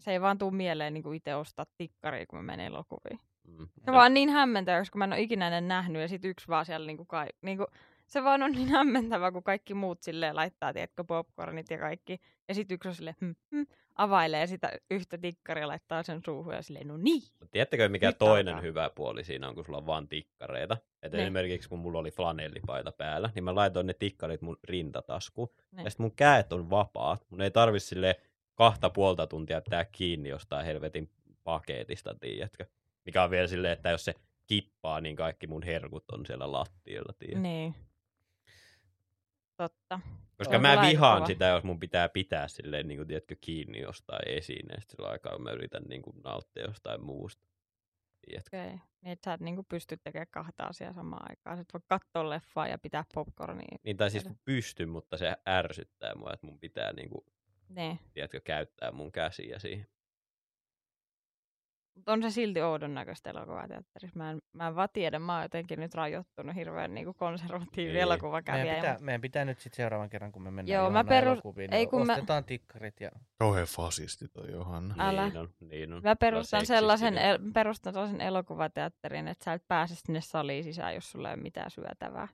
se 0.00 0.12
ei 0.12 0.20
vaan 0.20 0.38
tuu 0.38 0.50
mieleen 0.50 0.94
niinku 0.94 1.12
itse 1.12 1.34
ostaa 1.34 1.64
tikkaria, 1.78 2.26
kun 2.26 2.38
mä 2.38 2.42
menen 2.42 2.66
elokuviin. 2.66 3.20
Mm. 3.48 3.68
Se 3.84 3.92
vaan 3.92 4.14
niin 4.14 4.28
hämmentävä, 4.30 4.78
koska 4.78 4.98
mä 4.98 5.04
en 5.04 5.12
ole 5.12 5.20
ikinä 5.20 5.46
ennen 5.46 5.68
nähnyt 5.68 6.02
ja 6.02 6.08
sit 6.08 6.24
yksi 6.24 6.48
vaan 6.48 6.66
siellä 6.66 6.86
niinku 6.86 7.04
kai, 7.04 7.26
niinku, 7.42 7.66
se 8.06 8.24
vaan 8.24 8.42
on 8.42 8.52
niin 8.58 8.68
hämmentävä, 8.68 9.32
kun 9.32 9.42
kaikki 9.42 9.74
muut 9.74 10.02
silleen 10.02 10.36
laittaa, 10.36 10.72
tiedätkö, 10.72 11.04
popcornit 11.04 11.70
ja 11.70 11.78
kaikki. 11.78 12.20
Ja 12.48 12.54
sit 12.54 12.70
yksi 12.72 12.88
on 12.88 12.94
silleen, 12.94 13.16
hm, 13.20 13.30
hm, 13.56 13.62
availee 14.02 14.46
sitä 14.46 14.72
yhtä 14.90 15.18
tikkaria, 15.18 15.68
laittaa 15.68 16.02
sen 16.02 16.20
suuhun 16.24 16.54
ja 16.54 16.62
silleen, 16.62 16.88
no 16.88 16.96
niin. 16.96 17.22
Tiedättekö, 17.50 17.88
mikä 17.88 18.06
Nyt 18.06 18.18
toinen 18.18 18.54
alkaa. 18.54 18.62
hyvä 18.62 18.90
puoli 18.94 19.24
siinä 19.24 19.48
on, 19.48 19.54
kun 19.54 19.64
sulla 19.64 19.78
on 19.78 19.86
vaan 19.86 20.08
tikkareita? 20.08 20.76
Et 21.02 21.12
Niin. 21.12 21.22
esimerkiksi 21.22 21.68
kun 21.68 21.78
mulla 21.78 21.98
oli 21.98 22.10
flanellipaita 22.10 22.92
päällä, 22.92 23.30
niin 23.34 23.44
mä 23.44 23.54
laitoin 23.54 23.86
ne 23.86 23.94
tikkarit 23.94 24.42
mun 24.42 24.56
rintataskuun. 24.64 25.48
Niin. 25.72 25.84
Ja 25.84 25.90
sitten 25.90 26.04
mun 26.04 26.16
käet 26.16 26.52
on 26.52 26.70
vapaat. 26.70 27.26
Mun 27.30 27.40
ei 27.42 27.50
tarvi 27.50 27.80
sille 27.80 28.20
kahta 28.54 28.90
puolta 28.90 29.26
tuntia 29.26 29.60
pitää 29.60 29.84
kiinni 29.84 30.28
jostain 30.28 30.66
helvetin 30.66 31.10
paketista, 31.44 32.14
tiedätkö? 32.14 32.66
Mikä 33.04 33.22
on 33.22 33.30
vielä 33.30 33.46
silleen, 33.46 33.72
että 33.72 33.90
jos 33.90 34.04
se 34.04 34.14
kippaa, 34.46 35.00
niin 35.00 35.16
kaikki 35.16 35.46
mun 35.46 35.62
herkut 35.62 36.04
on 36.12 36.26
siellä 36.26 36.52
lattialla, 36.52 37.12
tiedätkö? 37.18 37.40
Niin. 37.40 37.74
Totta. 39.60 40.00
Koska 40.38 40.58
mä 40.58 40.82
vihaan 40.82 41.16
kova. 41.16 41.26
sitä, 41.26 41.46
jos 41.46 41.64
mun 41.64 41.80
pitää 41.80 42.08
pitää 42.08 42.48
silleen, 42.48 42.88
niin 42.88 42.98
kuin, 42.98 43.08
tiedätkö, 43.08 43.36
kiinni 43.40 43.80
jostain 43.80 44.28
esineestä 44.28 44.90
sillä 44.96 45.08
aikaa, 45.08 45.32
kun 45.32 45.42
mä 45.42 45.50
yritän 45.50 45.82
niin 45.88 46.02
kuin, 46.02 46.16
nauttia 46.24 46.64
jostain 46.64 47.04
muusta. 47.04 47.42
Tiedätkö? 48.26 48.56
Okei. 48.56 48.70
Niin, 49.00 49.12
että 49.12 49.30
sä 49.30 49.34
et 49.34 49.40
niinku 49.40 49.62
pysty 49.68 49.96
tekemään 49.96 50.26
kahta 50.30 50.64
asiaa 50.64 50.92
samaan 50.92 51.30
aikaan. 51.30 51.56
Sä 51.56 51.60
et 51.60 51.72
voi 51.72 51.80
katsoa 51.88 52.30
leffaa 52.30 52.66
ja 52.66 52.78
pitää 52.78 53.04
popcornia. 53.14 53.78
Niin, 53.82 53.96
tai 53.96 54.10
siis 54.10 54.28
pystyn, 54.44 54.88
mutta 54.88 55.16
se 55.16 55.36
ärsyttää 55.48 56.14
mua, 56.14 56.32
että 56.32 56.46
mun 56.46 56.58
pitää, 56.58 56.92
niin 56.92 57.10
kuin, 57.10 57.24
Niin. 57.68 57.98
tiedätkö, 58.12 58.40
käyttää 58.40 58.92
mun 58.92 59.12
käsiä 59.12 59.58
siihen. 59.58 59.86
On 62.06 62.22
se 62.22 62.30
silti 62.30 62.62
oudon 62.62 62.94
näköistä 62.94 63.30
elokuvateatterissa. 63.30 64.18
Mä 64.18 64.30
en, 64.30 64.38
mä 64.52 64.66
en 64.68 64.74
vaan 64.76 64.88
tiedä, 64.92 65.18
mä 65.18 65.34
oon 65.34 65.42
jotenkin 65.42 65.80
nyt 65.80 65.94
rajoittunut 65.94 66.54
hirveän 66.56 66.94
niinku 66.94 67.14
konservatiivi 67.14 67.92
Niin. 67.92 68.02
elokuvakävijä. 68.02 68.64
Meidän 68.64 68.76
pitää, 68.80 68.92
ja- 68.94 68.98
meidän 69.00 69.20
pitää 69.20 69.44
nyt 69.44 69.58
sitten 69.58 69.76
seuraavan 69.76 70.10
kerran, 70.10 70.32
kun 70.32 70.42
me 70.42 70.50
mennään 70.50 70.74
Joo, 70.76 70.82
Joo, 70.84 70.90
mä 70.90 71.04
perus- 71.04 71.32
elokuviin, 71.32 71.72
ei, 71.74 71.78
niin 71.78 71.90
kun 71.90 72.06
mä- 72.06 72.12
ostetaan 72.12 72.44
tikkarit 72.44 73.00
ja 73.00 73.10
Kauhean 73.38 73.66
fasisti 73.66 74.28
toi 74.28 74.50
Johanna. 74.52 74.94
Älä. 74.98 75.24
Niin 75.28 75.36
on, 75.38 75.48
niin 75.60 75.92
on. 75.92 76.02
Mä 76.02 76.16
perustan 76.16 76.66
sellaisen, 76.66 77.18
el, 77.18 77.38
perustan 77.54 77.92
sellaisen 77.92 78.20
elokuvateatterin, 78.20 79.28
että 79.28 79.44
sä 79.44 79.52
et 79.52 79.64
pääse 79.68 79.94
sinne 79.94 80.20
saliin 80.20 80.64
sisään, 80.64 80.94
jos 80.94 81.10
sulla 81.10 81.28
ei 81.30 81.34
ole 81.34 81.42
mitään 81.42 81.70
syötävää. 81.70 82.28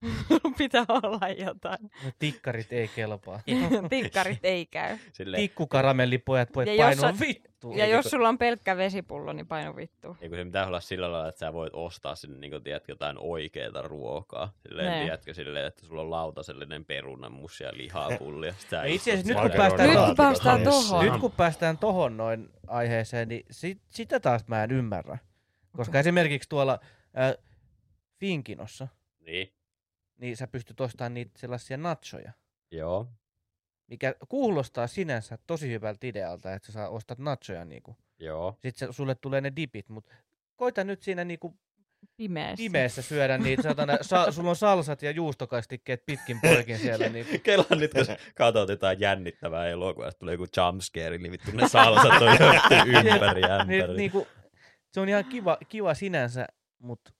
Pitää 0.58 0.84
olla 0.88 1.28
jotain. 1.28 1.82
no, 2.04 2.10
tikkarit 2.18 2.72
ei 2.72 2.88
kelpaa. 2.88 3.40
Tikkarit 3.90 4.38
ei 4.44 4.66
käy. 4.66 4.98
Silleen, 5.12 5.40
Tikkukaramellipuojat 5.40 6.48
voi 6.54 6.76
Ja 6.76 7.14
vittu. 7.20 7.72
Ja 7.76 7.86
jos 7.86 8.04
sulla 8.06 8.28
on 8.28 8.38
pelkkä 8.38 8.76
vesipullo, 8.76 9.32
niin 9.32 9.46
paino 9.46 9.76
vittu. 9.76 10.16
Eikö 10.20 10.36
se 10.36 10.44
pitää 10.44 10.66
olla 10.66 10.80
sillä 10.80 11.12
lailla, 11.12 11.28
että 11.28 11.38
sä 11.38 11.52
voit 11.52 11.74
ostaa 11.74 12.14
sinne 12.14 12.38
niin 12.38 12.50
kuin, 12.50 12.62
tiedätkö, 12.62 12.92
jotain 12.92 13.16
oikeaa 13.18 13.82
ruokaa. 13.82 14.52
Silleen, 14.68 14.90
Ne. 14.92 15.00
tiedätkö, 15.02 15.34
silleen, 15.34 15.66
että 15.66 15.86
sulla 15.86 16.00
on 16.02 16.10
lautasellinen 16.10 16.84
perunamussi 16.84 17.64
ja 17.64 17.70
lihapulli. 17.72 18.46
Ja 18.46 18.52
sit 18.52 18.70
sä 18.70 18.76
Ja 18.76 18.84
itse 18.84 19.12
asiassa 19.12 19.32
nyt 19.32 19.42
kun 19.42 19.50
päästään 19.56 19.88
Nyt 19.88 19.96
tohon- 19.98 20.06
kun 20.06 20.16
päästään 20.16 20.62
tohon. 20.62 21.04
Nyt 21.04 21.20
kun 21.20 21.32
päästään 21.32 21.78
tohon 21.78 22.16
noin 22.16 22.48
aiheeseen, 22.66 23.28
niin 23.28 23.46
sit, 23.50 23.82
sitä 23.90 24.20
taas 24.20 24.48
mä 24.48 24.64
en 24.64 24.70
ymmärrä. 24.70 25.18
Koska 25.76 25.98
esimerkiksi 25.98 26.48
tuolla 26.48 26.78
äh, 27.18 27.34
Finkinossa, 28.20 28.88
Niin, 29.20 29.52
niin 30.20 30.36
sä 30.36 30.46
pystyt 30.46 30.80
ostamaan 30.80 31.14
niitä 31.14 31.38
sellaisia 31.38 31.76
nachoja. 31.76 32.32
joo. 32.70 33.06
Mikä 33.90 34.14
kuulostaa 34.28 34.86
sinänsä 34.86 35.38
tosi 35.46 35.68
hyvältä 35.70 36.06
idealta, 36.06 36.54
että 36.54 36.66
sä 36.66 36.72
saa 36.72 36.88
ostat 36.88 37.18
nachoja 37.18 37.64
niinku. 37.64 37.96
Joo. 38.18 38.58
Sitten 38.62 38.88
se, 38.88 38.92
sulle 38.92 39.14
tulee 39.14 39.40
ne 39.40 39.52
dipit, 39.56 39.88
mutta 39.88 40.14
koita 40.56 40.84
nyt 40.84 41.02
siinä 41.02 41.24
niinku 41.24 41.58
Pimeässä. 42.16 42.56
pimeässä 42.56 43.02
syödä 43.02 43.38
niitä, 43.44 43.62
satana, 43.62 43.98
sa, 44.00 44.32
sulla 44.32 44.50
on 44.50 44.56
salsat 44.56 45.02
ja 45.02 45.10
juustokastikkeet 45.10 46.06
pitkin 46.06 46.40
poikin 46.48 46.78
siellä. 46.78 47.08
Niin, 47.08 47.40
Kelan 47.42 47.66
nyt, 47.78 47.92
kun 47.94 48.04
katsot 48.34 48.68
jotain 48.68 49.00
jännittävää 49.00 49.66
elokuvaa, 49.68 50.12
tulee 50.12 50.34
joku 50.34 50.46
jumpscare, 50.56 51.18
niin 51.18 51.32
vittu 51.32 51.50
ne 51.50 51.68
salsat 51.68 52.22
on 52.22 52.28
ympäri 52.88 53.40
niin, 53.40 53.52
ämpäri. 53.52 53.96
niinku, 53.96 54.26
se 54.92 55.00
on 55.00 55.08
ihan 55.08 55.24
kiva, 55.24 55.58
kiva 55.68 55.94
sinänsä, 55.94 56.46
mutta 56.78 57.12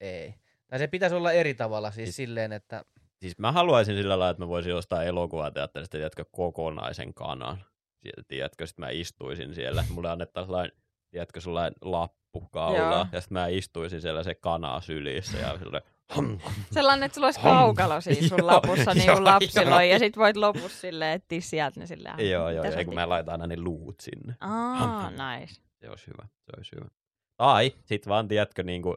ei. 0.00 0.34
Tai 0.68 0.78
se 0.78 0.86
pitäisi 0.86 1.16
olla 1.16 1.32
eri 1.32 1.54
tavalla, 1.54 1.90
siis 1.90 2.06
Siis- 2.06 2.16
silleen, 2.16 2.52
että 2.52 2.84
Siis 3.20 3.38
mä 3.38 3.52
haluaisin 3.52 3.96
sillä 3.96 4.08
lailla, 4.18 4.30
että 4.30 4.42
mä 4.42 4.48
voisin 4.48 4.74
ostaa 4.74 5.02
elokuvateatterista, 5.04 5.96
tiedätkö, 5.98 6.24
kokonaisen 6.32 7.14
kanan. 7.14 7.58
Sieltä, 8.02 8.22
tiedätkö, 8.28 8.66
sit 8.66 8.78
mä 8.78 8.90
istuisin 8.90 9.54
siellä. 9.54 9.84
Mulle 9.90 10.10
annettaisiin 10.10 10.46
sellainen, 10.48 10.76
tiedätkö, 11.10 11.40
sellainen 11.40 11.74
lappu 11.82 12.40
kaulaa. 12.40 13.08
Ja 13.12 13.20
sitten 13.20 13.34
mä 13.38 13.46
istuisin 13.46 14.00
siellä 14.00 14.22
se 14.22 14.34
kana 14.34 14.80
sylissä 14.80 15.38
ja 15.38 15.58
sellainen, 15.58 15.90
ham, 16.08 16.38
Sellainen, 16.72 17.06
että 17.06 17.14
sulla 17.14 17.26
olisi 17.26 17.40
kaukalo 17.40 18.00
siis 18.00 18.28
sun 18.28 18.38
Joo, 18.38 18.46
lapussa, 18.46 18.94
niin 18.94 19.12
kuin 19.12 19.24
lapsilla 19.24 19.76
on, 19.76 19.88
ja 19.88 19.98
sit 19.98 20.16
voit 20.16 20.36
lopussa 20.36 20.80
silleen 20.80 21.12
etsiä 21.14 21.40
sieltä 21.40 21.80
ne 21.80 21.86
silleen. 21.86 22.30
joo, 22.30 22.50
joo, 22.50 22.64
ja 22.64 22.84
kun 22.84 22.94
mä 22.94 23.08
laitan 23.08 23.32
aina 23.32 23.46
ne 23.46 23.56
luut 23.60 24.00
sinne. 24.00 24.34
Aa, 24.40 25.10
nice. 25.10 25.54
Se 25.80 25.90
olisi 25.90 26.06
hyvä, 26.06 26.28
se 26.42 26.52
olisi 26.56 26.76
hyvä. 26.76 26.88
Tai 27.36 27.72
sit 27.84 28.08
vaan, 28.08 28.28
tiedätkö, 28.28 28.62
niin 28.62 28.82
kuin, 28.82 28.96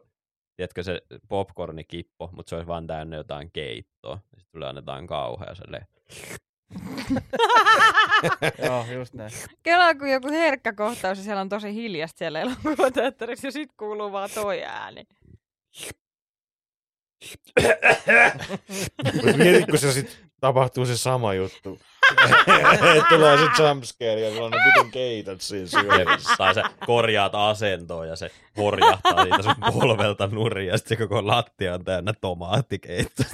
tiedätkö 0.56 0.82
se 0.82 1.00
popcornikippo, 1.28 2.30
mutta 2.32 2.50
se 2.50 2.56
olisi 2.56 2.68
vaan 2.68 2.86
täynnä 2.86 3.16
jotain 3.16 3.50
keittoa. 3.52 4.16
Sitten 4.16 4.52
tulee 4.52 4.68
annetaan 4.68 5.06
kauhea 5.06 5.54
silleen. 5.54 5.86
joo, 8.66 8.86
just 8.92 9.14
näin. 9.14 9.30
Kelaa, 9.62 9.94
kun 9.94 10.10
joku 10.10 10.28
herkkä 10.28 10.72
kohtaus 10.72 11.18
ja 11.18 11.24
siellä 11.24 11.40
on 11.40 11.48
tosi 11.48 11.74
hiljasta 11.74 12.18
siellä 12.18 12.40
elokuvateatterissa 12.40 13.46
ja 13.46 13.52
sit 13.52 13.70
kuuluu 13.76 14.12
vaan 14.12 14.30
toi 14.34 14.64
ääni. 14.64 15.02
Mut 19.14 19.36
Mietit, 19.36 19.66
kun 19.70 19.78
se 19.78 19.92
sit 19.92 20.31
tapahtuu 20.42 20.86
se 20.86 20.96
sama 20.96 21.34
juttu. 21.34 21.78
Tulee 23.08 23.36
se 23.36 23.62
jumpscare 23.62 24.20
ja 24.20 24.30
sulla 24.30 24.44
on 24.44 24.50
ne 24.50 24.58
vitun 24.66 24.90
keitot 24.90 25.40
siinä 25.40 25.66
syödessä. 25.66 26.34
tai 26.38 26.54
sä 26.54 26.62
korjaat 26.86 27.34
asentoa 27.34 28.06
ja 28.06 28.16
se 28.16 28.30
horjahtaa 28.56 29.22
siitä 29.22 29.42
sun 29.42 29.54
polvelta 29.72 30.26
nurin 30.26 30.66
ja 30.66 30.78
sitten 30.78 30.98
se 30.98 31.06
koko 31.06 31.26
lattia 31.26 31.74
on 31.74 31.84
täynnä 31.84 32.12
tomaattikeittoa. 32.20 33.26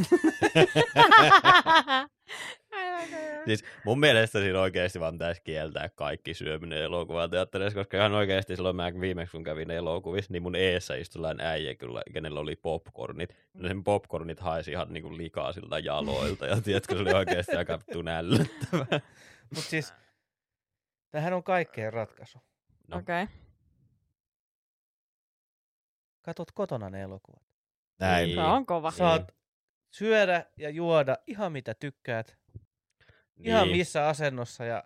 Siis 3.46 3.64
mun 3.84 4.00
mielestä 4.00 4.40
siinä 4.40 4.60
oikeasti 4.60 5.00
vaan 5.00 5.14
pitäisi 5.14 5.42
kieltää 5.44 5.88
kaikki 5.88 6.34
syöminen 6.34 6.82
elokuvateatterissa, 6.82 7.78
koska 7.78 7.96
ihan 7.96 8.12
oikeasti 8.12 8.56
silloin 8.56 8.76
mä 8.76 8.92
viimeksi 9.00 9.32
kun 9.32 9.44
kävin 9.44 9.70
elokuvissa, 9.70 10.32
niin 10.32 10.42
mun 10.42 10.56
eessä 10.56 10.94
istui 10.94 11.22
äijä 11.38 11.74
kyllä, 11.74 12.02
kenellä 12.12 12.40
oli 12.40 12.56
popcornit. 12.56 13.36
Ja 13.54 13.68
sen 13.68 13.84
popcornit 13.84 14.40
haisi 14.40 14.70
ihan 14.70 14.92
niinku 14.92 15.16
likaisilta 15.16 15.78
jaloilta 15.78 16.46
ja 16.46 16.60
tiedätkö, 16.60 16.94
se 16.94 17.02
oli 17.02 17.12
oikeasti 17.12 17.56
aika 17.56 17.78
vittu 17.78 18.02
nällyttävää. 18.02 19.00
Mutta 19.54 19.70
siis, 19.70 19.94
tähän 21.10 21.32
on 21.32 21.42
kaikkeen 21.42 21.92
ratkaisu. 21.92 22.38
No. 22.88 22.98
Okei. 22.98 23.22
Okay. 23.22 23.36
Katot 26.22 26.52
kotona 26.52 26.90
ne 26.90 27.02
elokuvat. 27.02 27.42
Näin. 27.98 28.26
Niin. 28.26 28.36
Se 28.36 28.40
on 28.40 28.66
kova. 28.66 28.90
Saat 28.90 29.32
syödä 29.90 30.44
ja 30.56 30.70
juoda 30.70 31.16
ihan 31.26 31.52
mitä 31.52 31.74
tykkäät. 31.74 32.38
Ihan 33.40 33.68
missä 33.68 34.08
asennossa 34.08 34.64
ja 34.64 34.84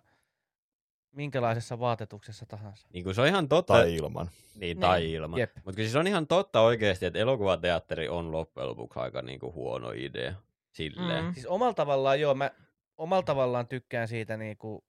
minkälaisessa 1.11 1.79
vaatetuksessa 1.79 2.45
tahansa. 2.45 2.87
Niin 2.93 3.03
kuin 3.03 3.15
se 3.15 3.21
on 3.21 3.27
ihan 3.27 3.49
totta. 3.49 3.73
Tai 3.73 3.95
ilman. 3.95 4.25
Niin, 4.25 4.59
Niin. 4.59 4.79
tai 4.79 5.11
ilman. 5.11 5.39
Mutta 5.65 5.81
siis 5.81 5.95
on 5.95 6.07
ihan 6.07 6.27
totta 6.27 6.61
oikeasti, 6.61 7.05
että 7.05 7.19
elokuvateatteri 7.19 8.09
on 8.09 8.31
loppujen 8.31 8.69
lopuksi 8.69 8.99
aika 8.99 9.21
niinku 9.21 9.53
huono 9.53 9.91
idea. 9.91 10.33
Silleen. 10.71 11.25
Mm. 11.25 11.33
Siis 11.33 11.45
omalla 11.45 11.73
tavallaan 11.73 12.19
joo, 12.19 12.33
mä 12.35 12.51
omalla 12.97 13.23
tavallaan 13.23 13.67
tykkään 13.67 14.07
siitä 14.07 14.37
niinku, 14.37 14.83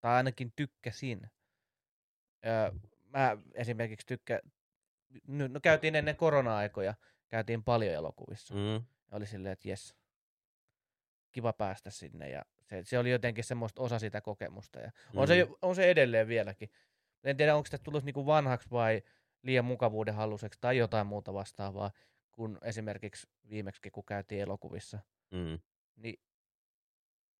tai 0.00 0.14
ainakin 0.14 0.52
tykkäsin. 0.56 1.30
Öö, 2.46 2.72
mä 3.04 3.36
esimerkiksi 3.54 4.06
tykkään, 4.06 4.40
no, 5.26 5.48
no 5.48 5.60
käytiin 5.60 5.94
ennen 5.94 6.16
korona-aikoja, 6.16 6.94
käytiin 7.28 7.64
paljon 7.64 7.94
elokuvissa. 7.94 8.54
Mm. 8.54 8.84
Oli 9.12 9.26
silleen, 9.26 9.52
että 9.52 9.68
jes, 9.68 9.94
kiva 11.32 11.52
päästä 11.52 11.90
sinne 11.90 12.30
ja 12.30 12.42
se, 12.68 12.84
se 12.84 12.98
oli 12.98 13.10
jotenkin 13.10 13.44
semmoista 13.44 13.82
osa 13.82 13.98
sitä 13.98 14.20
kokemusta. 14.20 14.80
Ja 14.80 14.90
on, 15.14 15.26
se, 15.28 15.44
Mm. 15.44 15.54
on 15.62 15.74
se 15.76 15.90
edelleen 15.90 16.28
vieläkin. 16.28 16.70
En 17.24 17.36
tiedä, 17.36 17.56
onko 17.56 17.66
sitä 17.66 17.78
tullut 17.78 18.04
niinku 18.04 18.26
vanhaksi 18.26 18.70
vai 18.70 19.02
liian 19.42 19.64
mukavuuden 19.64 20.14
halluseksi 20.14 20.58
tai 20.60 20.76
jotain 20.76 21.06
muuta 21.06 21.34
vastaavaa, 21.34 21.90
kun 22.32 22.58
esimerkiksi 22.62 23.26
viimeksi 23.50 23.90
kun 23.90 24.04
käytiin 24.04 24.40
elokuvissa 24.42 24.98
Mm. 25.30 25.58
niin 25.96 26.20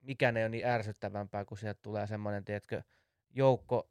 mikään 0.00 0.36
ei 0.36 0.42
ole 0.44 0.48
niin 0.48 0.66
ärsyttävämpää, 0.66 1.44
kun 1.44 1.58
sieltä 1.58 1.80
tulee 1.82 2.06
semmoinen, 2.06 2.44
tiedätkö, 2.44 2.82
joukko 3.30 3.90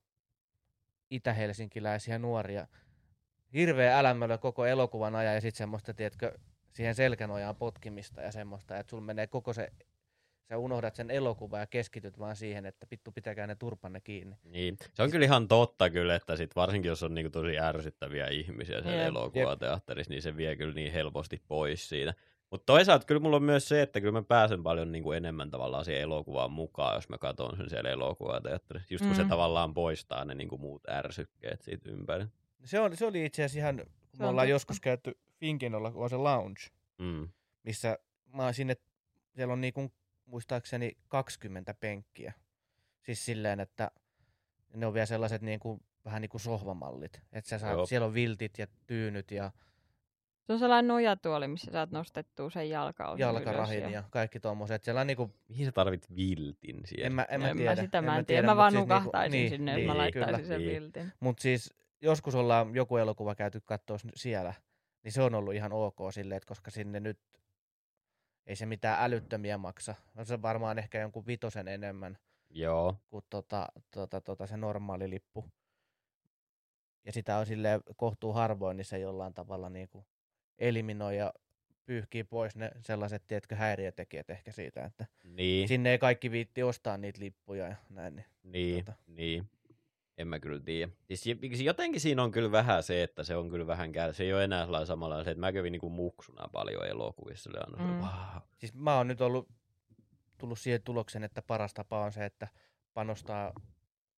itä-helsinkiläisiä 1.10 2.20
nuoria, 2.20 2.68
hirveä 3.54 4.00
älämölö 4.00 4.38
koko 4.38 4.66
elokuvan 4.66 5.16
ajan 5.16 5.36
ja 5.36 5.42
sitten 5.42 5.58
semmoista, 5.58 5.94
tiedätkö, 5.94 6.40
siihen 6.74 6.96
selkänojaan 6.96 7.56
potkimista 7.56 8.22
ja 8.22 8.32
semmoista, 8.32 8.78
että 8.78 8.90
sulla 8.90 9.04
menee 9.04 9.28
koko 9.28 9.54
se, 9.54 9.72
sä 10.50 10.58
unohdat 10.58 10.96
sen 10.96 11.12
elokuvan 11.12 11.60
ja 11.60 11.68
keskityt 11.68 12.20
vaan 12.20 12.36
siihen, 12.36 12.66
että 12.66 12.88
vittu 12.92 13.12
pitäkää 13.12 13.48
ne 13.48 13.56
turpanne 13.56 14.02
kiinni. 14.02 14.36
Niin. 14.44 14.78
Se 14.94 15.04
on 15.04 15.12
kyllä 15.12 15.26
ihan 15.26 15.48
totta 15.48 15.90
kyllä, 15.90 16.16
että 16.16 16.36
sit 16.36 16.56
varsinkin 16.56 16.90
jos 16.90 17.04
on 17.04 17.14
niinku 17.14 17.30
tosi 17.30 17.60
ärsyttäviä 17.60 18.28
ihmisiä 18.28 18.82
siellä 18.82 18.98
Jep. 19.02 19.08
elokuvateatterissa, 19.08 20.14
niin 20.14 20.22
se 20.22 20.38
vie 20.38 20.56
kyllä 20.56 20.74
niin 20.74 20.92
helposti 20.94 21.42
pois 21.48 21.90
siitä. 21.90 22.14
Mutta 22.52 22.66
toisaalta 22.66 23.06
kyllä 23.06 23.22
mulla 23.22 23.36
on 23.36 23.44
myös 23.44 23.68
se, 23.68 23.82
että 23.82 24.02
kyllä 24.02 24.12
mä 24.20 24.24
pääsen 24.24 24.64
paljon 24.64 24.92
niinku 24.92 25.12
enemmän 25.12 25.52
tavallaan 25.52 25.86
siihen 25.86 26.02
elokuvaan 26.04 26.52
mukaan, 26.52 26.96
jos 26.96 27.10
mä 27.10 27.18
katson 27.18 27.58
sen 27.58 27.70
siellä 27.70 27.90
elokuvateatterissa. 27.90 28.94
Just 28.94 29.06
kun 29.06 29.16
se 29.16 29.24
Mm. 29.24 29.30
tavallaan 29.30 29.74
poistaa 29.74 30.26
ne 30.26 30.36
niinku 30.36 30.58
muut 30.58 30.90
ärsykkeet 30.90 31.62
siitä 31.62 31.90
ympäri. 31.90 32.26
Se, 32.66 32.80
on, 32.80 32.98
se 32.98 33.06
oli 33.06 33.26
itse 33.26 33.44
asiassa 33.44 33.60
ihan, 33.60 33.78
kun 33.78 33.86
Se 34.18 34.24
me 34.24 34.28
ollaan 34.30 34.46
totta. 34.46 34.52
joskus 34.52 34.80
käyty 34.80 35.18
Finkinolla, 35.40 35.92
kun 35.92 36.04
on 36.04 36.10
se 36.10 36.16
lounge, 36.16 36.62
Mm. 36.98 37.30
missä 37.64 37.98
mä 38.34 38.54
sinne, 38.54 38.76
siellä 39.36 39.54
on 39.54 39.62
niinku, 39.62 39.92
muistaakseni 40.28 40.98
20 41.08 41.74
penkkiä. 41.74 42.34
Siis 43.02 43.26
silleen, 43.26 43.60
että 43.60 43.92
ne 44.74 44.86
on 44.86 44.94
vielä 44.94 45.06
sellaiset 45.06 45.42
niinku, 45.42 45.80
vähän 46.06 46.22
niin 46.22 46.30
kuin 46.30 46.42
sohvamallit. 46.42 47.22
Että 47.34 47.50
sä 47.50 47.60
saat, 47.60 47.74
Joo. 47.74 47.86
siellä 47.86 48.08
on 48.08 48.14
viltit 48.14 48.58
ja 48.58 48.68
tyynyt 48.88 49.32
ja 49.32 49.52
Se 50.44 50.54
on 50.54 50.60
sellainen 50.60 50.88
nojatuoli, 50.88 51.48
missä 51.48 51.72
saat 51.72 51.92
nostettua 51.92 52.50
sen 52.50 52.70
jalkaosan 52.70 53.20
jalkarahin 53.20 53.80
ylös 53.80 53.92
ja 53.94 54.04
kaikki 54.10 54.40
tommoset. 54.40 54.84
Siellä 54.84 55.02
on 55.02 55.08
niinku, 55.08 55.34
Mihin 55.50 55.66
sä 55.66 55.72
tarvit 55.72 56.16
viltin 56.16 56.82
siellä? 56.86 57.06
en 57.08 57.14
mä, 57.14 57.24
en 57.30 57.42
mä 57.42 57.50
en 57.50 57.58
tiedä. 57.58 57.76
mä 57.76 57.82
sitä 57.82 58.02
mä 58.02 58.18
en 58.18 58.26
tiedä. 58.26 58.42
tiedä, 58.42 58.48
Mä 58.48 58.58
vaan 58.58 58.72
siis 58.72 58.82
nukahtaisin 58.82 59.32
niin, 59.32 59.50
sinne, 59.50 59.76
niin, 59.76 59.88
mä 59.88 59.94
kyllä. 59.94 60.02
laittaisin 60.02 60.48
sen 60.48 60.62
Niin. 60.62 60.72
viltin. 60.84 61.14
Mutta 61.20 61.42
siis 61.42 61.74
joskus 62.02 62.36
ollaan 62.36 62.76
joku 62.76 62.98
elokuva 62.98 63.36
käyty 63.36 63.62
katsoa 63.66 63.98
siellä, 64.16 64.54
niin 65.04 65.12
se 65.12 65.22
on 65.22 65.36
ollut 65.36 65.54
ihan 65.54 65.74
ok 65.74 65.98
silleen, 66.12 66.38
että 66.38 66.48
koska 66.48 66.72
sinne 66.72 67.00
nyt 67.00 67.20
ei 68.48 68.56
se 68.56 68.66
mitään 68.66 69.04
älyttömiä 69.04 69.58
maksa. 69.58 69.96
No 70.14 70.26
se 70.26 70.42
varmaan 70.42 70.80
ehkä 70.80 71.00
jonkun 71.02 71.28
vitosen 71.28 71.68
enemmän 71.68 72.18
Joo. 72.50 72.96
kuin 73.10 73.26
tota, 73.30 73.68
tota, 73.92 74.22
tota, 74.22 74.48
se 74.48 74.58
normaali 74.58 75.10
lippu. 75.10 75.46
Ja 77.06 77.12
sitä 77.12 77.38
on 77.38 77.46
sille 77.46 77.70
kohtuu 77.96 78.34
harvoin, 78.34 78.78
niin 78.78 78.86
se 78.86 79.00
jollain 79.00 79.34
tavalla 79.34 79.70
niin 79.70 79.90
kuin 79.90 80.06
eliminoi 80.60 81.18
ja 81.18 81.34
pyyhkii 81.86 82.24
pois 82.24 82.56
ne 82.56 82.72
sellaiset, 82.82 83.24
tiedätkö, 83.28 83.56
häiriötekijät 83.56 84.30
ehkä 84.30 84.52
siitä, 84.52 84.86
että 84.86 85.06
Niin. 85.24 85.68
sinne 85.68 85.92
ei 85.92 85.98
kaikki 85.98 86.32
viitti 86.32 86.64
ostaa 86.64 86.98
niitä 86.98 87.20
lippuja 87.20 87.68
ja 87.68 87.76
näin. 87.90 88.16
Niin. 88.16 88.26
Niin, 88.44 88.86
Tota. 88.86 88.98
niin. 89.08 89.50
En 90.18 90.28
mä 90.28 90.40
kyllä 90.40 90.60
tiedä. 90.60 90.92
Siis 91.08 91.26
j- 91.28 91.64
jotenkin 91.64 92.02
siinä 92.02 92.24
on 92.24 92.32
kyllä 92.32 92.52
vähän 92.52 92.84
se, 92.84 93.04
että 93.04 93.24
se 93.24 93.36
on 93.36 93.50
kyllä 93.50 93.68
vähän 93.68 93.92
käy. 93.92 94.14
Se 94.14 94.24
ei 94.24 94.34
ole 94.34 94.44
enää 94.44 94.64
sellainen 94.66 94.88
samalla 94.88 95.24
se, 95.24 95.32
että 95.32 95.40
mä 95.40 95.52
kävin 95.52 95.72
niinku 95.72 95.90
muksuna 95.90 96.48
paljon 96.52 96.88
elokuvissa. 96.88 97.50
Mm. 97.78 98.00
wow. 98.00 98.42
Siis 98.58 98.74
mä 98.74 98.98
oon 98.98 99.08
nyt 99.08 99.22
ollut 99.22 99.50
tullut 100.38 100.60
siihen 100.60 100.84
tulokseen, 100.84 101.24
että 101.24 101.42
paras 101.42 101.74
tapa 101.74 102.04
on 102.04 102.12
se, 102.12 102.26
että 102.26 102.48
panostaa 102.94 103.54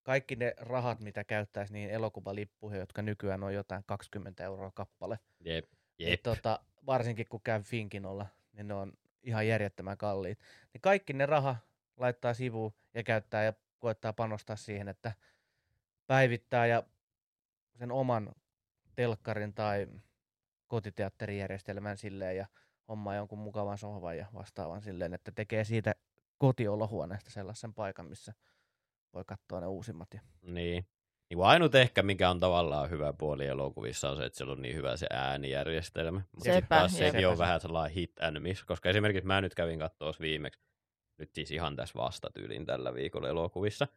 kaikki 0.03 0.35
ne 0.35 0.53
rahat, 0.57 0.99
mitä 0.99 1.23
käyttäisi 1.23 1.73
niihin 1.73 1.89
elokuvalippuihin, 1.89 2.79
jotka 2.79 3.01
nykyään 3.01 3.43
on 3.43 3.53
jotain 3.53 3.83
20 3.85 4.43
euroa 4.43 4.71
kappale. 4.71 5.19
Jep. 5.39 5.65
Niin 5.99 6.09
Jep. 6.09 6.23
tota, 6.23 6.59
varsinkin 6.85 7.25
kun 7.29 7.41
käy 7.41 7.61
Finkinolla, 7.61 8.25
niin 8.53 8.67
ne 8.67 8.73
on 8.73 8.93
ihan 9.23 9.47
järjettömän 9.47 9.97
kalliit. 9.97 10.39
Niin 10.73 10.81
kaikki 10.81 11.13
ne 11.13 11.25
raha 11.25 11.55
laittaa 11.97 12.33
sivuun 12.33 12.73
ja 12.93 13.03
käyttää 13.03 13.43
ja 13.43 13.53
koettaa 13.79 14.13
panostaa 14.13 14.55
siihen, 14.55 14.87
että 14.87 15.11
päivittää 16.09 16.65
ja 16.65 16.83
sen 17.77 17.91
oman 17.91 18.31
telkkarin 18.95 19.53
tai 19.53 19.87
kotiteatterijärjestelmän 20.67 21.97
silleen 21.97 22.37
ja 22.37 22.45
hommaa 22.87 23.15
jonkun 23.15 23.39
mukavan 23.39 23.77
sohvan 23.77 24.17
ja 24.17 24.25
vastaavan 24.33 24.81
silleen, 24.81 25.13
että 25.13 25.31
tekee 25.31 25.63
siitä 25.63 25.95
kotiolohuoneesta 26.37 27.29
sellaisen 27.31 27.73
paikan, 27.73 28.05
missä 28.05 28.33
voi 29.13 29.23
katsoa 29.25 29.59
ne 29.59 29.67
uusimmat. 29.67 30.07
Ja 30.13 30.21
Niin. 30.41 30.87
Niin 31.29 31.41
ainut 31.41 31.75
ehkä, 31.75 32.03
mikä 32.03 32.29
on 32.29 32.39
tavallaan 32.39 32.89
hyvä 32.89 33.13
puoli 33.13 33.45
elokuvissa, 33.45 34.09
on 34.09 34.17
se, 34.17 34.25
että 34.25 34.37
siellä 34.37 34.53
on 34.53 34.61
niin 34.61 34.75
hyvä 34.75 34.97
se 34.97 35.07
äänijärjestelmä. 35.09 36.21
Mutta 36.31 36.53
Sepä, 36.53 36.67
taas 36.67 36.97
sekin 36.97 37.27
on 37.27 37.33
Sepä 37.33 37.35
se. 37.35 37.39
vähän 37.39 37.61
sellainen 37.61 37.95
hit 37.95 38.21
and 38.21 38.39
miss, 38.39 38.63
koska 38.63 38.89
esimerkiksi 38.89 39.27
mä 39.27 39.41
nyt 39.41 39.55
kävin 39.55 39.79
katsoa 39.79 40.11
viimeksi, 40.19 40.61
nyt 41.17 41.33
siis 41.33 41.51
ihan 41.51 41.75
tässä 41.75 41.99
vastatyyliin 41.99 42.65
tällä 42.65 42.93
viikolla 42.93 43.29
elokuvissa, 43.29 43.87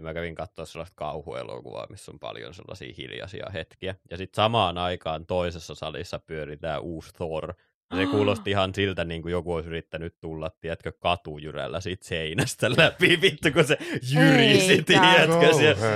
niin 0.00 0.08
mä 0.08 0.14
kävin 0.14 0.34
katsoa 0.34 0.64
sellaista 0.66 0.94
kauhuelokuvaa, 0.96 1.86
missä 1.90 2.12
on 2.12 2.18
paljon 2.18 2.54
sellaisia 2.54 2.94
hiljaisia 2.98 3.46
hetkiä. 3.52 3.94
Ja 4.10 4.16
sitten 4.16 4.36
samaan 4.36 4.78
aikaan 4.78 5.26
toisessa 5.26 5.74
salissa 5.74 6.18
pyöri 6.18 6.56
tämä 6.56 6.78
uusi 6.78 7.12
Thor. 7.14 7.54
Ja 7.90 7.96
se 7.96 8.06
kuulosti 8.06 8.50
ihan 8.50 8.74
siltä, 8.74 9.04
niin 9.04 9.22
kuin 9.22 9.32
joku 9.32 9.52
olisi 9.54 9.68
yrittänyt 9.68 10.14
tulla, 10.20 10.50
tiedätkö, 10.60 10.92
katujyrällä 10.92 11.80
siitä 11.80 12.06
seinästä 12.08 12.70
läpi, 12.76 13.18
vittu, 13.22 13.48
kun 13.52 13.64
se 13.64 13.78
jyrisi, 14.14 14.82
tiedätkö, 14.82 15.52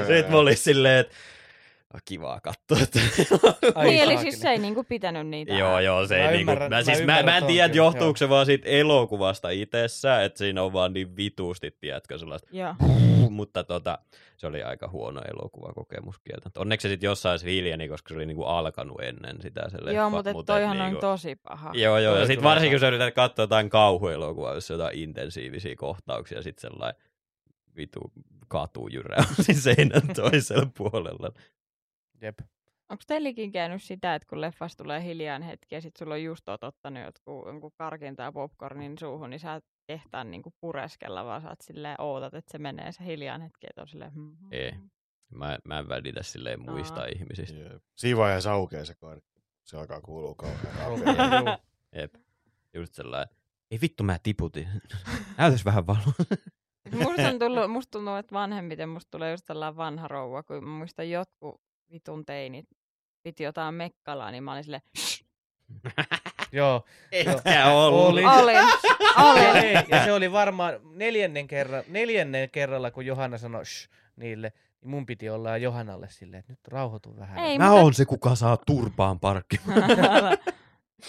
se, 0.07 0.19
että 0.19 0.33
mä 0.33 0.39
olin 0.39 0.57
silleen, 0.57 1.01
että 1.01 1.15
"Ah, 1.15 1.44
kivaa 2.05 2.41
katsoa. 2.41 2.79
Ai 3.75 3.87
niin, 3.87 4.03
eli 4.03 4.19
siis 4.19 4.41
se 4.41 4.49
ei 4.49 4.59
niinku 4.59 4.85
pitänyt 4.85 5.27
niitä. 5.27 5.55
joo, 5.55 5.81
joo, 5.81 6.07
se 6.07 6.19
Mä 6.19 6.29
ei 6.29 6.37
niinku, 6.37 6.53
ymmärrän- 6.53 6.71
mä, 6.71 6.77
mä 6.77 6.83
siis, 6.83 6.99
mä, 6.99 7.01
ymmärrän 7.03 7.25
mä 7.25 7.37
en 7.37 7.45
tiedä, 7.45 7.69
kyllä, 7.69 7.77
johtuuko 7.85 8.07
joo. 8.07 8.17
se 8.17 8.29
vaan 8.29 8.47
siitä 8.47 8.69
elokuvasta 8.69 9.51
itsessään, 9.51 10.25
että 10.25 10.39
siinä 10.39 10.63
on 10.63 10.73
vaan 10.73 10.93
niin 10.93 11.17
vitusti, 11.17 11.77
tiedätkö, 11.81 12.19
sellaista 12.19 12.49
Joo. 12.53 12.75
mutta 13.31 13.65
tota, 13.65 13.99
se 14.37 14.47
oli 14.47 14.63
aika 14.63 14.89
huono 14.89 15.21
elokuvakokemus 15.35 16.19
kieltä. 16.19 16.51
Onneksi 16.61 16.89
se 16.89 16.93
sitten 16.93 17.07
jossain 17.09 17.39
se 17.39 17.47
hiljeni, 17.47 17.89
koska 17.89 18.09
se 18.09 18.15
oli 18.15 18.27
niinku 18.27 18.45
alkanut 18.45 19.01
ennen 19.01 19.43
sitä 19.43 19.69
se 19.71 19.77
leffa. 19.81 19.91
Joo, 19.93 20.11
mutta 20.11 20.33
mut 20.33 20.47
toihan 20.47 20.79
niinku- 20.79 20.97
on 20.97 21.01
tosi 21.01 21.37
paha. 21.37 21.71
Joo, 21.75 21.99
joo, 21.99 22.13
Toi 22.13 22.21
ja 22.23 22.27
sitten 22.27 22.45
varsinkin, 22.45 22.73
kun 22.77 22.81
sä 22.81 22.89
yrität 22.89 23.15
katsoa 23.15 23.43
jotain 23.43 23.71
kauhuelokuvaa, 23.71 24.55
jos 24.55 24.71
jotain 24.71 24.99
intensiivisiä 24.99 25.77
kohtauksia, 25.77 26.43
sitten 26.43 26.71
sellainen 26.71 27.01
vitu 27.77 28.01
katujyrä 28.49 29.17
on 29.19 29.25
siinä 29.45 29.61
seinän 29.61 30.03
toisella 30.17 30.67
puolella. 30.79 31.31
Jep. 32.25 32.39
Onko 32.89 33.05
teilläkin 33.07 33.53
käynyt 33.53 33.83
sitä, 33.83 34.15
että 34.15 34.29
kun 34.29 34.41
leffassa 34.41 34.79
tulee 34.79 35.05
hiljaan 35.05 35.43
hetki 35.43 35.75
ja 35.75 35.81
sit 35.81 35.97
sulla 35.97 36.15
on 36.15 36.23
just 36.23 36.49
oot 36.49 36.65
ottanut 36.65 37.05
jotkut, 37.05 37.47
jonkun 37.47 37.73
karkin 37.79 38.17
tai 38.17 38.33
popcornin 38.33 38.99
suuhun, 38.99 39.31
niin 39.31 39.41
sä 39.41 39.55
et 39.55 39.65
ehtaa 39.89 40.25
niinku 40.25 40.55
pureskella, 40.61 41.25
vaan 41.25 41.43
sä 41.43 41.49
oot 41.49 41.61
silleen 41.61 42.01
ootat, 42.01 42.35
että 42.35 42.53
se 42.53 42.59
menee 42.59 42.93
se 42.93 43.05
hiljaan 43.05 43.41
hetki, 43.41 43.67
että 43.71 43.83
on 43.83 43.89
silleen... 43.89 44.13
hmm, 44.13 44.37
hmm, 44.37 44.49
Ei. 44.51 44.71
hmm. 44.71 44.91
Mä, 45.35 45.59
mä 45.65 45.79
en 45.79 45.89
välitä 45.89 46.23
silleen 46.23 46.61
muista 46.61 47.01
Aa. 47.01 47.07
ihmisistä. 47.07 47.59
Jep. 47.59 47.83
Siinä 47.97 48.19
vaiheessa 48.19 48.53
aukeaa 48.53 48.85
se 48.85 48.95
karkki. 48.95 49.43
Se 49.65 49.77
alkaa 49.77 50.01
kuulua 50.01 50.35
kauhean. 50.35 51.59
Jep. 51.97 52.15
Just 52.75 52.95
sellainen, 52.95 53.37
ei 53.71 53.79
vittu 53.81 54.05
mä 54.05 54.19
tiputin. 54.23 54.69
Näytäis 55.39 55.65
vähän 55.65 55.87
valoa. 55.87 56.15
Musta, 56.93 57.29
on 57.29 57.39
tullut, 57.39 57.71
musta 57.71 57.91
tuntuu, 57.91 58.15
että 58.15 58.35
vanhemmiten 58.35 58.89
musta 58.89 59.11
tulee 59.11 59.31
just 59.31 59.45
tällainen 59.47 59.77
vanha 59.77 60.09
rouva, 60.09 60.43
kun 60.43 60.65
mä 60.65 60.79
muistan 60.79 61.11
jotkut 61.11 61.61
vitun 61.93 62.25
teinit 62.27 62.67
piti 63.23 63.43
jotain 63.43 63.75
mekkalaa, 63.75 64.31
niin 64.31 64.45
mä 64.45 64.53
olin 64.53 64.65
silleen, 64.65 64.83
Joo. 66.53 66.85
Etkä 67.13 67.67
ollut. 67.67 68.07
Oli. 68.07 68.25
olin, 68.25 68.55
Ja, 68.57 69.23
olin. 69.25 69.57
ei, 69.65 69.75
ja 69.89 70.05
se 70.05 70.13
oli 70.13 70.33
varmaan 70.33 70.75
neljännen, 70.85 71.47
kerran, 71.47 71.83
neljännen 71.89 72.51
kerralla, 72.51 72.91
kun 72.91 73.07
Johanna 73.07 73.39
sanoi 73.39 73.67
shh 73.67 73.89
niille, 74.17 74.53
niin 74.81 74.91
mun 74.91 75.07
piti 75.07 75.31
olla 75.31 75.57
Johannalle 75.57 76.09
silleen, 76.11 76.41
että 76.41 76.53
nyt 76.53 76.69
rauhoitu 76.69 77.17
vähän. 77.17 77.39
Ei, 77.39 77.59
Mä 77.59 77.65
mutta- 77.65 77.81
oon 77.83 77.95
se, 77.95 78.05
kuka 78.05 78.35
saa 78.35 78.57
turpaan 78.67 79.21
parkki. 79.21 79.61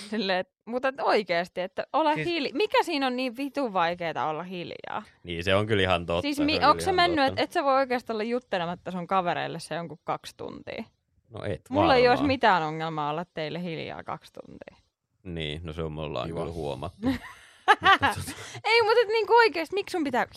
Silleen, 0.09 0.39
et- 0.39 0.49
mutta 0.65 0.87
et 0.87 0.95
oikeesti, 1.01 1.61
että 1.61 1.87
ole 1.93 2.13
Siis- 2.15 2.27
hiili... 2.27 2.51
Mikä 2.53 2.83
siinä 2.83 3.07
on 3.07 3.15
niin 3.15 3.37
vitun 3.37 3.73
vaikeeta 3.73 4.25
olla 4.25 4.43
hiljaa? 4.43 5.03
niin, 5.23 5.43
se 5.43 5.55
on 5.55 5.67
kyllä 5.67 5.81
ihan 5.83 6.05
totta. 6.05 6.21
siis 6.21 6.39
on 6.39 6.45
mi- 6.45 6.65
onko 6.65 6.81
se 6.81 6.91
mennyt, 6.91 7.17
totta. 7.25 7.27
että 7.27 7.41
et 7.41 7.51
sä 7.51 7.63
voi 7.63 7.73
oikeasti 7.75 8.11
olla 8.11 8.23
juttelematta 8.23 8.91
sun 8.91 9.07
kavereille 9.07 9.59
se 9.59 9.75
jonkun 9.75 9.99
kaksi 10.03 10.33
tuntia? 10.37 10.83
No 11.29 11.43
et 11.43 11.61
Mulla 11.69 11.95
ei 11.95 12.01
olisi 12.01 12.09
varmaan. 12.09 12.27
mitään 12.27 12.63
ongelmaa 12.63 13.09
olla 13.11 13.25
teille 13.33 13.61
hiljaa 13.63 14.03
kaksi 14.03 14.33
tuntia. 14.33 14.85
Niin, 15.23 15.61
no 15.63 15.73
se 15.73 15.83
on 15.83 15.93
me 15.93 16.01
ollaan 16.01 16.27
Kiva. 16.27 16.39
kyllä 16.39 16.51
huomattu. 16.53 17.07
Mutta 17.81 18.07
tota- 18.07 18.59
Ei, 18.63 18.81
mutta 18.81 19.01
et 19.01 19.07
niinku 19.07 19.33
oikeesti, 19.33 19.73
miksi 19.75 19.91
sun 19.91 20.03
pitää... 20.03 20.27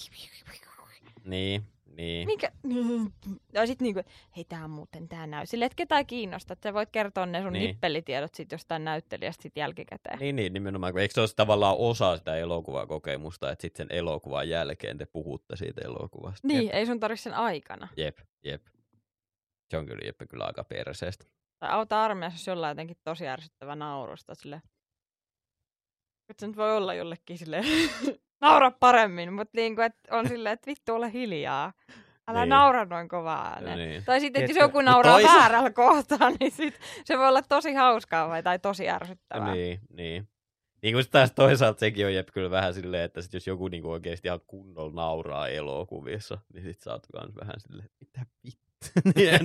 niin, 1.25 1.63
niin. 1.99 2.27
Mikä? 2.27 2.53
Ja 3.53 3.67
sit 3.67 3.81
niinku, 3.81 4.01
hei 4.37 4.45
tää 4.45 4.65
on 4.65 4.71
muuten 4.71 5.09
tää 5.09 5.27
näy. 5.27 5.47
Silleen, 5.47 5.67
että 5.67 5.77
ketään 5.77 6.07
kiinnostaa, 6.07 6.53
että 6.53 6.69
sä 6.69 6.75
voit 6.75 6.91
kertoa 6.91 7.27
ne 7.27 7.43
sun 7.43 7.53
Niin. 7.53 7.61
niin. 7.61 7.69
nippelitiedot 7.71 8.35
sit 8.35 8.53
jostain 8.53 8.85
näyttelijästä 8.85 9.43
sit 9.43 9.57
jälkikäteen. 9.57 10.19
Niin, 10.19 10.37
niin, 10.37 10.53
nimenomaan. 10.53 10.93
kun 10.93 11.01
Eikö 11.01 11.15
se 11.15 11.21
ole 11.21 11.29
tavallaan 11.37 11.77
osa 11.79 12.17
sitä 12.17 12.37
elokuvakokemusta, 12.37 13.51
että 13.51 13.63
sitten 13.63 13.87
sen 13.89 13.97
elokuvan 13.99 14.49
jälkeen 14.49 14.99
te 14.99 15.07
puhutte 15.07 15.57
siitä 15.57 15.81
elokuvasta? 15.85 16.49
Niin, 16.49 16.71
ei 16.71 16.87
sun 16.87 17.01
tarvitse 17.01 17.23
sen 17.23 17.35
aikana. 17.35 17.89
Jep, 17.97 18.19
jep. 18.45 18.63
Se 19.71 19.77
on 19.79 19.87
kyllä, 19.87 20.03
jep, 20.05 20.17
kyllä 20.31 20.45
aika 20.45 20.65
perseestä. 20.65 21.25
Tai 21.59 21.71
auta 21.71 22.05
armeijassa, 22.05 22.37
jos 22.37 22.47
jollain 22.47 22.71
jotenkin 22.71 22.97
tosi 23.05 23.29
ärsyttävä 23.29 23.75
naurusta 23.75 24.35
sille. 24.35 24.63
Että 26.29 26.41
se 26.41 26.47
nyt 26.47 26.57
voi 26.57 26.77
olla 26.77 26.95
jollekin 26.95 27.39
sille 27.39 27.61
naura 28.41 28.71
paremmin, 28.71 29.33
mutta 29.33 29.53
niinku, 29.55 29.81
et 29.83 29.95
on 30.11 30.29
silleen, 30.29 30.53
että 30.53 30.67
vittu 30.67 30.95
ole 30.95 31.13
hiljaa. 31.13 31.73
Älä 32.29 32.39
Niin. 32.39 32.43
niin. 32.43 32.49
naura 32.49 32.85
noin 32.85 33.09
kovaa 33.09 33.53
ääneen. 33.55 33.79
Niin. 33.79 34.05
Tai 34.05 34.21
sitten, 34.21 34.43
että 34.43 34.53
jos 34.53 34.63
joku 34.63 34.81
nauraa 34.81 35.19
toisa- 35.19 35.29
väärällä 35.35 35.71
kohtaa, 35.71 36.31
niin 36.41 36.51
sit 36.53 36.75
se 37.05 37.19
voi 37.19 37.29
olla 37.29 37.43
tosi 37.43 37.75
hauskaa 37.75 38.29
vai 38.29 38.43
tai 38.43 38.59
tosi 38.59 38.89
ärsyttävää. 38.91 39.55
Niin, 39.55 39.81
niin. 39.97 40.29
Niin 40.83 40.95
kuin 40.95 41.05
taas 41.11 41.33
toisaalta 41.33 41.79
sekin 41.81 42.07
on 42.07 42.15
jep 42.15 42.29
kyllä 42.33 42.51
vähän 42.51 42.75
silleen, 42.75 43.03
että 43.05 43.23
sit 43.23 43.33
jos 43.35 43.47
joku 43.47 43.69
niinku 43.69 43.91
oikeasti 43.91 44.29
ihan 44.29 44.41
kunnolla 44.47 44.93
nauraa 44.95 45.49
elokuvissa, 45.49 46.39
niin 46.55 46.65
sit 46.65 46.81
sä 46.81 46.93
oot 46.93 47.07
kans 47.13 47.37
vähän 47.37 47.61
silleen, 47.61 47.89
mitä 48.01 48.21
vittu. 48.45 48.69
Niin, 49.17 49.41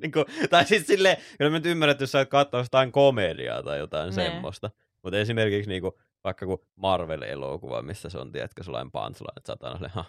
niin 0.00 0.12
kuin, 0.12 0.24
tai 0.50 0.64
siis 0.64 0.86
silleen, 0.86 1.16
kyllä 1.38 1.50
mä 1.50 1.56
nyt 1.58 1.66
ymmärrän, 1.66 1.90
että 1.92 2.02
jos 2.02 2.12
sä 2.12 2.18
oot 2.18 2.28
katsoa 2.28 2.60
jostain 2.60 2.92
komediaa 2.92 3.62
tai 3.62 3.78
jotain 3.78 4.06
Ne. 4.06 4.12
semmoista. 4.12 4.70
Mutta 5.02 5.18
esimerkiksi 5.18 5.70
niinku, 5.70 5.98
vaikka 6.24 6.46
kun 6.46 6.66
Marvel-elokuva, 6.76 7.82
missä 7.82 8.08
se 8.08 8.18
on, 8.18 8.32
tiedätkö, 8.32 8.62
sellainen 8.62 8.92
punchline, 8.92 9.32
että 9.36 9.56
silleen, 9.74 9.92
"Huh, 9.94 10.04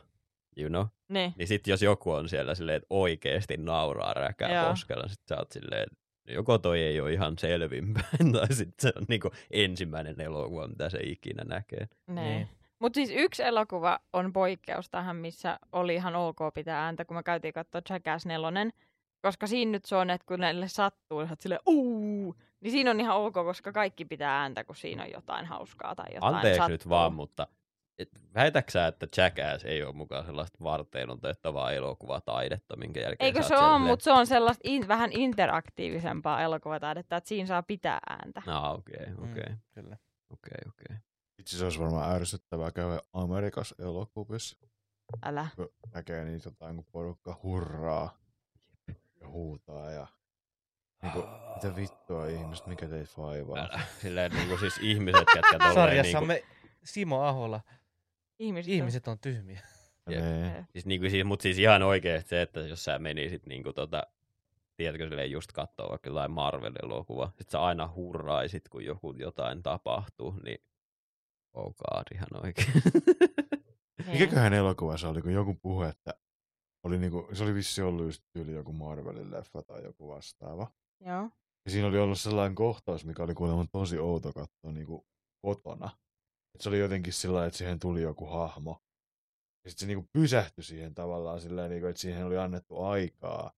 you 0.57 0.69
know. 0.69 0.85
Niin. 1.09 1.33
Niin 1.37 1.47
sit 1.47 1.67
jos 1.67 1.81
joku 1.81 2.11
on 2.11 2.29
siellä 2.29 2.55
silleen, 2.55 2.75
että 2.77 2.87
oikeesti 2.89 3.57
nauraa 3.57 4.13
räkää 4.13 4.53
Joo. 4.53 4.69
poskella, 4.69 5.07
sit 5.07 5.21
sä 5.29 5.37
oot 5.37 5.51
silleen, 5.51 5.81
että 5.83 5.97
joko 6.33 6.57
toi 6.57 6.81
ei 6.81 7.01
ole 7.01 7.13
ihan 7.13 7.37
selvinpäin, 7.37 8.31
tai 8.33 8.53
sitten 8.53 8.91
se 8.91 8.93
on 8.99 9.05
niinku 9.09 9.31
ensimmäinen 9.51 10.21
elokuva, 10.21 10.67
mitä 10.67 10.89
se 10.89 10.99
ikinä 11.03 11.43
näkee. 11.43 11.87
Niin. 12.07 12.15
Niin. 12.15 12.49
Mutta 12.79 12.95
siis 12.97 13.11
yksi 13.15 13.43
elokuva 13.43 13.99
on 14.13 14.33
poikkeus 14.33 14.89
tähän, 14.89 15.15
missä 15.15 15.59
oli 15.71 15.95
ihan 15.95 16.15
ok 16.15 16.37
pitää 16.53 16.83
ääntä, 16.85 17.05
kun 17.05 17.17
me 17.17 17.23
käytiin 17.23 17.53
katsoa 17.53 17.81
Jackass 17.89 18.25
4. 18.25 18.51
Koska 19.21 19.47
siinä 19.47 19.71
nyt 19.71 19.85
se 19.85 19.95
on, 19.95 20.09
että 20.09 20.25
kun 20.27 20.39
näille 20.39 20.67
sattuu, 20.67 21.19
niin 21.19 21.37
silleen, 21.39 21.61
uuu, 21.65 22.35
niin 22.61 22.71
siinä 22.71 22.91
on 22.91 22.99
ihan 22.99 23.17
ok, 23.17 23.33
koska 23.33 23.71
kaikki 23.71 24.05
pitää 24.05 24.41
ääntä, 24.41 24.63
kun 24.63 24.75
siinä 24.75 25.03
on 25.03 25.11
jotain 25.11 25.45
hauskaa 25.45 25.95
tai 25.95 26.05
jotain 26.13 26.35
Anteeksi 26.35 26.57
sattuu. 26.57 26.71
nyt 26.71 26.89
vaan, 26.89 27.13
mutta 27.13 27.47
et, 27.99 28.09
väitäksä, 28.35 28.87
että 28.87 29.07
Jackass 29.17 29.65
ei 29.65 29.83
ole 29.83 29.93
mukaan 29.95 30.25
sellaista 30.25 30.57
varteen 30.63 31.09
otettavaa 31.09 31.71
elokuvataidetta, 31.71 32.75
minkä 32.77 32.99
jälkeen 32.99 33.25
Eikö 33.25 33.43
se 33.43 33.57
ole, 33.57 33.79
mutta 33.79 34.03
se 34.03 34.11
on 34.11 34.27
sellaista 34.27 34.61
in, 34.63 34.87
vähän 34.87 35.11
interaktiivisempaa 35.11 36.41
elokuvataidetta, 36.41 37.17
että 37.17 37.27
siinä 37.27 37.47
saa 37.47 37.63
pitää 37.63 37.99
ääntä. 38.09 38.41
Ah, 38.47 38.73
okei, 38.73 39.05
Mm, 39.07 39.31
okei, 39.31 39.55
Kyllä. 39.73 39.97
okei, 40.29 40.69
okei. 40.69 40.97
Itse 41.39 41.57
se 41.57 41.63
olisi 41.63 41.79
varmaan 41.79 42.15
ärsyttävää 42.15 42.71
käydä 42.71 42.99
Amerikassa 43.13 43.75
elokuvissa, 43.79 44.57
Älä. 45.23 45.47
kun 45.55 45.69
näkee 45.93 46.25
niitä 46.25 46.49
jotain, 46.49 46.75
kun 46.75 46.85
porukka 46.91 47.39
hurraa 47.43 48.17
ja 49.21 49.27
huutaa 49.29 49.91
ja 49.91 50.07
niinku, 51.01 51.23
mitä 51.55 51.75
vittua 51.75 52.27
ihmiset, 52.27 52.67
mikä 52.67 52.87
teitä 52.87 53.11
vaivaa. 53.17 53.57
Älä. 53.57 53.79
Silleen 54.01 54.31
niinku 54.31 54.57
siis 54.57 54.77
ihmiset, 54.81 55.25
ketkä 55.33 55.51
tolleen 55.57 55.73
Sarjassamme 55.73 56.33
niinku, 56.33 56.49
Simo 56.83 57.21
Ahola. 57.21 57.61
Ihmiset, 58.39 58.73
Ihmiset 58.73 59.07
on 59.07 59.19
tyhmiä. 59.19 59.61
Nee. 60.09 60.65
siis, 60.69 60.85
niinku, 60.85 61.09
siis, 61.09 61.25
mut 61.25 61.41
siis 61.41 61.59
ihan 61.59 61.83
oikeesti 61.83 62.29
se, 62.29 62.41
että 62.41 62.59
jos 62.59 62.83
sä 62.83 62.99
menisit 62.99 63.45
niinku 63.45 63.73
tota, 63.73 64.03
tiedätkö 64.77 65.07
silleen 65.07 65.31
just 65.31 65.51
katsoa 65.51 65.89
vaikka 65.89 66.09
jotain 66.09 66.31
Marvel-elokuvaa, 66.31 67.31
sit 67.37 67.49
sä 67.49 67.61
aina 67.61 67.93
hurraisit, 67.95 68.69
kun 68.69 68.85
joku 68.85 69.13
jotain 69.17 69.63
tapahtuu, 69.63 70.35
niin 70.43 70.63
oh 71.53 71.75
god, 71.75 72.03
ihan 72.13 72.45
oikein. 72.45 72.73
Mikäköhän 74.11 74.53
elokuva 74.53 74.97
se 74.97 75.07
oli, 75.07 75.21
kun 75.21 75.33
joku 75.33 75.53
puhui, 75.53 75.89
että 75.89 76.13
oli 76.83 76.97
niinku, 76.97 77.29
se 77.33 77.43
oli 77.43 77.53
vissi 77.53 77.81
ollut 77.81 78.05
just 78.05 78.23
tyyli 78.33 78.53
joku 78.53 78.73
Marvelin 78.73 79.31
leffa 79.31 79.63
tai 79.63 79.83
joku 79.83 80.07
vastaava. 80.07 80.71
Joo. 80.99 81.29
Ja 81.65 81.71
siinä 81.71 81.87
oli 81.87 81.99
ollut 81.99 82.19
sellainen 82.19 82.55
kohtaus, 82.55 83.05
mikä 83.05 83.23
oli 83.23 83.33
kuulemma 83.33 83.65
tosi 83.71 83.99
outo 83.99 84.33
katsoa 84.33 84.71
niinku 84.71 85.05
kotona. 85.41 85.89
Et 86.55 86.61
se 86.61 86.69
oli 86.69 86.79
jotenkin 86.79 87.13
sillä 87.13 87.45
että 87.45 87.57
siihen 87.57 87.79
tuli 87.79 88.01
joku 88.01 88.25
hahmo. 88.25 88.81
Ja 89.63 89.69
sitten 89.69 89.85
se 89.85 89.87
niinku 89.87 90.09
pysähtyi 90.13 90.63
siihen 90.63 90.95
tavallaan 90.95 91.41
sillä 91.41 91.67
niinku, 91.67 91.87
että 91.87 92.01
siihen 92.01 92.25
oli 92.25 92.37
annettu 92.37 92.83
aikaa 92.83 93.51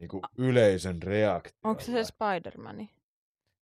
niinku 0.00 0.20
yleisön 0.38 1.02
reaktiolle. 1.02 1.68
Onko 1.70 1.80
se 1.80 2.04
se 2.04 2.12
Spider-Mani? 2.12 2.88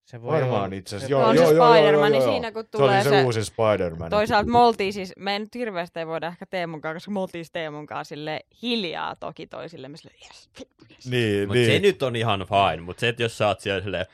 Se 0.05 0.21
voi 0.21 0.33
Varmaan 0.33 0.63
olla. 0.63 0.75
itse 0.75 0.95
asiassa. 0.95 1.07
Se- 1.07 1.11
Joo, 1.11 1.23
on 1.29 1.35
joo, 1.35 1.47
se 1.47 1.53
joo, 1.53 1.73
Spider-Man, 1.73 1.93
joo, 2.13 2.19
niin 2.19 2.21
joo. 2.23 2.31
siinä 2.31 2.51
kun 2.51 2.63
Se 2.63 2.77
oli 2.77 2.83
tulee 2.87 3.03
se, 3.03 3.09
se- 3.09 3.23
uusi 3.23 3.43
Spider-Man. 3.45 4.09
Toisaalta 4.09 4.49
me 4.49 4.57
oltiin 4.59 4.93
siis, 4.93 5.13
me 5.17 5.33
ei 5.33 5.39
nyt 5.39 5.55
hirveästi 5.55 5.99
ei 5.99 6.07
voida 6.07 6.27
ehkä 6.27 6.45
Teemun 6.45 6.81
kanssa, 6.81 6.93
koska 6.95 7.11
me 7.11 7.19
oltiin 7.19 7.45
Teemun 7.53 7.85
kanssa 7.85 8.09
sille 8.09 8.39
hiljaa 8.61 9.15
toki 9.15 9.47
toisillemme 9.47 9.97
sille, 9.97 10.13
yes, 10.25 10.49
yes. 10.91 11.05
Niin, 11.09 11.47
Mut 11.47 11.55
niin. 11.55 11.71
se 11.71 11.79
nyt 11.79 12.03
on 12.03 12.15
ihan 12.15 12.39
fine, 12.39 12.81
mutta 12.81 12.99
se, 12.99 13.07
että 13.09 13.23
jos 13.23 13.37
sä 13.37 13.47
oot 13.47 13.59
siellä 13.59 13.81
silleen, 13.83 14.05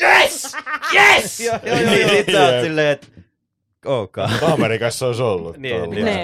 Yes! 0.00 0.52
Yes! 0.94 1.40
joo, 1.40 1.58
joo, 1.66 1.76
joo, 1.76 1.90
niin 1.90 2.08
sit 2.08 2.26
sä 2.32 2.44
oot 2.44 2.62
silleen, 2.62 2.88
että 2.88 3.06
okay. 3.84 4.28
Mutta 4.30 4.46
Amerikassa 4.46 5.06
olisi 5.06 5.22
ollut. 5.22 5.56
Niin, 5.56 5.90
niin, 5.90 6.04
Niin. 6.04 6.20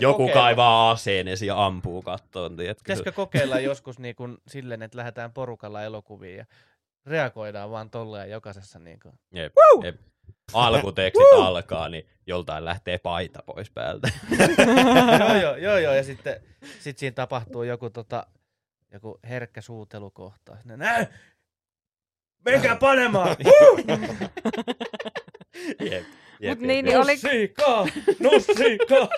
Joku 0.00 0.18
kokeilla? 0.18 0.32
kaivaa 0.42 0.90
aseen 0.90 1.26
ja 1.46 1.66
ampuu 1.66 2.02
kattoon? 2.02 2.56
Pitäisikö 2.56 3.12
kokeilla 3.12 3.60
joskus 3.60 3.98
niin 3.98 4.14
kuin 4.14 4.36
silleen, 4.48 4.82
että 4.82 4.98
lähdetään 4.98 5.32
porukalla 5.32 5.82
elokuviin 5.82 6.36
ja 6.36 6.44
reagoidaan 7.06 7.70
vaan 7.70 7.90
tolleen 7.90 8.30
jokaisessa 8.30 8.78
niin 8.78 9.00
kuin. 9.00 9.14
Jep, 9.34 9.52
jep. 9.82 9.96
Alkutekstit 10.52 11.26
alkaa, 11.36 11.88
niin 11.88 12.08
joltain 12.26 12.64
lähtee 12.64 12.98
paita 12.98 13.42
pois 13.46 13.70
päältä. 13.70 14.08
joo, 15.18 15.36
joo, 15.42 15.56
joo, 15.56 15.78
joo, 15.78 15.94
ja 15.94 16.04
sitten 16.10 16.40
sit 16.80 16.98
siinä 16.98 17.14
tapahtuu 17.14 17.62
joku, 17.62 17.90
tota, 17.90 18.26
joku 18.92 19.18
herkkä 19.28 19.60
suutelukohta. 19.60 20.56
Ne, 20.64 20.76
Nää! 20.76 21.06
Menkää 22.44 22.76
panemaan! 22.76 23.36
jep, 25.80 26.04
jep, 26.40 26.58
Mut 26.58 26.58
niin, 26.66 26.86
jep. 26.86 26.94
niin 26.94 26.98
oli- 26.98 27.12
Nussikaa! 27.12 27.86
Nussikaa! 28.20 29.08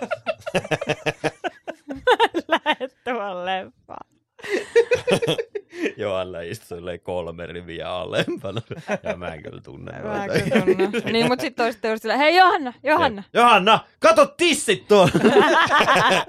Lähet 2.49 2.97
tuohon 3.05 3.45
leffaan. 3.45 4.16
Johanna 5.97 6.41
istuu 6.41 6.79
silleen 6.79 7.01
kolme 7.01 7.47
riviä 7.47 7.91
alempana. 7.91 8.63
Ja 9.03 9.17
mä 9.17 9.29
en 9.35 9.43
kyllä 9.43 9.61
tunne 9.61 9.93
Mä 9.93 10.27
noita. 10.27 10.45
kyllä 10.45 10.65
tunne. 10.65 11.01
Niin, 11.13 11.27
mut 11.27 11.41
sitten 11.41 11.65
toiset 11.65 11.85
just 11.85 12.03
silleen, 12.03 12.21
hei 12.21 12.37
Johanna, 12.37 12.73
Johanna. 12.83 13.23
Jep. 13.23 13.35
Johanna, 13.35 13.81
kato 13.99 14.27
tissit 14.27 14.89
tuolla! 14.89 15.13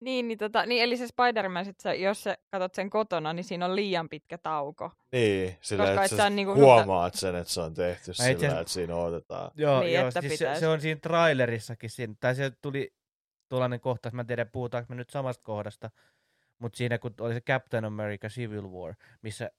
niin, 0.00 0.28
niin, 0.28 0.38
tota, 0.38 0.66
niin, 0.66 0.82
eli 0.82 0.96
se 0.96 1.06
Spider-Man, 1.06 1.64
sit 1.64 1.80
sä, 1.80 1.94
jos 1.94 2.22
sä 2.22 2.38
katot 2.50 2.74
sen 2.74 2.90
kotona, 2.90 3.32
niin 3.32 3.44
siinä 3.44 3.64
on 3.64 3.76
liian 3.76 4.08
pitkä 4.08 4.38
tauko. 4.38 4.90
Niin, 5.12 5.56
sillä 5.60 5.84
Koska 5.84 6.04
et 6.04 6.12
että 6.12 6.16
sä 6.22 6.30
niinku 6.30 6.54
huomaat 6.54 7.14
sen, 7.14 7.34
että 7.34 7.52
se 7.52 7.60
on 7.60 7.74
tehty 7.74 8.10
Mä 8.10 8.14
sillä, 8.14 8.30
itse 8.30 8.46
että 8.46 8.72
siinä 8.72 8.96
odotetaan. 8.96 9.50
Joo, 9.54 9.80
Niin, 9.80 9.92
joo 9.92 10.10
siis 10.20 10.38
se, 10.38 10.54
se, 10.58 10.68
on 10.68 10.80
siinä 10.80 11.00
trailerissakin, 11.00 11.90
siinä, 11.90 12.14
tai 12.20 12.34
se 12.34 12.52
tuli 12.62 12.94
tuollainen 13.48 13.80
kohtaus, 13.80 14.12
mä 14.12 14.20
en 14.20 14.26
tiedä 14.26 14.46
puhutaanko 14.46 14.86
me 14.88 14.94
nyt 14.94 15.10
samasta 15.10 15.42
kohdasta, 15.42 15.90
mutta 16.58 16.76
siinä 16.76 16.98
kun 16.98 17.14
oli 17.20 17.34
se 17.34 17.40
Captain 17.40 17.84
America 17.84 18.28
Civil 18.28 18.68
War, 18.70 18.94
missä 19.22 19.50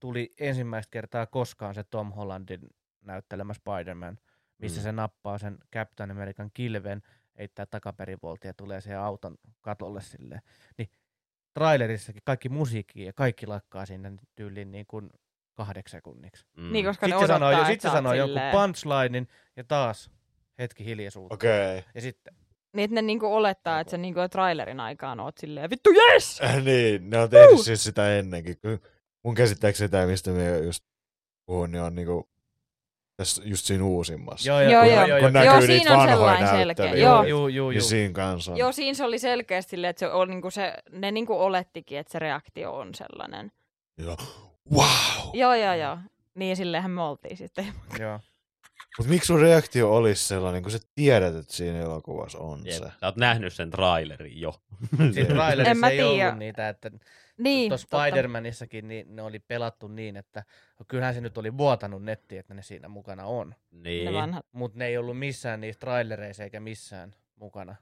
tuli 0.00 0.34
ensimmäistä 0.38 0.90
kertaa 0.90 1.26
koskaan 1.26 1.74
se 1.74 1.84
Tom 1.84 2.12
Hollandin 2.12 2.60
näyttelemä 3.00 3.54
Spider-Man, 3.54 4.18
missä 4.58 4.80
Mm. 4.80 4.82
se 4.82 4.92
nappaa 4.92 5.38
sen 5.38 5.58
Captain 5.74 6.10
American 6.10 6.50
kilven, 6.54 7.02
heittää 7.38 7.66
takaperivolta 7.66 8.46
ja 8.46 8.54
tulee 8.54 8.80
siihen 8.80 9.00
auton 9.00 9.38
katolle 9.60 10.00
silleen. 10.00 10.40
Niin 10.78 10.90
trailerissakin 11.54 12.22
kaikki 12.24 12.48
musiikki 12.48 13.04
ja 13.04 13.12
kaikki 13.12 13.46
lakkaa 13.46 13.86
siinä 13.86 14.12
tyyliin 14.36 14.72
niin 14.72 14.86
kuin 14.86 15.10
kahdeksi 15.54 15.92
sekunniksi. 15.92 16.46
Mm. 16.56 16.72
Niin, 16.72 16.84
koska 16.84 17.06
ne 17.06 17.10
Sitten 17.10 17.28
se 17.28 17.32
sanoo, 17.32 17.64
sit 17.64 17.80
se 17.80 17.90
sanoo 17.90 18.12
jonkun 18.12 18.42
punchlinein 18.52 19.28
ja 19.56 19.64
taas 19.64 20.10
hetki 20.58 20.84
hiljaisuutta. 20.84 21.34
Okei. 21.34 21.84
Ja 21.94 22.00
sitten 22.00 22.34
Niin, 22.72 22.84
että 22.84 22.94
ne 22.94 23.02
niinku 23.02 23.26
olettaa, 23.34 23.80
että 23.80 23.90
sä 23.90 23.96
niinku 23.96 24.20
trailerin 24.30 24.80
aikaan 24.80 25.20
oot 25.20 25.38
silleen, 25.38 25.70
vittu 25.70 25.90
yes! 25.90 26.40
Okay. 26.40 26.60
niin, 26.70 27.10
ne 27.10 27.18
on 27.18 27.30
tehnyt 27.30 27.60
siis 27.60 27.84
sitä 27.84 28.16
ennenkin. 28.18 28.56
Mun 29.24 29.34
käsittääkseni 29.34 29.88
tämä, 29.88 30.06
mistä 30.06 30.30
me 30.30 30.58
just 30.58 30.84
puhun, 31.46 31.70
niin 31.70 31.82
on 31.82 31.94
niinku 31.94 32.28
tässä 33.16 33.42
just 33.44 33.64
siinä 33.66 33.84
uusimmassa. 33.84 34.48
Joo, 34.48 34.60
Joo, 34.60 34.70
joo, 34.72 34.84
joo. 34.84 34.94
joo, 34.94 35.06
joo, 35.06 35.20
Kun 35.20 35.34
joo, 35.34 35.44
Joo, 35.44 35.52
näkyy 35.54 35.66
siinä 35.66 35.78
niitä 35.78 35.92
on 35.92 35.98
vanhoja 35.98 36.36
sellainen 36.36 36.48
selkeä, 36.48 36.94
joo. 36.94 37.24
joo, 37.24 37.48
joo, 37.48 37.70
Ja 37.70 37.78
joo. 37.78 37.88
siinä 37.88 38.12
kanssa. 38.12 38.52
Joo, 38.56 38.72
siinä 38.72 38.94
se 38.94 39.04
oli 39.04 39.18
selkeästi 39.18 39.70
silleen, 39.70 39.90
että 39.90 40.00
se 40.00 40.08
on 40.08 40.28
niinku 40.28 40.50
se, 40.50 40.74
ne 40.92 41.12
niinku 41.12 41.34
olettikin, 41.40 41.98
että 41.98 42.12
se 42.12 42.18
reaktio 42.18 42.76
on 42.76 42.94
sellainen. 42.94 43.52
Joo. 43.98 44.16
Wow! 44.72 45.34
Joo, 45.34 45.54
joo, 45.54 45.74
joo. 45.74 45.98
Niin 46.34 46.56
silleenhän 46.56 46.90
me 46.90 47.02
oltiin 47.02 47.36
sitten. 47.36 47.66
joo. 47.98 48.20
Mutta 48.98 49.10
miksi 49.12 49.26
sun 49.26 49.40
reaktio 49.40 49.94
olisi 49.96 50.26
sellainen, 50.28 50.62
kun 50.62 50.72
sä 50.72 50.78
tiedät, 50.94 51.34
että 51.36 51.52
siinä 51.52 51.78
elokuvassa 51.80 52.38
on 52.38 52.60
Jep. 52.64 52.74
se? 52.74 52.78
Sä 53.00 53.06
oot 53.06 53.16
nähnyt 53.16 53.52
sen 53.52 53.70
trailerin 53.70 54.40
jo. 54.40 54.54
Siinä 55.14 55.28
trailerissa 55.34 55.88
ei 55.88 56.02
ollut 56.02 56.38
niitä, 56.38 56.68
että 56.68 56.90
Niin, 57.38 57.70
tuossa. 57.70 57.86
Spider-Manissakin 57.88 58.82
niin 58.88 59.16
ne 59.16 59.22
oli 59.22 59.38
pelattu 59.38 59.88
niin, 59.88 60.16
että 60.16 60.44
no 60.78 60.84
kyllähän 60.88 61.14
se 61.14 61.20
nyt 61.20 61.38
oli 61.38 61.58
vuotanut 61.58 62.02
nettiin, 62.02 62.38
että 62.38 62.54
ne 62.54 62.62
siinä 62.62 62.88
mukana 62.88 63.24
on. 63.24 63.54
Ne 63.70 63.90
niin, 63.90 64.12
vanhat. 64.14 64.46
Mutta 64.52 64.78
ne 64.78 64.86
ei 64.86 64.98
ollut 64.98 65.18
missään 65.18 65.60
niissä 65.60 65.80
trailereissa 65.80 66.44
eikä 66.44 66.60
missään 66.60 67.14
mukana. 67.36 67.76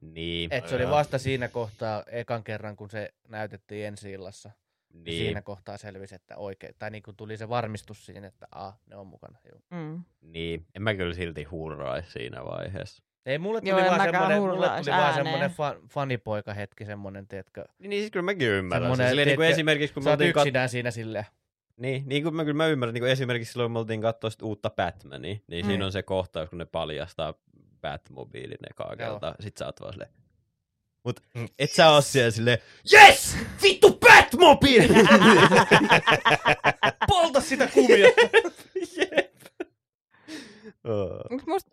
niin, 0.00 0.52
Et 0.52 0.68
se 0.68 0.74
oli 0.76 0.90
vasta 0.90 1.18
siinä 1.18 1.48
kohtaa 1.48 2.02
ekan 2.06 2.44
kerran, 2.44 2.76
kun 2.76 2.90
se 2.90 3.14
näytettiin 3.28 3.86
ensi 3.86 4.12
illassa. 4.12 4.50
Niin. 4.92 5.24
Siinä 5.24 5.42
kohtaa 5.42 5.76
selvisi, 5.76 6.14
että 6.14 6.36
oikein, 6.36 6.74
tai 6.78 6.90
niin 6.90 7.02
kuin 7.02 7.16
tuli 7.16 7.36
se 7.36 7.48
varmistus 7.48 8.06
siinä, 8.06 8.26
että 8.26 8.46
a, 8.54 8.72
ne 8.86 8.96
on 8.96 9.06
mukana. 9.06 9.38
Joo. 9.52 9.60
Mm. 9.82 10.04
niin. 10.20 10.66
En 10.74 10.82
mä 10.82 10.94
kyllä 10.94 11.14
silti 11.14 11.44
hurraisi 11.44 12.10
siinä 12.10 12.44
vaiheessa. 12.44 13.02
Ei, 13.26 13.38
mulle 13.38 13.60
tuli 13.60 13.70
Joo, 13.70 13.78
vaan 13.80 14.00
semmoinen, 14.02 14.40
mulle 14.42 14.68
tuli 14.68 14.96
vaan 14.96 15.14
semmoinen 15.14 15.50
fa- 15.50 15.86
fanipoika 15.88 16.54
hetki, 16.54 16.84
semmoinen, 16.84 17.28
tiedätkö, 17.28 17.64
Niin, 17.78 17.90
niin 17.90 18.02
siis 18.02 18.10
kyllä 18.12 18.24
mäkin 18.24 18.48
ymmärrän. 18.48 18.82
Semmonen, 18.82 19.06
Semmoinen, 19.08 19.26
niin 19.26 19.36
kuin 19.36 19.42
tiedätkö, 19.44 19.54
esimerkiksi 19.54 19.94
kun 19.94 20.02
sä 20.02 20.10
oot 20.10 20.14
oltiin 20.20 20.32
kat... 20.34 20.42
yksinään 20.46 20.68
siinä 20.68 20.90
silleen. 20.90 21.24
Niin, 21.76 22.02
niin 22.06 22.22
kuin 22.22 22.34
mä, 22.36 22.44
kyllä 22.44 22.56
mä 22.56 22.66
ymmärrän, 22.66 22.94
niin 22.94 23.02
kuin 23.02 23.12
esimerkiksi 23.12 23.52
silloin 23.52 23.72
me 23.72 23.78
oltiin 23.78 24.00
katsoa 24.00 24.30
uutta 24.42 24.70
Batmania, 24.70 25.36
niin 25.46 25.64
Mm. 25.64 25.68
siinä 25.68 25.86
on 25.86 25.92
se 25.92 26.02
kohtaus, 26.02 26.48
kun 26.50 26.58
ne 26.58 26.64
paljastaa 26.64 27.34
Batmobiilin 27.80 28.58
ekaa 28.70 28.86
Joo. 28.86 28.96
kertaa. 28.96 29.34
Sit 29.40 29.56
sä 29.56 29.66
oot 29.66 29.80
vaan 29.80 29.92
silleen, 29.92 30.10
Mut 31.04 31.20
Mm. 31.34 31.48
et 31.58 31.70
sä 31.70 31.90
oo 31.90 32.00
siellä 32.00 32.30
silleen, 32.30 32.58
yes! 32.92 33.36
Vittu 33.62 33.87
Batmobile! 34.32 34.88
Polta 37.08 37.40
sitä 37.40 37.68
kumia! 37.74 38.06
Jep. 38.96 39.28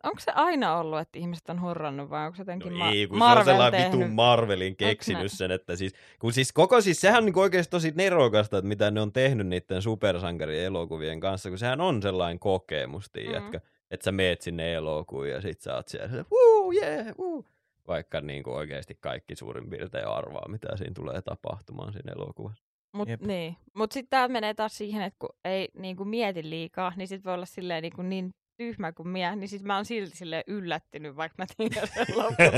Onko, 0.04 0.20
se 0.20 0.32
aina 0.32 0.78
ollut, 0.78 1.00
että 1.00 1.20
ihmiset 1.20 1.50
on 1.50 1.62
hurrannut 1.62 2.10
vai 2.10 2.26
onko 2.26 2.36
se 2.36 2.42
jotenkin 2.42 2.72
No 2.72 2.78
ma- 2.78 2.90
ei, 2.92 3.08
kun 3.08 3.18
Marvel 3.18 3.44
se 3.46 3.52
on 3.52 3.56
sellainen 3.56 3.82
tehnyt? 3.82 4.00
vitun 4.00 4.16
Marvelin 4.16 4.76
keksinyt 4.76 5.32
sen, 5.32 5.52
että 5.52 5.76
siis, 5.76 5.94
kun 6.20 6.34
siis 6.34 6.52
koko 6.52 6.82
siis, 6.82 7.02
sehän 7.02 7.18
on 7.18 7.26
niinku 7.26 7.40
oikeasti 7.42 7.72
tosi 7.72 7.92
nerokasta, 7.96 8.58
että 8.58 8.68
mitä 8.68 8.92
ne 8.92 9.02
on 9.02 9.14
tehnyt 9.14 9.48
niiden 9.48 9.82
supersankarien 9.82 10.66
elokuvien 10.66 11.20
kanssa, 11.20 11.50
kun 11.50 11.58
sehän 11.60 11.82
on 11.82 12.02
sellainen 12.02 12.40
kokemus, 12.40 13.10
tiedätkö, 13.12 13.58
Mm. 13.58 13.64
että 13.92 14.04
sä 14.04 14.12
meet 14.12 14.42
sinne 14.42 14.74
elokuviin 14.74 15.34
ja 15.34 15.42
sit 15.42 15.62
sä 15.62 15.76
oot 15.76 15.88
siellä, 15.88 16.26
wuu, 16.32 16.72
yeah, 16.72 17.06
wuu. 17.20 17.46
Vaikka 17.88 18.22
niinku 18.22 18.52
oikeasti 18.52 18.98
kaikki 19.02 19.36
suurin 19.36 19.70
piirtein 19.70 20.08
arvaa, 20.08 20.48
mitä 20.48 20.78
siinä 20.78 20.94
tulee 20.96 21.22
tapahtumaan 21.22 21.94
siinä 21.94 22.14
elokuvassa. 22.16 22.66
Mut, 22.94 23.10
Jep. 23.10 23.22
niin. 23.22 23.58
Mut 23.76 23.92
sitten 23.92 24.10
tää 24.10 24.28
menee 24.28 24.54
taas 24.54 24.78
siihen, 24.78 25.04
että 25.04 25.18
kun 25.20 25.30
ei 25.46 25.70
niinku 25.74 26.06
mieti 26.06 26.50
liikaa, 26.50 26.94
niin 26.96 27.08
sit 27.08 27.26
voi 27.26 27.34
olla 27.34 27.46
silleen 27.46 27.82
niinku 27.82 28.02
niin 28.02 28.32
tyhmä 28.58 28.92
kuin 28.92 29.08
minä, 29.08 29.36
niin 29.36 29.48
sit 29.50 29.62
mä 29.64 29.76
oon 29.76 29.86
silti 29.86 30.16
silleen 30.18 30.44
yllättynyt, 30.48 31.16
vaikka 31.16 31.36
mä 31.38 31.46
tiedän 31.58 31.88
sen 31.88 32.06
loppuun. 32.18 32.52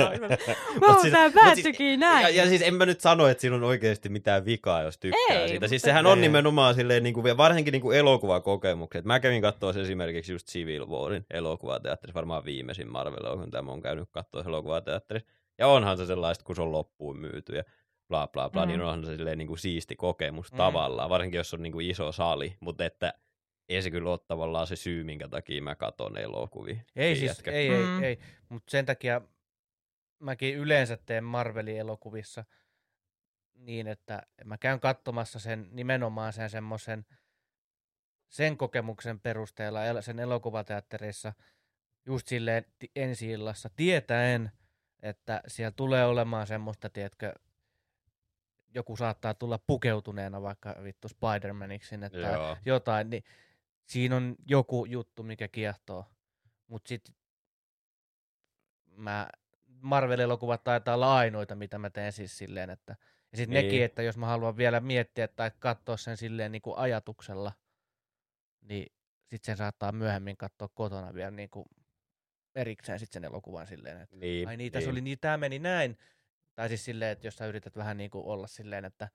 Wow, 0.82 1.02
siis- 1.02 1.14
tää 1.14 1.24
mut 1.24 1.34
siis- 1.34 1.44
päättyikin 1.44 2.00
näin. 2.00 2.24
Ja, 2.24 2.44
ja 2.44 2.50
siis 2.50 2.62
en 2.62 2.74
mä 2.76 2.86
nyt 2.86 3.02
sano, 3.02 3.28
että 3.28 3.42
siinä 3.42 3.56
on 3.56 3.64
oikeasti 3.64 4.10
mitään 4.10 4.46
vikaa, 4.46 4.82
jos 4.82 4.98
tykkää 4.98 5.22
Ei, 5.42 5.50
siitä. 5.50 5.68
Siis 5.68 5.82
sehän 5.82 6.06
on 6.06 6.18
Ei. 6.18 6.22
nimenomaan 6.22 6.76
silleen, 6.76 7.04
niin 7.04 7.14
kuin, 7.14 7.38
varsinkin 7.38 7.72
niin 7.72 7.82
kuin 7.82 7.98
elokuvakokemukset. 7.98 9.06
Mä 9.06 9.20
kävin 9.20 9.42
katsoa 9.42 9.74
esimerkiksi 9.82 10.32
just 10.32 10.48
Civil 10.48 10.86
Warin 10.86 11.26
elokuvateatterissa, 11.32 12.16
varmaan 12.16 12.46
viimeisin 12.46 12.92
Marvel-elokuva, 12.92 13.46
mitä 13.46 13.62
mä 13.62 13.72
oon 13.72 13.82
käynyt 13.82 14.10
katsoa 14.12 14.44
elokuvateatterissa. 14.48 15.30
Ja 15.60 15.68
onhan 15.68 15.98
se 15.98 16.06
sellaista, 16.06 16.44
kun 16.46 16.56
se 16.56 16.62
on 16.62 16.72
loppuun 16.72 17.20
myyty 17.20 17.56
ja 17.56 17.64
bla 18.08 18.28
bla 18.28 18.50
bla, 18.50 18.66
Mm. 18.66 18.68
niin 18.68 18.82
onhan 18.82 19.06
se 19.06 19.16
silleen 19.16 19.38
niin 19.38 19.48
kuin 19.48 19.60
siisti 19.60 19.96
kokemus 19.96 20.52
Mm. 20.52 20.58
tavallaan, 20.58 21.10
varsinkin 21.10 21.38
jos 21.38 21.54
on 21.54 21.62
niin 21.64 21.74
kuin 21.74 21.90
iso 21.90 22.12
sali, 22.12 22.56
mutta 22.60 22.86
että 22.86 23.14
ei 23.70 23.82
se 23.82 23.92
kyllä 23.92 24.10
ole 24.10 24.20
tavallaan 24.28 24.68
se 24.68 24.76
syy, 24.76 25.04
minkä 25.04 25.28
takia 25.28 25.62
mä 25.62 25.76
katon 25.76 26.18
elokuvia. 26.18 26.76
Ei 26.96 27.16
siis, 27.16 27.22
tiedätkö? 27.32 27.52
ei, 27.52 27.70
Mm. 27.70 28.04
ei, 28.04 28.06
ei. 28.06 28.20
Mutta 28.50 28.72
sen 28.72 28.86
takia 28.86 29.22
mäkin 30.20 30.56
yleensä 30.56 30.98
teen 31.06 31.24
Marvelin 31.24 31.78
elokuvissa 31.78 32.46
niin, 33.54 33.88
että 33.88 34.22
mä 34.46 34.58
käyn 34.58 34.80
katsomassa 34.80 35.40
sen 35.40 35.68
nimenomaan 35.72 36.34
sen 36.34 36.50
semmoisen 36.50 37.06
sen 38.30 38.58
kokemuksen 38.58 39.20
perusteella 39.20 39.86
el- 39.86 40.02
sen 40.02 40.20
elokuvateatterissa 40.20 41.34
just 42.06 42.28
silleen 42.28 42.66
ensi 42.96 43.32
illassa 43.32 43.70
tietäen, 43.76 44.52
että 45.02 45.42
siellä 45.48 45.72
tulee 45.72 46.06
olemaan 46.06 46.48
semmoista, 46.48 46.90
tiedätkö, 46.90 47.34
joku 48.74 48.96
saattaa 48.98 49.34
tulla 49.34 49.58
pukeutuneena 49.68 50.42
vaikka 50.42 50.76
vittu 50.84 51.08
Spider-Maniksi 51.08 51.86
sinne 51.88 52.10
tai 52.10 52.34
Joo. 52.34 52.58
jotain, 52.66 53.10
niin 53.10 53.24
siinä 53.88 54.16
on 54.16 54.36
joku 54.46 54.86
juttu, 54.86 55.24
mikä 55.24 55.48
kiehtoo. 55.48 56.06
Mutta 56.68 56.88
sitten 56.88 57.16
mä, 58.96 59.30
Marvel-elokuvat 59.66 60.64
taitaa 60.64 60.96
olla 60.96 61.16
ainoita, 61.16 61.56
mitä 61.56 61.78
mä 61.80 61.90
teen 61.90 62.12
siis 62.12 62.38
silleen, 62.38 62.70
että 62.70 62.96
ja 63.32 63.38
sitten 63.38 63.54
Niin. 63.54 63.66
nekin, 63.66 63.84
että 63.84 64.02
jos 64.02 64.18
mä 64.18 64.26
haluan 64.26 64.58
vielä 64.58 64.80
miettiä 64.80 65.28
tai 65.28 65.52
katsoa 65.60 65.98
sen 65.98 66.18
silleen 66.18 66.52
niin 66.52 66.62
kuin 66.62 66.78
ajatuksella, 66.78 67.52
niin 68.62 68.94
sitten 69.22 69.46
sen 69.46 69.58
saattaa 69.58 69.92
myöhemmin 69.92 70.38
katsoa 70.38 70.68
kotona 70.74 71.14
vielä 71.14 71.32
niin 71.32 71.50
kuin 71.50 71.66
erikseen 72.56 73.00
sitten 73.00 73.14
sen 73.14 73.30
elokuvan 73.32 73.68
silleen, 73.68 74.02
että 74.02 74.16
Niin, 74.16 74.48
ai 74.48 74.58
niin, 74.58 74.72
tässä 74.72 74.88
niin. 74.88 74.92
oli 74.94 75.02
niin, 75.02 75.20
tämä 75.20 75.38
meni 75.38 75.60
näin. 75.60 75.98
Tai 76.56 76.68
siis 76.68 76.86
silleen, 76.86 77.12
että 77.12 77.28
jos 77.28 77.36
sä 77.36 77.46
yrität 77.46 77.76
vähän 77.76 77.98
niin 77.98 78.10
kuin 78.10 78.26
olla 78.26 78.48
silleen, 78.48 78.86
että 78.86 79.10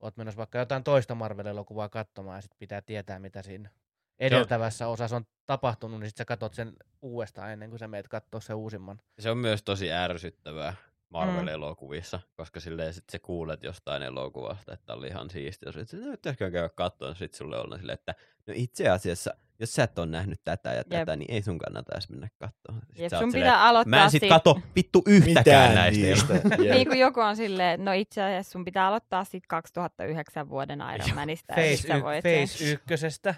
oot 0.00 0.16
menossa 0.16 0.38
vaikka 0.38 0.58
jotain 0.58 0.84
toista 0.84 1.14
Marvel-elokuvaa 1.14 1.88
katsomaan 1.88 2.38
ja 2.38 2.42
sit 2.42 2.58
pitää 2.58 2.82
tietää, 2.82 3.18
mitä 3.18 3.42
siinä 3.42 3.70
edeltävässä 4.18 4.88
osassa 4.88 5.16
on 5.16 5.24
tapahtunut, 5.46 6.00
niin 6.00 6.10
sit 6.10 6.16
sä 6.16 6.24
katsot 6.24 6.54
sen 6.54 6.72
uudestaan 7.02 7.50
ennen 7.52 7.70
kuin 7.70 7.78
sä 7.78 7.88
meet 7.88 8.08
katsoa 8.08 8.40
sen 8.40 8.56
uusimman. 8.56 9.00
Se 9.18 9.30
on 9.30 9.38
myös 9.38 9.62
tosi 9.62 9.92
ärsyttävää 9.92 10.74
Marvel-elokuvissa, 11.10 12.20
koska 12.36 12.60
silleen 12.60 12.94
sit 12.94 13.04
sä 13.12 13.18
kuulet 13.18 13.62
jostain 13.62 14.02
elokuvasta, 14.02 14.72
että 14.72 14.92
oli 14.94 15.06
ihan 15.06 15.30
siistiä. 15.30 15.72
Sitten 15.72 16.00
että 16.02 16.16
pitäisikö 16.16 16.50
käydä 16.50 16.68
katsoa, 16.68 17.14
sitten 17.14 17.38
sulle 17.38 17.58
on 17.60 17.78
silleen, 17.78 17.94
että 17.98 18.14
no 18.46 18.54
itse 18.56 18.88
asiassa, 18.88 19.34
jos 19.58 19.72
sä 19.74 19.82
et 19.82 19.98
ole 19.98 20.06
nähnyt 20.06 20.40
tätä 20.44 20.72
ja 20.72 20.84
tätä, 20.84 21.12
Jep. 21.12 21.18
niin 21.18 21.30
ei 21.30 21.42
sun 21.42 21.58
kannata 21.58 21.92
edes 21.94 22.08
mennä 22.10 22.28
katsoa. 22.38 22.74
Sit 22.92 22.98
Jep, 22.98 23.10
sun 23.18 23.32
silleen, 23.32 23.32
pitää 23.52 23.64
aloittaa 23.64 23.98
Mä 23.98 24.04
en 24.04 24.10
sit 24.10 24.20
siitä- 24.20 24.34
kato 24.34 24.60
vittu 24.76 25.02
yhtäkään 25.06 25.38
Mitään 25.38 25.74
näistä. 25.74 26.02
niistä. 26.06 26.34
Niin 26.74 26.88
kuin 26.88 26.98
joku 26.98 27.20
on 27.20 27.36
silleen, 27.36 27.70
että 27.74 27.84
no 27.84 27.92
itse 27.92 28.22
asiassa 28.22 28.52
sun 28.52 28.64
pitää 28.64 28.86
aloittaa 28.86 29.24
sit 29.24 29.46
2009 29.46 30.48
vuoden 30.48 30.82
Iron 30.94 31.14
Manista. 31.14 31.54
Face, 31.54 31.88
y- 31.88 32.22
face 32.22 32.64
ykkösestä. 32.72 33.34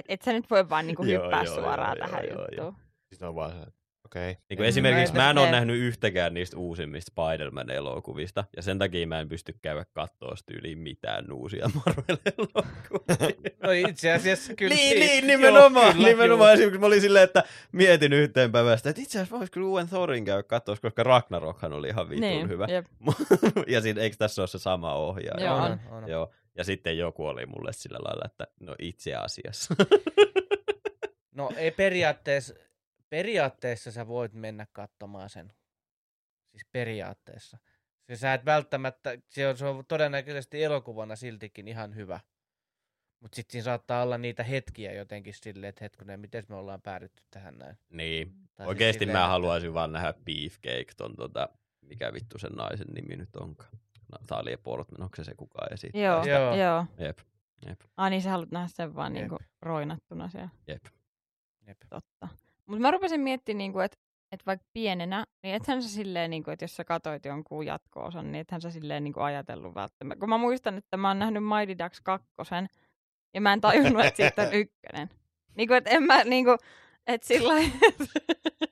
Et, 0.00 0.04
et 0.08 0.22
sä 0.22 0.32
nyt 0.32 0.50
voi 0.50 0.68
vaan 0.68 0.86
niinku 0.86 1.04
Joo, 1.04 1.22
hyppää 1.24 1.42
joo, 1.42 1.54
suoraan 1.54 1.98
joo, 1.98 2.06
tähän 2.08 2.24
joo, 2.24 2.38
joo, 2.38 2.46
juttuun. 2.50 2.76
Sitten 3.12 3.28
on 3.28 3.34
vaan 3.34 3.50
se, 3.52 3.56
että 3.58 3.80
okei. 4.04 4.26
Niin 4.50 4.56
kuin 4.56 4.64
Mm, 4.64 4.68
esimerkiksi 4.68 5.14
mä 5.14 5.30
en 5.30 5.38
ole 5.38 5.50
nähnyt 5.50 5.76
yhtäkään 5.76 6.34
niistä 6.34 6.56
uusimmista 6.56 7.12
Spider-Man-elokuvista, 7.12 8.44
ja 8.56 8.62
sen 8.62 8.78
takia 8.78 9.06
mä 9.06 9.20
en 9.20 9.28
pysty 9.28 9.54
käydä 9.62 9.84
katsoa 9.92 10.34
tyyliin 10.46 10.78
mitään 10.78 11.32
uusia 11.32 11.70
Marvel-elokuvia. 11.74 13.50
No 13.62 13.70
itse 13.70 14.12
asiassa 14.12 14.54
kyllä. 14.54 14.74
niin, 14.74 15.00
niin, 15.00 15.28
Joo, 15.28 15.36
nimenomaan. 15.36 15.92
kyllä, 15.94 16.08
nimenomaan 16.08 16.48
joo. 16.48 16.54
esimerkiksi 16.54 16.80
mä 16.80 16.86
olin 16.86 17.00
silleen, 17.00 17.24
että 17.24 17.44
mietin 17.72 18.12
yhteen 18.12 18.52
päivästä, 18.52 18.90
että 18.90 19.02
itse 19.02 19.18
asiassa 19.18 19.38
vois 19.38 19.50
kyllä 19.50 19.66
uuden 19.66 19.88
Thorin 19.88 20.24
käydä 20.24 20.42
katsoa, 20.42 20.76
koska 20.82 21.02
Ragnarokhan 21.02 21.72
oli 21.72 21.88
ihan 21.88 22.08
vitun 22.10 22.20
Niin, 22.20 22.48
hyvä. 22.48 22.66
jep. 22.70 22.86
ja 23.74 23.80
siinä, 23.80 24.00
eikö 24.00 24.16
tässä 24.16 24.42
ole 24.42 24.48
se 24.48 24.58
sama 24.58 24.94
ohjaaja? 24.94 25.46
Joo, 25.46 25.56
on, 25.56 25.80
on. 25.90 26.04
on. 26.04 26.10
Joo. 26.10 26.30
Ja 26.60 26.64
sitten 26.64 26.98
joku 26.98 27.26
oli 27.26 27.46
mulle 27.46 27.72
sillä 27.72 27.98
lailla, 28.04 28.22
että 28.26 28.46
no 28.60 28.74
itse 28.78 29.14
asiassa. 29.14 29.74
No 31.34 31.50
ei 31.56 31.70
periaatteessa, 31.70 32.54
periaatteessa 33.10 33.90
sä 33.92 34.06
voit 34.06 34.32
mennä 34.32 34.66
katsomaan 34.72 35.30
sen. 35.30 35.52
Siis 36.50 36.66
periaatteessa. 36.72 37.58
Se 38.06 38.16
sä 38.16 38.34
et 38.34 38.44
välttämättä, 38.44 39.18
se 39.28 39.48
on, 39.48 39.56
se 39.56 39.66
on 39.66 39.84
todennäköisesti 39.88 40.64
elokuvana 40.64 41.16
siltikin 41.16 41.68
ihan 41.68 41.94
hyvä. 41.94 42.20
Mutta 43.20 43.36
sitten 43.36 43.52
siinä 43.52 43.64
saattaa 43.64 44.02
olla 44.02 44.18
niitä 44.18 44.42
hetkiä 44.44 44.92
jotenkin 44.92 45.34
silleen, 45.34 45.68
että 45.68 45.84
hetkinen, 45.84 46.20
miten 46.20 46.44
me 46.48 46.54
ollaan 46.54 46.82
päädytty 46.82 47.22
tähän 47.30 47.58
näin. 47.58 47.76
niin. 47.88 48.28
Tai 48.28 48.64
siis 48.66 48.68
Oikeesti 48.68 48.98
silleen, 48.98 49.16
mä 49.18 49.20
että- 49.20 49.28
haluaisin 49.28 49.74
vaan 49.74 49.92
nähdä 49.92 50.14
Beefcake, 50.24 50.92
ton 50.96 51.16
tota, 51.16 51.48
mikä 51.80 52.12
vittu 52.12 52.38
sen 52.38 52.52
naisen 52.52 52.86
nimi 52.94 53.16
nyt 53.16 53.36
onkaan. 53.36 53.70
Natalia 54.12 54.58
Portman, 54.58 55.02
onko 55.02 55.16
se 55.16 55.24
se 55.24 55.34
kukaan 55.34 55.72
esittää? 55.72 56.02
Joo, 56.02 56.22
sitä? 56.24 56.34
Joo. 56.36 56.54
joo. 56.54 56.84
Jep, 56.98 57.18
jep, 57.66 57.80
Ai 57.96 58.10
niin 58.10 58.22
sä 58.22 58.30
haluat 58.30 58.50
nähdä 58.50 58.68
sen 58.68 58.94
vaan 58.94 59.16
Jep. 59.16 59.22
niinku 59.22 59.38
roinattuna 59.62 60.28
siellä. 60.28 60.48
jep. 60.68 60.84
Jep. 61.66 61.78
Totta. 61.90 62.28
Mutta 62.66 62.80
mä 62.80 62.90
rupesin 62.90 63.20
miettimään, 63.20 63.58
niinku, 63.58 63.80
että 63.80 63.96
et 64.32 64.46
vaikka 64.46 64.66
pienenä, 64.72 65.24
niin 65.42 65.54
ethän 65.54 65.82
sä 65.82 65.88
silleen, 65.88 66.30
niinku, 66.30 66.50
että 66.50 66.64
jos 66.64 66.76
sä 66.76 66.84
katoit 66.84 67.24
jonkun 67.24 67.66
jatko-osan, 67.66 68.32
niin 68.32 68.40
ethän 68.40 68.60
sä 68.60 68.70
silleen 68.70 69.04
niinku 69.04 69.20
ajatellut 69.20 69.74
välttämättä. 69.74 70.20
Kun 70.20 70.28
mä 70.28 70.38
muistan, 70.38 70.78
että 70.78 70.96
mä 70.96 71.08
oon 71.08 71.18
nähnyt 71.18 71.42
Mighty 71.44 71.84
Ducks 71.84 72.00
2, 72.00 72.28
ja 73.34 73.40
mä 73.40 73.52
en 73.52 73.60
tajunnut, 73.60 74.04
että 74.04 74.16
siitä 74.16 74.42
on 74.42 74.54
ykkönen. 74.60 75.10
Niinku, 75.56 75.74
että 75.74 75.90
en 75.90 76.02
mä, 76.02 76.24
niinku, 76.24 76.56
että 77.06 77.26
sillä 77.26 77.52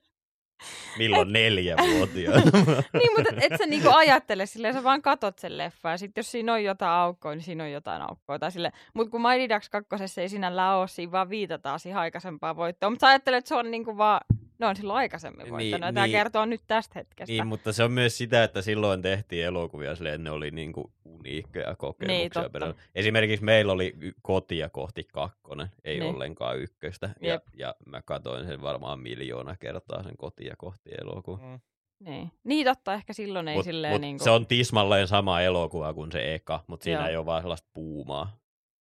Milloin 0.98 1.32
neljävuotiaana? 1.32 2.50
niin, 2.98 3.10
mutta 3.16 3.34
et, 3.40 3.52
sä 3.58 3.66
niinku 3.66 3.88
ajattele 3.90 4.46
silleen, 4.46 4.74
sä 4.74 4.84
vaan 4.84 5.02
katot 5.02 5.38
sen 5.38 5.58
leffan, 5.58 5.92
ja 5.92 5.98
sit 5.98 6.16
jos 6.16 6.30
siinä 6.30 6.52
on 6.52 6.64
jotain 6.64 6.92
aukkoa, 6.92 7.34
niin 7.34 7.42
siinä 7.42 7.64
on 7.64 7.72
jotain 7.72 8.02
aukkoa. 8.02 8.38
Tai 8.38 8.52
sille, 8.52 8.72
mutta 8.94 9.10
kun 9.10 9.22
Mighty 9.22 9.54
Ducks 9.54 9.68
2 9.68 10.20
ei 10.20 10.28
sinällään 10.28 10.76
ole, 10.76 10.88
siinä 10.88 11.12
vaan 11.12 11.30
viitataan 11.30 11.80
siihen 11.80 12.00
aikaisempaan 12.00 12.56
voittoon. 12.56 12.92
Mutta 12.92 13.06
sä 13.06 13.08
ajattelet, 13.08 13.38
että 13.38 13.48
se 13.48 13.54
on 13.54 13.70
niinku 13.70 13.98
vaan, 13.98 14.20
ne 14.58 14.66
on 14.66 14.76
silloin 14.76 14.96
aikaisemmin 14.96 15.44
Niin, 15.44 15.52
voittanut, 15.52 15.86
ja 15.86 15.92
tää 15.92 16.06
niin. 16.06 16.12
kertoo 16.16 16.44
nyt 16.46 16.60
tästä 16.66 16.98
hetkestä. 16.98 17.32
Niin, 17.32 17.46
mutta 17.46 17.72
se 17.72 17.84
on 17.84 17.92
myös 17.92 18.18
sitä, 18.18 18.44
että 18.44 18.62
silloin 18.62 19.02
tehtiin 19.02 19.44
elokuvia 19.44 19.94
silleen, 19.94 20.14
että 20.14 20.24
ne 20.24 20.30
oli 20.30 20.50
niinku 20.50 20.92
uniikkeja 21.04 21.76
kokemuksia. 21.76 22.18
Niin, 22.18 22.30
totta. 22.32 22.74
Esimerkiksi 22.94 23.44
meillä 23.44 23.72
oli 23.72 23.94
kotia 24.22 24.68
kohti 24.68 25.04
kakkonen, 25.12 25.68
ei 25.84 26.00
Niin. 26.00 26.14
ollenkaan 26.14 26.58
ykköstä. 26.58 27.10
Ja, 27.20 27.32
Jep. 27.32 27.42
ja 27.56 27.74
mä 27.86 28.02
katsoin 28.02 28.46
sen 28.46 28.62
varmaan 28.62 29.00
miljoona 29.00 29.56
kertaa 29.56 30.02
sen 30.02 30.16
kotia 30.16 30.54
kohti 30.58 30.90
elokuva. 31.00 31.36
Mm. 31.42 31.60
Niin. 32.00 32.30
niin 32.44 32.66
totta, 32.66 32.94
ehkä 32.94 33.12
silloin 33.12 33.48
ei 33.48 33.54
Mut, 33.56 33.64
silleen 33.64 33.92
mut 33.94 34.00
niinku... 34.00 34.24
Se 34.24 34.30
on 34.30 34.46
tismalleen 34.46 35.08
sama 35.08 35.40
elokuva 35.40 35.94
kuin 35.94 36.12
se 36.12 36.34
eka, 36.34 36.64
mutta 36.66 36.84
siinä 36.84 37.00
Joo. 37.00 37.08
ei 37.08 37.16
ole 37.16 37.26
vaan 37.26 37.42
sellaista 37.42 37.68
puumaa. 37.74 38.36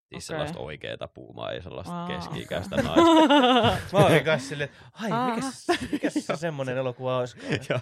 Siis 0.08 0.30
Okei. 0.30 0.36
sellaista 0.36 0.58
oikeaa 0.58 1.08
puumaa, 1.14 1.52
ei 1.52 1.62
sellaista 1.62 2.00
Aa. 2.02 2.08
keski-ikäistä 2.08 2.76
naista. 2.76 3.92
Mä 3.98 4.06
olin 4.06 4.24
kanssa 4.24 4.48
silleen, 4.48 4.70
että 4.70 4.84
ai, 4.92 5.12
Aha. 5.12 5.34
mikäs, 5.34 5.66
mikäs 5.92 6.14
se 6.14 6.36
semmonen 6.36 6.76
elokuva 6.76 7.18
olisikaan. 7.18 7.52
ja, 7.68 7.80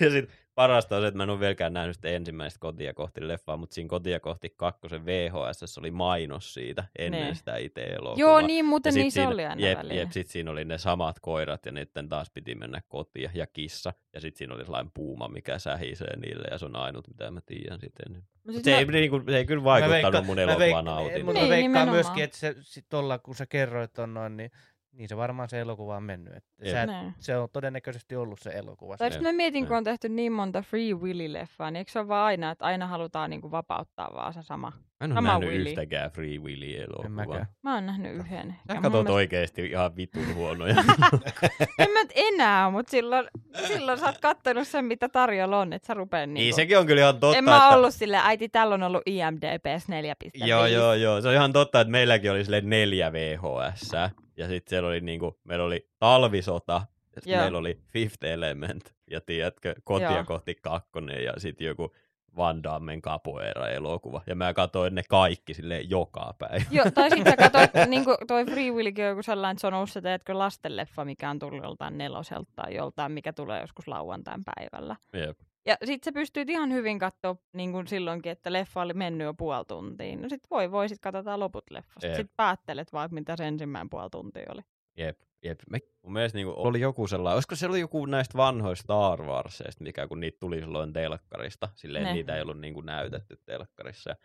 ja 0.00 0.10
sit 0.10 0.30
parasta 0.60 0.96
on 0.96 1.02
se, 1.02 1.06
että 1.06 1.16
mä 1.16 1.22
en 1.22 1.30
ole 1.30 1.40
vieläkään 1.40 1.72
nähnyt 1.72 1.96
sitä 1.96 2.08
ensimmäistä 2.08 2.58
kotia 2.60 2.94
kohti 2.94 3.28
leffaa, 3.28 3.56
mutta 3.56 3.74
siinä 3.74 3.88
kotia 3.88 4.20
kohti 4.20 4.54
kakkosen 4.56 5.06
VHS 5.06 5.78
oli 5.78 5.90
mainos 5.90 6.54
siitä 6.54 6.84
ennen 6.98 7.22
Niin. 7.24 7.36
sitä 7.36 7.56
itse 7.56 7.80
elokuvaa. 7.82 8.16
Joo, 8.16 8.40
niin 8.40 8.64
muuten 8.64 8.92
sit 8.92 9.02
niin 9.02 9.12
se 9.12 9.14
siinä, 9.14 9.28
oli 9.30 9.46
aina 9.46 9.60
jep, 9.66 9.78
jep, 9.92 10.10
sit 10.10 10.26
siinä 10.28 10.50
oli 10.50 10.64
ne 10.64 10.78
samat 10.78 11.20
koirat 11.20 11.66
ja 11.66 11.72
niiden 11.72 12.08
taas 12.08 12.30
piti 12.30 12.54
mennä 12.54 12.80
kotiin 12.88 13.30
ja 13.34 13.46
kissa. 13.46 13.92
Ja 14.14 14.20
sitten 14.20 14.38
siinä 14.38 14.54
oli 14.54 14.64
sellainen 14.64 14.90
puuma, 14.94 15.28
mikä 15.28 15.58
sähisee 15.58 16.16
niille 16.16 16.44
ja 16.50 16.58
se 16.58 16.64
on 16.66 16.76
ainut, 16.76 17.08
mitä 17.08 17.30
mä 17.30 17.40
tiedän 17.46 17.80
sitten. 17.80 18.22
Mut 18.46 18.54
sit 18.54 18.64
se, 18.64 18.70
mä- 18.70 18.78
ei, 18.78 18.84
niinku, 18.86 19.22
se 19.30 19.36
ei 19.36 19.46
kyllä 19.46 19.64
vaikuttanut 19.64 20.02
veikkaan- 20.02 20.26
mun 20.26 20.36
mä 20.36 20.42
elokuvan 20.42 20.68
veik- 20.68 20.84
nautintoon. 20.84 21.24
Mutta 21.24 21.40
Niin, 21.40 21.48
mä 21.48 21.50
veikkaan 21.50 21.62
nimenomaan. 21.72 21.94
myöskin, 21.96 22.24
että 22.24 22.36
se 22.38 22.54
sit 22.60 22.84
tolla, 22.88 23.18
kun 23.18 23.34
sä 23.34 23.46
kerroit 23.46 23.98
on 23.98 24.14
noin, 24.14 24.36
niin, 24.36 24.50
niin 24.92 25.08
se 25.08 25.16
varmaan 25.16 25.48
se 25.48 25.60
elokuva 25.60 25.96
on 25.96 26.02
mennyt. 26.02 26.34
Että 26.36 26.50
Jep. 26.64 26.72
sä, 26.74 26.82
et- 26.82 26.88
se 27.18 27.36
on 27.36 27.48
todennäköisesti 27.52 28.16
ollut 28.16 28.38
se 28.40 28.50
elokuva. 28.50 28.96
Tai 28.96 29.10
sitten 29.10 29.28
mä 29.28 29.36
mietin, 29.36 29.66
kun 29.66 29.76
on 29.76 29.84
tehty 29.84 30.08
niin 30.08 30.32
monta 30.32 30.62
Free 30.62 30.92
Willy-leffaa, 30.92 31.70
niin 31.70 31.76
eikö 31.76 31.90
se 31.90 31.98
ole 31.98 32.08
vaan 32.08 32.24
aina, 32.26 32.50
että 32.50 32.64
aina 32.64 32.86
halutaan 32.86 33.30
niinku 33.30 33.50
vapauttaa 33.50 34.10
vaan 34.14 34.34
se 34.34 34.42
sama? 34.42 34.70
Mä 34.70 35.04
en 35.04 35.10
ole 35.12 35.14
sama 35.14 35.28
nähnyt 35.28 35.48
Willy. 35.50 35.68
yhtäkään 35.68 36.10
Free 36.10 36.38
Willy-elokuvaa. 36.38 37.46
Mä 37.62 37.74
oon 37.74 37.86
nähnyt 37.86 38.14
yhden. 38.16 38.56
Sä 38.68 38.74
katsot 38.74 38.92
mielestä- 38.92 39.12
oikeesti 39.12 39.66
ihan 39.66 39.96
vitun 39.96 40.34
huonoja. 40.34 40.74
En 41.78 41.90
mä 41.90 42.00
enää, 42.14 42.70
mutta 42.70 42.90
silloin, 42.90 43.26
silloin 43.66 43.98
sä 43.98 44.06
oot 44.06 44.18
kattonut 44.18 44.68
sen, 44.68 44.84
mitä 44.84 45.08
tarjolla 45.08 45.58
on, 45.60 45.72
että 45.72 45.86
sä 45.86 45.94
rupee 45.94 46.26
niinku... 46.26 46.38
niin 46.40 46.54
sekin 46.54 46.78
on 46.78 46.86
kyllä 46.86 47.00
ihan 47.00 47.20
totta, 47.20 47.38
en 47.38 47.44
mä 47.44 47.56
että... 47.56 47.68
ollut 47.68 47.94
silleen, 47.94 48.22
äiti, 48.24 48.48
tällä 48.48 48.74
on 48.74 48.82
ollut 48.82 49.02
IMDPS 49.06 49.88
4.5. 49.88 50.46
Joo, 50.46 50.66
joo, 50.66 50.94
joo. 50.94 51.20
Se 51.20 51.28
on 51.28 51.34
ihan 51.34 51.52
totta, 51.52 51.80
että 51.80 51.90
meilläkin 51.90 52.30
oli 52.30 52.44
sille 52.44 52.60
neljä 52.60 53.12
VHS. 53.12 53.92
Ja 54.36 54.48
sitten 54.48 54.70
siellä 54.70 54.88
oli 54.88 55.00
niinku, 55.00 55.40
meillä 55.44 55.64
oli 55.64 55.88
talvisota, 55.98 56.82
ja 57.14 57.20
sit 57.20 57.30
Joo. 57.30 57.40
meillä 57.40 57.58
oli 57.58 57.80
Fifth 57.88 58.24
Element, 58.24 58.94
ja 59.10 59.20
tiedätkö, 59.20 59.74
kotia 59.84 60.12
Joo. 60.12 60.24
kohti 60.24 60.54
kakkonen, 60.54 61.24
ja 61.24 61.32
sitten 61.38 61.66
joku 61.66 61.92
Van 62.36 62.62
Dammen 62.62 63.02
capoeira-elokuva. 63.02 64.22
Ja 64.26 64.34
mä 64.34 64.54
katsoin 64.54 64.94
ne 64.94 65.02
kaikki 65.08 65.54
sille 65.54 65.80
joka 65.80 66.34
päivä. 66.38 66.64
Joo, 66.70 66.90
tai 66.90 67.10
sitten 67.10 67.32
sä 67.32 67.36
katsoit, 67.36 67.70
niin 67.90 68.04
kuin 68.04 68.16
toi 68.26 68.44
Free 68.44 68.70
Willykin 68.70 69.04
on 69.04 69.10
joku 69.10 69.22
sellainen, 69.22 69.52
että 69.52 69.60
se 69.60 69.66
on 69.66 69.74
ollut 69.74 69.90
se, 69.90 70.00
teetkö, 70.00 70.38
lastenleffa, 70.38 71.04
mikä 71.04 71.30
on 71.30 71.38
tullut 71.38 71.62
joltain 71.62 71.98
neloselta 71.98 72.50
tai 72.56 72.74
joltain, 72.74 73.12
mikä 73.12 73.32
tulee 73.32 73.60
joskus 73.60 73.88
lauantain 73.88 74.42
päivällä. 74.44 74.96
Jep. 75.12 75.38
Ja 75.66 75.76
sit 75.84 76.04
sä 76.04 76.12
pystyt 76.12 76.50
ihan 76.50 76.72
hyvin 76.72 76.98
katsoa 76.98 77.36
niin 77.52 77.72
kuin 77.72 77.86
silloinkin, 77.86 78.32
että 78.32 78.52
leffa 78.52 78.80
oli 78.80 78.94
mennyt 78.94 79.24
jo 79.24 79.34
puoli 79.34 79.64
tuntia. 79.68 80.16
No 80.16 80.28
sit 80.28 80.42
voi, 80.50 80.70
voi 80.70 80.88
sit 80.88 80.98
katsotaan 80.98 81.40
loput 81.40 81.64
leffasta. 81.70 82.06
Jep. 82.06 82.16
Sit 82.16 82.30
päättelet 82.36 82.92
vaan, 82.92 83.08
mitä 83.12 83.36
se 83.36 83.48
ensimmäinen 83.48 83.90
puoli 83.90 84.10
tuntia 84.10 84.46
oli. 84.54 84.60
Jep, 84.96 85.20
jep. 85.44 85.60
Me, 85.70 85.78
mun 86.02 86.12
mielestä 86.12 86.38
niinku 86.38 86.54
oli 86.56 86.80
joku 86.80 87.06
sellainen, 87.06 87.34
olisiko 87.34 87.56
se 87.56 87.66
oli 87.66 87.80
joku 87.80 88.06
näistä 88.06 88.38
vanhoista 88.38 88.82
Star 88.82 89.22
Warsista, 89.22 89.84
mikä 89.84 90.06
kun 90.08 90.20
niitä 90.20 90.38
tuli 90.40 90.60
silloin 90.60 90.92
telkkarista, 90.92 91.68
silleen 91.74 92.04
Ne. 92.04 92.12
niitä 92.12 92.36
ei 92.36 92.42
ollut 92.42 92.60
niinku 92.60 92.80
näytetty 92.80 93.36
telkkarissa. 93.44 94.16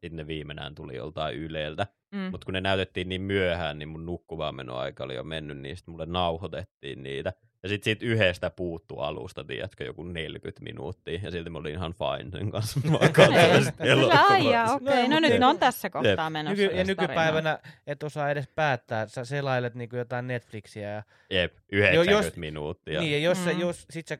Sitten 0.00 0.26
ne 0.26 0.70
tuli 0.74 0.96
joltain 0.96 1.36
Yleltä. 1.36 1.86
Mm. 2.14 2.18
Mutta 2.18 2.44
kun 2.44 2.54
ne 2.54 2.60
näytettiin 2.60 3.08
niin 3.08 3.22
myöhään, 3.22 3.78
niin 3.78 3.88
mun 3.88 4.06
nukkuvaan 4.06 4.54
menoaika 4.54 5.04
oli 5.04 5.14
jo 5.14 5.24
mennyt, 5.24 5.58
niin 5.58 5.76
sitten 5.76 5.92
mulle 5.92 6.06
nauhoitettiin 6.06 7.02
niitä. 7.02 7.32
Ja 7.62 7.68
sitten 7.68 7.84
siitä 7.84 8.04
yhdestä 8.04 8.50
puuttu 8.50 8.98
alusta, 8.98 9.44
tiedätkö, 9.44 9.84
joku 9.84 10.02
40 10.02 10.62
minuuttia. 10.62 11.20
Ja 11.22 11.30
silti 11.30 11.50
mä 11.50 11.58
olin 11.58 11.74
ihan 11.74 11.94
fine 11.94 12.30
sen 12.30 12.50
kanssa. 12.50 12.80
Mä 12.90 12.98
katsoin 12.98 13.64
sitä 13.64 13.84
Sillä, 13.84 13.92
elokuvaa. 13.92 14.26
ai 14.26 14.50
jaa, 14.52 14.74
okei, 14.74 14.94
No, 14.94 15.02
no, 15.08 15.08
mut 15.14 15.20
nyt 15.22 15.30
jep. 15.30 15.40
ne 15.40 15.46
on 15.46 15.58
tässä 15.58 15.90
kohtaa 15.90 16.30
menossa. 16.30 16.62
Nyky- 16.62 16.76
ja 16.76 16.84
nykypäivänä 16.84 17.58
et 17.86 18.02
osaa 18.02 18.30
edes 18.30 18.48
päättää. 18.48 19.06
Sä 19.08 19.24
selailet 19.24 19.74
niinku 19.74 19.96
jotain 19.96 20.26
Netflixiä 20.26 20.88
ja, 20.90 21.02
Jep, 21.30 21.54
90 21.72 22.12
jos- 22.26 22.36
minuuttia. 22.36 23.00
niin, 23.00 23.12
ja 23.12 23.18
jos, 23.18 23.38
mm. 23.38 23.52
Mm. 23.54 23.60
jos 23.60 23.86
sit 23.90 24.08
sä 24.08 24.18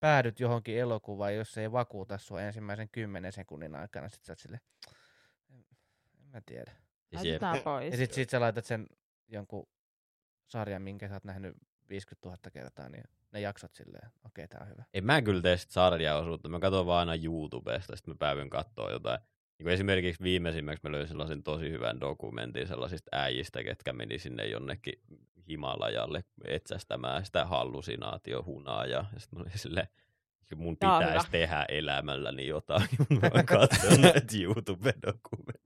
päädyt 0.00 0.40
johonkin 0.40 0.78
elokuvaan, 0.78 1.34
jos 1.34 1.52
se 1.52 1.60
ei 1.60 1.72
vakuuta 1.72 2.18
sua 2.18 2.42
ensimmäisen 2.42 2.88
kymmenen 2.88 3.32
sekunnin 3.32 3.74
aikana, 3.74 4.08
sit 4.08 4.24
sä 4.24 4.32
oot 4.32 4.38
sille, 4.38 4.60
en, 5.54 5.64
mä 6.32 6.40
tiedä. 6.46 6.72
Siis 7.10 7.24
jep. 7.24 7.42
Laitetaan 7.42 7.60
pois. 7.64 7.90
Ja 7.90 7.96
sit, 7.96 8.12
sit 8.12 8.30
sä 8.30 8.40
laitat 8.40 8.64
sen 8.64 8.86
jonkun 9.28 9.68
sarjan, 10.46 10.82
minkä 10.82 11.08
sä 11.08 11.14
oot 11.14 11.24
nähnyt 11.24 11.56
50 11.88 12.28
000 12.28 12.38
kertaa, 12.52 12.88
niin 12.88 13.04
ne 13.32 13.40
jaksot 13.40 13.74
silleen, 13.74 14.10
okei, 14.26 14.48
tää 14.48 14.60
on 14.60 14.68
hyvä. 14.68 14.84
En 14.94 15.04
mä 15.04 15.22
kyllä 15.22 15.42
tee 15.42 15.56
sarjaosuutta, 15.56 16.48
mä 16.48 16.60
katson 16.60 16.86
vaan 16.86 17.08
aina 17.08 17.24
YouTubesta, 17.24 17.96
sitten 17.96 18.14
mä 18.14 18.18
päivyn 18.18 18.50
katsoa 18.50 18.90
jotain. 18.90 19.20
Niin 19.58 19.68
esimerkiksi 19.68 20.22
viimeisimmäksi 20.22 20.80
mä 20.84 20.92
löysin 20.92 21.08
sellaisen 21.08 21.42
tosi 21.42 21.70
hyvän 21.70 22.00
dokumentin 22.00 22.68
sellaisista 22.68 23.08
äijistä, 23.12 23.64
ketkä 23.64 23.92
meni 23.92 24.18
sinne 24.18 24.46
jonnekin 24.46 25.00
Himalajalle 25.48 26.24
etsästämään 26.44 27.24
sitä 27.24 27.44
hallusinaatiohunaa. 27.44 28.86
Ja 28.86 29.04
sitten 29.16 29.38
mä 29.38 29.42
olin 29.42 29.58
silleen, 29.58 29.88
mun 30.56 30.76
pitäisi 30.76 31.30
tehdä 31.30 31.64
elämälläni 31.68 32.46
jotain, 32.46 32.88
mutta 32.98 33.30
mä 33.34 33.42
katson 33.42 34.00
näitä 34.02 34.36
YouTube-dokumentteja. 34.40 35.64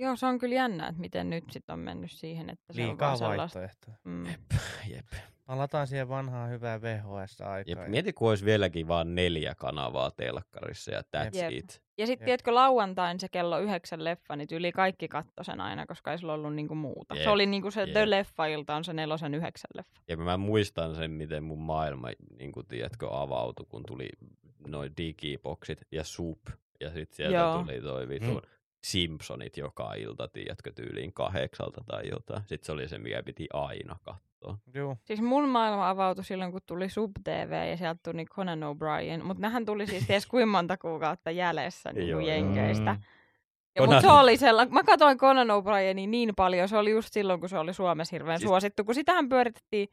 Joo, 0.00 0.16
se 0.16 0.26
on 0.26 0.38
kyllä 0.38 0.54
jännä, 0.54 0.88
että 0.88 1.00
miten 1.00 1.30
nyt 1.30 1.44
sit 1.50 1.70
on 1.70 1.78
mennyt 1.78 2.10
siihen, 2.10 2.50
että 2.50 2.72
se 2.72 2.82
on 2.82 2.88
Liikaa 2.88 3.08
vaan 3.08 3.18
sellaista. 3.18 3.58
vaihtoehtoja. 3.58 3.96
Mm. 4.04 4.26
Jep. 4.94 5.06
Palataan 5.46 5.86
siihen 5.86 6.08
vanhaan 6.08 6.50
hyvään 6.50 6.82
VHS-aikaan. 6.82 7.82
Jep. 7.82 7.88
Mieti, 7.90 8.12
kun 8.12 8.28
olisi 8.28 8.44
vieläkin 8.44 8.88
vaan 8.88 9.14
neljä 9.14 9.54
kanavaa 9.54 10.10
telkkarissa 10.10 10.90
ja 10.90 11.00
that's 11.00 11.36
Jep. 11.36 11.52
it. 11.52 11.82
Ja 11.98 12.06
sitten 12.06 12.22
Jep. 12.24 12.26
tiedätkö, 12.26 12.54
lauantain 12.54 13.20
se 13.20 13.28
kello 13.28 13.58
yhdeksän 13.58 14.04
leffa, 14.04 14.36
niin 14.36 14.48
yli 14.52 14.72
kaikki 14.72 15.08
katto 15.08 15.44
sen 15.44 15.60
aina, 15.60 15.86
koska 15.86 16.12
ei 16.12 16.18
sillä 16.18 16.32
ollut 16.32 16.54
niinku 16.54 16.74
muuta. 16.74 17.14
Jep, 17.14 17.24
Se 17.24 17.30
oli 17.30 17.46
niinku 17.46 17.70
se 17.70 17.80
jep. 17.80 17.90
The 17.92 18.10
Leffa-ilta 18.10 18.74
on 18.76 18.84
se 18.84 18.92
nelosen 18.92 19.34
yhdeksän 19.34 19.70
leffa. 19.74 20.00
Ja 20.08 20.16
mä 20.16 20.36
muistan 20.36 20.94
sen, 20.94 21.10
miten 21.10 21.44
mun 21.44 21.58
maailma, 21.60 22.08
niin 22.38 22.52
kuin 22.52 22.66
tiedätkö, 22.66 23.08
avautui, 23.10 23.66
kun 23.68 23.82
tuli 23.86 24.08
noin 24.66 24.92
digiboksit 24.96 25.78
ja 25.92 26.04
sup. 26.04 26.38
Ja 26.80 26.90
sitten 26.90 27.16
sieltä 27.16 27.36
Joo. 27.36 27.62
tuli 27.62 27.80
toi 27.80 28.08
vitun 28.08 28.42
Simpsonit 28.84 29.56
joka 29.56 29.94
ilta, 29.94 30.28
tiedätkö, 30.28 30.72
tyyliin 30.72 31.12
kahdeksalta 31.12 31.80
tai 31.86 32.08
jotain. 32.10 32.42
Sitten 32.46 32.66
se 32.66 32.72
oli 32.72 32.88
se, 32.88 32.98
mikä 32.98 33.22
piti 33.22 33.46
aina 33.52 33.96
katsoa. 34.02 34.58
Juu. 34.74 34.96
Siis 35.04 35.20
mun 35.20 35.48
maailma 35.48 35.90
avautui 35.90 36.24
silloin, 36.24 36.52
kun 36.52 36.60
tuli 36.66 36.88
Sub 36.88 37.10
TV 37.24 37.68
ja 37.70 37.76
sieltä 37.76 38.00
tuli 38.12 38.24
Conan 38.26 38.60
O'Brien, 38.62 39.24
mutta 39.24 39.40
nehän 39.40 39.64
tuli 39.64 39.86
siis 39.86 40.06
ties 40.06 40.26
kuinka 40.26 40.46
monta 40.46 40.76
kuukautta 40.76 41.30
jäljessä 41.30 41.92
niin 41.92 42.08
Joo, 42.08 42.20
kuin 42.20 42.26
joo. 42.28 42.36
jenkeistä. 42.36 42.92
Mm. 42.94 43.00
Ja, 43.76 43.82
mutta 43.82 43.96
Conan- 43.96 44.02
se 44.02 44.10
oli 44.20 44.36
sellainen, 44.36 44.74
mä 44.74 44.82
katsoin 44.82 45.18
Conan 45.18 45.48
O'Brienia 45.48 46.06
niin 46.08 46.32
paljon, 46.36 46.68
se 46.68 46.76
oli 46.76 46.90
just 46.90 47.12
silloin, 47.12 47.40
kun 47.40 47.48
se 47.48 47.58
oli 47.58 47.74
Suomessa 47.74 48.14
hirveän 48.16 48.38
Siis- 48.38 48.48
suosittu, 48.48 48.84
kun 48.84 48.94
sitähän 48.94 49.28
pyöritettiin 49.28 49.88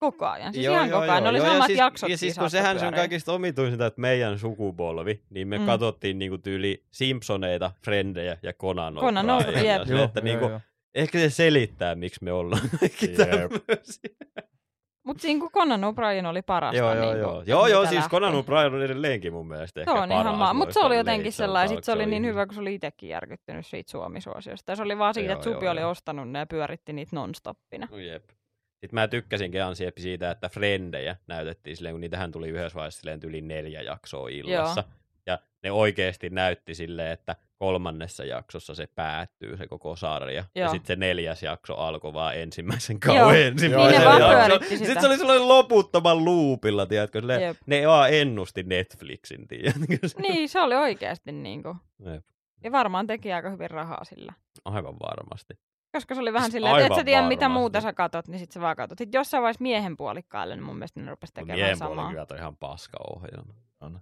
koko 0.00 0.26
ajan. 0.26 0.52
Siis 0.52 0.66
ihan 0.66 0.90
koko 0.90 1.02
ajan, 1.02 1.22
ne 1.22 1.28
oli 1.28 1.38
ja 1.38 1.44
samat 1.44 1.66
siis, 1.66 1.78
jaksot 1.78 2.10
Ja 2.10 2.18
siis 2.18 2.38
kun 2.38 2.50
sehän 2.50 2.78
se 2.78 2.86
on 2.86 2.94
kaikista 2.94 3.32
omituisinta, 3.32 3.86
että 3.86 4.00
meidän 4.00 4.38
sukupolvi, 4.38 5.22
niin 5.30 5.48
me 5.48 5.58
Mm. 5.58 5.66
katsottiin 5.66 6.18
niinku 6.18 6.38
tyyli 6.38 6.84
Simpsoneita, 6.90 7.72
Frendejä 7.84 8.36
ja 8.42 8.52
Conan. 8.52 8.94
O'Brien, 8.94 9.98
että 10.04 10.20
niinku, 10.20 10.50
ehkä 10.94 11.18
se 11.18 11.30
selittää, 11.30 11.94
miksi 11.94 12.24
me 12.24 12.32
ollaan 12.32 12.62
kaikki. 12.80 13.10
Mutta 15.06 15.22
siinä 15.22 15.40
kun 15.40 15.50
Conan 15.50 15.80
O'Brien 15.80 16.26
oli 16.26 16.42
parasta. 16.42 16.76
Joo, 16.76 16.94
joo, 16.94 17.04
niin 17.12 17.18
joo. 17.20 17.42
Joo, 17.46 17.66
joo, 17.66 17.86
siis. 17.86 18.08
Conan 18.08 18.32
O'Brien 18.34 18.74
on 18.74 18.82
edelleenkin 18.82 19.32
mun 19.32 19.48
mielestä 19.48 19.80
ehkä 19.80 19.92
Se 19.92 19.98
on 19.98 20.12
ihan 20.12 20.24
paras 20.24 20.38
maa. 20.38 20.54
Mutta 20.54 20.72
se 20.72 20.80
oli 20.80 20.96
jotenkin 20.96 21.32
sellainen, 21.32 21.68
sit 21.68 21.84
se 21.84 21.92
oli 21.92 22.06
niin 22.06 22.26
hyvä, 22.26 22.46
kun 22.46 22.54
se 22.54 22.60
oli 22.60 22.74
itsekin 22.74 23.08
järkyttynyt 23.08 23.66
siitä 23.66 23.90
Suomi-suosiosta. 23.90 24.72
Ja 24.72 24.76
se 24.76 24.82
oli 24.82 24.98
vaan 24.98 25.14
siitä, 25.14 25.30
Joo, 25.32 25.38
että 25.38 25.44
Supi 25.50 25.64
joo, 25.64 25.72
oli 25.72 25.80
joo. 25.80 25.90
ostanut 25.90 26.30
ne 26.30 26.38
ja 26.38 26.46
pyöritti 26.46 26.92
niitä 26.92 27.16
non-stoppina. 27.16 27.88
No 27.90 27.98
jep. 27.98 28.24
Sitten 28.80 28.94
mä 28.94 29.08
tykkäsin 29.08 29.50
Keansieppi 29.50 30.00
siitä, 30.02 30.30
että 30.30 30.48
Frendejä 30.48 31.16
näytettiin 31.26 31.76
silleen, 31.76 31.94
kun 31.94 32.00
niitähän 32.00 32.32
tuli 32.32 32.48
yhdessä 32.48 32.76
vaiheessa 32.76 33.00
silleen 33.00 33.20
yli 33.24 33.40
neljä 33.40 33.82
jaksoa 33.82 34.28
illassa. 34.28 34.84
Ja 35.26 35.38
ne 35.62 35.72
oikeasti 35.72 36.30
näytti 36.30 36.74
silleen, 36.74 37.12
että 37.12 37.36
kolmannessa 37.56 38.24
jaksossa 38.24 38.74
se 38.74 38.86
päättyy 38.86 39.56
se 39.56 39.66
koko 39.66 39.96
sarja. 39.96 40.44
Ja 40.54 40.62
Joo. 40.62 40.70
sitten 40.70 40.86
se 40.86 40.96
neljäs 40.96 41.42
jakso 41.42 41.74
alkoi 41.74 42.12
vaan 42.12 42.36
ensimmäisen 42.36 42.98
Joo. 43.06 43.14
kauden 43.14 43.40
Niin 43.40 43.46
ensimmäisen 43.46 44.04
vaan 44.04 44.20
jakson. 44.20 44.68
Sitten 44.68 45.00
se 45.00 45.06
oli 45.06 45.18
sellainen 45.18 45.48
loputtoman 45.48 46.24
loopilla, 46.24 46.86
tiedätkö? 46.86 47.20
Silleen, 47.20 47.42
Jep. 47.42 47.56
ne 47.66 47.86
vaan 47.86 48.12
ennusti 48.12 48.62
Netflixin, 48.62 49.48
tiedätkö? 49.48 50.08
Niin, 50.18 50.48
se 50.48 50.60
oli 50.60 50.74
oikeasti 50.74 51.32
niin 51.32 51.62
kuin. 51.62 51.76
Jep. 52.04 52.24
Ja 52.64 52.72
varmaan 52.72 53.06
teki 53.06 53.32
aika 53.32 53.50
hyvin 53.50 53.70
rahaa 53.70 54.04
sillä. 54.04 54.32
Aivan 54.64 54.96
varmasti. 54.98 55.54
Koska 55.92 56.14
se 56.14 56.20
oli 56.20 56.32
vähän 56.32 56.50
Siis 56.50 56.52
silleen, 56.52 56.74
että 56.76 56.86
et 56.94 56.94
sä 57.00 57.04
tiedä 57.04 57.28
mitä 57.28 57.48
muuta 57.48 57.80
sä 57.80 57.92
katot, 57.92 58.28
niin 58.28 58.38
sit 58.38 58.52
sä 58.52 58.60
vaan 58.60 58.76
katot. 58.76 58.98
Sitten 58.98 59.18
jossain 59.18 59.42
vaiheessa 59.42 59.62
miehen 59.62 59.96
puolikkaalle, 59.96 60.56
niin 60.56 60.64
mun 60.64 60.76
mielestä 60.76 61.00
ne 61.00 61.10
rupesi 61.10 61.30
Mut 61.30 61.34
tekemään 61.34 61.58
Miehen 61.58 61.76
samaa. 61.76 61.94
puoli 61.94 62.10
kyllä 62.10 62.26
toi 62.26 62.38
ihan 62.38 62.56
paska 62.56 62.98
ohjelma. 63.16 63.54
On. 63.80 63.92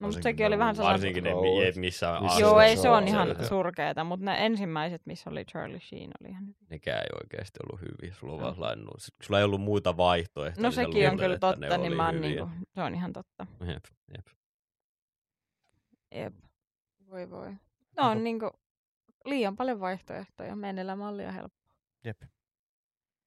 No, 0.00 0.06
mutta 0.08 0.22
sekin 0.22 0.46
oli 0.46 0.58
vähän 0.58 0.76
sellainen... 0.76 0.98
Varsinkin 1.00 1.24
ne, 1.24 1.30
Kauheat. 1.30 1.74
mi- 1.74 1.80
missä 1.80 2.10
on 2.18 2.22
Missä 2.22 2.40
Joo, 2.40 2.60
ei 2.60 2.76
se 2.76 2.88
on 2.88 2.96
on, 2.96 3.08
ihan 3.08 3.36
se- 3.36 3.44
surkeeta, 3.46 4.04
mutta 4.04 4.24
ne 4.24 4.46
ensimmäiset, 4.46 5.02
missä 5.06 5.30
oli 5.30 5.44
Charlie 5.44 5.80
Sheen, 5.80 6.10
oli 6.20 6.28
ihan 6.30 6.42
hyviä. 6.46 6.66
Nekään 6.70 6.98
ei 6.98 7.06
oikeasti 7.22 7.58
ollut 7.66 7.80
hyviä. 7.80 8.14
Sulla, 8.14 8.32
on 8.32 8.38
No. 8.38 8.44
vaan 8.44 8.54
sellainen, 8.54 8.86
sulla 9.22 9.38
ei 9.38 9.44
ollut 9.44 9.60
muita 9.60 9.96
vaihtoehtoja. 9.96 10.62
No 10.62 10.68
niin 10.68 10.72
sekin 10.74 11.10
on 11.10 11.16
kyllä 11.18 11.38
totta, 11.38 11.78
niin 11.78 11.96
mä 11.96 12.12
niinku, 12.12 12.50
se 12.74 12.82
on 12.82 12.94
ihan 12.94 13.12
totta. 13.12 13.46
Jep, 13.60 13.84
jep. 14.16 14.26
Jep. 16.14 16.34
Voi 17.10 17.30
voi. 17.30 17.48
No 17.96 18.10
on 18.10 18.24
niinku 18.24 18.50
liian 19.26 19.56
paljon 19.56 19.80
vaihtoehtoja. 19.80 20.56
Meidän 20.56 20.78
elämä 20.78 21.08
on 21.08 21.16
liian 21.16 21.34
helppo. 21.34 21.58
Jep. 22.04 22.22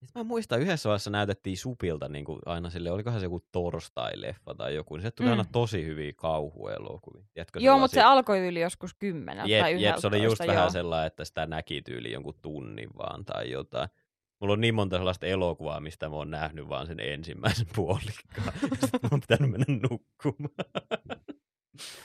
Sitten 0.06 0.20
mä 0.20 0.24
muistan, 0.24 0.62
yhdessä 0.62 0.90
vaiheessa 0.90 1.10
näytettiin 1.10 1.58
Supilta 1.58 2.10
niin 2.10 2.26
kuin 2.26 2.40
aina 2.46 2.70
sille, 2.70 2.92
olikohan 2.92 3.20
se 3.20 3.26
joku 3.26 3.40
torstai-leffa 3.52 4.56
tai 4.58 4.76
joku, 4.76 4.96
niin 4.96 5.02
se 5.04 5.12
tuli 5.12 5.28
Mm. 5.28 5.32
aina 5.32 5.46
tosi 5.52 5.86
hyviä 5.86 6.14
kauhuelokuvia. 6.16 7.24
Tiedätkö, 7.34 7.60
Joo, 7.60 7.80
mutta 7.80 7.96
se 7.96 8.02
alkoi 8.02 8.48
yli 8.48 8.62
joskus 8.62 8.94
kymmeneltä 8.94 9.50
jep, 9.52 9.62
tai 9.62 9.82
jep, 9.84 9.96
se 9.98 10.08
oli 10.08 10.24
just 10.24 10.40
joo. 10.40 10.48
vähän 10.48 10.72
sellainen, 10.72 11.08
että 11.08 11.26
sitä 11.26 11.46
näki 11.46 11.82
tyyli 11.82 12.12
jonkun 12.12 12.40
tunnin 12.42 12.90
vaan 12.98 13.26
tai 13.26 13.52
jotain. 13.52 13.90
Mulla 14.42 14.54
on 14.54 14.62
niin 14.62 14.76
monta 14.76 14.98
sellaista 14.98 15.26
elokuvaa, 15.26 15.80
mistä 15.80 16.10
mä 16.10 16.16
oon 16.16 16.32
nähnyt 16.32 16.70
vaan 16.70 16.88
sen 16.88 17.00
ensimmäisen 17.00 17.68
puolikkaan. 17.76 18.54
Sitten 18.82 19.00
mä 19.04 19.10
oon 19.12 19.22
pitänyt 19.22 19.52
mennä 19.52 19.88
nukkumaan. 19.90 20.56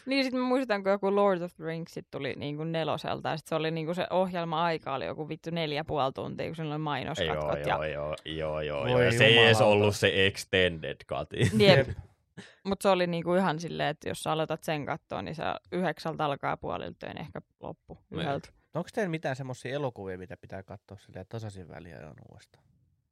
Niin, 0.07 0.25
sitten 0.25 0.41
mä 0.41 0.47
muistan, 0.47 0.83
kun 0.83 0.93
joku 0.93 1.17
Lord 1.17 1.43
of 1.43 1.55
the 1.57 1.65
Rings 1.65 1.95
sit 1.95 2.07
tuli 2.11 2.35
niinku 2.37 2.65
neloselta, 2.65 3.29
ja 3.29 3.37
sit 3.37 3.47
se 3.47 3.55
oli 3.55 3.71
niinku 3.71 3.95
se 3.95 4.07
ohjelma-aika 4.11 4.95
oli 4.95 5.07
joku 5.07 5.29
vittu 5.29 5.51
neljä 5.51 5.85
puoli 5.85 6.13
tuntia, 6.13 6.47
kun 6.47 6.57
siinä 6.57 6.71
oli 6.71 6.79
mainoskatkot. 6.79 7.67
joo, 7.67 7.83
ja... 7.85 7.89
joo, 7.89 8.15
joo, 8.25 8.61
joo, 8.61 8.87
joo. 8.87 9.01
Ja 9.01 9.13
se 9.13 9.25
ei 9.27 9.39
edes 9.39 9.61
ollut 9.61 9.97
se 9.97 10.27
extended 10.27 10.97
cut. 11.09 11.29
Jep. 11.59 11.89
Mutta 12.65 12.83
se 12.83 12.89
oli 12.89 13.07
niinku 13.07 13.35
ihan 13.35 13.61
silleen, 13.61 13.89
että 13.89 14.09
jos 14.09 14.23
sä 14.23 14.33
aloitat 14.33 14.63
sen 14.63 14.87
kattoa, 14.87 15.23
niin 15.23 15.35
sä 15.35 15.61
yhdeksältä 15.73 16.25
alkaa 16.25 16.57
puolilta 16.57 17.07
niin 17.07 17.21
ehkä 17.21 17.41
loppu 17.63 17.99
Niin. 18.11 18.21
yhdeltä. 18.21 18.49
Onko 18.75 18.89
teillä 18.95 19.11
mitään 19.11 19.37
semmoisia 19.37 19.75
elokuvia, 19.75 20.19
mitä 20.19 20.37
pitää 20.37 20.63
katsoa 20.63 20.97
silleen 20.99 21.27
tasaisin 21.29 21.69
väliä 21.69 21.97
ajan 21.99 22.15
uudestaan? 22.31 22.65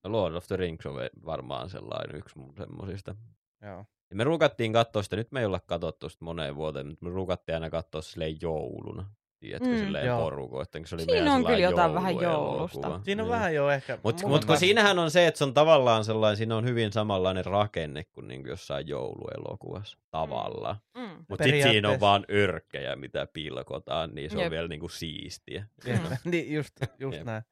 No 0.04 0.12
Lord 0.12 0.34
of 0.34 0.46
the 0.46 0.56
Rings 0.56 0.86
on 0.86 0.94
varmaan 1.24 1.70
sellainen 1.70 2.16
yksi 2.16 2.38
mun 2.38 2.54
semmosista. 2.56 3.14
Joo. 3.62 3.84
Ja 4.12 4.16
me 4.16 4.24
rukattiin 4.24 4.72
katsoa 4.72 5.02
sitä, 5.02 5.16
nyt 5.16 5.32
me 5.32 5.40
ei 5.40 5.46
olla 5.46 5.60
katsottu 5.60 6.08
sitä 6.08 6.24
moneen 6.24 6.56
vuoteen, 6.56 6.86
mutta 6.86 7.04
me 7.04 7.10
rukattiin 7.10 7.54
aina 7.56 7.70
katsoa 7.70 8.02
silleen 8.02 8.36
jouluna. 8.42 9.10
Tiedätkö, 9.40 9.68
Mm. 9.68 9.74
mm, 9.74 9.78
silleen 9.84 10.06
Joo. 10.06 10.20
porukoittain, 10.20 10.82
kun 10.82 10.88
se 10.88 10.94
oli 10.94 11.04
Siinä 11.04 11.34
on 11.34 11.44
kyllä 11.44 11.58
jotain 11.58 11.94
vähän 11.94 12.16
joulusta. 12.20 13.00
Siinä 13.04 13.22
on 13.22 13.28
Niin. 13.28 13.32
vähän 13.38 13.54
jo 13.54 13.70
ehkä... 13.70 13.98
Mutta 14.02 14.26
mut, 14.26 14.40
on 14.42 14.46
kun 14.46 14.56
siinähän 14.56 14.98
on 14.98 15.10
se, 15.10 15.26
että 15.26 15.38
se 15.38 15.44
on 15.44 15.54
tavallaan 15.54 16.04
sellainen, 16.04 16.36
siinä 16.36 16.56
on 16.56 16.64
hyvin 16.64 16.92
samanlainen 16.92 17.44
rakenne 17.44 18.04
kuin 18.04 18.28
niinku 18.28 18.48
jossain 18.48 18.88
jouluelokuvassa 18.88 19.98
tavallaan. 20.10 20.76
Mm. 20.94 21.24
Mutta 21.28 21.44
sitten 21.44 21.62
siinä 21.70 21.88
on 21.90 22.00
vaan 22.00 22.24
örkkejä, 22.32 22.96
mitä 22.96 23.26
pilkotaan, 23.32 24.10
niin 24.14 24.30
se 24.30 24.36
on 24.36 24.42
Jep. 24.42 24.50
vielä 24.50 24.68
niinku 24.68 24.88
siistiä. 24.88 25.64
Jep, 25.86 26.02
Mm. 26.02 26.16
niin, 26.30 26.54
just, 26.54 26.74
just 26.98 27.24
näin. 27.24 27.42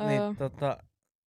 Öö. 0.00 0.06
Niin, 0.06 0.36
tota, 0.36 0.78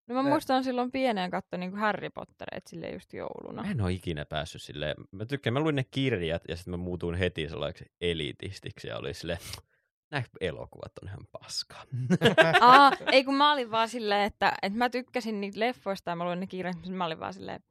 No 0.07 0.15
mä 0.15 0.23
Ne- 0.23 0.29
muistan 0.29 0.63
silloin 0.63 0.91
pieneen 0.91 1.31
katsoa 1.31 1.59
niin 1.59 1.75
Harry 1.75 2.09
Pottereita 2.09 2.69
silleen 2.69 2.93
just 2.93 3.13
jouluna. 3.13 3.63
Mä 3.63 3.71
en 3.71 3.81
ole 3.81 3.91
ikinä 3.91 4.25
päässyt 4.25 4.61
silleen, 4.61 4.95
mä 5.11 5.25
tykkään, 5.25 5.53
mä 5.53 5.59
luin 5.59 5.75
ne 5.75 5.83
kirjat 5.91 6.41
ja 6.47 6.55
sitten 6.55 6.71
mä 6.71 6.77
muutuin 6.77 7.15
heti 7.15 7.49
sellaiseksi 7.49 7.85
elitistiksi 8.01 8.87
ja 8.87 8.97
oli 8.97 9.13
silleen, 9.13 9.39
nämä 10.11 10.23
elokuvat 10.41 10.91
on 11.01 11.07
ihan 11.07 11.27
paskaa. 11.41 11.83
Aa, 12.61 12.91
ei 13.11 13.23
kun 13.23 13.35
mä 13.41 13.53
olin 13.53 13.71
vaan 13.71 13.89
silleen, 13.89 14.21
että, 14.23 14.53
että 14.61 14.77
mä 14.77 14.89
tykkäsin 14.89 15.41
niitä 15.41 15.59
leffoista 15.59 16.11
ja 16.11 16.15
mä 16.15 16.25
luin 16.25 16.39
ne 16.39 16.47
kirjat, 16.47 16.75
mutta 16.75 16.91
mä 16.91 17.05
olin 17.05 17.19
vaan 17.19 17.33
silleen, 17.33 17.63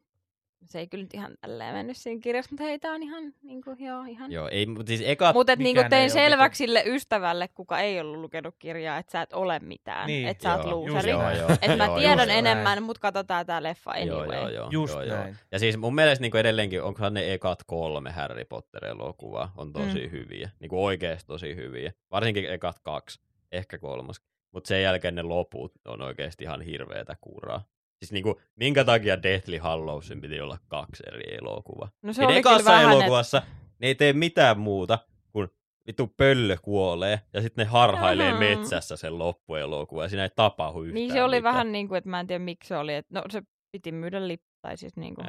se 0.66 0.78
ei 0.78 0.86
kyllä 0.86 1.04
nyt 1.04 1.14
ihan 1.14 1.34
tälleen 1.40 1.74
mennyt 1.74 1.96
siinä 1.96 2.20
kirjassa, 2.20 2.50
mutta 2.52 2.64
hei, 2.64 2.78
tää 2.78 2.92
on 2.92 3.02
ihan, 3.02 3.32
niin 3.42 3.62
kuin, 3.62 3.76
joo, 3.84 4.04
ihan. 4.04 4.32
Joo, 4.32 4.48
ei, 4.48 4.66
mutta 4.66 4.86
siis 4.88 5.02
eka... 5.04 5.32
Mutta 5.32 5.52
et 5.52 5.58
niinku 5.58 5.68
mikään 5.82 5.84
ei 5.84 5.90
tein 5.98 6.10
selväksi 6.10 6.58
sille 6.58 6.82
ystävälle, 6.86 7.48
kuka 7.48 7.80
ei 7.80 8.00
ollut 8.00 8.20
lukenut 8.20 8.54
kirjaa, 8.58 8.98
että 8.98 9.12
sä 9.12 9.22
et 9.22 9.32
ole 9.32 9.58
mitään, 9.58 10.06
Niin, 10.06 10.28
että 10.28 10.42
sä 10.42 10.54
oot 10.56 10.66
joo, 10.66 10.72
luuseri. 10.76 11.10
Joo, 11.10 11.30
joo, 11.30 11.48
Että 11.50 11.76
mä 11.76 11.84
joo, 11.86 11.98
tiedän 11.98 12.18
just 12.18 12.26
näin. 12.28 12.46
enemmän, 12.46 12.82
mutta 12.82 13.00
katsotaan 13.00 13.46
tää 13.46 13.62
leffa 13.62 13.98
Joo, 13.98 14.20
anyway. 14.20 14.38
joo, 14.38 14.48
joo, 14.48 14.68
Just 14.72 14.94
joo, 14.94 15.02
joo. 15.02 15.24
Ja 15.52 15.58
siis 15.58 15.76
mun 15.76 15.94
mielestä 15.94 16.22
niin 16.22 16.36
edelleenkin, 16.36 16.82
onkohan 16.82 17.14
ne 17.14 17.32
ekat 17.32 17.58
kolme 17.66 18.10
Harry 18.10 18.44
Potter-elokuvaa 18.44 19.52
on 19.56 19.72
tosi 19.72 20.04
Mm. 20.06 20.10
hyviä. 20.10 20.50
Niin 20.60 20.68
kuin 20.68 20.80
oikeasti 20.80 21.26
tosi 21.26 21.56
hyviä. 21.56 21.92
Varsinkin 22.10 22.52
ekat 22.52 22.78
kaksi, 22.78 23.20
ehkä 23.52 23.78
kolmas. 23.78 24.16
Mutta 24.52 24.68
sen 24.68 24.82
jälkeen 24.82 25.14
ne 25.14 25.22
loput 25.22 25.72
on 25.84 26.02
oikeasti 26.02 26.44
ihan 26.44 26.60
hirveetä 26.62 27.16
kuraa. 27.20 27.64
Siis 27.98 28.12
niinku, 28.12 28.40
minkä 28.56 28.84
takia 28.84 29.22
Deathly 29.22 29.58
Hallowsin 29.58 30.20
piti 30.20 30.40
olla 30.40 30.58
kaksi 30.68 31.02
eri 31.12 31.34
elokuvaa? 31.38 31.88
No 32.02 32.12
se 32.12 32.22
Ja 32.22 32.28
oli 32.28 32.36
ekassa 32.36 32.70
vähän, 32.72 32.92
elokuvassa 32.92 33.42
ne 33.78 33.86
ei 33.86 33.94
tee 33.94 34.12
mitään 34.12 34.58
muuta 34.58 34.98
kuin 35.32 35.48
vittu 35.86 36.06
pöllö 36.16 36.56
kuolee 36.62 37.20
ja 37.32 37.42
sitten 37.42 37.64
ne 37.66 37.70
harhailee 37.70 38.30
Aha. 38.30 38.38
metsässä 38.38 38.96
sen 38.96 39.18
loppuelokuva 39.18 40.02
ja 40.02 40.08
siinä 40.08 40.22
ei 40.22 40.30
tapahdu 40.36 40.82
yhtään 40.82 40.94
Niin 40.94 41.12
se 41.12 41.22
oli 41.22 41.36
mitään. 41.36 41.54
vähän 41.54 41.72
niin 41.72 41.88
kuin, 41.88 41.98
että 41.98 42.10
mä 42.10 42.20
en 42.20 42.26
tiedä 42.26 42.44
miksi 42.44 42.68
se 42.68 42.76
oli, 42.76 42.94
että 42.94 43.14
no 43.14 43.22
se 43.30 43.42
piti 43.72 43.92
myydä 43.92 44.28
lip, 44.28 44.42
tai 44.62 44.76
siis 44.76 44.96
niin 44.96 45.14
kuin 45.14 45.26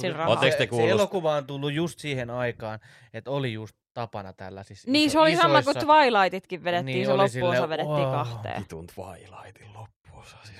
se, 0.00 0.66
se 0.76 0.88
elokuva 0.90 1.34
on 1.34 1.46
tullut 1.46 1.72
just 1.72 1.98
siihen 1.98 2.30
aikaan, 2.30 2.78
että 3.14 3.30
oli 3.30 3.52
just 3.52 3.76
tapana 3.94 4.32
tällaisissa 4.32 4.90
Niin 4.90 5.06
iso- 5.10 5.12
se 5.12 5.18
oli 5.18 5.36
sama 5.36 5.62
kuin 5.62 5.76
Twilightitkin 5.78 6.64
vedettiin, 6.64 6.94
Niin, 6.94 7.06
se 7.06 7.12
loppuosa 7.12 7.32
silleen, 7.32 7.68
vedettiin 7.68 8.08
kahteen. 8.10 8.60
Vitun 8.62 8.86
Twilightin 8.86 9.72
loppuosa, 9.74 10.36
siis 10.44 10.58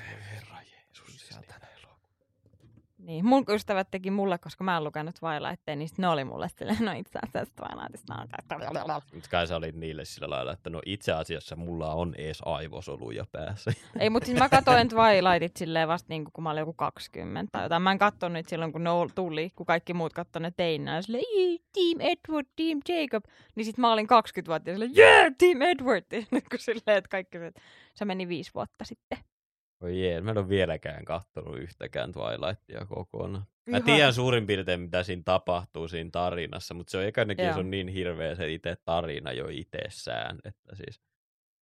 Siis 1.31 1.41
niitä 1.41 1.55
elokuva. 1.55 1.81
Niin, 2.99 3.27
mun 3.27 3.45
ystävät 3.49 3.89
teki 3.91 4.11
mulle, 4.11 4.39
koska 4.39 4.65
mä 4.65 4.77
en 4.77 4.85
lukenut 4.85 5.15
Twilightia, 5.21 5.77
niin 5.77 5.89
ne 5.99 6.09
oli 6.09 6.25
mulle 6.25 6.49
silleen, 6.49 6.85
no 6.85 6.93
itse 6.93 7.19
asiassa 7.23 7.55
Twilightista 7.57 8.15
on 8.15 8.29
kai 9.31 9.47
sä 9.47 9.57
olit 9.57 9.75
niille 9.77 10.05
sillä 10.05 10.31
lailla, 10.31 10.53
että 10.53 10.71
no 10.71 10.81
itse 10.87 11.13
asiassa 11.13 11.57
mulla 11.57 11.95
on 11.95 12.15
ees 12.19 12.43
aivosoluja 12.45 13.25
päässä. 13.33 13.73
Ei, 14.01 14.11
mutta 14.11 14.27
siis 14.27 14.39
mä 14.39 14.49
katoin 14.49 14.89
Twilightit 14.89 15.57
silleen 15.57 15.89
vasta 15.89 16.07
niin 16.09 16.25
kun 16.33 16.45
mä 16.45 16.51
olin 16.51 16.61
joku 16.61 16.73
20 16.73 17.49
tai 17.53 17.63
jotain. 17.63 17.83
Mä 17.83 17.93
en 17.93 17.99
kattonut 17.99 18.49
silloin, 18.49 18.73
kun 18.73 18.85
ne 18.85 18.91
tuli, 19.15 19.51
kun 19.57 19.67
kaikki 19.67 19.95
muut 19.95 20.13
kattoi 20.13 20.43
ne 20.43 20.53
teinä. 20.57 20.95
Ja 20.97 21.03
silleen, 21.03 21.25
"Ii, 21.37 21.59
Team 21.59 22.01
Edward, 22.01 22.47
Team 22.57 22.81
Jacob. 22.89 23.25
Niin 23.55 23.65
sit 23.65 23.79
mä 23.79 23.93
olin 23.93 24.07
20-vuotias 24.07 24.75
silleen, 24.75 24.99
yeah, 24.99 25.33
Team 25.39 25.63
Edward. 25.63 26.05
Ja 26.13 26.23
nyt 26.31 26.49
kun 26.49 26.59
silleen, 26.59 26.99
että 26.99 27.09
kaikki, 27.09 27.39
se 27.95 28.05
meni 28.05 28.29
viisi 28.29 28.51
vuotta 28.55 28.85
sitten. 28.85 29.19
Voi 29.81 30.01
jee, 30.01 30.21
mä 30.21 30.31
en 30.31 30.39
ole 30.39 30.49
vieläkään 30.49 31.05
kattonut 31.05 31.59
yhtäkään 31.59 32.13
Twilightia 32.13 32.87
kokonaan. 32.89 33.45
Mä 33.71 33.77
Ihan- 33.77 33.83
tiedän 33.87 34.15
suurin 34.15 34.47
piirtein, 34.47 34.81
mitä 34.81 35.03
siinä 35.03 35.23
tapahtuu 35.25 35.89
siinä 35.89 36.11
tarinassa, 36.13 36.75
mutta 36.75 36.91
se 36.91 36.99
on 36.99 37.05
ekanekin, 37.05 37.45
Joo. 37.45 37.55
se 37.55 37.61
on 37.61 37.71
niin 37.71 37.89
hirveä 37.89 38.35
se 38.35 38.53
itse 38.53 38.77
tarina 38.85 39.33
jo 39.33 39.49
itsessään, 39.51 40.39
että 40.45 40.77
siis 40.77 41.01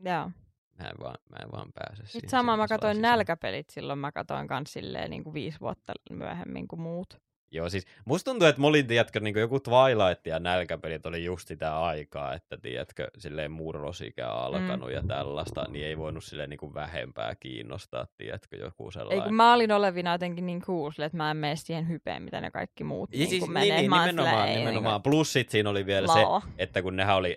Joo. 0.05 0.31
mä 0.78 0.85
en 0.85 0.97
vaan, 1.01 1.15
mä 1.31 1.36
en 1.45 1.53
vaan 1.53 1.73
pääse 1.74 1.97
siihen. 1.97 2.12
Sitten 2.12 2.31
sama 2.31 2.57
mä 2.57 2.66
sisään. 2.66 3.03
nälkäpelit 3.03 3.70
silloin, 3.70 3.99
mä 3.99 4.12
katoin 4.12 4.49
kans 4.49 4.73
silleen 4.73 5.11
niin 5.11 5.24
kuin 5.24 5.35
viisi 5.35 5.61
vuotta 5.61 5.93
myöhemmin 6.11 6.69
kuin 6.69 6.81
muut. 6.81 7.19
Joo, 7.51 7.69
siis 7.69 7.87
musta 8.05 8.31
tuntuu, 8.31 8.49
että 8.49 8.61
mä 8.61 8.66
olin, 8.66 8.87
tiedätkö, 8.87 9.20
niin 9.20 9.39
joku 9.39 9.61
Twilight 9.61 10.27
ja 10.27 10.39
nälkäpelit 10.39 11.07
oli 11.07 11.25
just 11.25 11.49
sitä 11.49 11.81
aikaa, 11.81 12.35
että 12.35 12.57
tiedätkö, 12.57 13.11
silleen 13.19 13.51
murrosikä 13.53 14.29
alkanut 14.29 14.89
mm. 14.89 14.95
ja 14.95 15.03
tällaista, 15.03 15.66
niin 15.69 15.87
ei 15.87 15.99
voinut 15.99 16.25
silleen 16.25 16.51
niin 16.51 16.59
kuin 16.59 16.75
vähempää 16.75 17.35
kiinnostaa, 17.35 18.07
tiedätkö, 18.16 18.57
joku 18.57 18.87
Ei 18.87 18.93
sellainen. 18.93 19.25
kun 19.25 19.35
mä 19.35 19.55
olin 19.55 19.73
olevina 19.73 20.12
jotenkin 20.12 20.47
niin 20.47 20.61
cool, 20.61 20.91
että 20.99 21.16
mä 21.16 21.31
en 21.31 21.37
mene 21.37 21.57
siihen 21.57 21.89
hypeen, 21.89 22.23
mitä 22.23 22.41
ne 22.41 22.51
kaikki 22.51 22.85
muut 22.85 23.12
Ja 23.12 23.19
niin, 23.19 23.29
siis, 23.29 23.45
kuin 23.45 23.55
niin, 23.55 23.69
menee. 23.69 23.81
niin, 23.81 23.91
Mä 23.91 23.97
oon 23.97 24.07
nimenomaan, 24.07 24.37
silleen, 24.37 24.59
ei, 24.59 24.65
nimenomaan. 24.65 25.03
Plus 25.03 25.33
sit 25.33 25.51
siinä 25.51 25.70
oli 25.70 25.87
vielä 25.87 26.07
niin 26.07 26.19
se, 26.19 26.25
kuin, 26.25 26.43
että 26.59 26.83
kun 26.83 26.97
nehän 26.97 27.16
oli 27.16 27.37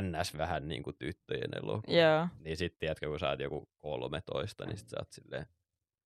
ns 0.00 0.38
vähän 0.38 0.68
niin 0.68 0.82
kuin 0.82 0.96
tyttöjen 0.98 1.50
elokuva. 1.62 1.96
Joo. 1.96 2.28
Niin 2.40 2.56
sit 2.56 2.78
tiedätkö, 2.78 3.08
kun 3.08 3.18
sä 3.18 3.28
oot 3.28 3.40
joku 3.40 3.68
13, 3.78 4.66
niin 4.66 4.78
sit 4.78 4.88
sä 4.88 4.96
oot 5.00 5.12
silleen, 5.12 5.46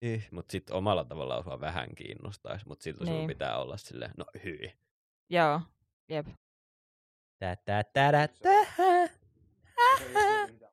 eh, 0.02 0.28
mut 0.30 0.50
sit 0.50 0.70
omalla 0.70 1.04
tavallaan 1.04 1.44
sua 1.44 1.60
vähän 1.60 1.94
kiinnostaisi, 1.94 2.68
mut 2.68 2.80
silti 2.80 3.04
niin. 3.04 3.12
Niin. 3.12 3.20
sun 3.20 3.28
pitää 3.28 3.58
olla 3.58 3.76
silleen, 3.76 4.10
no 4.16 4.24
hyi. 4.44 4.72
Joo. 5.30 5.60
Jep. 6.08 6.26
Tä, 7.38 7.56
tä, 7.56 7.84
tä, 7.84 8.12
tä, 8.12 8.28
tä. 8.28 9.10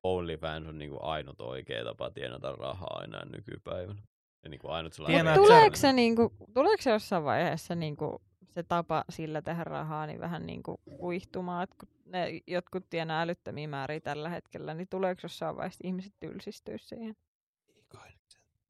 OnlyFans 0.04 0.68
on 0.68 0.78
niinku 0.78 0.98
ainut 1.02 1.42
oikea 1.42 1.84
tapa 1.84 2.12
tienata 2.12 2.52
rahaa 2.56 3.02
enää 3.04 3.26
nykypäivänä. 3.26 4.02
Ja 4.44 4.50
niinku 4.50 4.68
ainut 4.68 4.94
sellainen 4.94 5.36
Tuleeko 5.36 5.76
se, 5.76 5.94
niinku, 5.94 6.34
tuleeko 6.54 6.82
se 6.82 6.92
jossain 6.92 7.24
vaiheessa 7.24 7.76
niinku, 7.76 8.22
se 8.50 8.64
tapa 8.64 9.04
sillä 9.10 9.42
tehdä 9.42 9.64
rahaa 9.64 10.08
niin 10.08 10.20
vähän 10.20 10.46
niinku 10.46 10.82
kuihtumaan, 10.98 11.64
että 11.64 11.76
kun 11.80 11.90
ne 12.06 12.42
jotkut 12.48 12.90
tienaa 12.90 13.22
älyttömiä 13.22 13.68
määriä 13.68 14.00
tällä 14.00 14.30
hetkellä, 14.30 14.74
niin 14.74 14.88
tuleeko 14.90 15.20
jossain 15.24 15.56
vaiheessa 15.56 15.88
ihmiset 15.88 16.14
tylsistyä 16.20 16.78
siihen? 16.78 17.16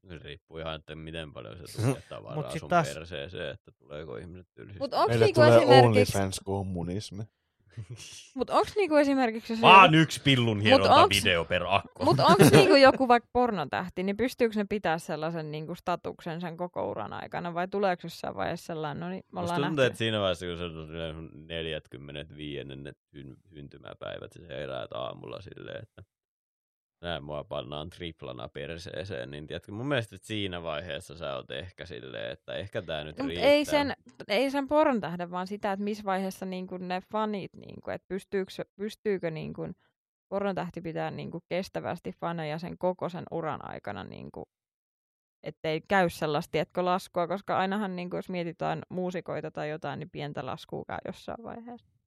Se 0.08 0.18
riippuu 0.18 0.58
ihan, 0.58 0.74
että 0.74 0.94
miten 0.94 1.32
paljon 1.32 1.56
se 1.56 1.62
tulee 1.82 2.02
tavaraa 2.08 2.34
Mut 2.36 2.50
sit 2.50 2.60
sun 2.60 2.68
taas- 2.68 2.94
perseeseen, 2.94 3.50
että 3.54 3.72
tuleeko 3.78 4.16
ihmiset 4.16 4.46
tylsistä. 4.54 4.78
Mutta 4.78 4.96
onko 4.96 5.08
Meille 5.08 5.24
niinku 5.24 5.40
tulee 5.40 5.56
esimerkiksi, 5.58 6.18
OnlyFans-kommunismi. 6.18 7.24
mut 8.36 8.50
onks 8.50 8.76
niinku 8.76 8.96
esimerkiksi 8.96 9.52
jos 9.52 9.60
Vaan 9.62 9.94
yksi 9.94 10.20
pillun 10.22 10.60
hieronta 10.60 10.94
onks- 10.94 11.16
video 11.24 11.44
per 11.44 11.62
akko. 11.68 12.04
Mutta 12.04 12.26
onko 12.26 12.44
niinku 12.52 12.76
joku 12.88 13.08
vaikka 13.08 13.28
pornotähti, 13.32 14.02
niin 14.02 14.16
pystyykö 14.16 14.54
ne 14.56 14.64
pitää 14.68 14.98
sellaisen 14.98 15.50
niinku 15.50 15.74
statuksen 15.74 16.40
sen 16.40 16.56
koko 16.56 16.90
uran 16.90 17.12
aikana, 17.12 17.54
vai 17.54 17.68
tuleeko 17.68 18.00
jossain 18.04 18.34
vaiheessa 18.34 18.66
sellainen, 18.66 19.00
no 19.00 19.08
niin, 19.08 19.24
me 19.32 19.40
ollaan 19.40 19.62
tuntuu, 19.62 19.84
että 19.84 19.98
siinä 19.98 20.20
vaiheessa, 20.20 20.46
kun 20.46 20.56
se 20.58 20.64
on 20.64 20.86
silleen 20.86 21.14
sun 21.14 21.30
45. 21.48 22.64
ne 22.64 22.92
syn- 23.16 23.36
syntymäpäivät, 23.54 24.32
sä 24.32 24.40
heräät 24.48 24.92
aamulla 24.92 25.40
silleen, 25.40 25.82
että 25.82 26.02
näin 27.00 27.24
mua 27.24 27.44
pannaan 27.44 27.90
triplana 27.90 28.48
perseeseen, 28.48 29.30
niin 29.30 29.46
tiedätkö, 29.46 29.72
mun 29.72 29.88
mielestä 29.88 30.16
että 30.16 30.26
siinä 30.26 30.62
vaiheessa 30.62 31.16
sä 31.16 31.36
oot 31.36 31.50
ehkä 31.50 31.86
silleen, 31.86 32.32
että 32.32 32.54
ehkä 32.54 32.82
tää 32.82 33.04
nyt 33.04 33.18
Mut 33.18 33.26
riittää. 33.26 33.50
ei 33.50 33.64
sen, 33.64 33.94
ei 34.28 34.50
sen 34.50 34.68
poron 34.68 35.00
tähden, 35.00 35.30
vaan 35.30 35.46
sitä, 35.46 35.72
että 35.72 35.84
missä 35.84 36.04
vaiheessa 36.04 36.46
niinku 36.46 36.76
ne 36.76 37.02
fanit, 37.12 37.52
niinku, 37.54 37.90
että 37.90 38.08
pystyykö, 38.08 38.52
pystyykö 38.76 39.30
niinku 39.30 39.68
poron 40.28 40.54
tähti 40.54 40.80
pitää 40.80 41.10
niinku 41.10 41.40
kestävästi 41.48 42.12
faneja 42.12 42.58
sen 42.58 42.78
koko 42.78 43.08
sen 43.08 43.24
uran 43.30 43.70
aikana, 43.70 44.04
niinku, 44.04 44.48
ettei 45.42 45.80
käy 45.88 46.10
sellaista, 46.10 46.52
tiedätkö, 46.52 46.84
laskua, 46.84 47.28
koska 47.28 47.58
ainahan 47.58 47.96
niinku, 47.96 48.16
jos 48.16 48.28
mietitään 48.28 48.82
muusikoita 48.88 49.50
tai 49.50 49.70
jotain, 49.70 49.98
niin 49.98 50.10
pientä 50.10 50.46
laskua 50.46 50.84
käy 50.86 50.98
jossain 51.06 51.44
vaiheessa. 51.44 51.97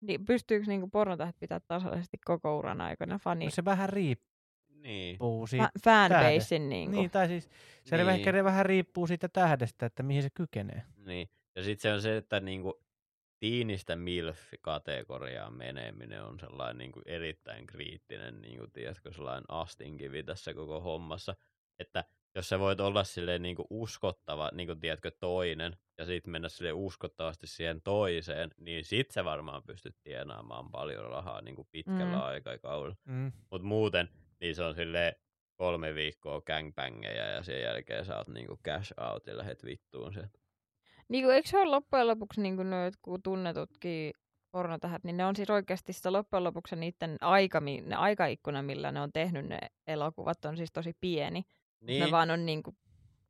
Niin 0.00 0.24
pystyykö 0.24 0.66
niinku 0.66 0.88
pornotähti 0.88 1.36
pitää 1.40 1.60
tasaisesti 1.60 2.18
koko 2.24 2.58
uran 2.58 2.80
aikana 2.80 3.18
fani, 3.18 3.44
No 3.44 3.50
se 3.50 3.64
vähän 3.64 3.88
riippuu 3.88 4.26
Niin. 4.68 5.18
siitä. 5.48 5.64
fa- 5.78 5.80
fanbasein 5.84 6.68
niinku. 6.68 6.96
Niin, 6.96 7.10
tai 7.10 7.28
siis 7.28 7.44
se 7.84 7.96
Niin. 7.96 8.06
niin. 8.06 8.18
ehkä 8.18 8.44
vähän 8.44 8.66
riippuu 8.66 9.06
siitä 9.06 9.28
tähdestä, 9.28 9.86
että 9.86 10.02
mihin 10.02 10.22
se 10.22 10.30
kykenee. 10.30 10.82
Niin. 10.96 11.28
Ja 11.56 11.62
sitten 11.62 11.82
se 11.82 11.94
on 11.94 12.02
se, 12.02 12.16
että 12.16 12.40
niinku 12.40 12.80
tiinistä 13.38 13.96
MILF-kategoriaan 13.96 15.52
meneminen 15.52 16.22
on 16.24 16.40
sellainen 16.40 16.78
niinku 16.78 17.02
erittäin 17.06 17.66
kriittinen, 17.66 18.40
niinku, 18.40 18.66
tiedätkö, 18.72 19.12
sellainen 19.12 19.44
astinkivi 19.48 20.22
tässä 20.22 20.54
koko 20.54 20.80
hommassa. 20.80 21.36
Että 21.78 22.04
jos 22.36 22.48
sä 22.48 22.58
voit 22.58 22.80
olla 22.80 23.04
silleen 23.04 23.42
niinku 23.42 23.66
uskottava, 23.70 24.50
niinku 24.52 24.74
tiedätkö, 24.76 25.10
toinen, 25.20 25.76
ja 25.98 26.06
sitten 26.06 26.30
mennä 26.30 26.48
sille 26.48 26.72
uskottavasti 26.72 27.46
siihen 27.46 27.82
toiseen, 27.82 28.50
niin 28.56 28.84
sit 28.84 29.10
sä 29.10 29.24
varmaan 29.24 29.62
pystyt 29.62 29.96
tienaamaan 30.02 30.70
paljon 30.70 31.10
rahaa 31.10 31.40
niinku 31.40 31.68
pitkällä 31.70 32.04
Mm. 32.16 32.22
aikakaudella. 32.22 32.96
Mm. 33.04 33.32
Mutta 33.50 33.66
muuten, 33.66 34.08
niin 34.40 34.54
se 34.54 34.62
on 34.62 34.74
silleen 34.74 35.14
kolme 35.54 35.94
viikkoa 35.94 36.40
gangbangejä 36.40 37.30
ja 37.30 37.42
sen 37.42 37.60
jälkeen 37.62 38.04
sä 38.04 38.16
oot 38.16 38.28
niinku 38.28 38.58
cash 38.64 38.92
out 39.00 39.26
ja 39.26 39.36
lähet 39.36 39.64
vittuun 39.64 40.12
sieltä. 40.12 40.38
Niin 41.08 41.24
kuin, 41.24 41.34
eikö 41.36 41.48
se 41.48 41.58
ole 41.58 41.70
loppujen 41.70 42.06
lopuksi 42.06 42.40
niin 42.40 42.56
kuin 42.56 42.68
kun 43.02 43.22
tunnetutkin 43.22 44.12
pornotähät, 44.50 45.04
niin 45.04 45.16
ne 45.16 45.24
on 45.26 45.36
siis 45.36 45.50
oikeasti 45.50 45.92
sitä 45.92 46.12
loppujen 46.12 46.44
lopuksi 46.44 46.76
niiden 46.76 47.16
aika, 47.20 47.60
ne 47.60 47.96
aikaikkuna, 47.96 48.62
millä 48.62 48.92
ne 48.92 49.00
on 49.00 49.12
tehnyt 49.12 49.46
ne 49.46 49.58
elokuvat, 49.86 50.44
on 50.44 50.56
siis 50.56 50.72
tosi 50.72 50.92
pieni. 51.00 51.42
Niin. 51.80 52.04
Ne 52.04 52.10
vaan 52.10 52.30
on 52.30 52.46
niin 52.46 52.62
kuin, 52.62 52.76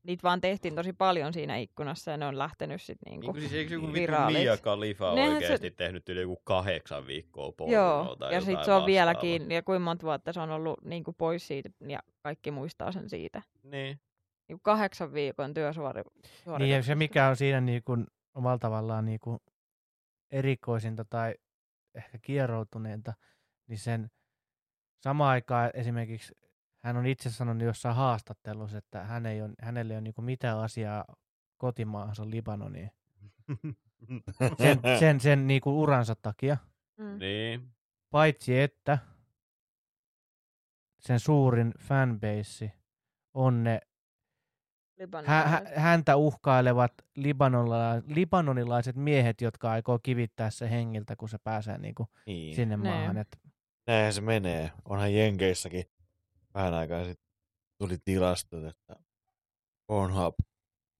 niitä 0.02 0.22
vaan 0.22 0.40
tehtiin 0.40 0.74
tosi 0.74 0.92
paljon 0.92 1.32
siinä 1.32 1.56
ikkunassa 1.56 2.10
ja 2.10 2.16
ne 2.16 2.26
on 2.26 2.38
lähtenyt 2.38 2.82
sitten 2.82 3.10
niin 3.10 3.20
Niin 3.20 3.20
kuin 3.20 3.32
kuin, 3.32 3.40
siis 3.40 3.52
eikö 3.52 3.74
joku. 3.74 3.86
Mia 3.86 4.56
Khalifa 4.62 5.14
Nehän 5.14 5.34
oikeasti 5.34 5.68
se- 5.68 5.74
tehnyt 5.76 6.08
yli 6.08 6.20
joku 6.20 6.36
kahdeksan 6.44 7.06
viikkoa 7.06 7.52
pornoa 7.52 7.74
Joo, 7.74 8.16
tai 8.16 8.34
ja 8.34 8.40
sitten 8.40 8.64
se 8.64 8.72
on 8.72 8.86
vieläkin, 8.86 9.50
ja 9.50 9.62
kuinka 9.62 9.84
monta 9.84 10.06
vuotta 10.06 10.32
se 10.32 10.40
on 10.40 10.50
ollut 10.50 10.84
niin 10.84 11.04
kuin 11.04 11.14
pois 11.14 11.46
siitä, 11.46 11.70
ja 11.88 11.98
kaikki 12.22 12.50
muistaa 12.50 12.92
sen 12.92 13.08
siitä. 13.10 13.42
Niin. 13.62 14.00
Niin 14.48 14.60
kahdeksan 14.62 15.12
viikon 15.12 15.54
työsuori. 15.54 16.02
Niin 16.58 16.70
ja 16.70 16.82
se 16.82 16.94
mikä 16.94 17.28
on 17.28 17.36
siinä 17.36 17.60
niin 17.60 17.82
kuin, 17.84 18.06
omalla 18.34 18.58
tavallaan 18.58 19.04
niin 19.04 19.20
kuin 19.20 19.38
erikoisinta 20.30 21.04
tai 21.04 21.34
ehkä 21.94 22.18
kieroutuneinta, 22.18 23.14
niin 23.66 23.78
sen 23.78 24.10
samaan 25.02 25.30
aikaan 25.30 25.70
esimerkiksi 25.74 26.34
hän 26.86 26.96
on 26.96 27.06
itse 27.06 27.30
sanonut 27.30 27.62
jossain 27.62 27.94
haastattelussa, 27.96 28.78
että 28.78 29.04
hän 29.04 29.26
ei 29.26 29.42
ole, 29.42 29.52
hänelle 29.60 29.92
ei 29.92 29.96
ole 29.96 30.00
niin 30.02 30.14
kuin 30.14 30.24
mitään 30.24 30.58
asiaa 30.58 31.04
kotimaahansa 31.56 32.30
Libanoniin. 32.30 32.90
Sen, 34.58 34.80
sen, 34.98 35.20
sen 35.20 35.46
niin 35.46 35.60
kuin 35.60 35.74
uransa 35.74 36.14
takia. 36.22 36.56
Mm. 36.96 37.18
niin. 37.18 37.68
Paitsi 38.10 38.60
että 38.60 38.98
sen 41.00 41.20
suurin 41.20 41.72
fanbase 41.78 42.72
on 43.34 43.64
ne 43.64 43.80
hä, 45.24 45.42
hä, 45.42 45.62
häntä 45.76 46.16
uhkailevat 46.16 46.92
libanonila, 47.16 48.02
libanonilaiset 48.06 48.96
miehet, 48.96 49.40
jotka 49.40 49.70
aikoo 49.70 49.98
kivittää 49.98 50.50
se 50.50 50.70
hengiltä, 50.70 51.16
kun 51.16 51.28
se 51.28 51.38
pääsee 51.38 51.78
niin 51.78 51.94
kuin 51.94 52.08
Niin. 52.26 52.56
sinne 52.56 52.76
maahan. 52.76 53.16
Et, 53.16 53.38
Näinhän 53.86 54.12
se 54.12 54.20
menee. 54.20 54.72
Onhan 54.84 55.14
Jenkeissäkin 55.14 55.84
vähän 56.56 56.74
aikaa 56.74 57.04
sitten 57.04 57.26
tuli 57.80 57.98
tilastot, 58.04 58.64
että 58.64 58.96
Pornhub 59.86 60.34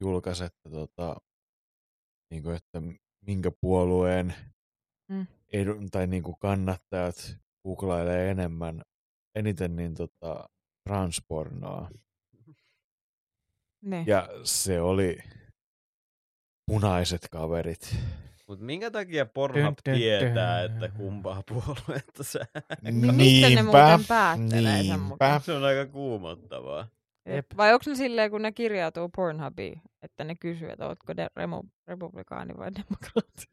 julkaisi, 0.01 0.45
että, 0.45 0.71
tota, 0.71 1.17
niin 2.31 2.43
kuin, 2.43 2.57
että 2.57 2.83
minkä 3.27 3.51
puolueen 3.61 4.35
Mm. 5.11 5.27
tai 5.91 6.07
niinku 6.07 6.37
kannattajat 6.37 7.37
googlailee 7.67 8.31
enemmän, 8.31 8.83
eniten 9.35 9.77
niin 9.77 9.95
tota, 9.95 10.49
transpornoa. 10.89 11.91
Niin. 13.83 14.07
Ja 14.07 14.29
se 14.45 14.81
oli 14.81 15.19
punaiset 16.67 17.29
kaverit. 17.31 17.97
Mut 18.49 18.61
minkä 18.61 18.91
takia 18.91 19.27
Pornhub 19.27 19.65
Dun, 19.87 19.95
dun, 19.95 19.95
tietää, 19.95 20.63
dun. 20.63 20.73
että 20.85 20.97
kumpaa 20.97 21.43
puoluetta 21.49 22.23
sä... 22.25 22.39
No 22.83 23.13
mistä 23.13 23.49
ne 23.49 23.63
muuten 23.63 24.05
päättelee 24.09 24.83
sen 24.83 25.01
mukaan? 25.01 25.41
Se 25.41 25.53
on 25.53 25.65
aika 25.65 25.87
kuumottavaa. 25.87 26.89
Jep. 27.29 27.47
Vai 27.57 27.73
onko 27.73 27.83
ne 27.87 27.95
silleen, 27.95 28.31
kun 28.31 28.43
ne 28.43 28.53
kirjautuu 28.53 29.09
Pornhubiin, 29.17 29.83
että 30.03 30.25
ne 30.25 30.35
kysyy, 30.35 30.71
että 30.71 30.87
ootko 30.87 31.17
de- 31.17 31.27
remo- 31.41 31.69
republikaani 31.87 32.55
vai 32.57 32.71
demokraatti? 32.75 33.47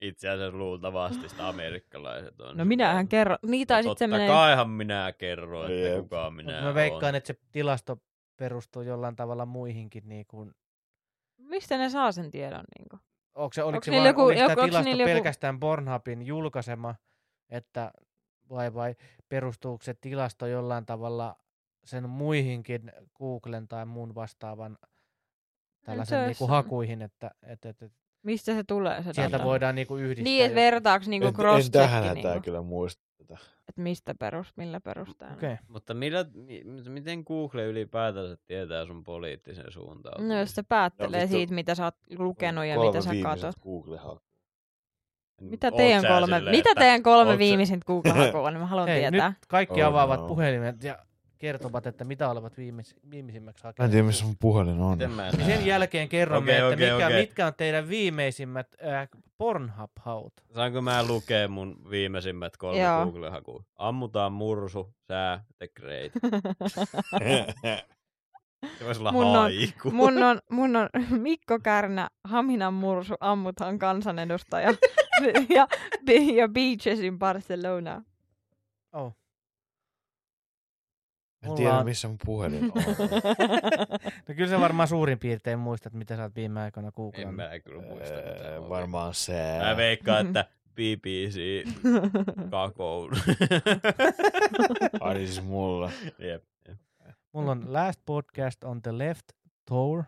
Itse 0.00 0.28
asiassa 0.28 0.56
luultavasti 0.56 1.28
sitä 1.28 1.48
amerikkalaiset 1.48 2.40
on. 2.40 2.56
No 2.56 2.64
minähän 2.64 3.08
kerron. 3.08 3.38
Niin 3.46 3.66
tai 3.66 3.82
No 3.82 3.90
sitten 3.90 4.10
totta 4.10 4.18
menee... 4.18 4.28
kaihan 4.28 4.70
minä 4.70 5.12
kerron, 5.18 5.64
että 5.72 5.88
Jep. 5.88 6.00
kuka 6.02 6.30
Mut 6.30 6.36
minä 6.36 6.62
mä 6.62 6.74
veikkaan, 6.74 7.08
on. 7.08 7.14
että 7.14 7.26
se 7.26 7.38
tilasto 7.52 8.02
perustuu 8.36 8.82
jollain 8.82 9.16
tavalla 9.16 9.46
muihinkin. 9.46 10.08
Niin 10.08 10.26
kuin, 10.28 10.52
Mistä 11.38 11.78
ne 11.78 11.90
saa 11.90 12.12
sen 12.12 12.30
tiedon? 12.30 12.64
Niin 12.78 12.88
kuin? 12.90 13.00
Onko 13.38 13.52
se, 13.52 13.62
oliko 13.62 13.76
Onks 13.76 13.84
se 13.86 13.92
vaan, 13.92 14.06
joku- 14.06 14.22
oliko 14.22 14.40
joku- 14.40 14.62
tilasto 14.64 14.90
joku- 14.90 15.04
pelkästään 15.04 15.60
Pornhubin 15.60 16.26
julkaisema, 16.26 16.94
että 17.50 17.92
vai, 18.50 18.74
vai 18.74 18.94
perustuuko 19.28 19.84
se 19.84 19.94
tilasto 19.94 20.46
jollain 20.46 20.86
tavalla 20.86 21.36
sen 21.84 22.08
muihinkin 22.08 22.92
Googlen 23.18 23.68
tai 23.68 23.86
muun 23.86 24.14
vastaavan 24.14 24.78
tällaisen 25.84 26.20
se 26.20 26.26
niinku 26.26 26.46
hakuihin, 26.46 27.02
että 27.02 27.30
et, 27.42 27.64
et, 27.64 27.82
et, 27.82 27.92
Mistä 28.22 28.54
se 28.54 28.64
tulee 28.64 29.02
se 29.02 29.12
sieltä 29.12 29.32
data? 29.32 29.44
voidaan 29.44 29.74
niinku 29.74 29.96
yhdistää. 29.96 30.24
Niin, 30.24 30.44
että 30.44 30.54
vertaako 30.54 31.04
niinku 31.08 31.26
en, 31.26 31.64
en 31.64 31.70
tähän 31.70 32.14
niinku, 32.14 32.40
kyllä 32.44 32.62
muista 32.62 33.02
tätä. 33.18 33.38
Että 33.68 33.80
mistä 33.82 34.14
perus, 34.14 34.52
millä 34.56 34.80
perusteella. 34.80 35.34
Okei. 35.34 35.56
Mutta 35.68 35.94
millä, 35.94 36.24
mi- 36.34 36.64
miten 36.88 37.22
Google 37.26 37.64
ylipäätänsä 37.66 38.36
tietää 38.46 38.86
sun 38.86 39.04
poliittisen 39.04 39.72
suuntautumisen? 39.72 40.28
No 40.28 40.40
jos 40.40 40.54
se 40.54 40.62
päättelee 40.62 41.20
vittu. 41.20 41.36
siitä, 41.36 41.54
mitä 41.54 41.74
sä 41.74 41.84
oot 41.84 41.96
lukenut 42.18 42.64
ja 42.64 42.76
mitä 42.80 43.00
sä 43.00 43.10
katot. 43.22 43.56
Google-hakua. 43.62 44.20
Mitä 45.40 45.70
teidän 45.72 46.02
kolme, 46.06 46.36
silleen, 46.36 46.56
mitä 46.56 46.70
teidän 46.74 47.02
kolme 47.02 47.38
viimeisintä 47.38 47.84
Google-hakua, 47.86 48.50
niin 48.50 48.60
mä 48.60 48.66
haluan 48.66 48.88
Hei, 48.88 49.00
tietää. 49.00 49.28
nyt 49.28 49.46
kaikki 49.48 49.82
Oh 49.82 49.88
avaavat 49.88 50.20
no. 50.20 50.26
puhelimet 50.28 50.84
ja 50.84 50.98
kertovat, 51.38 51.86
että 51.86 52.04
mitä 52.04 52.30
olevat 52.30 52.56
viimeis, 52.56 52.96
viimeisimmäksi 53.10 53.64
Mä 53.64 53.68
en 53.68 53.72
hakeneet. 53.72 53.90
tiedä, 53.90 54.06
missä 54.06 54.24
mun 54.24 54.36
puhelin 54.40 54.80
on. 54.80 55.00
Ja 55.00 55.08
Sen 55.46 55.66
jälkeen 55.66 56.08
kerromme, 56.08 56.64
Okei, 56.64 56.72
että 56.72 56.94
mikä, 56.94 57.06
okei. 57.06 57.20
mitkä 57.20 57.46
on 57.46 57.54
teidän 57.56 57.88
viimeisimmät 57.88 58.68
äh, 58.86 59.08
Pornhub-haut. 59.38 60.32
Saanko 60.54 60.80
mä 60.82 61.06
lukea 61.06 61.48
mun 61.48 61.76
viimeisimmät 61.90 62.56
kolme 62.56 62.80
Joo. 62.82 63.04
Google-hakua? 63.04 63.64
Ammutaan 63.76 64.32
mursu, 64.32 64.94
sää, 65.08 65.44
the 65.58 65.68
great. 65.68 66.12
Se 68.78 68.84
voisi 68.84 69.00
olla 69.00 69.12
Mun 69.12 69.24
on- 69.26 69.36
haiku. 69.36 69.90
Mun 69.90 70.22
on, 70.22 70.40
mun 70.50 70.76
on 70.76 70.88
Mikko 71.10 71.58
Kärnä, 71.58 72.08
Haminan 72.24 72.74
mursu, 72.74 73.14
ammutaan 73.20 73.78
kansanedustaja 73.78 74.68
ja, 75.56 75.66
ja 76.34 76.48
Beaches 76.48 77.00
in 77.00 77.18
Barcelona. 77.18 78.02
Oh. 78.92 79.16
En 81.42 81.54
tiedä, 81.54 81.78
on- 81.78 81.84
missä 81.84 82.08
mun 82.08 82.16
puhelin 82.24 82.64
on. 82.74 82.82
No 84.28 84.34
kyllä 84.36 84.48
sä 84.50 84.60
varmaan 84.60 84.88
suurin 84.88 85.18
piirtein 85.18 85.58
muistat, 85.58 85.92
mitä 85.92 86.16
sä 86.16 86.22
oot 86.22 86.34
viime 86.36 86.60
aikoina 86.60 86.86
En 86.88 86.92
googlannut. 86.96 87.34
mä 87.36 87.58
kyllä 87.64 87.82
muista. 87.82 88.14
Öö, 88.14 88.60
mä 88.60 88.68
Varmaan 88.68 89.14
se. 89.14 89.58
Mä 89.64 89.76
veikkaan, 89.76 90.26
että 90.26 90.44
BBC 90.76 91.38
kakoulu. 92.50 93.16
Ai 95.00 95.16
siis 95.26 95.42
mulla. 95.42 95.90
Jep. 96.18 96.44
jep. 96.68 96.78
Mulla 97.32 97.50
on 97.52 97.72
Last 97.72 98.00
Podcast 98.06 98.64
on 98.64 98.82
the 98.82 98.98
Left 98.98 99.26
Tour. 99.68 100.02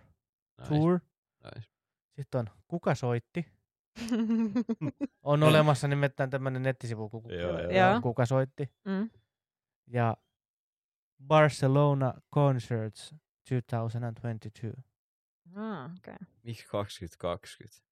tour. 0.68 0.98
Nice. 1.44 1.68
Sitten 2.16 2.38
on 2.38 2.46
Kuka 2.68 2.94
soitti? 2.94 3.46
On 5.22 5.42
olemassa 5.42 5.88
nimittäin 5.88 6.30
tämmönen 6.30 6.62
nettisivu 6.62 7.10
Joo, 7.28 7.60
joo. 7.60 7.70
Joo. 7.70 8.00
Kuka 8.02 8.26
soitti. 8.26 8.70
mm. 8.84 9.10
Ja 9.86 10.16
Barcelona 11.26 12.14
Concerts 12.34 13.14
2022. 13.48 14.72
ah, 15.56 15.90
okay. 15.98 16.16
Miksi 16.42 16.66
2020? 16.66 17.90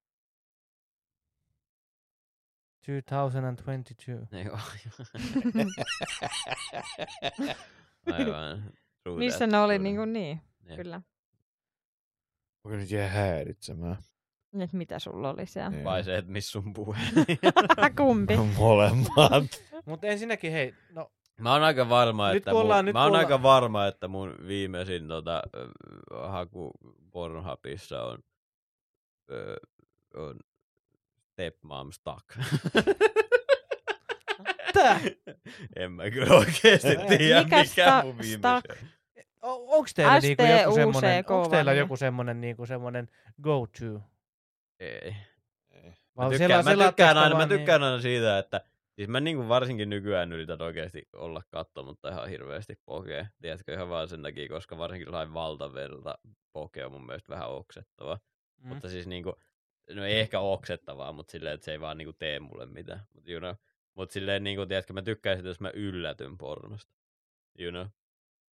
2022. 2.86 4.12
Ei 4.32 4.48
oo. 4.48 4.58
Aivan. 8.12 8.72
Missä 9.16 9.46
ne 9.46 9.58
oli 9.58 9.74
true 9.74 9.82
niin 9.82 9.96
kuin 9.96 10.12
niin, 10.12 10.40
Jep. 10.64 10.76
kyllä. 10.76 11.00
Onko 12.64 12.76
nyt 12.76 12.90
jää 12.90 13.08
häiritsemään? 13.08 13.96
Nyt 14.52 14.72
mitä 14.72 14.98
sulla 14.98 15.30
oli 15.30 15.46
siellä? 15.46 15.70
Niin. 15.70 15.84
Vai 15.84 16.04
se, 16.04 16.16
että 16.16 16.30
missä 16.30 16.50
sun 16.50 16.72
puhe. 16.72 17.00
Kumpi? 17.96 18.36
Molemmat. 18.36 19.64
Mutta 19.86 20.06
ensinnäkin 20.06 20.52
hei, 20.52 20.74
no 20.90 21.12
Mä 21.40 21.52
oon 21.52 21.62
aika 21.62 21.88
varma, 21.88 22.28
Nyt 22.28 22.36
että 22.36 22.50
ollaan- 22.52 22.78
mun, 22.78 22.84
nyt 22.84 22.92
mä 22.92 23.04
oon 23.04 23.16
aika 23.16 23.42
varma, 23.42 23.86
että 23.86 24.08
mun 24.08 24.34
viimeisin 24.46 25.08
tota, 25.08 25.42
haku 26.28 26.70
Pornhubissa 27.10 28.02
on, 28.04 28.18
ö, 29.30 29.56
on 30.16 30.36
Stepmom 31.32 31.92
Stuck. 31.92 32.24
Tää? 34.74 35.00
en 35.76 35.92
mä 35.92 36.10
kyllä 36.10 36.34
oikeesti 36.36 36.96
tiedä, 37.18 37.44
Mikä 37.44 37.56
mikä 37.58 37.64
sta- 37.64 38.02
mun 38.04 38.18
viimeisin 38.18 38.38
stuck? 38.38 38.82
O- 39.42 39.76
onks 39.78 39.94
teillä, 39.94 40.18
niinku 40.20 40.42
joku 40.42 40.74
semmonen, 40.74 41.24
onks 41.28 41.48
teillä 41.48 41.72
joku 41.72 41.96
semmonen, 41.96 42.40
niinku 42.40 42.66
semmonen 42.66 43.08
go-to? 43.42 44.00
Ei. 44.80 45.10
Mä 45.10 45.16
Vai 46.16 46.30
tykkään, 46.38 46.64
mä, 46.64 46.86
tykkään 46.86 47.16
aina, 47.18 47.34
mä 47.34 47.38
vaan 47.38 47.48
tykkään 47.48 47.82
aina 47.82 48.00
siitä, 48.00 48.38
että 48.38 48.60
siis 48.98 49.08
mä 49.08 49.20
niinku 49.20 49.48
varsinkin 49.48 49.90
nykyään 49.90 50.32
yritän 50.32 50.62
oikeasti 50.62 51.08
olla 51.12 51.42
katsomatta 51.50 52.08
ihan 52.08 52.28
hirveästi 52.28 52.74
pokea. 52.84 53.26
Tiedätkö, 53.40 53.72
ihan 53.72 53.88
vaan 53.88 54.08
sen 54.08 54.22
takia, 54.22 54.48
koska 54.48 54.78
varsinkin 54.78 55.06
sellainen 55.06 55.34
valtaverta 55.34 56.18
poke 56.52 56.84
on 56.84 56.92
mun 56.92 57.06
mielestä 57.06 57.32
vähän 57.32 57.48
oksettava. 57.48 58.18
Mm. 58.56 58.68
Mutta 58.68 58.88
siis 58.88 59.06
niinku, 59.06 59.34
no 59.94 60.04
ei 60.04 60.20
ehkä 60.20 60.40
oksettavaa, 60.40 61.12
mutta 61.12 61.30
silleen, 61.30 61.54
että 61.54 61.64
se 61.64 61.72
ei 61.72 61.80
vaan 61.80 61.98
niinku 61.98 62.12
tee 62.12 62.40
mulle 62.40 62.66
mitään. 62.66 63.00
Mut 63.14 63.28
you 63.28 63.40
know. 63.40 63.54
Mut 63.94 64.10
silleen 64.10 64.44
niinku, 64.44 64.66
tiedätkö, 64.66 64.92
mä 64.92 65.02
tykkään 65.02 65.36
sitä, 65.36 65.48
jos 65.48 65.60
mä 65.60 65.70
yllätyn 65.74 66.38
pornosta. 66.38 66.92
You 67.58 67.70
know. 67.70 67.86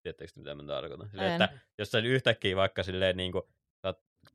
Tiedättekö 0.01 0.31
te, 0.33 0.39
mitä 0.39 0.55
mä 0.55 0.63
tarkoitan? 0.63 1.09
Silleen, 1.09 1.31
En. 1.31 1.41
että 1.41 1.59
jos 1.77 1.91
sä 1.91 1.99
yhtäkkiä 1.99 2.55
vaikka 2.55 2.83
silleen 2.83 3.17
niinku, 3.17 3.49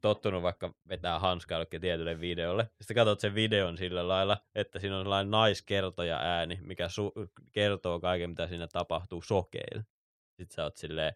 tottunut 0.01 0.43
vaikka 0.43 0.75
vetää 0.89 1.19
hanskaa 1.19 1.57
jollekin 1.57 1.81
tietylle 1.81 2.21
videolle, 2.21 2.71
sitten 2.81 2.95
katsot 2.95 3.21
sen 3.21 3.35
videon 3.35 3.77
sillä 3.77 4.09
lailla, 4.09 4.37
että 4.55 4.79
siinä 4.79 4.97
on 4.99 5.05
sellainen 5.05 5.31
naiskertoja 5.31 6.19
ääni, 6.19 6.59
mikä 6.63 6.87
su- 6.87 7.29
kertoo 7.53 8.01
kaiken, 8.01 8.31
mitä 8.31 8.47
siinä 8.47 8.67
tapahtuu 8.67 9.23
sokeilla. 9.23 9.83
Sitten 10.37 10.55
sä 10.55 10.65
oot 10.65 10.77
silleen, 10.77 11.13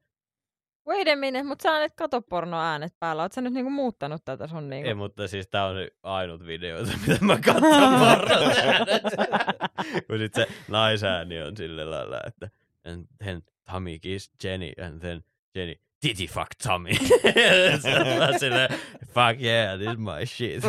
Wait 0.89 1.09
a 1.09 1.17
minute, 1.17 1.43
mutta 1.43 1.63
sä 1.63 1.85
et 1.85 1.95
kato 1.97 2.23
porno 2.23 2.61
äänet 2.61 2.95
päällä. 2.99 3.23
Oot 3.23 3.33
sä 3.33 3.41
nyt 3.41 3.53
niinku 3.53 3.71
muuttanut 3.71 4.25
tätä 4.25 4.47
sun 4.47 4.71
niinku... 4.71 4.89
Ei, 4.89 4.95
mutta 4.95 5.29
siis 5.29 5.49
tää 5.49 5.67
on 5.67 5.77
ainut 6.03 6.47
video, 6.47 6.79
mitä 7.07 7.25
mä 7.25 7.39
katson 7.39 8.01
pornosta. 8.01 9.55
Kun 10.07 10.19
sit 10.19 10.35
se 10.35 10.47
naisääni 10.69 11.43
on 11.43 11.57
sillä 11.57 11.91
lailla, 11.91 12.21
että 12.27 12.51
and 12.85 13.07
then 13.19 13.43
Tommy 13.73 13.99
kiss 13.99 14.33
Jenny, 14.45 14.73
and 14.87 15.01
then 15.01 15.25
Jenny, 15.55 15.75
did 16.05 16.17
he 16.21 16.27
fuck 16.27 16.49
Tommy? 16.63 16.95
se 17.81 17.95
on 18.01 18.19
vaan 18.21 18.39
silleen, 18.39 18.69
fuck 19.07 19.41
yeah, 19.43 19.79
this 19.79 19.89
is 19.93 19.99
my 19.99 20.27
shit. 20.27 20.63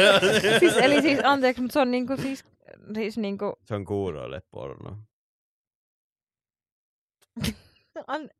siis, 0.60 0.76
eli 0.76 1.02
siis, 1.02 1.18
anteeksi, 1.24 1.62
mutta 1.62 1.72
se 1.72 1.80
on 1.80 1.90
niinku 1.90 2.16
siis, 2.16 2.44
siis 2.94 3.18
niinku... 3.18 3.52
se 3.64 3.74
on 3.74 3.84
kuuroille 3.84 4.40
porno. 4.50 4.96
An... 8.06 8.30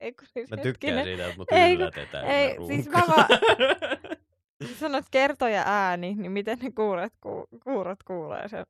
Ei, 0.00 0.12
kun 0.12 0.28
siis 0.32 0.50
Mä 0.50 0.56
hetkinen. 0.56 0.74
tykkään 0.74 1.04
siitä, 1.04 1.24
että 1.26 1.36
mut 1.38 1.48
Ei, 1.52 1.74
yllätetään. 1.74 2.24
ei, 2.26 2.56
siis 2.66 2.86
mä 2.88 3.02
vaan- 3.08 3.28
Sanot 4.80 5.04
kertoja 5.10 5.62
ääni, 5.66 6.14
niin 6.14 6.32
miten 6.32 6.58
ne 6.62 6.70
kuuret, 6.70 7.12
ku, 7.20 7.46
kuurot 7.64 8.02
kuulee 8.02 8.48
sen? 8.48 8.64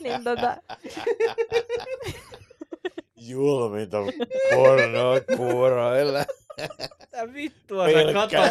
Niin 0.00 0.24
tota, 0.24 0.56
Julminta 3.16 3.96
pornoa 4.54 5.20
kuuroille. 5.36 6.26
Mitä 7.00 7.34
vittua 7.34 7.86
sä 7.86 8.12
katot? 8.12 8.50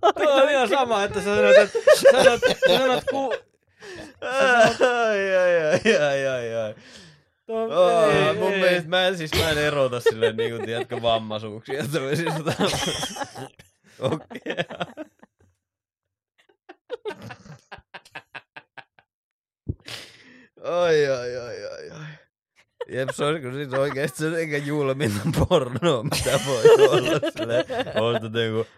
Tuo 0.00 0.42
on 0.42 0.50
ihan 0.50 0.68
sama, 0.68 1.04
että 1.04 1.18
sä 1.20 1.24
sanot, 1.36 1.56
että 1.56 1.78
sä 1.96 2.12
sanot, 2.12 2.40
sä 2.68 2.78
sanot 2.78 3.04
ku... 3.10 3.32
ai, 4.20 5.36
ai, 5.36 5.62
ai, 5.66 5.96
ai, 6.02 6.26
ai, 6.28 6.54
ai. 6.54 6.74
Tuo, 7.46 7.64
Oh, 7.70 8.14
ei, 8.14 8.34
mun 8.34 8.52
ei. 8.52 8.60
mielestä 8.60 8.88
mä 8.88 9.06
en, 9.06 9.16
siis 9.16 9.30
mä 9.38 9.50
en 9.50 9.58
erota 9.58 10.00
silleen 10.00 10.36
niinku, 10.36 10.64
tiedätkö, 10.64 11.02
vammaisuuksia 11.02 11.84
toisista. 11.92 12.52
Okei. 14.00 14.56
Ai, 20.64 21.06
ai, 21.06 21.36
ai, 21.36 21.64
ai, 21.64 21.90
ai. 21.90 22.06
Jep, 22.88 23.08
se 23.12 23.24
olisiko 23.24 23.52
siis 23.52 23.72
oikeesti 23.74 24.18
se 24.18 24.36
eikä 24.36 24.56
julminta 24.56 25.20
pornoa, 25.48 26.02
mitä 26.02 26.40
voi 26.46 26.62
olla 26.88 27.30
silleen. 27.38 27.64
Ostat 28.02 28.32
joku 28.34 28.70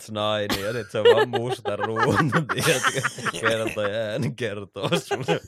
Sluts 0.00 0.08
9 0.50 0.64
ja 0.64 0.72
sit 0.72 0.90
se 0.90 0.98
on 0.98 1.04
vaan 1.04 1.28
musta 1.28 1.76
ruutu, 1.76 2.16
tiedätkö? 2.54 3.00
Kertoja 3.40 3.98
ääni 3.98 4.34
kertoo 4.34 4.88
sulle. 4.88 5.40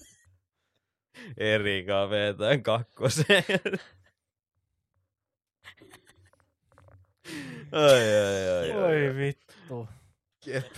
Erikaa 1.36 2.10
vetään 2.10 2.62
kakkoseen. 2.62 3.44
Ai, 7.72 8.00
ai, 8.00 8.48
ai, 8.48 8.72
ai. 8.72 8.80
Voi 8.80 9.16
vittu. 9.16 9.88
Jep. 10.46 10.76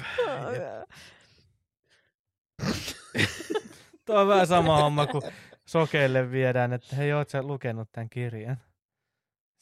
Tuo 4.04 4.20
on 4.20 4.28
vähän 4.28 4.46
sama 4.46 4.78
homma, 4.80 5.06
kun 5.06 5.22
sokeille 5.66 6.30
viedään, 6.30 6.72
että 6.72 6.96
hei, 6.96 7.12
oot 7.12 7.28
sä 7.28 7.42
lukenut 7.42 7.88
tämän 7.92 8.08
kirjan? 8.10 8.56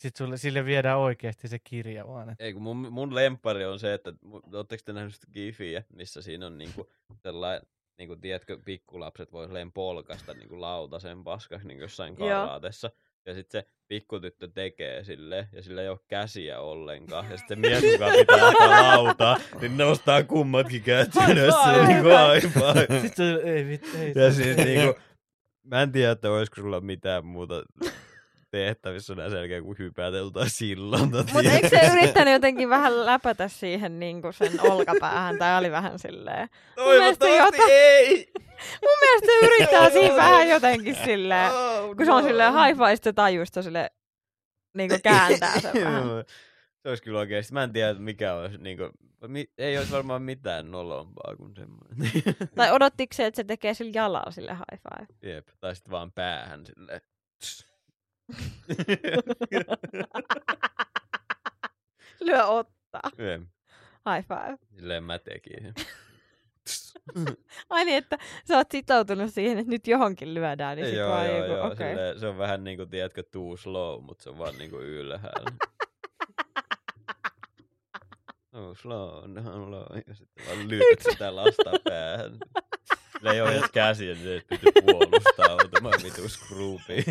Sitten 0.03 0.27
sulle, 0.27 0.37
sille 0.37 0.65
viedään 0.65 0.99
oikeasti 0.99 1.49
se 1.49 1.59
kirja 1.59 2.09
vaan. 2.09 2.31
Että, 2.31 2.45
Ei, 2.45 2.53
kun 2.53 2.63
mun, 2.63 2.77
mun 2.77 3.15
lempari 3.15 3.65
on 3.65 3.79
se, 3.79 3.95
että 3.95 4.13
ootteko 4.53 4.83
te 4.85 4.93
nähnyt 4.93 5.15
sitä 5.15 5.27
gifiä, 5.33 5.85
missä 5.95 6.23
siinä 6.23 6.47
on 6.47 6.59
niinku 6.59 6.91
sellainen, 7.23 7.69
niinku 7.99 8.17
tiedätkö, 8.17 8.59
pikkulapset 8.65 9.33
voi 9.33 9.47
silleen 9.47 9.73
polkasta 9.73 10.35
niinku 10.35 10.61
lautasen 10.61 11.25
paskaksi 11.25 11.69
niinku 11.69 11.83
jossain 11.83 12.17
karaatessa. 12.17 12.91
Ja 13.27 13.35
sitten 13.35 13.63
se 13.63 13.69
pikkutyttö 13.89 14.49
tekee 14.49 15.05
sille 15.05 15.49
ja 15.53 15.63
sillä 15.63 15.83
ei 15.83 15.89
ole 15.89 15.99
käsiä 16.09 16.61
ollenkaan. 16.61 17.31
Ja 17.31 17.37
sitten 17.37 17.61
mies, 17.61 17.85
joka 17.93 18.11
pitää 18.19 18.51
sitä 18.51 18.71
lautaa, 18.71 19.37
niin 19.61 19.77
nostaa 19.77 20.23
kummatkin 20.23 20.83
käät 20.83 21.09
ylös 21.31 21.55
high 21.55 22.03
five. 22.53 23.01
sitten 23.01 23.41
se, 23.41 23.41
ei 23.45 23.67
vittu, 23.67 23.99
ei. 23.99 24.13
Ja 24.17 24.33
siis 24.33 24.57
niinku, 24.57 25.01
mä 25.63 25.83
en 25.83 25.93
tiedä, 25.93 26.11
että 26.11 26.31
olisiko 26.31 26.61
sulla 26.61 26.81
mitään 26.81 27.27
muuta 27.27 27.55
tehtävissä 28.53 29.15
näin 29.15 29.31
selkeä 29.31 29.63
kuin 29.63 29.79
hypäteltä 29.79 30.41
sillalta. 30.49 31.25
Mutta 31.33 31.51
eikö 31.53 31.69
se 31.69 31.81
yrittänyt 31.93 32.33
jotenkin 32.33 32.69
vähän 32.69 33.07
läpätä 33.07 33.49
siihen 33.49 34.01
niin 34.01 34.23
kuin 34.23 34.33
sen 34.35 34.61
olkapäähän, 34.61 35.39
tai 35.39 35.59
oli 35.59 35.71
vähän 35.71 35.99
silleen. 35.99 36.49
Toivottavasti 36.75 37.37
jota- 37.37 37.69
ei! 37.71 38.33
Mun 38.83 38.99
mielestä 39.01 39.27
se 39.27 39.47
yrittää 39.47 39.91
siinä 40.01 40.17
vähän 40.17 40.49
jotenkin 40.49 40.95
silleen, 41.05 41.51
Oh, 41.53 41.97
kun 41.97 42.07
se 42.07 42.13
on 42.13 42.23
no. 42.23 42.29
silleen 42.29 42.53
high 42.55 42.79
five, 42.79 42.97
sitten 42.97 43.15
tajuu 43.15 43.47
sitä 43.47 43.63
silleen, 43.63 43.91
niin 44.77 44.89
kuin 44.89 45.03
kääntää 45.03 45.61
sen 45.61 45.75
vähän. 45.85 46.05
Se 46.83 46.89
olisi 46.89 47.03
kyllä 47.03 47.19
oikeesti. 47.19 47.53
Mä 47.53 47.63
en 47.63 47.73
tiedä, 47.73 47.95
mikä 47.95 48.35
olisi 48.35 48.59
niinku, 48.59 48.91
mi, 49.27 49.51
ei 49.59 49.79
olisi 49.79 49.93
varmaan 49.93 50.23
mitään 50.23 50.71
nolompaa 50.71 51.37
kuin 51.37 51.55
semmoinen. 51.57 52.11
Tai 52.55 52.73
odottiko 52.73 53.15
se, 53.15 53.27
että 53.27 53.37
se 53.37 53.45
tekee 53.45 53.75
sillä 53.75 53.93
jalalla 53.95 54.31
sille 54.31 54.53
high 54.53 54.83
five? 54.83 55.33
Jep, 55.35 55.49
tai 55.61 55.77
sitten 55.77 55.91
vaan 55.91 56.13
päähän 56.13 56.67
silleen. 56.67 57.01
Lyö 62.21 62.45
ottaa. 62.47 63.11
Jep, 63.19 63.43
High 64.11 64.27
five. 64.29 64.59
silleen 64.77 65.05
mä 65.05 65.19
tekin. 65.19 65.75
Ai 67.71 67.85
niin, 67.85 67.99
että 67.99 68.19
sä 68.49 68.57
oot 68.57 68.71
sitoutunut 68.71 69.35
siihen, 69.35 69.59
että 69.59 69.71
nyt 69.71 69.87
johonkin 69.87 70.35
lyödään, 70.35 70.77
niin 70.77 70.87
sit 70.87 70.97
joo, 70.97 71.11
vaan 71.11 71.27
joo, 71.27 71.37
joku, 71.37 71.53
joo. 71.53 71.67
okei. 71.67 71.89
silleen, 71.91 72.21
se 72.21 72.27
on 72.27 72.39
vähän 72.39 72.65
niinku, 72.65 72.87
tiedätkö, 72.87 73.23
too 73.23 73.57
slow, 73.57 74.03
mutta 74.03 74.23
se 74.25 74.31
on 74.31 74.39
vaan 74.39 74.59
niinku 74.59 74.79
ylhäällä. 74.79 75.51
No 78.53 78.75
slow, 78.75 79.31
no 79.31 79.71
low. 79.71 79.99
Ja 80.07 80.15
sitten 80.15 80.47
vaan 80.47 80.69
lyöt 80.69 81.03
sitä 81.11 81.37
lasta 81.37 81.71
päähän. 81.85 82.39
Sillä 83.13 83.33
ei 83.33 83.41
ole 83.41 83.51
edes 83.51 83.71
käsiä, 83.73 84.15
niin 84.15 84.25
se 84.25 84.43
piti 84.49 84.67
puolustautumaan 84.83 86.01
vitu 86.03 86.29
scroopiin. 86.29 87.05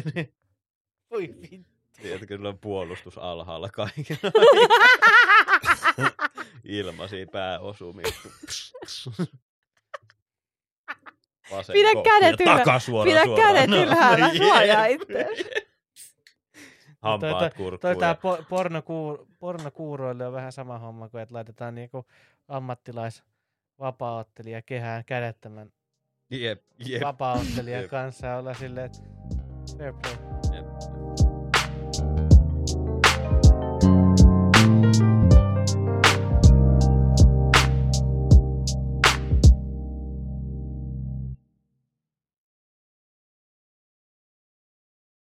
Voi 1.11 1.35
vittu. 1.41 1.71
Tiedätkö, 2.01 2.35
sillä 2.37 2.49
on 2.49 2.59
puolustus 2.59 3.17
alhaalla 3.17 3.69
kaiken 3.69 4.17
ilmaisia 6.63 7.25
pääosumia. 7.31 8.05
Vasen 11.51 11.73
Pidä 11.73 11.89
kädet 12.03 12.39
ylhäällä. 12.41 12.63
takasuora 12.65 13.09
Pidä 13.11 13.23
suoraan. 13.23 13.53
kädet 13.53 13.69
ylhäällä, 13.69 14.27
Jep. 14.27 14.37
suojaa 14.43 14.85
itseäsi. 14.85 15.43
Hampaat 17.01 17.39
Toi 17.39 17.49
kurkkuun. 17.57 17.97
tää 17.97 18.09
ja- 18.09 18.13
po- 18.39 18.45
pornokuur, 18.49 19.25
pornokuuroille 19.39 20.27
on 20.27 20.33
vähän 20.33 20.51
sama 20.51 20.79
homma 20.79 21.09
kuin, 21.09 21.21
että 21.23 21.35
laitetaan 21.35 21.75
niinku 21.75 22.05
ammattilais 22.47 23.23
vapaaottelija 23.79 24.61
kehään 24.61 25.05
kädettömän 25.05 25.71
Jep, 26.29 26.63
jep. 26.85 27.01
vapaaottelijan 27.03 27.81
Jep. 27.81 27.89
kanssa 27.91 28.27
ja 28.27 28.37
olla 28.37 28.53
silleen, 28.53 28.85
että 28.85 28.99
fair 29.77 29.93
play. 29.93 30.15